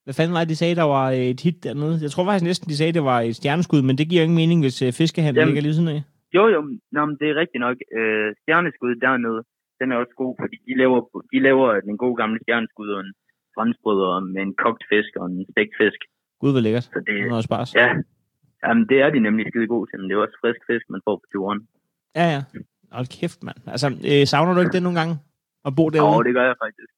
Hvad 0.06 0.14
fanden 0.18 0.34
var 0.36 0.42
det, 0.44 0.50
de 0.54 0.58
sagde, 0.62 0.74
der 0.82 0.88
var 0.96 1.06
øh, 1.16 1.32
et 1.34 1.40
hit 1.46 1.58
dernede? 1.66 1.94
Jeg 2.04 2.10
tror 2.12 2.24
faktisk 2.28 2.46
næsten, 2.50 2.66
de 2.72 2.76
sagde, 2.80 2.92
det 2.98 3.04
var 3.12 3.18
et 3.28 3.36
stjerneskud, 3.40 3.82
men 3.88 3.94
det 3.98 4.06
giver 4.10 4.22
ingen 4.26 4.38
mening, 4.42 4.58
hvis 4.64 4.78
øh, 4.86 4.90
fiskehandlen 5.00 5.40
Jamen. 5.40 5.48
ligger 5.48 5.62
lige 5.66 5.78
siden 5.78 5.94
af. 5.96 6.02
Jo, 6.36 6.44
jo, 6.54 6.60
nå, 6.94 7.00
men 7.08 7.16
det 7.20 7.26
er 7.32 7.36
rigtigt 7.42 7.62
nok. 7.66 7.76
Øh, 7.98 8.28
stjerneskud 8.42 8.92
dernede, 9.06 9.40
den 9.80 9.86
er 9.92 9.96
også 10.02 10.14
god, 10.22 10.32
fordi 10.42 10.56
de 10.68 10.72
laver, 10.82 10.98
de 11.32 11.38
laver 11.48 11.66
den 11.88 11.96
gode 12.04 12.16
gamle 12.20 12.38
stjerneskud 12.44 12.88
og 12.96 13.00
en 13.06 13.12
franskbrød 13.56 14.00
med 14.34 14.42
en 14.48 14.54
kogt 14.64 14.82
fisk 14.90 15.12
og 15.20 15.24
en 15.30 15.38
stegt 15.52 15.74
fisk. 15.80 16.00
Gud, 16.40 16.50
hvor 16.54 16.62
lækkert. 16.66 16.86
Så 16.94 16.98
det, 17.06 17.12
er 17.20 17.28
noget 17.34 17.44
spars. 17.48 17.70
ja, 17.82 17.88
jamen, 18.64 18.84
det 18.90 18.98
er 19.04 19.10
de 19.14 19.18
nemlig 19.26 19.44
skide 19.50 19.68
gode 19.74 19.86
til, 19.90 19.96
men 19.98 20.06
det 20.08 20.14
er 20.16 20.20
også 20.26 20.38
frisk 20.42 20.60
fisk, 20.70 20.84
man 20.94 21.00
får 21.06 21.16
på 21.22 21.26
turen. 21.34 21.60
Ja, 22.18 22.26
ja. 22.34 22.40
Hold 22.96 23.08
kæft, 23.18 23.40
mand. 23.46 23.58
Altså, 23.74 23.88
øh, 24.10 24.22
savner 24.32 24.52
du 24.54 24.60
ikke 24.64 24.76
det 24.76 24.82
nogle 24.86 24.98
gange? 25.00 25.14
At 25.68 25.72
bo 25.78 25.84
derude? 25.94 26.16
Jo, 26.16 26.22
det 26.26 26.32
gør 26.38 26.46
jeg 26.50 26.56
faktisk. 26.64 26.92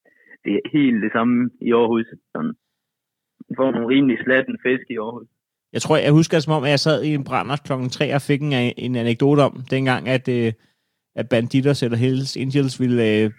Det 0.45 0.53
er 0.59 0.69
helt 0.73 1.03
det 1.03 1.13
samme 1.13 1.51
i 1.61 1.73
Aarhus. 1.73 2.07
Sådan. 2.33 2.53
Man 3.49 3.57
får 3.59 3.71
nogle 3.71 3.89
rimelig 3.89 4.19
slatten 4.25 4.57
fisk 4.65 4.87
i 4.91 4.97
Aarhus. 4.97 5.29
Jeg 5.73 5.83
tror, 5.83 5.97
jeg 5.97 6.13
husker 6.13 6.37
det 6.37 6.45
som 6.45 6.53
om, 6.53 6.65
at 6.65 6.71
jeg 6.71 6.81
sad 6.81 7.03
i 7.03 7.15
en 7.15 7.25
brænder 7.25 7.57
klokken 7.57 7.89
3 7.89 8.15
og 8.15 8.23
fik 8.23 8.43
en, 8.43 8.53
en 8.53 8.97
anekdote 8.97 9.41
om, 9.41 9.61
dengang, 9.71 10.09
at, 10.09 10.29
øh, 10.29 10.53
at 11.17 11.29
Banditos 11.29 11.83
eller 11.83 11.99
Hells 11.99 12.37
Angels 12.37 12.81
ville 12.81 13.03
øh, 13.19 13.31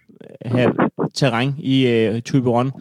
have 0.45 0.73
terræn 1.13 1.53
i 1.59 1.87
øh, 1.87 2.21
Typeron. 2.21 2.71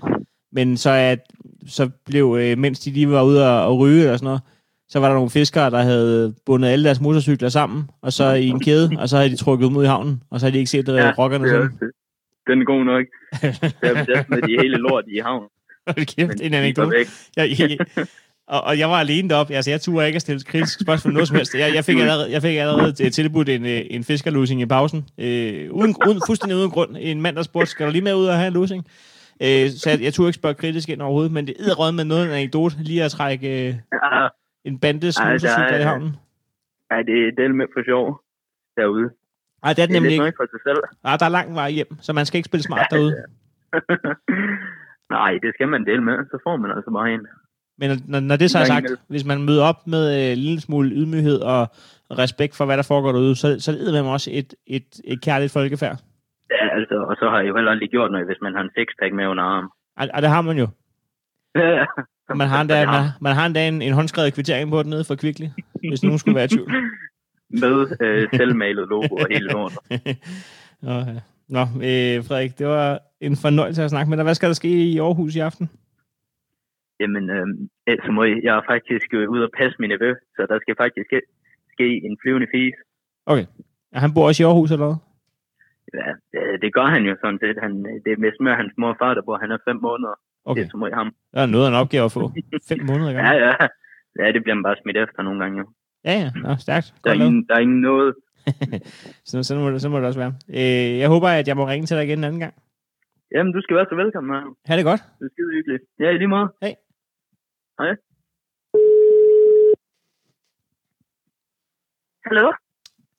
Men 0.52 0.76
så, 0.76 0.90
at, 0.90 1.20
så 1.66 1.90
blev, 2.06 2.36
øh, 2.40 2.58
mens 2.58 2.80
de 2.80 2.90
lige 2.90 3.10
var 3.10 3.24
ude 3.24 3.50
og, 3.50 3.66
og 3.66 3.78
ryge 3.78 4.00
eller 4.00 4.16
sådan 4.16 4.26
noget, 4.26 4.42
så 4.88 5.00
var 5.00 5.08
der 5.08 5.14
nogle 5.14 5.30
fiskere, 5.30 5.70
der 5.70 5.82
havde 5.82 6.34
bundet 6.46 6.68
alle 6.68 6.84
deres 6.84 7.00
motorcykler 7.00 7.48
sammen, 7.48 7.82
og 8.02 8.12
så 8.12 8.32
i 8.32 8.46
en 8.46 8.60
kæde, 8.60 8.90
og 8.98 9.08
så 9.08 9.16
havde 9.16 9.30
de 9.30 9.36
trukket 9.36 9.68
dem 9.68 9.76
ud 9.76 9.84
i 9.84 9.86
havnen, 9.86 10.22
og 10.30 10.40
så 10.40 10.46
havde 10.46 10.54
de 10.54 10.58
ikke 10.58 10.70
set 10.70 10.88
ja, 10.88 11.12
rockerne 11.18 11.44
er 11.44 11.48
sådan. 11.48 11.92
Den 12.46 12.60
er 12.60 12.64
god 12.64 12.84
nok. 12.84 13.04
Der, 13.82 14.04
der 14.04 14.22
smed 14.24 14.42
de 14.42 14.56
hele 14.62 14.76
lort 14.76 15.04
i 15.08 15.18
havn. 15.18 15.48
Hold 15.86 15.96
Men 15.96 16.06
kæft, 16.06 16.40
en 16.40 16.52
de 16.52 16.56
var 16.56 16.62
anekdote. 16.62 16.96
Jeg, 17.36 17.46
jeg, 17.58 17.78
og, 18.48 18.60
og 18.64 18.78
jeg 18.78 18.88
var 18.88 19.00
alene 19.00 19.28
deroppe. 19.28 19.54
Altså, 19.54 19.70
jeg 19.70 19.80
turde 19.80 20.06
ikke 20.06 20.16
at 20.16 20.22
stille 20.22 20.40
kritiske 20.42 20.84
spørgsmål 20.84 21.12
noget 21.14 21.28
som 21.28 21.36
helst. 21.36 21.54
Jeg, 21.54 21.74
jeg, 21.74 21.84
fik, 21.84 21.98
allerede, 21.98 22.30
jeg 22.32 22.42
fik 22.42 22.56
allerede 22.56 22.92
til- 22.92 23.12
tilbudt 23.12 23.48
en, 23.48 23.66
øh, 23.66 23.80
en 23.90 24.04
fiskerlusing 24.04 24.60
i 24.60 24.66
pausen. 24.66 25.08
Øh, 25.18 25.72
uden, 25.72 25.94
uden, 26.08 26.20
fuldstændig 26.26 26.56
uden 26.58 26.70
grund. 26.70 26.96
En 27.00 27.20
mand, 27.22 27.36
der 27.36 27.42
spurgte, 27.42 27.70
skal 27.70 27.86
du 27.86 27.92
lige 27.92 28.02
med 28.04 28.14
ud 28.14 28.26
og 28.26 28.34
have 28.36 28.48
en 28.48 28.54
lusing? 28.54 28.84
Øh, 29.42 29.70
så 29.80 29.90
jeg, 29.90 30.02
jeg 30.02 30.14
turde 30.14 30.28
ikke 30.28 30.34
spørge 30.42 30.54
kritisk 30.54 30.88
ind 30.88 31.02
overhovedet, 31.02 31.32
men 31.32 31.46
det 31.46 31.54
er 31.58 31.64
med 31.94 32.04
noget 32.04 32.24
en 32.26 32.30
anekdote, 32.32 32.76
lige 32.82 33.04
at 33.04 33.10
trække 33.10 33.68
øh, 33.68 33.74
en 34.64 34.78
bandes 34.78 35.16
er- 35.16 35.78
i 35.80 35.82
havnen. 35.82 36.16
ja, 36.90 36.96
det 37.08 37.16
er 37.28 37.30
del 37.42 37.54
med 37.54 37.66
for 37.74 37.82
sjov 37.90 38.20
derude. 38.76 39.10
Nej, 39.64 39.72
det 39.72 39.82
er 39.82 39.86
det 39.86 39.96
nemlig 39.98 40.12
ikke. 40.12 40.38
for 40.40 40.46
sig 40.54 40.60
selv. 40.68 40.80
Nej, 41.04 41.16
der 41.20 41.26
er 41.26 41.34
lang 41.38 41.54
vej 41.54 41.70
hjem, 41.70 41.90
så 42.00 42.12
man 42.12 42.26
skal 42.26 42.38
ikke 42.38 42.50
spille 42.50 42.62
smart 42.62 42.86
derude. 42.90 43.14
Nej, 45.16 45.32
det 45.42 45.50
skal 45.54 45.68
man 45.68 45.84
dele 45.84 46.02
med. 46.08 46.16
Så 46.30 46.36
får 46.44 46.56
man 46.56 46.70
altså 46.70 46.90
bare 46.90 47.14
en. 47.14 47.26
Men 47.78 47.88
når, 48.12 48.20
når 48.20 48.36
det 48.36 48.50
så 48.50 48.58
er 48.58 48.64
sagt, 48.64 48.86
hvis 49.08 49.24
man 49.26 49.42
møder 49.42 49.64
op 49.64 49.86
med 49.86 50.02
øh, 50.16 50.32
en 50.32 50.38
lille 50.38 50.60
smule 50.60 50.90
ydmyghed 50.90 51.38
og 51.40 51.62
respekt 52.22 52.56
for, 52.56 52.64
hvad 52.64 52.76
der 52.76 52.86
foregår 52.92 53.12
derude, 53.12 53.36
så, 53.36 53.60
så 53.60 53.70
er 53.70 53.92
det 53.92 54.12
også 54.16 54.30
et, 54.32 54.54
et, 54.66 54.88
et 55.04 55.22
kærligt 55.22 55.52
folkefærd. 55.52 55.96
Ja, 56.50 56.64
altså, 56.78 56.96
og 57.10 57.16
så 57.16 57.24
har 57.30 57.38
jeg 57.38 57.48
jo 57.48 57.56
heller 57.56 57.70
aldrig 57.70 57.90
gjort 57.90 58.10
noget, 58.10 58.26
hvis 58.26 58.40
man 58.42 58.54
har 58.54 58.62
en 58.62 58.70
sixpack 58.76 59.12
med 59.14 59.26
under 59.26 59.44
armen. 59.44 59.70
Og, 59.96 60.08
og 60.14 60.22
det 60.22 60.30
har 60.30 60.42
man 60.42 60.56
jo. 60.58 60.68
Ja, 61.54 61.84
man 62.34 62.48
har 62.48 62.60
endda, 62.60 62.86
man, 62.96 63.02
man 63.20 63.34
har 63.34 63.46
endda 63.46 63.68
en, 63.68 63.82
en 63.82 63.92
håndskrevet 63.92 64.34
kvittering 64.34 64.70
på 64.70 64.82
den 64.82 64.90
nede 64.90 65.04
for 65.08 65.14
Kvickly, 65.14 65.48
hvis 65.90 66.02
nogen 66.02 66.18
skulle 66.18 66.36
være 66.36 66.44
i 66.44 66.48
tvivl. 66.48 66.70
med 67.62 67.76
øh, 68.00 68.28
selvmalet 68.38 68.88
logo 68.88 69.14
og 69.14 69.26
hele 69.30 69.48
lortet. 69.52 69.78
Nå, 70.86 70.92
ja. 70.92 71.20
Nå 71.48 71.60
øh, 71.88 72.16
Frederik, 72.26 72.58
det 72.58 72.66
var 72.66 72.98
en 73.20 73.36
fornøjelse 73.36 73.82
at 73.82 73.90
snakke 73.90 74.08
med 74.10 74.16
dig. 74.18 74.24
Hvad 74.24 74.34
skal 74.34 74.48
der 74.48 74.54
ske 74.54 74.68
i 74.68 74.98
Aarhus 74.98 75.34
i 75.36 75.38
aften? 75.38 75.70
Jamen, 77.00 77.30
øh, 77.30 77.46
så 78.04 78.10
må 78.12 78.24
jeg, 78.24 78.36
jeg 78.46 78.56
er 78.56 78.62
faktisk 78.72 79.08
øh, 79.14 79.28
ude 79.30 79.44
og 79.44 79.50
passe 79.58 79.76
min 79.78 79.90
nevø, 79.90 80.10
så 80.36 80.46
der 80.50 80.58
skal 80.62 80.74
faktisk 80.82 81.06
ske, 81.10 81.20
ske 81.74 81.86
en 82.06 82.16
flyvende 82.22 82.46
fis. 82.54 82.74
Okay. 83.26 83.46
Ja, 83.92 83.98
han 83.98 84.14
bor 84.14 84.26
også 84.26 84.42
i 84.42 84.46
Aarhus, 84.46 84.70
eller 84.70 84.86
hvad? 84.86 84.96
Ja, 86.00 86.10
det, 86.32 86.62
det 86.62 86.74
gør 86.74 86.86
han 86.94 87.02
jo 87.08 87.14
sådan 87.22 87.38
set. 87.42 87.56
Han, 87.64 87.72
det 88.04 88.10
er 88.12 88.20
mest 88.26 88.40
mere 88.40 88.56
hans 88.62 88.72
mor 88.78 88.88
og 88.94 88.96
far, 89.02 89.14
der 89.14 89.22
bor. 89.26 89.38
Han 89.44 89.50
er 89.50 89.58
fem 89.68 89.78
måneder. 89.88 90.14
Okay. 90.44 90.64
Det 90.64 90.72
er 90.74 90.86
jeg 90.86 90.96
ham. 91.02 91.10
Der 91.34 91.40
er 91.42 91.46
noget 91.46 91.66
af 91.66 91.70
en 91.70 91.80
opgave 91.82 92.04
at 92.04 92.12
få. 92.12 92.32
Fem 92.68 92.80
måneder 92.90 93.10
Ja, 93.16 93.16
gammel. 93.16 93.42
ja. 93.46 93.66
Ja, 94.20 94.32
det 94.32 94.42
bliver 94.42 94.54
man 94.54 94.62
bare 94.68 94.76
smidt 94.82 94.96
efter 94.96 95.22
nogle 95.22 95.40
gange. 95.42 95.58
Jo. 95.58 95.66
Ja, 96.04 96.12
ja. 96.22 96.30
Nå, 96.42 96.56
stærkt. 96.56 96.94
Der, 97.04 97.10
er 97.10 97.14
ingen, 97.14 97.46
der 97.48 97.54
er 97.54 97.58
ingen 97.58 97.80
noget, 97.80 98.14
så, 99.30 99.42
så, 99.42 99.56
må, 99.56 99.70
det- 99.70 99.80
så 99.82 99.88
må 99.88 99.96
det 99.98 100.06
også 100.06 100.20
være. 100.20 100.34
Øh, 100.48 100.98
jeg 100.98 101.08
håber, 101.08 101.28
at 101.28 101.48
jeg 101.48 101.56
må 101.56 101.66
ringe 101.68 101.86
til 101.86 101.96
dig 101.96 102.04
igen 102.04 102.18
en 102.18 102.24
anden 102.24 102.40
gang. 102.40 102.54
Jamen, 103.34 103.52
du 103.52 103.60
skal 103.62 103.76
være 103.76 103.86
så 103.90 103.94
velkommen, 103.96 104.30
Marco. 104.32 104.54
Ha' 104.66 104.76
det 104.76 104.84
godt. 104.84 105.00
Det 105.18 105.24
er 105.26 105.30
skide 105.34 105.50
hyggeligt. 105.56 105.82
Ja, 106.00 106.08
i 106.10 106.18
lige 106.18 106.28
måde. 106.28 106.48
Hej. 106.62 106.74
Hej. 107.80 107.92
Hallo? 112.26 112.46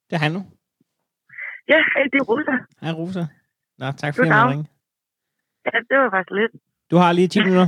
Det 0.09 0.15
er 0.17 0.21
han 0.25 0.31
nu. 0.31 0.41
Ja, 1.71 1.79
hej, 1.93 2.03
det 2.11 2.17
er 2.21 2.25
Rosa. 2.31 2.55
Hej, 2.81 2.91
Rosa. 2.99 3.23
Nå, 3.79 3.85
tak 4.01 4.15
Goddag. 4.15 4.31
måtte 4.35 4.51
ringe. 4.53 4.67
Ja, 5.65 5.71
det 5.89 5.95
var 6.01 6.09
faktisk 6.15 6.31
lidt. 6.39 6.51
Du 6.91 6.95
har 7.01 7.11
lige 7.13 7.27
10 7.27 7.39
minutter, 7.39 7.67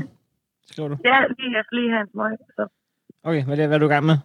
skriver 0.71 0.89
du. 0.89 0.97
Ja, 1.09 1.17
lige, 1.37 1.51
jeg 1.57 1.63
skal 1.65 1.75
lige 1.79 1.91
have 1.93 2.01
en 2.01 2.11
smøg, 2.11 2.37
så 2.57 2.63
Okay, 3.23 3.43
hvad 3.45 3.53
er, 3.53 3.59
det, 3.61 3.67
hvad 3.67 3.77
er 3.77 3.79
du 3.79 3.85
i 3.91 3.93
gang 3.95 4.05
med? 4.05 4.17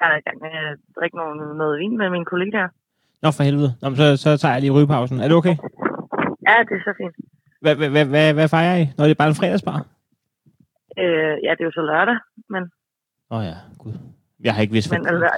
Jeg 0.00 0.06
er 0.12 0.18
i 0.22 0.24
gang 0.26 0.38
med 0.44 0.52
at 0.64 0.78
drikke 0.96 1.16
noget, 1.16 1.56
noget 1.62 1.74
vin 1.80 1.98
med 1.98 2.10
mine 2.10 2.24
kollegaer. 2.32 2.68
Nå, 3.22 3.28
for 3.36 3.42
helvede. 3.48 3.72
Nå, 3.82 3.86
så, 4.00 4.06
så 4.24 4.30
tager 4.36 4.54
jeg 4.54 4.62
lige 4.62 4.76
rygepausen. 4.76 5.20
Er 5.20 5.28
det 5.28 5.36
okay? 5.40 5.56
Ja, 6.48 6.54
det 6.68 6.74
er 6.78 6.84
så 6.88 6.94
fint. 7.00 7.16
Hvad, 7.62 7.74
hvad, 7.76 8.04
hvad, 8.14 8.34
hvad, 8.34 8.48
fejrer 8.48 8.76
I? 8.82 8.84
Når 8.96 9.04
det 9.04 9.14
er 9.14 9.22
bare 9.22 9.32
en 9.34 9.40
fredagsbar? 9.40 9.78
Øh, 11.02 11.36
ja, 11.46 11.50
det 11.54 11.62
er 11.62 11.70
jo 11.70 11.76
så 11.80 11.84
lørdag, 11.90 12.18
men, 12.54 12.62
Åh 13.30 13.38
oh, 13.38 13.44
ja, 13.44 13.56
gud. 13.78 13.94
Jeg 14.46 14.54
har 14.54 14.62
ikke 14.62 14.72
vidst, 14.72 14.90
men 14.92 15.06
altså, 15.06 15.30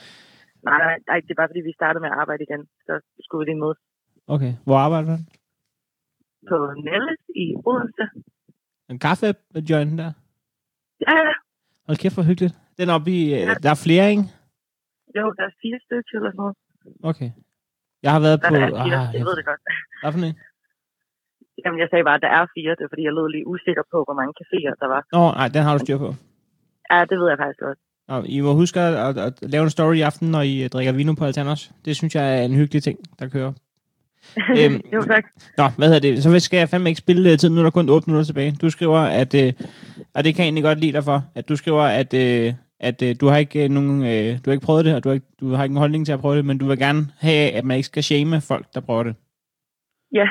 nej, 0.68 0.78
nej, 0.84 0.96
nej, 1.08 1.18
det 1.24 1.30
er 1.30 1.40
bare 1.40 1.50
fordi, 1.52 1.61
vi 1.70 1.72
startede 1.80 2.02
med 2.02 2.11
at 2.12 2.18
arbejde 2.22 2.42
igen. 2.48 2.62
Så 2.86 2.92
skulle 3.24 3.40
vi 3.40 3.46
lige 3.50 3.61
mødes 3.61 3.78
Okay, 4.34 4.52
hvor 4.64 4.78
arbejder 4.78 5.08
du? 5.16 5.16
på 6.48 6.56
Nelles 6.86 7.20
i 7.42 7.46
Odense. 7.66 8.04
En 8.90 8.98
kaffe 8.98 9.34
joint 9.70 9.98
der? 9.98 10.12
Ja, 11.06 11.14
ja, 11.26 11.34
Hold 11.86 11.98
kæft, 11.98 12.16
hvor 12.16 12.22
hyggeligt. 12.22 12.54
Den 12.78 12.90
oppe 12.90 13.11
i... 13.11 13.30
Ja. 13.30 13.54
Der 13.62 13.70
er 13.70 13.80
flere, 13.86 14.11
ikke? 14.11 14.24
Jo, 15.18 15.24
der 15.38 15.44
er 15.48 15.52
fire 15.62 15.78
stykker 15.86 16.16
eller 16.18 16.30
sådan 16.34 16.42
noget. 16.44 16.56
Okay. 17.11 17.30
Jeg 18.04 18.12
har 18.14 18.20
været 18.26 18.38
Der 18.42 18.48
på... 18.48 18.54
er 18.54 18.68
fire, 18.84 19.00
Ah, 19.08 19.14
jeg 19.18 19.24
ved 19.28 19.34
det 19.40 19.44
godt. 19.50 19.61
Hvad 20.02 20.12
for 20.12 20.18
en? 20.30 20.36
Jamen, 21.64 21.78
jeg 21.82 21.88
sagde 21.90 22.04
bare, 22.08 22.18
at 22.20 22.24
der 22.26 22.32
er 22.38 22.44
fire. 22.56 22.70
Det 22.78 22.84
er 22.86 22.90
fordi, 22.92 23.02
jeg 23.08 23.14
lød 23.18 23.28
lige 23.34 23.46
usikker 23.54 23.84
på, 23.92 23.98
hvor 24.06 24.16
mange 24.20 24.32
caféer 24.40 24.72
der 24.82 24.88
var. 24.94 25.00
Nå, 25.16 25.22
nej, 25.38 25.48
den 25.54 25.62
har 25.66 25.72
du 25.76 25.80
styr 25.84 25.98
på. 26.06 26.11
Ja, 26.92 26.98
det 27.11 27.16
ved 27.20 27.28
jeg 27.32 27.38
faktisk 27.42 27.61
godt. 27.66 27.78
Og 28.08 28.20
I 28.34 28.40
må 28.40 28.52
huske 28.62 28.80
at, 28.80 28.94
at, 29.08 29.16
at 29.42 29.50
lave 29.54 29.64
en 29.64 29.70
story 29.70 29.94
i 29.94 30.00
aften, 30.00 30.30
når 30.30 30.42
I 30.52 30.62
øh, 30.64 30.68
drikker 30.74 30.92
vino 30.92 31.12
på 31.14 31.24
Altanos. 31.24 31.70
Det 31.84 31.96
synes 31.96 32.14
jeg 32.14 32.38
er 32.38 32.42
en 32.42 32.54
hyggelig 32.54 32.82
ting, 32.82 32.98
der 33.18 33.28
kører. 33.28 33.52
Øhm, 34.58 34.80
jo, 34.94 35.00
tak. 35.02 35.24
Nå, 35.56 35.64
hvad 35.78 35.86
hedder 35.88 36.00
det? 36.00 36.22
Så 36.22 36.40
skal 36.40 36.58
jeg 36.58 36.68
fandme 36.68 36.88
ikke 36.88 36.98
spille 36.98 37.32
øh, 37.32 37.38
tiden, 37.38 37.54
nu 37.54 37.61
er 37.61 37.64
der 37.64 37.70
kun 37.70 37.88
8 37.88 38.11
minutter 38.11 38.26
tilbage. 38.26 38.56
Du 38.62 38.70
skriver, 38.70 38.98
at, 38.98 39.34
øh, 39.34 39.52
og 40.14 40.24
det 40.24 40.34
kan 40.34 40.42
jeg 40.42 40.46
egentlig 40.46 40.64
godt 40.64 40.80
lide 40.80 40.92
dig 40.92 41.04
for, 41.04 41.24
at 41.34 41.48
du 41.48 41.56
skriver, 41.56 41.82
at, 41.82 42.14
øh, 42.14 42.54
at 42.89 42.99
øh, 43.07 43.12
du 43.20 43.26
har 43.31 43.39
ikke 43.45 43.64
øh, 43.64 43.70
nogen, 43.76 43.97
øh, 44.12 44.31
du 44.41 44.45
har 44.47 44.57
ikke 44.57 44.68
prøvet 44.68 44.85
det, 44.85 44.95
og 44.97 45.05
du 45.05 45.09
har, 45.09 45.14
ikke, 45.14 45.31
du 45.41 45.47
har 45.57 45.62
ikke 45.64 45.76
en 45.76 45.85
holdning 45.85 46.03
til 46.05 46.16
at 46.16 46.22
prøve 46.24 46.37
det, 46.37 46.45
men 46.45 46.59
du 46.59 46.66
vil 46.66 46.78
gerne 46.87 47.03
have, 47.26 47.45
at 47.59 47.64
man 47.64 47.76
ikke 47.76 47.93
skal 47.93 48.03
shame 48.03 48.37
folk, 48.51 48.66
der 48.74 48.81
prøver 48.89 49.05
det. 49.09 49.14
Ja. 50.18 50.28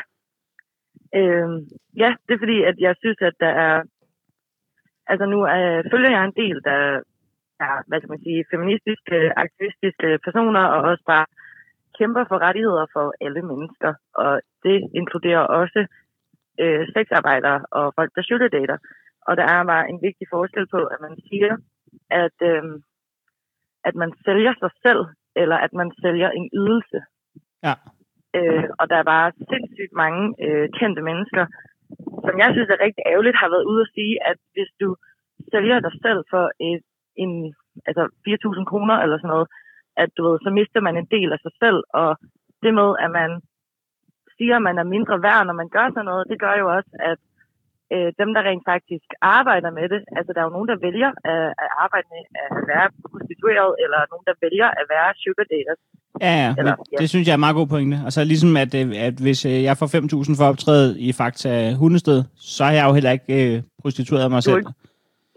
Øh, 1.19 1.49
ja, 2.03 2.09
det 2.25 2.33
er 2.33 2.43
fordi, 2.43 2.57
at 2.69 2.77
jeg 2.85 2.93
synes, 3.01 3.19
at 3.29 3.35
der 3.39 3.53
er... 3.65 3.75
Altså 5.11 5.25
nu 5.33 5.39
øh, 5.55 5.83
følger 5.91 6.11
jeg 6.15 6.23
en 6.25 6.39
del, 6.43 6.57
der 6.69 6.79
er, 7.67 7.75
hvad 7.87 7.99
skal 7.99 8.13
man 8.13 8.25
sige, 8.25 8.45
feministiske, 8.51 9.17
aktivistiske 9.45 10.09
personer, 10.25 10.63
og 10.75 10.79
også 10.89 11.03
bare 11.13 11.25
kæmper 11.99 12.23
for 12.29 12.37
rettigheder 12.45 12.85
for 12.95 13.05
alle 13.25 13.41
mennesker. 13.51 13.91
Og 14.23 14.41
det 14.65 14.77
inkluderer 14.99 15.43
også 15.61 15.81
øh, 16.61 16.81
sexarbejdere 16.95 17.59
og 17.71 17.85
folk, 17.97 18.11
der 18.15 18.21
sugardater. 18.29 18.77
Og 19.27 19.37
der 19.37 19.45
er 19.55 19.63
bare 19.63 19.89
en 19.91 19.99
vigtig 20.07 20.27
forskel 20.35 20.65
på, 20.75 20.79
at 20.93 20.99
man 21.05 21.15
siger, 21.29 21.51
at, 22.09 22.37
øh, 22.51 22.63
at 23.87 23.95
man 23.95 24.11
sælger 24.25 24.53
sig 24.59 24.71
selv, 24.85 25.05
eller 25.35 25.57
at 25.65 25.73
man 25.73 25.91
sælger 26.01 26.29
en 26.29 26.49
ydelse. 26.61 26.99
Ja. 27.63 27.73
Øh, 28.37 28.65
og 28.79 28.89
der 28.89 28.95
er 28.99 29.11
bare 29.13 29.31
sindssygt 29.51 29.93
mange 30.03 30.23
øh, 30.45 30.69
kendte 30.79 31.01
mennesker, 31.01 31.45
som 32.25 32.35
jeg 32.41 32.49
synes 32.51 32.69
er 32.69 32.83
rigtig 32.85 33.03
ærgerligt, 33.11 33.41
har 33.41 33.49
været 33.49 33.69
ude 33.71 33.81
at 33.81 33.93
sige, 33.97 34.15
at 34.29 34.37
hvis 34.53 34.71
du 34.81 34.95
sælger 35.51 35.79
dig 35.79 35.93
selv 36.05 36.21
for 36.29 36.45
et, 36.69 36.83
en, 37.23 37.55
altså 37.87 38.03
4.000 38.27 38.65
kroner 38.71 38.95
eller 39.03 39.17
sådan 39.17 39.33
noget, 39.35 39.47
at 40.03 40.09
du 40.17 40.21
ved, 40.27 40.39
så 40.43 40.49
mister 40.49 40.81
man 40.81 40.97
en 40.97 41.09
del 41.15 41.29
af 41.35 41.39
sig 41.41 41.53
selv, 41.63 41.79
og 41.93 42.09
det 42.63 42.73
med, 42.73 42.89
at 43.05 43.11
man 43.19 43.31
siger, 44.37 44.55
at 44.55 44.61
man 44.69 44.77
er 44.77 44.93
mindre 44.95 45.21
værd, 45.27 45.45
når 45.45 45.53
man 45.61 45.69
gør 45.75 45.87
sådan 45.89 46.09
noget, 46.11 46.29
det 46.31 46.39
gør 46.39 46.55
jo 46.61 46.67
også, 46.77 46.91
at 47.11 47.19
øh, 47.93 48.09
dem, 48.21 48.29
der 48.35 48.41
rent 48.49 48.65
faktisk 48.73 49.07
arbejder 49.37 49.69
med 49.79 49.85
det, 49.93 50.01
altså 50.17 50.29
der 50.33 50.39
er 50.41 50.47
jo 50.49 50.55
nogen, 50.57 50.69
der 50.71 50.77
vælger 50.87 51.11
at, 51.31 51.41
at 51.63 51.69
arbejde 51.85 52.07
med 52.15 52.23
at 52.43 52.49
være 52.71 52.87
prostitueret, 53.11 53.71
eller 53.83 53.99
nogen, 54.11 54.25
der 54.29 54.35
vælger 54.45 54.67
at 54.79 54.85
være 54.93 55.07
sugar 55.23 55.47
daters. 55.53 55.81
Ja, 56.25 56.33
ja, 56.43 56.49
Eller, 56.59 56.75
ja. 56.91 56.97
det 57.01 57.07
synes 57.09 57.25
jeg 57.27 57.33
er 57.35 57.39
en 57.41 57.45
meget 57.47 57.59
god 57.61 57.67
pointe. 57.75 57.97
Altså 58.07 58.19
ligesom, 58.31 58.51
at, 58.63 58.71
øh, 58.79 58.87
at 59.07 59.15
hvis 59.25 59.39
øh, 59.51 59.57
jeg 59.67 59.75
får 59.79 59.87
5.000 59.95 60.39
for 60.39 60.45
optræde 60.51 60.87
i 61.07 61.09
Fakta 61.19 61.51
Hundested, 61.81 62.19
så 62.55 62.61
har 62.67 62.73
jeg 62.77 62.85
jo 62.89 62.93
heller 62.97 63.13
ikke 63.17 63.33
øh, 63.39 63.55
prostitueret 63.81 64.27
mig 64.35 64.41
selv. 64.43 64.57
ikke- 64.61 64.73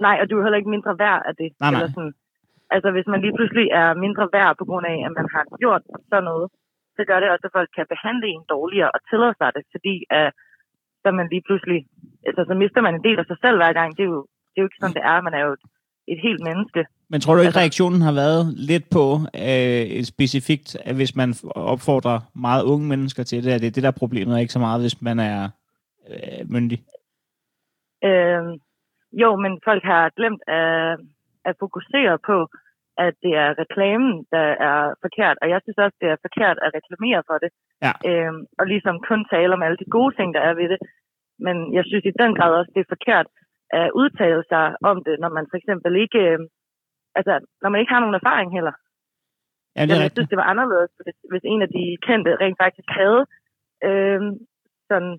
Nej, 0.07 0.17
og 0.23 0.27
du 0.31 0.35
er 0.39 0.45
heller 0.47 0.61
ikke 0.63 0.75
mindre 0.77 0.93
værd 1.05 1.23
af 1.29 1.35
det. 1.41 1.49
Nej, 1.53 1.71
nej. 1.71 1.81
Eller 1.81 1.93
sådan. 1.97 2.15
Altså, 2.75 2.89
hvis 2.97 3.09
man 3.13 3.21
lige 3.25 3.37
pludselig 3.39 3.67
er 3.83 3.89
mindre 4.05 4.25
værd 4.37 4.53
på 4.61 4.65
grund 4.71 4.87
af, 4.93 4.99
at 5.07 5.13
man 5.19 5.27
har 5.35 5.45
gjort 5.63 5.83
sådan 6.11 6.27
noget, 6.31 6.47
så 6.97 7.03
gør 7.09 7.19
det 7.21 7.29
også, 7.35 7.47
at 7.49 7.57
folk 7.59 7.71
kan 7.79 7.87
behandle 7.95 8.27
en 8.37 8.45
dårligere 8.55 8.91
og 8.97 9.01
tillade 9.11 9.35
sig 9.41 9.49
det, 9.57 9.65
fordi 9.75 9.95
at, 10.21 10.29
så 11.03 11.11
man 11.19 11.29
lige 11.33 11.45
pludselig, 11.49 11.87
altså, 12.27 12.45
så 12.49 12.55
mister 12.55 12.81
man 12.81 12.95
en 12.95 13.05
del 13.05 13.19
af 13.19 13.27
sig 13.27 13.37
selv 13.45 13.57
hver 13.57 13.73
gang. 13.73 13.97
Det 13.97 14.03
er 14.03 14.09
jo, 14.17 14.21
det 14.51 14.57
er 14.57 14.63
jo 14.63 14.69
ikke 14.69 14.81
sådan, 14.81 14.95
det 14.95 15.05
er. 15.05 15.21
Man 15.21 15.35
er 15.35 15.43
jo 15.47 15.53
et, 15.53 15.65
et 16.13 16.21
helt 16.27 16.43
menneske. 16.49 16.81
Men 17.11 17.21
tror 17.21 17.35
du 17.35 17.41
ikke, 17.41 17.47
Altså- 17.47 17.61
reaktionen 17.61 18.01
har 18.09 18.13
været 18.13 18.55
lidt 18.71 18.87
på 18.97 19.05
øh, 19.47 20.03
specifikt, 20.13 20.77
at 20.89 20.95
hvis 20.97 21.17
man 21.17 21.35
opfordrer 21.75 22.19
meget 22.35 22.63
unge 22.65 22.87
mennesker 22.89 23.23
til 23.23 23.45
det, 23.45 23.51
at 23.53 23.61
det 23.61 23.67
er 23.67 23.71
det, 23.77 23.83
der 23.83 23.89
er 23.95 24.03
problemet, 24.05 24.35
og 24.35 24.41
ikke 24.41 24.53
så 24.53 24.59
meget, 24.59 24.81
hvis 24.81 25.03
man 25.03 25.19
er 25.19 25.51
øh, 26.11 26.43
myndig? 26.55 26.79
Øh, 28.05 28.43
jo, 29.23 29.37
men 29.37 29.53
folk 29.65 29.83
har 29.85 30.11
glemt 30.19 30.43
at, 30.47 30.99
at 31.45 31.55
fokusere 31.61 32.19
på, 32.27 32.37
at 32.99 33.15
det 33.25 33.33
er 33.45 33.59
reklamen, 33.63 34.27
der 34.35 34.47
er 34.71 34.81
forkert. 35.05 35.37
Og 35.43 35.49
jeg 35.53 35.61
synes 35.63 35.79
også, 35.85 35.97
det 36.01 36.09
er 36.11 36.25
forkert 36.27 36.59
at 36.65 36.75
reklamere 36.77 37.23
for 37.29 37.39
det. 37.43 37.51
Ja. 37.87 37.93
Øh, 38.11 38.35
og 38.59 38.65
ligesom 38.67 38.97
kun 39.09 39.21
tale 39.35 39.53
om 39.57 39.63
alle 39.63 39.79
de 39.83 39.95
gode 39.97 40.13
ting, 40.17 40.29
der 40.35 40.41
er 40.41 40.55
ved 40.55 40.69
det. 40.73 40.81
Men 41.47 41.57
jeg 41.77 41.85
synes 41.87 42.05
i 42.05 42.19
den 42.23 42.33
grad 42.39 42.53
også, 42.59 42.73
det 42.75 42.81
er 42.83 42.95
forkert 42.97 43.27
at 43.81 43.91
udtale 44.01 44.43
sig 44.53 44.65
om 44.91 45.05
det, 45.07 45.15
når 45.23 45.31
man 45.37 45.47
for 45.51 45.57
eksempel 45.57 45.93
ikke... 46.05 46.21
Øh, 46.31 46.39
altså, 47.19 47.35
når 47.63 47.69
man 47.71 47.81
ikke 47.81 47.93
har 47.95 48.01
nogen 48.01 48.21
erfaring 48.21 48.51
heller. 48.59 48.75
Ja, 49.77 49.83
det 49.83 49.91
er 49.91 49.95
jeg 49.95 50.05
rigtigt. 50.05 50.17
synes, 50.17 50.31
det 50.33 50.41
var 50.43 50.49
anderledes, 50.53 50.91
hvis, 51.05 51.19
hvis 51.31 51.45
en 51.53 51.63
af 51.67 51.71
de 51.77 51.85
kendte 52.07 52.31
rent 52.43 52.59
faktisk 52.65 52.89
havde 53.01 53.23
øh, 53.89 54.21
sådan, 54.91 55.15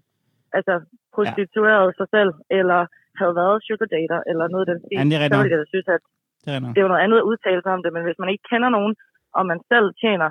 altså, 0.57 0.74
prostitueret 1.15 1.89
sig 1.99 2.07
selv, 2.15 2.32
eller 2.59 2.82
havde 3.19 3.36
været 3.41 3.63
sugar 3.67 3.89
dater, 3.95 4.19
eller 4.30 4.45
noget 4.47 4.65
af 4.65 4.69
den 4.71 4.80
stil. 4.84 4.97
Ja, 4.97 5.03
det 5.09 5.15
er 5.15 5.30
så 5.30 5.41
ville 5.41 5.55
jeg 5.55 5.63
da 5.63 5.74
synes, 5.74 5.88
at 5.97 6.03
Det 6.44 6.52
er 6.56 6.60
det 6.74 6.80
er 6.80 6.86
jo 6.88 6.94
noget 6.94 7.06
andet 7.06 7.18
at 7.22 7.28
udtale 7.32 7.62
sig 7.64 7.72
om 7.76 7.82
det, 7.84 7.91
men 7.96 8.04
hvis 8.08 8.20
man 8.22 8.30
ikke 8.34 8.46
kender 8.52 8.70
nogen, 8.78 8.94
og 9.38 9.44
man 9.52 9.60
selv 9.72 9.88
tjener 10.04 10.30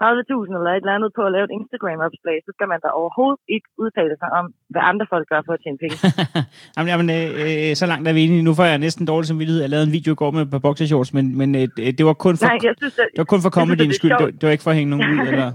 30.000 0.00 0.58
eller 0.58 0.72
et 0.72 0.82
eller 0.84 0.96
andet 0.98 1.10
på 1.18 1.22
at 1.28 1.32
lave 1.36 1.44
et 1.48 1.54
Instagram-opslag, 1.58 2.36
så 2.46 2.50
skal 2.56 2.68
man 2.72 2.80
da 2.84 2.88
overhovedet 3.00 3.40
ikke 3.54 3.68
udtale 3.82 4.14
sig 4.22 4.30
om, 4.38 4.44
hvad 4.72 4.82
andre 4.90 5.06
folk 5.12 5.26
gør 5.32 5.42
for 5.46 5.54
at 5.56 5.60
tjene 5.64 5.78
penge. 5.82 5.96
jamen, 6.74 6.88
jamen 6.92 7.08
øh, 7.18 7.26
øh, 7.42 7.70
så 7.80 7.84
langt 7.90 8.04
er 8.08 8.14
vi 8.16 8.20
enige. 8.26 8.46
Nu 8.48 8.52
får 8.58 8.66
jeg 8.70 8.78
næsten 8.86 9.02
dårlig 9.12 9.26
samvittighed. 9.28 9.60
Jeg 9.64 9.72
lavede 9.74 9.86
en 9.90 9.96
video 9.98 10.10
i 10.16 10.18
går 10.22 10.30
med 10.38 10.44
på 10.54 10.58
boxershorts, 10.66 11.10
men, 11.16 11.24
men 11.40 11.48
øh, 11.60 11.66
det 11.98 12.04
var 12.08 12.16
kun 12.26 12.34
for, 12.40 12.46
Nej, 12.50 12.58
jeg 12.70 12.76
synes, 12.82 12.96
at, 13.04 13.08
det 13.14 13.20
var 13.24 13.30
kun 13.34 13.42
for 13.44 13.50
er 13.50 13.98
skyld. 14.00 14.12
Det 14.20 14.28
det 14.38 14.44
var 14.46 14.54
ikke 14.56 14.66
for 14.66 14.74
at 14.74 14.78
hænge 14.80 14.92
nogen 14.94 15.06
ud. 15.14 15.20
Eller... 15.32 15.48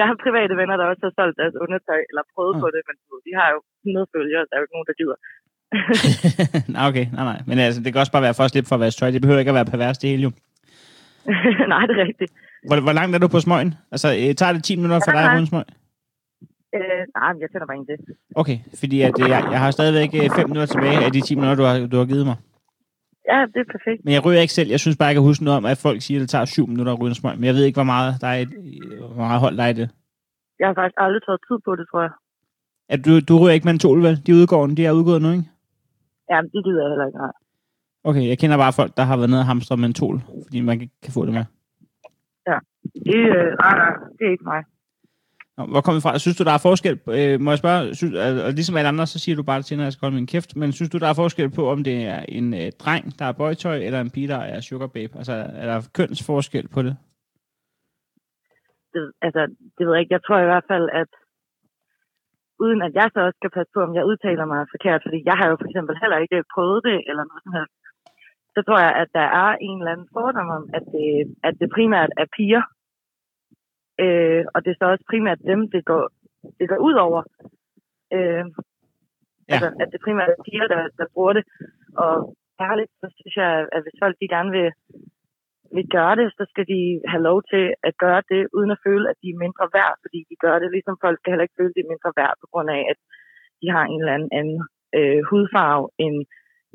jeg 0.00 0.04
har 0.08 0.16
private 0.26 0.54
venner, 0.60 0.74
der 0.80 0.86
også 0.92 1.04
har 1.08 1.14
solgt 1.18 1.36
deres 1.42 1.56
undertøj, 1.64 2.00
eller 2.10 2.22
prøvet 2.34 2.54
Ah. 2.56 2.62
på 2.64 2.68
det, 2.74 2.82
men 2.88 2.94
de 3.26 3.32
har 3.40 3.48
jo 3.54 3.58
100 3.84 4.06
følgere, 4.14 4.42
der 4.48 4.52
er 4.54 4.60
jo 4.60 4.66
ikke 4.66 4.76
nogen, 4.76 4.88
der 4.90 4.96
gider. 5.00 5.18
nej, 6.74 6.88
okay. 6.88 7.06
Nej, 7.12 7.24
nej. 7.24 7.42
Men 7.46 7.58
altså, 7.58 7.80
det 7.82 7.92
kan 7.92 8.00
også 8.00 8.12
bare 8.12 8.22
være 8.22 8.34
for 8.34 8.44
at 8.44 8.50
slippe 8.50 8.68
for 8.68 8.76
at 8.76 8.80
vaske 8.80 8.98
tøj. 8.98 9.10
Det 9.10 9.22
behøver 9.22 9.38
ikke 9.38 9.50
at 9.50 9.54
være 9.54 9.64
pervers, 9.64 9.98
det 9.98 10.10
hele 10.10 10.22
jo. 10.22 10.30
Nej, 11.72 11.86
det 11.86 11.94
er 12.00 12.06
rigtigt. 12.08 12.32
Hvor, 12.66 12.80
hvor 12.80 12.92
langt 12.92 13.14
er 13.14 13.18
du 13.18 13.28
på 13.28 13.40
smøgen? 13.40 13.74
Altså, 13.92 14.08
øh, 14.08 14.34
tager 14.34 14.52
det 14.52 14.64
10 14.64 14.76
minutter 14.76 15.00
for 15.06 15.12
Ja, 15.12 15.22
dig 15.22 15.30
at 15.30 15.36
runde 15.36 15.46
smøg? 15.46 15.64
Øh, 16.74 17.02
nej, 17.18 17.32
jeg 17.40 17.48
tænder 17.52 17.66
bare 17.66 17.76
en 17.76 17.86
til. 17.86 18.14
Okay, 18.36 18.58
fordi 18.80 19.00
at, 19.00 19.14
øh, 19.22 19.28
jeg, 19.28 19.48
jeg 19.50 19.60
har 19.60 19.70
stadigvæk 19.70 20.10
5 20.36 20.48
minutter 20.48 20.66
tilbage 20.66 21.04
af 21.04 21.12
de 21.12 21.20
10 21.20 21.34
minutter, 21.34 21.54
du 21.54 21.62
har, 21.62 21.86
du 21.86 21.96
har 21.96 22.04
givet 22.04 22.26
mig. 22.26 22.36
Ja, 23.32 23.38
det 23.54 23.60
er 23.64 23.68
perfekt. 23.76 24.04
Men 24.04 24.14
jeg 24.14 24.24
ryger 24.24 24.40
ikke 24.40 24.52
selv. 24.52 24.68
Jeg 24.70 24.80
synes 24.80 24.96
bare, 24.96 25.06
jeg 25.06 25.14
kan 25.14 25.22
huske 25.22 25.44
noget 25.44 25.56
om, 25.56 25.64
at 25.64 25.78
folk 25.78 26.02
siger, 26.02 26.18
at 26.18 26.22
det 26.22 26.30
tager 26.30 26.44
7 26.44 26.66
minutter 26.68 26.92
at 26.92 27.00
ryge 27.00 27.08
en 27.08 27.14
smøg. 27.14 27.34
Men 27.36 27.44
jeg 27.44 27.54
ved 27.54 27.64
ikke, 27.64 27.76
hvor 27.76 27.90
meget, 27.94 28.20
der 28.20 28.26
er 28.26 28.38
et, 28.44 28.48
hvor 29.14 29.24
meget 29.26 29.40
hold 29.40 29.56
der 29.56 29.64
er 29.64 29.68
i 29.68 29.72
det. 29.72 29.90
Jeg 30.58 30.66
har 30.68 30.74
faktisk 30.74 30.94
aldrig 30.96 31.22
taget 31.26 31.40
tid 31.48 31.58
på 31.64 31.76
det, 31.76 31.86
tror 31.90 32.02
jeg. 32.02 32.10
At 32.88 33.00
du, 33.06 33.20
du 33.28 33.38
ryger 33.38 33.54
ikke 33.54 33.68
mentol, 33.68 34.02
vel? 34.02 34.26
De 34.26 34.34
udgår, 34.34 34.66
de 34.66 34.86
er 34.86 34.92
udgået 34.92 35.22
nu, 35.22 35.30
ikke? 35.30 35.44
Ja, 36.30 36.38
det 36.52 36.60
gider 36.64 36.82
jeg 36.82 36.90
heller 36.90 37.06
ikke. 37.06 37.18
Nej. 37.18 37.32
Okay, 38.04 38.28
jeg 38.28 38.38
kender 38.38 38.56
bare 38.56 38.72
folk, 38.72 38.96
der 38.96 39.02
har 39.02 39.16
været 39.16 39.30
nede 39.30 39.40
og 39.40 39.46
hamstre 39.46 39.76
mentol, 39.76 40.20
fordi 40.46 40.60
man 40.60 40.80
ikke 40.80 40.94
kan 41.02 41.12
få 41.12 41.26
det 41.26 41.34
med. 41.34 41.44
Det, 43.06 43.16
øh, 43.16 43.50
nej, 43.62 43.74
nej, 43.82 43.92
det 44.18 44.26
er 44.26 44.30
ikke 44.30 44.44
mig. 44.44 44.64
Nå, 45.56 45.66
hvor 45.66 45.80
kommer 45.80 45.98
vi 45.98 46.02
fra? 46.02 46.18
Synes 46.18 46.36
du, 46.36 46.44
der 46.44 46.50
er 46.50 46.58
forskel? 46.58 47.00
Øh, 47.08 47.40
må 47.40 47.50
jeg 47.50 47.58
spørge? 47.58 47.94
Synes, 47.94 48.14
og 48.46 48.52
ligesom 48.52 48.76
alle 48.76 48.88
andre, 48.88 49.06
så 49.06 49.18
siger 49.18 49.36
du 49.36 49.42
bare 49.42 49.62
til, 49.62 49.76
når 49.76 49.84
jeg 49.84 49.92
skal 49.92 50.06
holde 50.06 50.16
min 50.16 50.26
kæft. 50.26 50.56
Men 50.56 50.72
synes 50.72 50.90
du, 50.90 50.98
der 50.98 51.08
er 51.08 51.14
forskel 51.14 51.50
på, 51.50 51.70
om 51.70 51.84
det 51.84 52.06
er 52.06 52.20
en 52.28 52.54
øh, 52.54 52.72
dreng, 52.78 53.18
der 53.18 53.24
er 53.24 53.32
bøjtøj, 53.32 53.76
eller 53.76 54.00
en 54.00 54.10
pige, 54.10 54.28
der 54.28 54.36
er 54.36 54.60
sugar 54.60 54.86
babe? 54.86 55.18
Altså, 55.18 55.32
er 55.32 55.66
der 55.66 55.88
kønsforskel 55.94 56.68
på 56.68 56.82
det? 56.82 56.96
det, 58.94 59.12
altså, 59.26 59.42
det 59.76 59.82
ved 59.86 59.94
jeg 59.94 60.00
ikke. 60.00 60.14
Jeg 60.16 60.24
tror 60.24 60.38
i 60.38 60.50
hvert 60.52 60.68
fald, 60.72 60.86
at 61.02 61.10
uden 62.64 62.80
at 62.86 62.92
jeg 62.98 63.08
så 63.10 63.20
også 63.26 63.38
skal 63.40 63.54
passe 63.56 63.72
på, 63.74 63.80
om 63.86 63.94
jeg 63.98 64.08
udtaler 64.10 64.44
mig 64.52 64.60
forkert, 64.74 65.00
fordi 65.06 65.18
jeg 65.28 65.36
har 65.40 65.46
jo 65.50 65.56
for 65.60 65.68
eksempel 65.70 65.94
heller 66.02 66.18
ikke 66.24 66.50
prøvet 66.54 66.80
det, 66.88 66.98
eller 67.08 67.24
noget 67.28 67.42
som 67.44 67.56
helst, 67.58 67.74
så 68.54 68.60
tror 68.62 68.78
jeg, 68.86 68.94
at 69.02 69.08
der 69.18 69.26
er 69.42 69.50
en 69.68 69.78
eller 69.78 69.92
anden 69.92 70.12
fordom 70.14 70.48
om, 70.58 70.64
at 70.78 70.84
det, 70.94 71.08
at 71.48 71.54
det 71.60 71.68
primært 71.76 72.10
er 72.22 72.26
piger, 72.36 72.64
øh, 74.04 74.44
og 74.54 74.58
det 74.64 74.70
er 74.70 74.78
så 74.80 74.86
også 74.92 75.04
primært 75.12 75.40
dem, 75.50 75.60
det 75.74 75.82
går, 75.90 76.04
det 76.58 76.66
går 76.68 76.80
ud 76.88 76.96
over. 77.06 77.20
Øh, 78.16 78.46
Ja. 79.48 79.54
Altså, 79.54 79.68
at 79.82 79.88
det 79.92 80.00
primært 80.04 80.30
er 80.34 80.44
piger, 80.46 80.66
der, 80.74 80.82
der 80.98 81.06
bruger 81.14 81.32
det. 81.38 81.44
Og 82.04 82.14
ærligt, 82.68 82.92
så 83.00 83.06
synes 83.18 83.34
jeg, 83.42 83.50
at 83.74 83.80
hvis 83.82 84.00
folk 84.02 84.16
de 84.20 84.28
gerne 84.34 84.50
vil, 84.56 84.68
vil 85.76 85.86
gøre 85.96 86.14
det, 86.20 86.26
så 86.38 86.44
skal 86.50 86.66
de 86.72 86.80
have 87.12 87.22
lov 87.28 87.38
til 87.52 87.64
at 87.88 87.94
gøre 88.04 88.22
det, 88.32 88.42
uden 88.56 88.70
at 88.74 88.82
føle, 88.86 89.06
at 89.12 89.18
de 89.22 89.28
er 89.30 89.42
mindre 89.44 89.66
værd, 89.76 89.94
fordi 90.04 90.18
de 90.30 90.36
gør 90.44 90.56
det. 90.58 90.68
Ligesom 90.76 90.96
folk 91.04 91.16
skal 91.18 91.30
heller 91.32 91.46
ikke 91.46 91.58
føle, 91.58 91.72
at 91.72 91.76
de 91.76 91.84
er 91.84 91.92
mindre 91.92 92.12
værd, 92.20 92.34
på 92.42 92.46
grund 92.52 92.68
af, 92.78 92.82
at 92.92 92.98
de 93.60 93.66
har 93.74 93.84
en 93.86 94.00
eller 94.00 94.16
anden, 94.16 94.32
anden 94.38 94.58
øh, 94.98 95.20
hudfarve, 95.28 95.84
end 96.04 96.16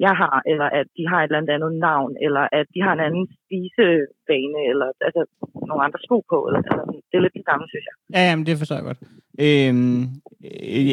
jeg 0.05 0.13
har, 0.21 0.35
eller 0.51 0.67
at 0.79 0.87
de 0.97 1.03
har 1.11 1.19
et 1.19 1.27
eller 1.27 1.39
andet 1.41 1.53
andet 1.55 1.73
navn, 1.87 2.11
eller 2.25 2.43
at 2.59 2.65
de 2.73 2.79
har 2.85 2.93
en 2.93 3.05
anden 3.07 3.25
spisevane, 3.37 4.59
eller 4.71 4.87
altså 5.07 5.21
nogle 5.67 5.83
andre 5.85 5.99
sko 6.05 6.17
på. 6.31 6.37
Eller, 6.47 6.61
altså, 6.71 6.83
det 7.09 7.15
er 7.17 7.23
lidt 7.25 7.37
det 7.39 7.45
samme, 7.49 7.65
synes 7.71 7.85
jeg. 7.89 7.95
Ja, 8.15 8.21
jamen, 8.29 8.45
det 8.47 8.57
forstår 8.57 8.77
jeg 8.79 8.87
godt. 8.89 8.99
Øhm, 9.45 10.01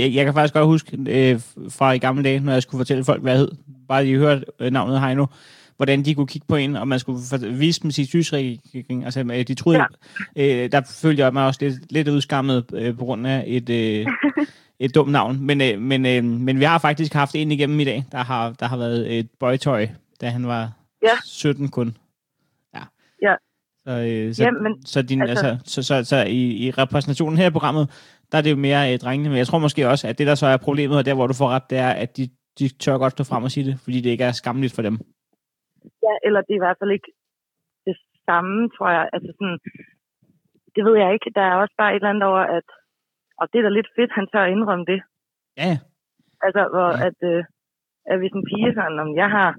jeg, 0.02 0.08
jeg 0.16 0.24
kan 0.24 0.34
faktisk 0.34 0.56
godt 0.58 0.72
huske 0.74 0.90
øh, 1.16 1.34
fra 1.78 1.86
i 1.92 1.98
gamle 2.06 2.22
dage, 2.28 2.44
når 2.46 2.52
jeg 2.52 2.62
skulle 2.62 2.82
fortælle 2.82 3.08
folk, 3.10 3.22
hvad 3.22 3.32
jeg 3.32 3.40
hed, 3.42 3.52
bare 3.90 4.04
de 4.04 4.22
hørte 4.24 4.42
øh, 4.60 4.70
navnet 4.76 5.00
Heino, 5.04 5.26
hvordan 5.76 6.04
de 6.04 6.14
kunne 6.14 6.26
kigge 6.26 6.46
på 6.48 6.56
en, 6.56 6.76
og 6.76 6.88
man 6.88 6.98
skulle 6.98 7.18
vise 7.50 7.82
dem 7.82 7.90
sin 7.90 8.06
synsregning. 8.06 9.04
Altså, 9.04 9.20
øh, 9.20 9.46
de 9.48 9.54
troede, 9.54 9.84
ja. 10.36 10.64
øh, 10.64 10.72
der 10.72 10.80
følte 11.02 11.22
jeg 11.22 11.32
mig 11.32 11.46
også 11.46 11.58
lidt, 11.62 11.92
lidt 11.92 12.08
udskammet 12.08 12.64
øh, 12.74 12.96
på 12.96 13.04
grund 13.04 13.26
af 13.26 13.44
et, 13.46 13.70
øh, 13.70 14.06
et 14.80 14.94
dumt 14.94 15.12
navn. 15.12 15.40
Men, 15.40 15.60
øh, 15.60 15.80
men, 15.80 16.06
øh, 16.06 16.24
men 16.24 16.58
vi 16.58 16.64
har 16.64 16.78
faktisk 16.78 17.12
haft 17.12 17.34
en 17.34 17.52
igennem 17.52 17.80
i 17.80 17.84
dag, 17.84 18.04
der 18.12 18.18
har, 18.18 18.52
der 18.52 18.66
har 18.66 18.76
været 18.76 19.18
et 19.18 19.28
boytøj, 19.40 19.88
da 20.20 20.28
han 20.28 20.46
var 20.46 20.72
Ja. 21.02 21.12
17 21.24 21.68
kun. 21.68 21.96
Ja. 22.74 22.80
Ja. 23.22 23.34
Så, 23.86 23.90
øh, 23.90 24.34
så, 24.34 24.42
Ja, 24.42 24.50
men, 24.50 24.86
så, 24.86 25.02
din, 25.02 25.22
altså, 25.22 25.46
altså- 25.46 25.82
så, 25.82 25.82
så, 25.82 26.04
så 26.04 26.24
i, 26.24 26.66
i 26.66 26.70
repræsentationen 26.70 27.38
her 27.38 27.46
i 27.46 27.50
programmet, 27.50 27.90
der 28.32 28.38
er 28.38 28.42
det 28.42 28.50
jo 28.50 28.56
mere 28.56 28.92
øh, 28.92 28.98
drengene, 28.98 29.28
men 29.28 29.38
jeg 29.38 29.46
tror 29.46 29.58
måske 29.58 29.88
også, 29.88 30.08
at 30.08 30.18
det 30.18 30.26
der 30.26 30.34
så 30.34 30.46
er 30.46 30.56
problemet, 30.56 30.98
og 30.98 31.04
der 31.06 31.14
hvor 31.14 31.26
du 31.26 31.34
får 31.34 31.48
ret, 31.48 31.70
det 31.70 31.78
er, 31.78 31.88
at 31.90 32.16
de, 32.16 32.28
de 32.58 32.68
tør 32.68 32.98
godt 32.98 33.12
stå 33.12 33.24
frem 33.24 33.44
og 33.44 33.50
sige 33.50 33.66
det, 33.66 33.80
fordi 33.80 34.00
det 34.00 34.10
ikke 34.10 34.24
er 34.24 34.32
skamligt 34.32 34.72
for 34.72 34.82
dem. 34.82 34.98
Ja, 36.06 36.14
eller 36.26 36.40
det 36.40 36.52
er 36.52 36.60
i 36.60 36.64
hvert 36.66 36.80
fald 36.80 36.96
ikke 36.96 37.10
det 37.86 37.96
samme, 38.28 38.56
tror 38.74 38.90
jeg. 38.96 39.04
Altså 39.14 39.30
sådan, 39.38 39.58
det 40.74 40.82
ved 40.86 40.96
jeg 41.02 41.10
ikke. 41.14 41.30
Der 41.38 41.44
er 41.46 41.56
også 41.62 41.74
bare 41.80 41.92
et 41.92 42.00
eller 42.00 42.12
andet 42.12 42.28
over, 42.32 42.44
at 42.58 42.66
og 43.40 43.44
det 43.50 43.58
er 43.58 43.62
da 43.66 43.72
lidt 43.74 43.90
fedt, 43.96 44.12
han 44.18 44.26
tør 44.32 44.44
at 44.46 44.52
indrømme 44.56 44.86
det. 44.92 45.00
Ja. 45.62 45.72
Altså, 46.46 46.62
hvor 46.74 46.88
Ja. 46.92 47.06
at, 47.08 47.18
øh, 47.30 47.44
at 48.10 48.16
hvis 48.18 48.34
en 48.38 48.46
pige 48.50 48.74
sådan, 48.78 48.98
om 49.04 49.10
jeg 49.22 49.28
har, 49.36 49.50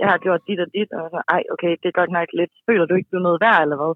jeg 0.00 0.08
har 0.12 0.18
gjort 0.24 0.42
dit 0.48 0.60
og 0.64 0.68
dit, 0.76 0.90
og 0.98 1.04
så, 1.12 1.18
ej, 1.34 1.42
okay, 1.54 1.72
det 1.80 1.88
er 1.88 2.00
godt 2.00 2.12
nok 2.18 2.28
lidt, 2.40 2.52
føler 2.68 2.86
du 2.86 2.94
ikke, 2.94 3.10
du 3.12 3.16
er 3.16 3.28
noget 3.28 3.40
værd, 3.46 3.62
eller 3.62 3.78
hvad? 3.80 3.92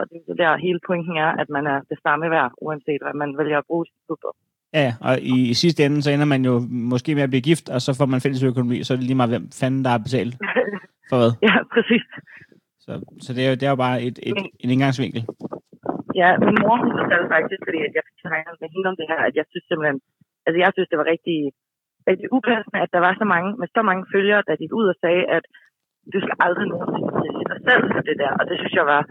Og 0.00 0.04
det 0.10 0.18
er 0.28 0.34
der 0.42 0.64
hele 0.66 0.80
pointen 0.86 1.16
er, 1.26 1.30
at 1.42 1.48
man 1.56 1.64
er 1.66 1.78
det 1.90 1.98
samme 2.06 2.30
værd, 2.30 2.50
uanset 2.64 3.00
hvad 3.02 3.14
man 3.22 3.38
vælger 3.38 3.58
at 3.58 3.68
bruge 3.68 3.86
sit 3.86 4.02
liv 4.08 4.16
på. 4.24 4.30
Ja, 4.72 4.88
og 5.08 5.14
i, 5.34 5.36
i 5.52 5.54
sidste 5.54 5.84
ende, 5.84 6.02
så 6.02 6.10
ender 6.10 6.28
man 6.34 6.44
jo 6.44 6.54
måske 6.70 7.14
med 7.14 7.22
at 7.22 7.30
blive 7.32 7.48
gift, 7.50 7.66
og 7.74 7.80
så 7.80 7.90
får 7.98 8.06
man 8.06 8.20
fælles 8.20 8.42
økonomi, 8.42 8.82
så 8.82 8.92
er 8.92 8.96
det 8.96 9.06
lige 9.06 9.20
meget, 9.20 9.30
hvem 9.34 9.46
fanden 9.60 9.84
der 9.84 9.90
har 9.90 9.98
betalt 9.98 10.34
for 11.10 11.16
hvad. 11.20 11.32
ja, 11.48 11.54
præcis. 11.74 12.04
Så, 12.84 12.92
så 13.24 13.30
det, 13.36 13.42
er 13.44 13.50
jo, 13.52 13.56
det 13.60 13.66
er 13.66 13.74
jo 13.74 13.82
bare 13.86 13.98
et, 14.06 14.16
et, 14.28 14.36
en 14.64 14.70
indgangsvinkel. 14.74 15.22
Ja, 16.20 16.28
min 16.46 16.58
mor 16.62 16.76
hun 16.84 16.92
fortalte 17.00 17.28
faktisk, 17.36 17.60
fordi 17.66 17.80
at 17.86 17.92
jeg 17.96 18.04
fik 18.08 18.18
snakket 18.22 18.54
med 18.62 18.68
hende 18.74 18.88
om 18.90 18.96
det 19.00 19.06
her, 19.12 19.20
at 19.28 19.34
jeg 19.38 19.46
synes 19.50 19.66
simpelthen, 19.66 19.98
altså 20.46 20.58
jeg 20.64 20.70
synes, 20.72 20.88
det 20.90 20.98
var 21.00 21.08
rigtig, 21.14 21.38
rigtig 22.10 22.28
upassende, 22.36 22.78
at 22.84 22.92
der 22.94 23.00
var 23.06 23.12
så 23.20 23.26
mange, 23.34 23.50
med 23.60 23.68
så 23.76 23.82
mange 23.88 24.04
følgere, 24.14 24.46
der 24.48 24.60
gik 24.62 24.72
ud 24.80 24.86
og 24.92 24.96
sagde, 25.04 25.24
at 25.36 25.44
du 26.12 26.18
skal 26.24 26.36
aldrig 26.46 26.66
nogensinde 26.68 27.10
til 27.22 27.48
dig 27.52 27.60
selv 27.68 27.84
for 27.94 28.02
det 28.08 28.16
der. 28.22 28.32
Og 28.38 28.44
det 28.48 28.56
synes 28.58 28.74
jeg 28.80 28.86
var 28.94 29.02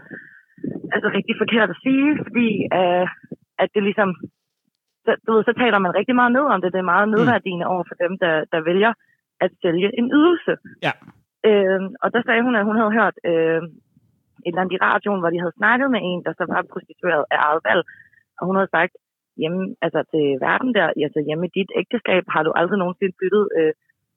altså 0.94 1.08
rigtig 1.18 1.34
forkert 1.42 1.68
at 1.74 1.82
sige, 1.84 2.08
fordi 2.26 2.48
uh, 2.78 3.06
at 3.62 3.68
det 3.74 3.82
ligesom, 3.88 4.08
så, 5.04 5.10
du 5.26 5.30
ved, 5.34 5.42
så 5.44 5.54
taler 5.62 5.78
man 5.84 5.96
rigtig 5.98 6.16
meget 6.20 6.32
ned 6.36 6.46
om 6.54 6.60
det. 6.60 6.72
Det 6.74 6.80
er 6.80 6.92
meget 6.94 7.08
nedværdigende 7.14 7.66
over 7.72 7.84
for 7.90 7.96
dem, 8.04 8.12
der, 8.22 8.34
der 8.52 8.60
vælger 8.70 8.92
at 9.44 9.50
sælge 9.62 9.88
en 10.00 10.08
ydelse. 10.18 10.52
Ja. 10.86 10.92
Øh, 11.48 11.80
og 12.02 12.08
der 12.14 12.22
sagde 12.22 12.42
hun, 12.46 12.54
at 12.56 12.64
hun 12.68 12.78
havde 12.80 12.96
hørt 12.98 13.16
øh, 13.30 13.62
et 14.46 14.52
eller 14.52 14.62
andet 14.62 14.76
i 14.76 14.82
radioen, 14.88 15.20
hvor 15.20 15.32
de 15.32 15.42
havde 15.42 15.58
snakket 15.60 15.88
med 15.94 16.00
en, 16.10 16.20
der 16.26 16.32
så 16.38 16.44
var 16.52 16.70
prostitueret 16.72 17.24
af 17.34 17.38
eget 17.46 17.62
valg. 17.68 17.82
Og 18.38 18.42
hun 18.48 18.56
havde 18.56 18.74
sagt, 18.76 18.92
hjemme, 19.40 19.60
altså 19.84 20.00
til 20.12 20.24
verden 20.46 20.70
der, 20.78 20.86
altså 21.06 21.20
hjemme 21.26 21.46
i 21.46 21.54
dit 21.58 21.70
ægteskab, 21.80 22.24
har 22.34 22.42
du 22.42 22.50
aldrig 22.60 22.78
nogensinde 22.78 23.14
byttet 23.20 23.44
øh, 23.58 23.72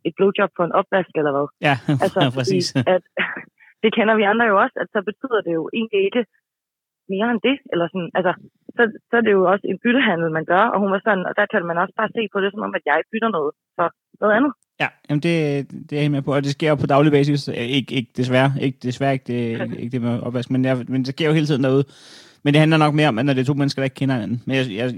et 0.07 0.13
blowjob 0.17 0.51
på 0.57 0.63
en 0.67 0.77
opvask 0.79 1.13
eller 1.19 1.33
hvad? 1.35 1.47
Ja, 1.67 1.75
Altså, 2.03 2.19
ja 2.23 2.29
præcis. 2.37 2.65
Fordi, 2.71 2.89
at, 2.95 3.03
det 3.83 3.89
kender 3.97 4.15
vi 4.19 4.23
andre 4.31 4.45
jo 4.51 4.55
også, 4.63 4.75
at 4.83 4.87
så 4.95 4.99
betyder 5.09 5.39
det 5.45 5.53
jo 5.59 5.63
egentlig 5.77 6.01
ikke 6.07 6.23
mere 7.13 7.29
end 7.33 7.41
det, 7.47 7.55
eller 7.71 7.87
sådan, 7.93 8.11
altså, 8.17 8.33
så, 8.75 8.83
så 9.09 9.13
er 9.19 9.23
det 9.25 9.33
jo 9.37 9.43
også 9.53 9.65
en 9.71 9.79
byttehandel, 9.83 10.29
man 10.37 10.45
gør, 10.53 10.65
og 10.73 10.77
hun 10.83 10.91
var 10.95 11.01
sådan, 11.03 11.25
og 11.29 11.33
der 11.39 11.45
kan 11.53 11.63
man 11.69 11.77
også 11.83 11.95
bare 11.99 12.13
se 12.17 12.23
på 12.33 12.37
det, 12.43 12.49
som 12.51 12.65
om, 12.67 12.73
at 12.79 12.85
jeg 12.89 12.97
bytter 13.11 13.29
noget 13.37 13.51
for 13.77 13.87
noget 14.21 14.33
andet. 14.37 14.51
Ja, 14.79 14.87
jamen 15.09 15.23
det, 15.23 15.71
det 15.89 15.97
er 15.97 16.01
jeg 16.01 16.11
med 16.11 16.21
på, 16.21 16.35
og 16.35 16.43
det 16.43 16.51
sker 16.51 16.69
jo 16.69 16.75
på 16.75 16.87
daglig 16.87 17.11
basis. 17.11 17.47
Ikke, 17.47 17.93
ikke 17.93 18.11
desværre, 18.17 18.53
ikke, 18.61 18.77
desværre 18.83 19.13
ikke 19.13 19.25
det, 19.27 19.33
ikke, 19.33 19.77
ikke 19.81 19.91
det 19.91 20.01
med 20.01 20.19
opvask, 20.19 20.49
men, 20.49 20.65
jeg, 20.65 20.77
men 20.87 21.05
det 21.05 21.13
sker 21.13 21.27
jo 21.27 21.33
hele 21.33 21.45
tiden 21.45 21.63
derude. 21.63 21.85
Men 22.43 22.53
det 22.53 22.59
handler 22.59 22.77
nok 22.77 22.93
mere 22.93 23.07
om, 23.07 23.19
at 23.19 23.25
når 23.25 23.33
det 23.33 23.41
er 23.41 23.45
to 23.45 23.53
mennesker, 23.53 23.81
der 23.81 23.83
ikke 23.83 23.95
kender 23.95 24.15
hinanden. 24.15 24.43
Men 24.45 24.55
jeg, 24.55 24.71
jeg, 24.71 24.93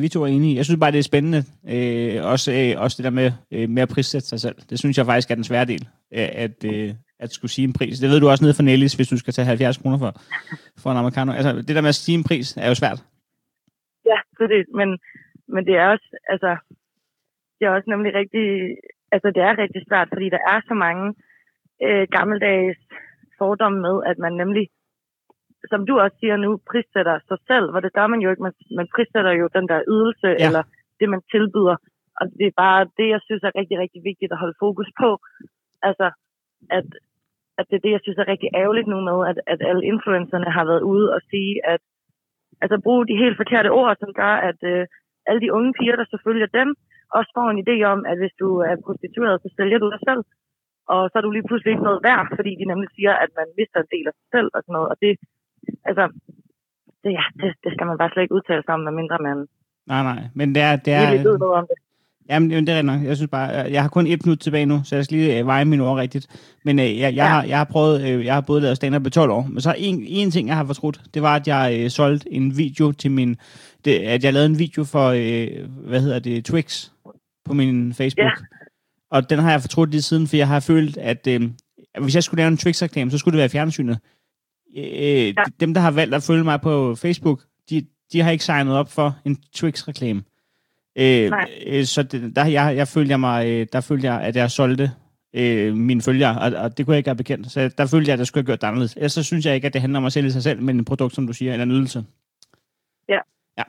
vi, 0.00 0.08
to 0.08 0.22
er 0.22 0.26
enige. 0.26 0.56
Jeg 0.56 0.64
synes 0.64 0.80
bare, 0.80 0.92
det 0.92 0.98
er 0.98 1.02
spændende. 1.02 1.44
Øh, 1.68 2.24
også, 2.24 2.52
øh, 2.52 2.82
også 2.82 2.96
det 2.96 3.04
der 3.04 3.10
med, 3.10 3.32
øh, 3.50 3.70
med 3.70 3.82
at 3.82 3.88
prissætte 3.88 4.28
sig 4.28 4.40
selv. 4.40 4.56
Det 4.70 4.78
synes 4.78 4.98
jeg 4.98 5.06
faktisk 5.06 5.30
er 5.30 5.34
den 5.34 5.44
svære 5.44 5.64
del. 5.64 5.88
At, 6.12 6.64
øh, 6.64 6.94
at 7.18 7.32
skulle 7.32 7.50
sige 7.50 7.64
en 7.64 7.72
pris. 7.72 7.98
Det 7.98 8.10
ved 8.10 8.20
du 8.20 8.28
også 8.28 8.44
nede 8.44 8.54
for 8.54 8.62
Nellis, 8.62 8.94
hvis 8.94 9.08
du 9.08 9.16
skal 9.16 9.32
tage 9.34 9.46
70 9.46 9.76
kroner 9.76 9.98
for, 9.98 10.12
for 10.78 10.90
en 10.90 10.96
americano. 10.96 11.32
Altså, 11.32 11.52
det 11.52 11.76
der 11.76 11.80
med 11.80 11.88
at 11.88 11.94
sige 11.94 12.18
en 12.18 12.24
pris 12.24 12.56
er 12.56 12.68
jo 12.68 12.74
svært. 12.74 13.04
Ja, 14.06 14.18
præcis. 14.38 14.66
Men, 14.74 14.88
men 15.54 15.64
det 15.64 15.74
er 15.74 15.86
også, 15.94 16.08
altså, 16.28 16.50
det 17.62 17.68
er 17.68 17.76
også 17.76 17.90
nemlig 17.90 18.14
rigtig, 18.14 18.46
altså 19.14 19.28
det 19.34 19.42
er 19.42 19.58
rigtig 19.58 19.82
svært, 19.88 20.08
fordi 20.12 20.28
der 20.36 20.42
er 20.52 20.60
så 20.68 20.74
mange 20.74 21.14
øh, 21.86 22.06
gammeldags 22.16 22.78
fordomme 23.38 23.80
med, 23.86 23.96
at 24.10 24.18
man 24.18 24.32
nemlig, 24.42 24.64
som 25.70 25.86
du 25.86 25.98
også 25.98 26.16
siger 26.20 26.36
nu, 26.36 26.50
prissætter 26.70 27.16
sig 27.28 27.38
selv, 27.50 27.66
hvor 27.70 27.80
det 27.80 27.92
gør 27.92 28.06
man 28.06 28.20
jo 28.20 28.30
ikke. 28.30 28.42
Man, 28.42 28.54
man 28.78 28.88
prissætter 28.94 29.32
jo 29.40 29.48
den 29.56 29.66
der 29.68 29.80
ydelse, 29.94 30.28
Ja. 30.28 30.46
eller 30.46 30.62
det, 31.00 31.08
man 31.08 31.22
tilbyder. 31.34 31.76
Og 32.20 32.24
det 32.38 32.46
er 32.46 32.60
bare 32.64 32.80
det, 32.98 33.08
jeg 33.14 33.20
synes 33.26 33.42
er 33.42 33.58
rigtig, 33.60 33.78
rigtig 33.78 34.00
vigtigt 34.10 34.32
at 34.32 34.38
holde 34.42 34.60
fokus 34.64 34.88
på. 35.02 35.10
Altså, 35.88 36.06
at, 36.78 36.86
at 37.58 37.64
det 37.70 37.76
er 37.76 37.84
det, 37.86 37.92
jeg 37.96 38.02
synes 38.02 38.18
er 38.18 38.28
rigtig 38.32 38.48
ærgerligt 38.54 38.88
nu 38.92 38.98
med, 39.08 39.18
at, 39.30 39.38
at 39.52 39.60
alle 39.70 39.84
influencerne 39.92 40.50
har 40.56 40.64
været 40.64 40.82
ude 40.92 41.14
og 41.14 41.20
sige, 41.30 41.66
at 41.72 41.80
altså 42.62 42.80
bruge 42.84 43.06
de 43.06 43.16
helt 43.22 43.36
forkerte 43.36 43.70
ord, 43.80 43.96
som 44.00 44.12
gør, 44.20 44.34
at 44.50 44.60
øh, 44.72 44.86
alle 45.26 45.40
de 45.40 45.52
unge 45.52 45.72
piger, 45.78 45.96
der 45.96 46.04
selvfølgelig 46.10 46.52
dem, 46.60 46.68
også 47.18 47.30
får 47.36 47.46
en 47.50 47.62
idé 47.64 47.76
om, 47.92 48.00
at 48.10 48.16
hvis 48.20 48.34
du 48.42 48.48
er 48.68 48.74
prostitueret, 48.86 49.36
så 49.42 49.48
sælger 49.58 49.78
du 49.80 49.88
dig 49.94 50.02
selv. 50.08 50.22
Og 50.94 51.00
så 51.10 51.14
er 51.18 51.24
du 51.24 51.30
lige 51.32 51.48
pludselig 51.48 51.70
ikke 51.72 51.88
noget 51.88 52.04
værd, 52.08 52.26
fordi 52.38 52.52
de 52.60 52.64
nemlig 52.72 52.88
siger, 52.96 53.12
at 53.24 53.30
man 53.38 53.48
mister 53.58 53.78
en 53.80 53.92
del 53.94 54.06
af 54.10 54.14
sig 54.18 54.28
selv 54.34 54.48
og 54.54 54.60
sådan 54.62 54.74
noget. 54.76 54.88
Og 54.92 54.96
det, 55.02 55.10
altså, 55.88 56.04
det, 57.02 57.10
ja, 57.18 57.24
det, 57.40 57.48
det 57.64 57.70
skal 57.74 57.86
man 57.90 57.98
bare 58.00 58.10
slet 58.12 58.24
ikke 58.24 58.38
udtale 58.38 58.62
sig 58.64 58.74
om, 58.76 58.80
medmindre 58.86 59.18
man 59.28 59.38
Nej, 59.86 60.02
nej. 60.10 60.20
Men 60.34 60.54
det 60.54 60.62
er... 60.62 60.76
Det 60.76 60.92
er 60.94 61.10
ved 61.28 61.38
noget 61.38 61.58
om 61.60 61.66
det. 61.70 61.78
Jamen, 62.28 62.50
det 62.50 62.68
er 62.68 62.82
nok. 62.82 63.02
Jeg 63.04 63.16
synes 63.16 63.30
bare, 63.30 63.48
jeg, 63.48 63.82
har 63.82 63.88
kun 63.88 64.06
et 64.06 64.26
minut 64.26 64.38
tilbage 64.38 64.66
nu, 64.66 64.80
så 64.84 64.94
jeg 64.96 65.04
skal 65.04 65.16
lige 65.16 65.38
øh, 65.38 65.46
veje 65.46 65.64
mine 65.64 65.84
ord 65.84 65.96
rigtigt. 65.98 66.54
Men 66.64 66.78
øh, 66.78 66.84
jeg, 66.84 66.94
jeg, 67.00 67.12
Ja. 67.14 67.24
har, 67.24 67.44
jeg 67.44 67.58
har 67.58 67.64
prøvet, 67.64 68.08
øh, 68.08 68.24
jeg 68.24 68.34
har 68.34 68.40
både 68.40 68.60
lavet 68.60 68.76
stand-up 68.76 69.06
i 69.06 69.10
12 69.10 69.30
år, 69.30 69.46
men 69.50 69.60
så 69.60 69.74
en, 69.78 70.04
en 70.08 70.30
ting, 70.30 70.48
jeg 70.48 70.56
har 70.56 70.64
fortrudt, 70.64 71.00
det 71.14 71.22
var, 71.22 71.36
at 71.36 71.48
jeg 71.48 71.80
øh, 71.84 71.90
solgte 71.90 72.32
en 72.32 72.56
video 72.56 72.92
til 72.92 73.10
min, 73.10 73.36
det, 73.84 73.98
at 73.98 74.24
jeg 74.24 74.32
lavede 74.32 74.48
en 74.50 74.58
video 74.58 74.84
for, 74.84 75.08
øh, 75.08 75.68
hvad 75.88 76.00
hedder 76.00 76.18
det, 76.18 76.44
Twix 76.44 76.90
på 77.44 77.54
min 77.54 77.94
Facebook. 77.94 78.24
Ja. 78.24 78.46
Og 79.10 79.30
den 79.30 79.38
har 79.38 79.50
jeg 79.50 79.60
fortrudt 79.60 79.90
lige 79.90 80.02
siden, 80.02 80.26
for 80.26 80.36
jeg 80.36 80.48
har 80.48 80.60
følt, 80.60 80.96
at 80.96 81.26
øh, 81.26 81.50
hvis 82.00 82.14
jeg 82.14 82.22
skulle 82.22 82.38
lave 82.38 82.48
en 82.48 82.56
Twix-reklame, 82.56 83.10
så 83.10 83.18
skulle 83.18 83.32
det 83.32 83.38
være 83.38 83.48
fjernsynet. 83.48 83.98
Øh, 84.76 85.26
ja. 85.26 85.32
Dem, 85.60 85.74
der 85.74 85.80
har 85.80 85.90
valgt 85.90 86.14
at 86.14 86.22
følge 86.22 86.44
mig 86.44 86.60
på 86.60 86.94
Facebook, 86.94 87.42
de, 87.70 87.86
de 88.12 88.20
har 88.20 88.30
ikke 88.30 88.44
signet 88.44 88.76
op 88.76 88.92
for 88.92 89.16
en 89.24 89.36
Twix-reklame. 89.56 90.22
Øh, 90.96 91.32
øh, 91.66 91.84
så 91.84 92.02
det, 92.02 92.36
der, 92.36 92.44
jeg, 92.44 92.76
jeg 92.76 92.88
følte 92.88 93.10
jeg 93.10 93.20
mig, 93.20 93.48
øh, 93.48 93.66
der 93.72 93.80
følte 93.80 94.06
jeg, 94.06 94.22
at 94.22 94.36
jeg 94.36 94.50
solgte 94.50 94.90
øh, 95.34 95.74
mine 95.74 96.02
følgere, 96.02 96.40
og, 96.40 96.62
og 96.62 96.78
det 96.78 96.86
kunne 96.86 96.94
jeg 96.94 96.98
ikke 96.98 97.10
have 97.10 97.16
bekendt. 97.16 97.50
Så 97.50 97.70
der 97.78 97.86
følte 97.86 98.08
jeg, 98.08 98.12
at 98.12 98.18
jeg 98.18 98.26
skulle 98.26 98.42
have 98.42 98.46
gjort 98.46 98.60
det 98.60 98.66
anderledes. 98.66 98.94
Ellers 98.94 99.12
så 99.12 99.22
synes 99.22 99.46
jeg 99.46 99.54
ikke, 99.54 99.66
at 99.66 99.72
det 99.72 99.80
handler 99.80 99.98
om 99.98 100.04
at 100.04 100.12
sælge 100.12 100.32
sig 100.32 100.42
selv, 100.42 100.62
men 100.62 100.80
et 100.80 100.86
produkt, 100.86 101.14
som 101.14 101.26
du 101.26 101.32
siger, 101.32 101.52
eller 101.52 101.64
en 101.64 101.70
ydelse. 101.70 102.04
Ja. 103.08 103.18
Ja. 103.58 103.62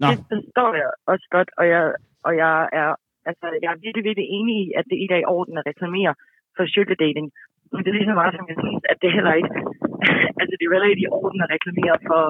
Nå, 0.00 0.06
Det 0.10 0.16
forstår 0.18 0.74
jeg 0.74 0.90
også 1.06 1.26
godt, 1.30 1.50
og 1.58 1.68
jeg, 1.68 1.92
og 2.26 2.32
jeg 2.42 2.54
er, 2.80 2.90
altså, 3.30 3.46
jeg 3.64 3.70
er 3.72 3.82
virkelig, 3.84 4.04
virkelig 4.08 4.28
enig 4.38 4.54
i, 4.64 4.66
at 4.78 4.84
det 4.90 4.96
ikke 5.02 5.14
er 5.16 5.22
i 5.22 5.30
orden 5.36 5.58
at 5.58 5.68
reklamere 5.70 6.12
for 6.56 6.64
sugar 6.74 6.98
dating. 7.04 7.26
Men 7.72 7.80
det 7.82 7.90
er 7.90 7.98
lige 7.98 8.10
så 8.12 8.18
meget, 8.20 8.34
som 8.36 8.46
jeg 8.50 8.58
synes, 8.64 8.82
at 8.92 8.98
det 9.02 9.16
heller 9.16 9.34
ikke, 9.40 9.52
altså 10.40 10.52
det 10.54 10.62
er 10.62 10.68
jo 10.68 10.76
heller 10.76 10.92
ikke 10.92 11.06
i 11.06 11.12
orden 11.20 11.40
at 11.44 11.52
reklamere 11.54 11.96
for 12.08 12.22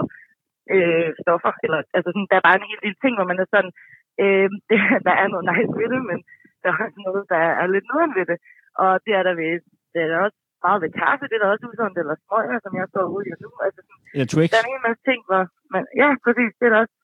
øh, 0.75 1.11
stoffer. 1.23 1.53
Eller, 1.65 1.79
altså 1.97 2.09
sådan, 2.11 2.29
der 2.31 2.37
er 2.39 2.47
bare 2.49 2.59
en 2.59 2.71
helt 2.71 2.83
lille 2.85 3.01
ting, 3.03 3.15
hvor 3.17 3.29
man 3.31 3.41
er 3.43 3.49
sådan, 3.55 3.73
øh, 4.23 4.49
det, 4.71 4.79
der 5.09 5.15
er 5.23 5.27
noget 5.33 5.49
nice 5.51 5.75
ved 5.81 5.89
det, 5.95 6.03
men 6.11 6.19
der 6.63 6.69
er 6.71 6.79
også 6.85 6.99
noget, 7.07 7.23
der 7.33 7.43
er 7.63 7.67
lidt 7.75 7.87
nederen 7.91 8.15
ved 8.19 8.27
det. 8.31 8.39
Og 8.83 8.91
det 9.05 9.13
er 9.19 9.23
der 9.29 9.35
ved, 9.43 9.53
det 9.93 10.01
er 10.05 10.09
der 10.13 10.19
også 10.27 10.39
meget 10.67 10.83
ved 10.85 10.91
kaffe, 11.03 11.25
det 11.29 11.37
er 11.37 11.43
der 11.43 11.53
også 11.55 11.67
usundt, 11.71 11.97
eller 12.03 12.15
smøger, 12.25 12.59
som 12.65 12.73
jeg 12.81 12.87
står 12.93 13.05
ude 13.15 13.25
i 13.29 13.33
nu. 13.45 13.51
Altså, 13.67 13.81
sådan, 13.87 14.03
Eller 14.15 14.29
Twix. 14.33 14.47
der 14.53 14.61
er 14.61 14.69
en 14.69 14.87
masse 14.89 15.03
ting, 15.09 15.21
hvor 15.29 15.43
man, 15.73 15.83
ja, 16.03 16.09
præcis, 16.25 16.51
det 16.59 16.65
er 16.67 16.73
da 16.75 16.79
også 16.85 16.97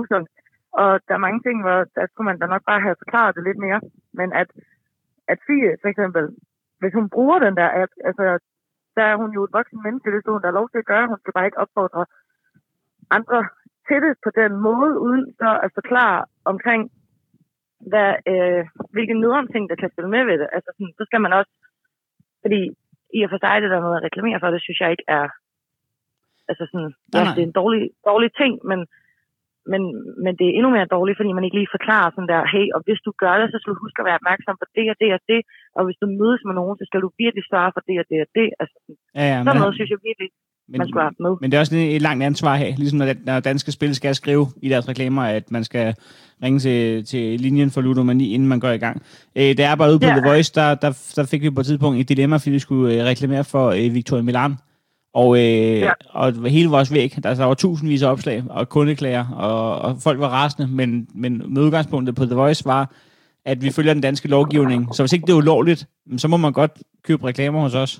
usundt. 0.00 0.28
Og 0.72 1.00
der 1.08 1.14
er 1.14 1.26
mange 1.26 1.40
ting, 1.42 1.62
hvor 1.62 1.78
der 1.96 2.06
skulle 2.06 2.24
man 2.30 2.38
da 2.38 2.46
nok 2.46 2.64
bare 2.66 2.80
have 2.80 3.00
forklaret 3.02 3.34
det 3.34 3.44
lidt 3.44 3.58
mere. 3.58 3.80
Men 4.12 4.32
at, 4.32 4.48
at 5.28 5.38
Fie, 5.46 5.76
for 5.82 5.88
eksempel, 5.88 6.24
hvis 6.80 6.94
hun 6.94 7.08
bruger 7.08 7.38
den 7.38 7.56
der 7.56 7.82
app, 7.82 7.92
altså, 8.04 8.38
der 8.96 9.04
er 9.04 9.16
hun 9.16 9.30
jo 9.36 9.44
et 9.44 9.52
voksen 9.52 9.82
menneske, 9.82 10.10
det 10.12 10.22
hun 10.26 10.42
der 10.42 10.48
er 10.48 10.60
lov 10.60 10.68
til 10.70 10.78
at 10.78 10.90
gøre. 10.92 11.08
Hun 11.08 11.18
skal 11.20 11.32
bare 11.32 11.46
ikke 11.46 11.62
opfordre 11.64 12.04
andre 13.10 13.40
til 13.88 13.98
det 14.04 14.14
på 14.24 14.30
den 14.40 14.52
måde, 14.68 14.92
uden 15.06 15.24
så 15.40 15.50
at 15.64 15.70
forklare 15.78 16.24
omkring, 16.44 16.82
hvad, 17.90 18.10
øh, 18.32 18.62
hvilke 18.94 19.20
nederen 19.20 19.48
ting, 19.52 19.64
der 19.70 19.76
kan 19.76 19.90
spille 19.92 20.10
med 20.10 20.24
ved 20.24 20.38
det. 20.42 20.48
Altså, 20.52 20.70
sådan, 20.76 20.94
så 20.98 21.04
skal 21.08 21.20
man 21.20 21.32
også, 21.32 21.52
fordi 22.42 22.60
i 23.16 23.22
og 23.24 23.30
for 23.30 23.38
sig 23.40 23.62
det 23.62 23.70
der 23.70 23.80
med 23.86 23.96
at 23.96 24.04
reklamere 24.08 24.40
for, 24.40 24.50
det 24.50 24.62
synes 24.62 24.80
jeg 24.80 24.90
ikke 24.90 25.08
er, 25.08 25.28
altså 26.48 26.64
sådan, 26.70 26.92
Nej, 26.94 27.20
ja, 27.20 27.24
nej. 27.24 27.34
det 27.34 27.42
er 27.42 27.46
en 27.46 27.58
dårlig, 27.60 27.82
dårlig 28.10 28.30
ting, 28.40 28.52
men, 28.70 28.78
men, 29.72 29.82
men 30.24 30.32
det 30.38 30.46
er 30.46 30.54
endnu 30.58 30.70
mere 30.76 30.92
dårligt, 30.96 31.18
fordi 31.18 31.30
man 31.36 31.44
ikke 31.46 31.58
lige 31.60 31.74
forklarer 31.76 32.10
sådan 32.10 32.30
der, 32.32 32.40
hey, 32.54 32.66
og 32.74 32.80
hvis 32.86 33.00
du 33.06 33.10
gør 33.22 33.34
det, 33.40 33.46
så 33.50 33.56
skal 33.58 33.72
du 33.72 33.78
huske 33.84 34.00
at 34.02 34.08
være 34.08 34.20
opmærksom 34.20 34.56
på 34.62 34.66
det 34.76 34.86
og 34.92 34.96
det 35.02 35.10
og 35.16 35.22
det, 35.30 35.40
og 35.76 35.82
hvis 35.86 35.98
du 36.02 36.06
mødes 36.20 36.42
med 36.48 36.54
nogen, 36.60 36.74
så 36.80 36.84
skal 36.88 37.00
du 37.04 37.08
virkelig 37.22 37.44
svare 37.50 37.70
for 37.74 37.82
det 37.88 37.96
og 38.02 38.06
det 38.10 38.18
og 38.24 38.28
det. 38.38 38.48
Altså, 38.60 38.76
Ja, 39.18 39.24
ja, 39.32 39.36
sådan 39.38 39.54
men, 39.54 39.60
noget 39.62 39.74
synes 39.78 39.90
jeg 39.94 40.00
virkelig, 40.10 40.30
men, 40.70 40.78
man 40.80 40.86
skulle 40.88 41.04
have 41.06 41.16
med. 41.26 41.32
men 41.40 41.46
det 41.48 41.56
er 41.56 41.62
også 41.64 41.76
et 41.96 42.02
langt 42.08 42.22
ansvar 42.30 42.54
her, 42.62 42.68
ligesom 42.82 42.98
når, 43.02 43.08
når 43.28 43.36
danske 43.50 43.70
spil 43.76 43.92
skal 44.00 44.14
skrive 44.22 44.44
i 44.66 44.68
deres 44.72 44.86
reklamer, 44.92 45.22
at 45.38 45.46
man 45.56 45.64
skal 45.68 45.86
ringe 46.44 46.58
til, 46.66 46.78
til 47.10 47.24
linjen 47.44 47.70
for 47.74 47.80
ludomani, 47.86 48.26
inden 48.34 48.48
man 48.52 48.60
går 48.64 48.72
i 48.78 48.82
gang. 48.86 48.96
Øh, 49.38 49.50
da 49.58 49.62
jeg 49.68 49.74
var 49.80 49.88
ude 49.92 50.00
på 50.04 50.10
Ja. 50.12 50.16
The 50.18 50.28
Voice, 50.30 50.50
der, 50.58 50.68
der, 50.84 50.90
der 51.16 51.24
fik 51.32 51.42
vi 51.42 51.50
på 51.50 51.60
et 51.60 51.66
tidspunkt 51.66 52.00
et 52.00 52.08
dilemma, 52.12 52.36
fordi 52.36 52.50
vi 52.58 52.62
skulle 52.66 52.86
øh, 52.94 53.00
reklamere 53.12 53.44
for 53.52 53.66
øh, 53.78 53.94
Victoria 53.98 54.22
Milan. 54.30 54.52
Og, 55.14 55.36
øh, 55.36 55.78
ja. 55.88 55.92
og 56.10 56.50
hele 56.50 56.70
vores 56.70 56.94
væg, 56.94 57.10
der, 57.22 57.34
der 57.34 57.44
var 57.44 57.54
tusindvis 57.54 58.02
af 58.02 58.10
opslag 58.12 58.42
og 58.50 58.68
kundeklager, 58.68 59.26
og, 59.46 59.78
og 59.78 59.96
folk 60.04 60.18
var 60.18 60.28
rasende, 60.28 60.68
men, 60.76 61.08
men 61.14 61.54
med 61.54 61.62
udgangspunktet 61.62 62.16
på 62.16 62.24
The 62.24 62.34
Voice 62.34 62.64
var, 62.64 62.82
at 63.44 63.58
vi 63.64 63.70
følger 63.76 63.94
den 63.94 64.06
danske 64.08 64.28
lovgivning. 64.28 64.80
Så 64.94 65.02
hvis 65.02 65.12
ikke 65.12 65.26
det 65.26 65.32
er 65.32 65.42
ulovligt, 65.44 65.80
så 66.22 66.26
må 66.28 66.36
man 66.36 66.52
godt 66.52 66.74
købe 67.06 67.26
reklamer 67.30 67.60
hos 67.60 67.74
os. 67.74 67.92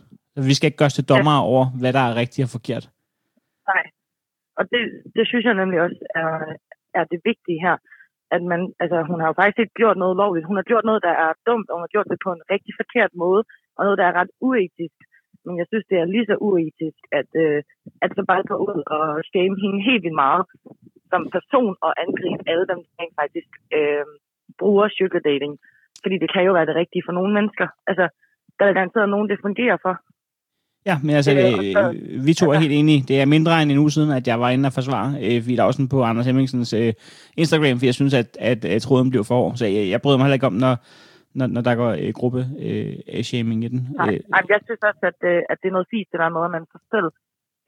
Vi 0.49 0.55
skal 0.55 0.67
ikke 0.67 0.81
gøres 0.83 0.95
til 0.99 1.09
dommer 1.13 1.37
over, 1.51 1.65
hvad 1.81 1.93
der 1.93 2.05
er 2.09 2.15
rigtigt 2.23 2.47
og 2.47 2.51
forkert. 2.57 2.85
Nej. 3.71 3.85
Og 4.59 4.65
det, 4.73 4.83
det 5.17 5.25
synes 5.31 5.45
jeg 5.49 5.55
nemlig 5.61 5.79
også 5.87 6.01
er, 6.21 6.31
er 6.99 7.05
det 7.13 7.19
vigtige 7.31 7.61
her. 7.67 7.77
At 8.37 8.43
man, 8.53 8.61
altså, 8.83 8.97
hun 9.11 9.21
har 9.21 9.29
jo 9.31 9.39
faktisk 9.41 9.61
ikke 9.63 9.79
gjort 9.83 9.99
noget 10.03 10.17
lovligt. 10.23 10.49
Hun 10.51 10.59
har 10.61 10.67
gjort 10.71 10.85
noget, 10.89 11.03
der 11.09 11.15
er 11.25 11.33
dumt, 11.49 11.69
og 11.69 11.75
hun 11.77 11.85
har 11.87 11.95
gjort 11.95 12.11
det 12.13 12.19
på 12.25 12.31
en 12.37 12.43
rigtig 12.55 12.73
forkert 12.81 13.13
måde, 13.25 13.43
og 13.77 13.81
noget, 13.85 13.99
der 14.01 14.07
er 14.07 14.19
ret 14.21 14.33
uetisk. 14.49 14.99
Men 15.49 15.59
jeg 15.61 15.67
synes, 15.69 15.87
det 15.91 15.99
er 15.99 16.13
lige 16.15 16.29
så 16.31 16.37
uetisk, 16.49 17.01
at, 17.21 17.31
øh, 17.45 17.59
at 18.05 18.11
så 18.17 18.23
bare 18.31 18.49
gå 18.51 18.57
ud 18.69 18.79
og 18.97 19.05
shame 19.31 19.55
hende 19.63 19.87
helt 19.89 20.03
vildt 20.05 20.23
meget 20.27 20.45
som 21.11 21.23
person 21.37 21.75
og 21.87 21.93
angribe 22.05 22.43
alle 22.51 22.67
dem, 22.73 22.81
der 22.97 23.05
faktisk 23.23 23.51
øh, 23.79 24.05
bruger 24.61 24.87
sugar 24.97 25.23
dating. 25.31 25.53
Fordi 26.03 26.17
det 26.23 26.33
kan 26.33 26.47
jo 26.49 26.53
være 26.53 26.69
det 26.71 26.81
rigtige 26.83 27.07
for 27.07 27.15
nogle 27.19 27.33
mennesker. 27.37 27.67
Altså, 27.91 28.07
der 28.59 28.65
er 28.67 28.73
garanteret 28.79 29.09
nogen, 29.09 29.29
det 29.31 29.45
fungerer 29.47 29.79
for. 29.87 29.95
Ja, 30.87 30.97
men 31.05 31.13
altså, 31.17 31.33
Øh, 31.33 31.47
øh, 31.79 32.27
vi 32.27 32.33
to 32.35 32.47
er 32.51 32.59
helt 32.59 32.73
enige. 32.73 33.05
Det 33.09 33.21
er 33.21 33.27
mindre 33.27 33.63
end 33.63 33.73
en 33.73 33.79
uge 33.79 33.91
siden, 33.91 34.11
at 34.19 34.29
jeg 34.29 34.41
var 34.41 34.51
inde 34.51 34.67
og 34.67 34.73
forsvare 34.73 35.09
øh, 35.25 35.43
Fie 35.43 35.57
Lausen 35.57 35.89
på 35.89 36.03
Anders 36.03 36.27
Hemmingsens 36.27 36.73
øh, 36.73 36.93
Instagram, 37.37 37.77
fordi 37.77 37.87
jeg 37.87 37.95
synes, 37.95 38.15
at, 38.15 38.37
at, 38.41 38.65
at 38.65 38.83
tråden 38.83 39.11
blev 39.11 39.25
for 39.25 39.39
år. 39.39 39.55
Så 39.55 39.67
jeg, 39.67 39.89
jeg 39.91 40.03
bryder 40.03 40.19
mig 40.19 40.25
heller 40.25 40.35
ikke 40.35 40.47
om, 40.47 40.53
når, 40.53 40.77
når, 41.35 41.47
når 41.47 41.63
der 41.69 41.75
går 41.75 41.91
øh, 42.03 42.13
gruppe 42.19 42.43
øh, 42.67 43.23
shaming 43.29 43.65
i 43.65 43.69
den. 43.69 43.81
Nej, 44.01 44.09
Øh, 44.09 44.21
nej, 44.35 44.43
jeg 44.49 44.61
synes 44.67 44.83
også, 44.91 45.03
at, 45.11 45.19
øh, 45.31 45.43
at 45.51 45.57
det 45.61 45.69
er 45.69 45.77
noget 45.77 45.93
fint, 45.95 46.09
det 46.13 46.21
der 46.21 46.35
med, 46.37 46.45
at 46.45 46.55
man 46.57 46.65
sig 46.75 46.83
selv, 46.95 47.09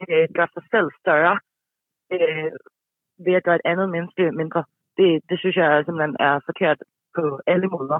øh, 0.09 0.27
gør 0.37 0.47
sig 0.57 0.65
selv 0.73 0.89
større 1.03 1.37
øh, 2.15 2.51
ved 3.25 3.35
at 3.39 3.45
gøre 3.47 3.59
et 3.61 3.69
andet 3.71 3.89
menneske 3.97 4.23
mindre. 4.41 4.63
Det, 4.99 5.09
det 5.29 5.37
synes 5.39 5.57
jeg 5.57 5.69
simpelthen 5.85 6.17
er 6.29 6.35
forkert 6.49 6.79
på 7.17 7.23
alle 7.53 7.69
måder. 7.77 7.99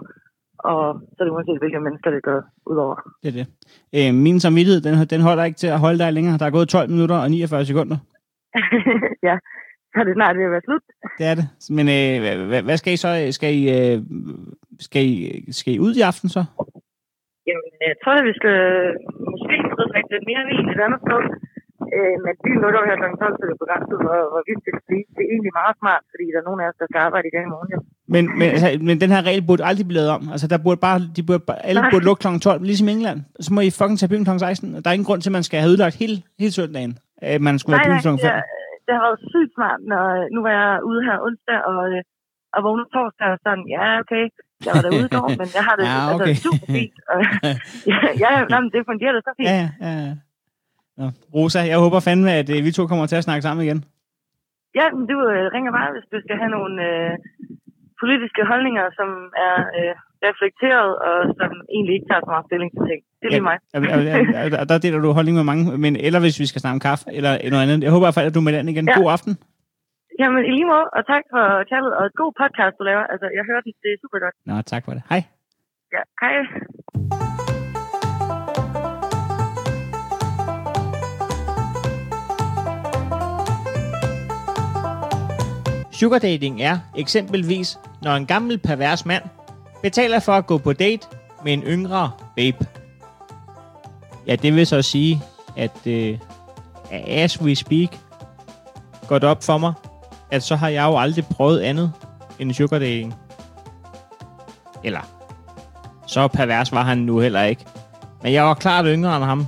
Og 0.71 0.83
så 1.15 1.19
er 1.21 1.25
det 1.25 1.33
uanset, 1.33 1.59
hvilke 1.59 1.81
mennesker 1.81 2.11
det 2.11 2.23
går 2.23 2.41
ud 2.67 2.77
over. 2.77 2.97
det 3.23 3.29
er 3.33 3.37
det. 3.41 3.47
Øh, 3.97 4.15
min 4.27 4.41
samvittighed, 4.41 4.81
den, 4.87 4.95
den 5.15 5.21
holder 5.29 5.45
ikke 5.45 5.61
til 5.63 5.71
at 5.75 5.83
holde 5.85 5.99
dig 5.99 6.13
længere. 6.13 6.39
Der 6.39 6.47
er 6.47 6.57
gået 6.59 6.69
12 6.69 6.91
minutter 6.91 7.17
og 7.17 7.31
49 7.31 7.65
sekunder. 7.65 7.99
ja, 9.29 9.37
så 9.93 9.97
er 10.01 10.05
det 10.09 10.15
snart 10.19 10.37
ved 10.39 10.49
at 10.49 10.55
være 10.57 10.67
slut. 10.69 10.85
Det 11.19 11.25
er 11.31 11.35
det. 11.41 11.47
Men 11.77 11.87
øh, 11.97 12.17
hvad, 12.67 12.77
skal 12.81 12.93
I 12.97 12.99
så? 13.05 13.11
Skal 13.39 13.51
I, 13.61 13.63
øh, 13.79 13.97
skal, 14.87 15.03
I, 15.13 15.17
skal 15.59 15.71
I 15.75 15.79
ud 15.87 15.93
i 16.01 16.03
aften 16.11 16.29
så? 16.37 16.43
Jamen, 17.49 17.71
jeg 17.91 17.97
tror, 18.03 18.15
at 18.21 18.25
vi 18.31 18.35
skal 18.41 18.57
måske 19.31 19.55
drikke 19.93 20.11
lidt 20.15 20.27
mere 20.31 20.43
vin 20.51 20.67
et 20.75 20.81
andet 20.87 21.01
sted. 21.07 21.23
Øh, 21.97 22.17
men 22.25 22.33
byen 22.45 22.61
lukker 22.65 22.81
her 22.89 22.97
kl. 23.01 23.07
12, 23.25 23.35
så 23.39 23.43
det 23.49 23.55
er 23.57 23.61
begrænset, 23.65 23.97
hvor, 24.05 24.19
hvor 24.33 24.43
vi 24.49 24.55
skal 24.63 24.75
blive. 24.89 25.05
Det 25.17 25.23
er 25.27 25.31
egentlig 25.35 25.55
meget 25.63 25.75
smart, 25.81 26.03
fordi 26.13 26.25
der 26.33 26.39
er 26.43 26.47
nogen 26.49 26.61
af 26.63 26.67
os, 26.71 26.77
der 26.81 26.87
skal 26.91 27.01
arbejde 27.07 27.27
igen 27.31 27.43
i 27.49 27.51
morgen. 27.55 27.71
Jo. 27.75 27.79
Men, 28.15 28.23
men, 28.39 28.47
altså, 28.55 28.69
men 28.89 28.97
den 29.05 29.11
her 29.15 29.23
regel 29.29 29.43
burde 29.49 29.63
aldrig 29.71 29.87
blive 29.91 29.99
lavet 30.01 30.13
om. 30.19 30.23
Altså, 30.35 30.47
der 30.53 30.59
burde 30.67 30.81
bare, 30.89 30.99
de 31.17 31.23
burde, 31.29 31.43
bare- 31.49 31.63
alle 31.71 31.81
Nej. 31.83 31.91
burde 31.93 32.05
lukke 32.09 32.21
kl. 32.25 32.29
12, 32.49 32.63
ligesom 32.71 32.87
i 32.89 32.93
England. 32.97 33.19
Så 33.45 33.49
må 33.55 33.61
I 33.69 33.71
fucking 33.81 33.99
tage 33.99 34.11
byen 34.13 34.25
kl. 34.29 34.33
16. 34.39 34.75
Der 34.83 34.89
er 34.91 34.97
ingen 34.99 35.09
grund 35.11 35.21
til, 35.23 35.31
at 35.33 35.37
man 35.39 35.47
skal 35.49 35.59
have 35.63 35.71
udlagt 35.73 35.95
hele, 36.03 36.17
hele 36.43 36.53
søndagen. 36.59 36.93
At 37.33 37.41
man 37.49 37.55
skulle 37.61 37.77
Nej, 37.77 37.85
være 37.89 37.95
byen 37.95 38.03
kl. 38.07 38.09
det, 38.25 38.31
5. 38.33 38.39
er- 38.39 38.47
det 38.91 38.99
har 38.99 39.07
været 39.09 39.25
sygt 39.33 39.53
smart, 39.57 39.81
når 39.93 40.05
nu 40.35 40.39
var 40.47 40.53
jeg 40.61 40.73
ude 40.91 41.01
her 41.09 41.17
onsdag 41.27 41.59
og, 41.71 41.81
øh, 41.93 42.01
og 42.55 42.59
vågnede 42.65 42.89
torsdag 42.95 43.29
og 43.35 43.39
sådan, 43.45 43.65
ja, 43.77 43.85
okay, 44.03 44.25
jeg 44.65 44.73
var 44.75 44.83
derude 44.87 45.09
i 45.11 45.15
går, 45.17 45.29
men 45.41 45.49
jeg 45.57 45.65
har 45.69 45.75
det 45.77 45.85
Ja, 45.91 45.99
okay. 46.15 46.33
altså, 46.33 46.43
super 46.47 46.67
fint. 46.77 46.97
Og, 47.13 47.19
ja, 47.93 48.01
ja, 48.23 48.31
det 48.75 48.81
fungerer 48.91 49.15
det 49.17 49.23
så 49.29 49.33
fint. 49.39 49.51
Ja, 49.53 49.65
ja, 49.87 49.93
ja. 50.07 50.15
Nå. 50.99 51.07
Rosa, 51.35 51.61
jeg 51.73 51.79
håber 51.85 52.01
fandme, 52.09 52.31
at 52.41 52.49
øh, 52.55 52.61
vi 52.67 52.71
to 52.73 52.83
kommer 52.91 53.07
til 53.07 53.21
at 53.21 53.27
snakke 53.27 53.43
sammen 53.47 53.63
igen. 53.67 53.81
Ja, 54.79 54.87
men 54.97 55.05
du 55.13 55.17
øh, 55.33 55.45
ringer 55.55 55.73
bare, 55.79 55.91
hvis 55.95 56.09
du 56.13 56.19
skal 56.25 56.37
have 56.43 56.53
nogle 56.59 56.75
øh, 56.89 57.13
politiske 58.03 58.43
holdninger, 58.51 58.85
som 58.99 59.09
er 59.47 59.57
øh, 59.79 59.95
reflekteret 60.29 60.91
og 61.07 61.17
som 61.39 61.51
egentlig 61.75 61.95
ikke 61.97 62.09
tager 62.11 62.23
så 62.27 62.31
meget 62.35 62.47
stilling 62.49 62.71
til 62.75 62.83
ting. 62.91 63.01
Det 63.21 63.27
er 63.29 63.33
lige 63.37 63.47
mig. 63.51 63.59
Ja, 63.75 63.97
ja, 64.11 64.17
ja, 64.55 64.65
der 64.71 64.77
deler 64.85 64.99
du 65.05 65.09
holdning 65.19 65.37
med 65.41 65.47
mange, 65.51 65.63
men 65.85 65.93
eller 66.07 66.21
hvis 66.25 66.37
vi 66.43 66.47
skal 66.51 66.61
snakke 66.63 66.77
om 66.79 66.85
kaffe, 66.89 67.05
eller 67.19 67.33
noget 67.53 67.65
andet. 67.65 67.85
Jeg 67.87 67.93
håber 67.95 68.05
i 68.05 68.09
hvert 68.09 68.19
fald, 68.19 68.31
at 68.31 68.35
du 68.37 68.41
er 68.43 68.47
med 68.49 68.55
den 68.59 68.69
igen. 68.73 68.87
Ja. 68.89 68.97
God 68.99 69.11
aften. 69.17 69.33
Jamen, 70.21 70.43
i 70.49 70.53
lige 70.59 70.69
måde, 70.75 70.87
og 70.97 71.03
tak 71.13 71.25
for 71.33 71.45
kaldet, 71.73 71.93
og 72.01 72.05
god 72.23 72.33
podcast, 72.43 72.75
du 72.79 72.83
laver. 72.91 73.05
Altså, 73.13 73.27
jeg 73.39 73.45
hører 73.49 73.63
den, 73.67 73.73
det 73.83 73.91
er 73.95 73.99
super 74.05 74.19
godt. 74.25 74.35
Nå, 74.49 74.55
tak 74.73 74.83
for 74.85 74.93
det. 74.97 75.03
Hej. 75.11 75.21
Ja, 75.95 76.03
hej. 76.23 76.35
Sugar 85.99 86.19
dating 86.19 86.63
er 86.63 86.77
eksempelvis, 86.97 87.79
når 88.03 88.15
en 88.15 88.27
gammel 88.27 88.59
pervers 88.59 89.07
mand 89.07 89.23
betaler 89.83 90.21
for 90.21 90.33
at 90.33 90.47
gå 90.47 90.59
på 90.59 90.73
date 90.73 91.07
med 91.45 91.53
en 91.53 91.63
yngre 91.63 92.11
babe. 92.37 92.67
Ja, 94.27 94.37
det 94.37 94.55
vil 94.55 94.67
så 94.67 94.83
sige, 94.83 95.23
at 95.57 95.87
øh, 95.87 96.19
as 96.93 97.43
we 97.43 97.55
speak, 97.55 97.99
går 99.09 99.19
det 99.19 99.29
op 99.29 99.45
for 99.45 99.59
mig, 99.59 99.73
at 100.31 100.43
så 100.43 100.57
har 100.57 100.69
jeg 100.69 100.85
jo 100.85 100.99
aldrig 100.99 101.27
prøvet 101.27 101.61
andet 101.61 101.93
end 102.39 102.53
sugar 102.53 102.79
dating. 102.79 103.15
Eller, 104.85 105.01
så 106.07 106.29
pervers 106.29 106.73
var 106.73 106.83
han 106.83 106.99
nu 106.99 107.19
heller 107.19 107.43
ikke. 107.43 107.65
Men 108.23 108.33
jeg 108.33 108.45
var 108.45 108.55
klart 108.55 108.85
yngre 108.89 109.17
end 109.17 109.25
ham, 109.25 109.47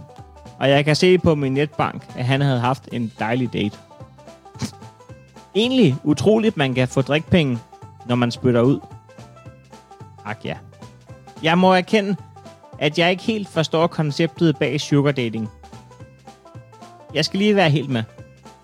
og 0.58 0.70
jeg 0.70 0.84
kan 0.84 0.96
se 0.96 1.18
på 1.18 1.34
min 1.34 1.54
netbank, 1.54 2.06
at 2.16 2.24
han 2.24 2.40
havde 2.40 2.60
haft 2.60 2.88
en 2.92 3.12
dejlig 3.18 3.52
date. 3.52 3.78
Egentlig 5.54 5.96
utroligt, 6.04 6.56
man 6.56 6.74
kan 6.74 6.88
få 6.88 7.02
drikpenge, 7.02 7.58
når 8.06 8.14
man 8.14 8.30
spytter 8.30 8.60
ud. 8.60 8.80
Ak 10.24 10.44
ja. 10.44 10.56
Jeg 11.42 11.58
må 11.58 11.72
erkende, 11.72 12.16
at 12.78 12.98
jeg 12.98 13.10
ikke 13.10 13.22
helt 13.22 13.48
forstår 13.48 13.86
konceptet 13.86 14.58
bag 14.58 14.80
sugar 14.80 15.12
dating. 15.12 15.50
Jeg 17.14 17.24
skal 17.24 17.38
lige 17.38 17.56
være 17.56 17.70
helt 17.70 17.90
med. 17.90 18.02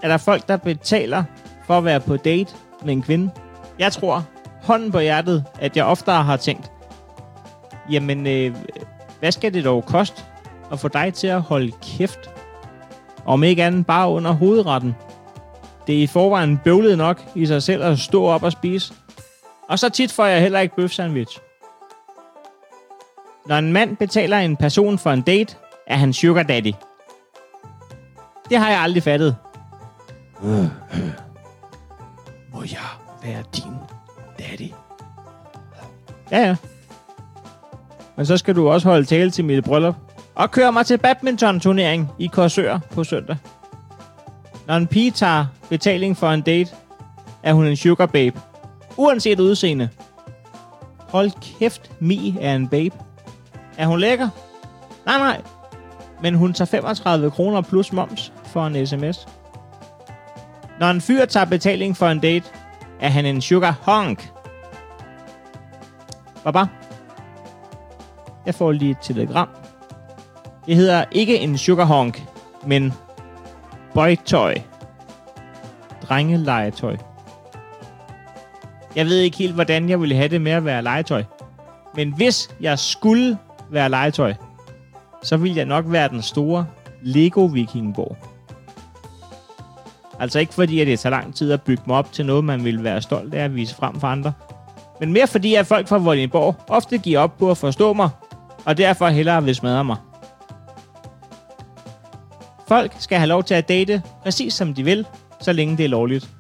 Er 0.02 0.08
der 0.08 0.16
folk, 0.16 0.48
der 0.48 0.56
betaler 0.56 1.24
for 1.66 1.78
at 1.78 1.84
være 1.84 2.00
på 2.00 2.16
date 2.16 2.54
med 2.84 2.92
en 2.92 3.02
kvinde? 3.02 3.30
Jeg 3.78 3.92
tror, 3.92 4.24
hånden 4.62 4.92
på 4.92 4.98
hjertet, 4.98 5.44
at 5.60 5.76
jeg 5.76 5.84
oftere 5.84 6.24
har 6.24 6.36
tænkt, 6.36 6.70
jamen, 7.90 8.26
øh, 8.26 8.56
hvad 9.20 9.32
skal 9.32 9.54
det 9.54 9.64
dog 9.64 9.84
koste 9.84 10.22
at 10.72 10.80
få 10.80 10.88
dig 10.88 11.14
til 11.14 11.26
at 11.26 11.42
holde 11.42 11.72
kæft? 11.82 12.30
Om 13.26 13.44
ikke 13.44 13.64
andet 13.64 13.86
bare 13.86 14.08
under 14.08 14.32
hovedretten. 14.32 14.94
Det 15.86 15.98
er 15.98 16.02
i 16.02 16.06
forvejen 16.06 16.58
bøvlet 16.64 16.98
nok 16.98 17.22
i 17.34 17.46
sig 17.46 17.62
selv 17.62 17.82
at 17.82 17.98
stå 17.98 18.24
op 18.24 18.42
og 18.42 18.52
spise. 18.52 18.94
Og 19.68 19.78
så 19.78 19.88
tit 19.88 20.12
får 20.12 20.26
jeg 20.26 20.40
heller 20.40 20.60
ikke 20.60 20.76
bøf 20.76 20.90
sandwich. 20.90 21.38
Når 23.48 23.56
en 23.56 23.72
mand 23.72 23.96
betaler 23.96 24.38
en 24.38 24.56
person 24.56 24.98
for 24.98 25.10
en 25.10 25.22
date, 25.22 25.56
er 25.86 25.96
han 25.96 26.12
sugar 26.12 26.42
daddy. 26.42 26.72
Det 28.50 28.58
har 28.58 28.70
jeg 28.70 28.80
aldrig 28.80 29.02
fattet. 29.02 29.36
være 33.22 33.42
din 33.56 33.72
daddy. 34.38 34.72
Ja, 36.30 36.46
ja. 36.46 36.56
Men 38.16 38.26
så 38.26 38.36
skal 38.36 38.56
du 38.56 38.68
også 38.68 38.88
holde 38.88 39.06
tale 39.06 39.30
til 39.30 39.44
mit 39.44 39.64
bryllup. 39.64 39.94
Og 40.34 40.50
køre 40.50 40.72
mig 40.72 40.86
til 40.86 40.98
badminton-turnering 40.98 42.08
i 42.18 42.26
Korsør 42.26 42.78
på 42.90 43.04
søndag. 43.04 43.36
Når 44.66 44.76
en 44.76 44.86
pige 44.86 45.10
tager 45.10 45.46
betaling 45.68 46.16
for 46.16 46.30
en 46.30 46.40
date, 46.42 46.70
er 47.42 47.52
hun 47.52 47.66
en 47.66 47.76
sugar 47.76 48.06
babe. 48.06 48.40
Uanset 48.96 49.40
udseende. 49.40 49.88
Hold 50.98 51.30
kæft, 51.58 51.90
Mi 52.00 52.36
er 52.40 52.54
en 52.54 52.68
babe. 52.68 53.07
Er 53.78 53.86
hun 53.86 54.00
lækker? 54.00 54.28
Nej, 55.06 55.18
nej. 55.18 55.42
Men 56.22 56.34
hun 56.34 56.52
tager 56.52 56.66
35 56.66 57.30
kroner 57.30 57.60
plus 57.60 57.92
moms 57.92 58.32
for 58.44 58.66
en 58.66 58.86
sms. 58.86 59.28
Når 60.80 60.90
en 60.90 61.00
fyr 61.00 61.24
tager 61.24 61.46
betaling 61.46 61.96
for 61.96 62.06
en 62.06 62.20
date, 62.20 62.44
er 63.00 63.08
han 63.08 63.26
en 63.26 63.40
sugar 63.40 63.78
honk. 63.82 64.32
Baba. 66.44 66.66
Jeg 68.46 68.54
får 68.54 68.72
lige 68.72 68.90
et 68.90 68.98
telegram. 69.02 69.48
Det 70.66 70.76
hedder 70.76 71.04
ikke 71.12 71.38
en 71.38 71.58
sugar 71.58 71.84
honk, 71.84 72.22
men 72.66 72.92
boytøj. 73.94 74.54
Drengelegetøj. 76.08 76.96
Jeg 78.96 79.06
ved 79.06 79.18
ikke 79.18 79.36
helt, 79.36 79.54
hvordan 79.54 79.88
jeg 79.88 80.00
ville 80.00 80.16
have 80.16 80.28
det 80.28 80.40
med 80.40 80.52
at 80.52 80.64
være 80.64 80.82
legetøj. 80.82 81.24
Men 81.94 82.12
hvis 82.12 82.50
jeg 82.60 82.78
skulle 82.78 83.38
være 83.70 83.88
legetøj, 83.88 84.34
så 85.22 85.36
ville 85.36 85.56
jeg 85.56 85.64
nok 85.64 85.84
være 85.88 86.08
den 86.08 86.22
store 86.22 86.66
Lego 87.02 87.44
Vikingborg. 87.44 88.16
Altså 90.20 90.38
ikke 90.38 90.54
fordi, 90.54 90.80
at 90.80 90.86
det 90.86 91.00
tager 91.00 91.10
lang 91.10 91.34
tid 91.34 91.52
at 91.52 91.62
bygge 91.62 91.82
mig 91.86 91.96
op 91.96 92.12
til 92.12 92.26
noget, 92.26 92.44
man 92.44 92.64
vil 92.64 92.84
være 92.84 93.02
stolt 93.02 93.34
af 93.34 93.44
at 93.44 93.54
vise 93.54 93.74
frem 93.74 94.00
for 94.00 94.08
andre. 94.08 94.32
Men 95.00 95.12
mere 95.12 95.26
fordi, 95.26 95.54
at 95.54 95.66
folk 95.66 95.88
fra 95.88 95.98
Vordingborg 95.98 96.56
ofte 96.68 96.98
giver 96.98 97.18
op 97.20 97.38
på 97.38 97.50
at 97.50 97.58
forstå 97.58 97.92
mig, 97.92 98.08
og 98.64 98.76
derfor 98.76 99.08
hellere 99.08 99.44
vil 99.44 99.54
smadre 99.54 99.84
mig. 99.84 99.96
Folk 102.68 102.92
skal 102.98 103.18
have 103.18 103.28
lov 103.28 103.44
til 103.44 103.54
at 103.54 103.68
date 103.68 104.02
præcis 104.22 104.54
som 104.54 104.74
de 104.74 104.84
vil, 104.84 105.06
så 105.40 105.52
længe 105.52 105.76
det 105.76 105.84
er 105.84 105.88
lovligt. 105.88 106.30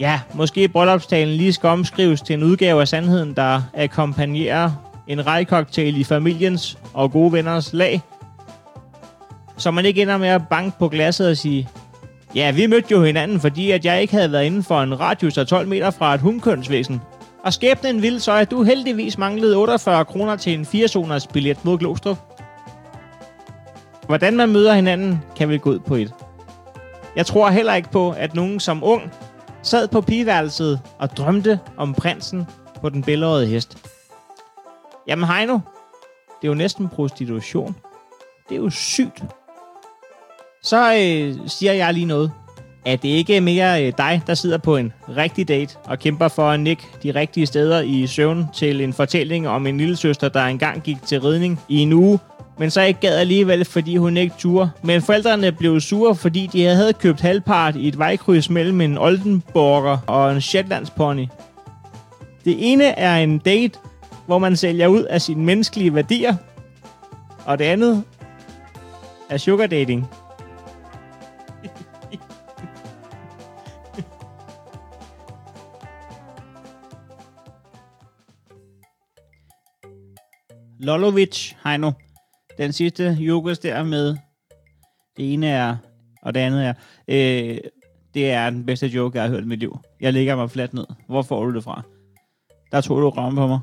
Ja, 0.00 0.20
måske 0.34 0.68
bryllupstalen 0.68 1.34
lige 1.34 1.52
skal 1.52 1.68
omskrives 1.68 2.22
til 2.22 2.34
en 2.34 2.42
udgave 2.42 2.80
af 2.80 2.88
sandheden, 2.88 3.36
der 3.36 3.62
akkompagnerer 3.74 4.91
en 5.06 5.26
rejcocktail 5.26 6.00
i 6.00 6.04
familiens 6.04 6.78
og 6.94 7.12
gode 7.12 7.32
venners 7.32 7.72
lag. 7.72 8.00
Så 9.56 9.70
man 9.70 9.84
ikke 9.84 10.02
ender 10.02 10.16
med 10.16 10.28
at 10.28 10.48
banke 10.50 10.78
på 10.78 10.88
glasset 10.88 11.28
og 11.28 11.36
sige, 11.36 11.68
Ja, 12.34 12.50
vi 12.50 12.66
mødte 12.66 12.88
jo 12.90 13.04
hinanden, 13.04 13.40
fordi 13.40 13.70
at 13.70 13.84
jeg 13.84 14.00
ikke 14.00 14.14
havde 14.14 14.32
været 14.32 14.44
inden 14.44 14.62
for 14.62 14.82
en 14.82 15.00
radius 15.00 15.38
af 15.38 15.46
12 15.46 15.68
meter 15.68 15.90
fra 15.90 16.14
et 16.14 16.20
hundkønsvæsen. 16.20 17.00
Og 17.44 17.52
skæbnen 17.52 18.02
ville 18.02 18.20
så, 18.20 18.32
at 18.32 18.50
du 18.50 18.62
heldigvis 18.62 19.18
manglede 19.18 19.56
48 19.56 20.04
kroner 20.04 20.36
til 20.36 20.54
en 20.54 20.66
4 20.66 21.20
billet 21.32 21.64
mod 21.64 21.78
Glostrup. 21.78 22.18
Hvordan 24.06 24.36
man 24.36 24.48
møder 24.48 24.74
hinanden, 24.74 25.22
kan 25.36 25.48
vel 25.48 25.58
gå 25.58 25.70
ud 25.70 25.78
på 25.78 25.94
et. 25.94 26.12
Jeg 27.16 27.26
tror 27.26 27.50
heller 27.50 27.74
ikke 27.74 27.90
på, 27.90 28.10
at 28.10 28.34
nogen 28.34 28.60
som 28.60 28.84
ung 28.84 29.12
sad 29.62 29.88
på 29.88 30.00
pigeværelset 30.00 30.80
og 30.98 31.16
drømte 31.16 31.60
om 31.76 31.94
prinsen 31.94 32.46
på 32.80 32.88
den 32.88 33.02
bælgerede 33.02 33.46
hest. 33.46 33.91
Jamen 35.08 35.28
Heino, 35.28 35.52
det 35.52 36.48
er 36.48 36.48
jo 36.48 36.54
næsten 36.54 36.88
prostitution. 36.88 37.76
Det 38.48 38.54
er 38.54 38.60
jo 38.60 38.70
sygt. 38.70 39.24
Så 40.62 40.92
øh, 40.92 41.48
siger 41.48 41.72
jeg 41.72 41.94
lige 41.94 42.06
noget. 42.06 42.32
At 42.84 43.02
det 43.02 43.08
ikke 43.08 43.36
er 43.36 43.40
mere 43.40 43.86
øh, 43.86 43.92
dig, 43.98 44.22
der 44.26 44.34
sidder 44.34 44.58
på 44.58 44.76
en 44.76 44.92
rigtig 45.16 45.48
date 45.48 45.76
og 45.84 45.98
kæmper 45.98 46.28
for 46.28 46.50
at 46.50 46.60
nikke 46.60 46.82
de 47.02 47.10
rigtige 47.10 47.46
steder 47.46 47.80
i 47.80 48.06
søvn 48.06 48.46
til 48.54 48.80
en 48.80 48.92
fortælling 48.92 49.48
om 49.48 49.66
en 49.66 49.78
lille 49.78 49.96
søster, 49.96 50.28
der 50.28 50.44
engang 50.44 50.82
gik 50.82 51.02
til 51.06 51.20
ridning 51.20 51.60
i 51.68 51.78
en 51.78 51.92
uge, 51.92 52.18
men 52.58 52.70
så 52.70 52.80
ikke 52.80 53.00
gad 53.00 53.16
alligevel, 53.16 53.64
fordi 53.64 53.96
hun 53.96 54.16
ikke 54.16 54.34
turde. 54.38 54.70
Men 54.82 55.02
forældrene 55.02 55.52
blev 55.52 55.80
sure, 55.80 56.14
fordi 56.14 56.46
de 56.52 56.64
havde 56.64 56.92
købt 56.92 57.20
halvpart 57.20 57.76
i 57.76 57.88
et 57.88 57.98
vejkryds 57.98 58.50
mellem 58.50 58.80
en 58.80 58.98
Oldenborger 58.98 59.98
og 60.06 60.32
en 60.32 60.40
Shetlandspony. 60.40 61.26
Det 62.44 62.72
ene 62.72 62.84
er 62.84 63.16
en 63.16 63.38
date, 63.38 63.78
hvor 64.26 64.38
man 64.38 64.56
sælger 64.56 64.86
ud 64.86 65.02
af 65.02 65.22
sine 65.22 65.44
menneskelige 65.44 65.94
værdier, 65.94 66.36
og 67.46 67.58
det 67.58 67.64
andet 67.64 68.04
er 69.30 69.36
sugar 69.36 69.66
dating. 69.66 70.06
Lolovic, 80.86 81.52
Heino. 81.64 81.92
Den 82.58 82.72
sidste 82.72 83.16
yoghurt 83.20 83.62
der 83.62 83.82
med, 83.82 84.16
det 85.16 85.32
ene 85.32 85.48
er, 85.48 85.76
og 86.22 86.34
det 86.34 86.40
andet 86.40 86.66
er, 86.66 86.74
øh, 87.08 87.58
det 88.14 88.30
er 88.30 88.50
den 88.50 88.66
bedste 88.66 88.86
joke, 88.86 89.16
jeg 89.16 89.24
har 89.24 89.30
hørt 89.30 89.44
i 89.44 89.46
mit 89.46 89.58
liv. 89.58 89.78
Jeg 90.00 90.12
ligger 90.12 90.36
mig 90.36 90.50
fladt 90.50 90.74
ned. 90.74 90.86
Hvor 91.08 91.22
får 91.22 91.44
du 91.44 91.54
det 91.54 91.64
fra? 91.64 91.82
Der 92.72 92.80
tog 92.80 93.02
du 93.02 93.08
ramme 93.08 93.40
på 93.40 93.46
mig. 93.46 93.60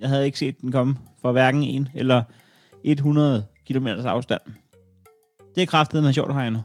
Jeg 0.00 0.08
havde 0.08 0.26
ikke 0.26 0.38
set 0.38 0.60
den 0.60 0.72
komme 0.72 0.96
for 1.22 1.32
hverken 1.32 1.62
en 1.62 1.88
eller 1.94 2.22
100 2.84 3.46
km 3.66 3.86
afstand. 3.86 4.40
Det 5.54 5.62
er 5.62 5.66
kraftet 5.66 6.02
med 6.02 6.12
sjovt, 6.12 6.34
har 6.34 6.42
jeg 6.42 6.50
nu. 6.50 6.62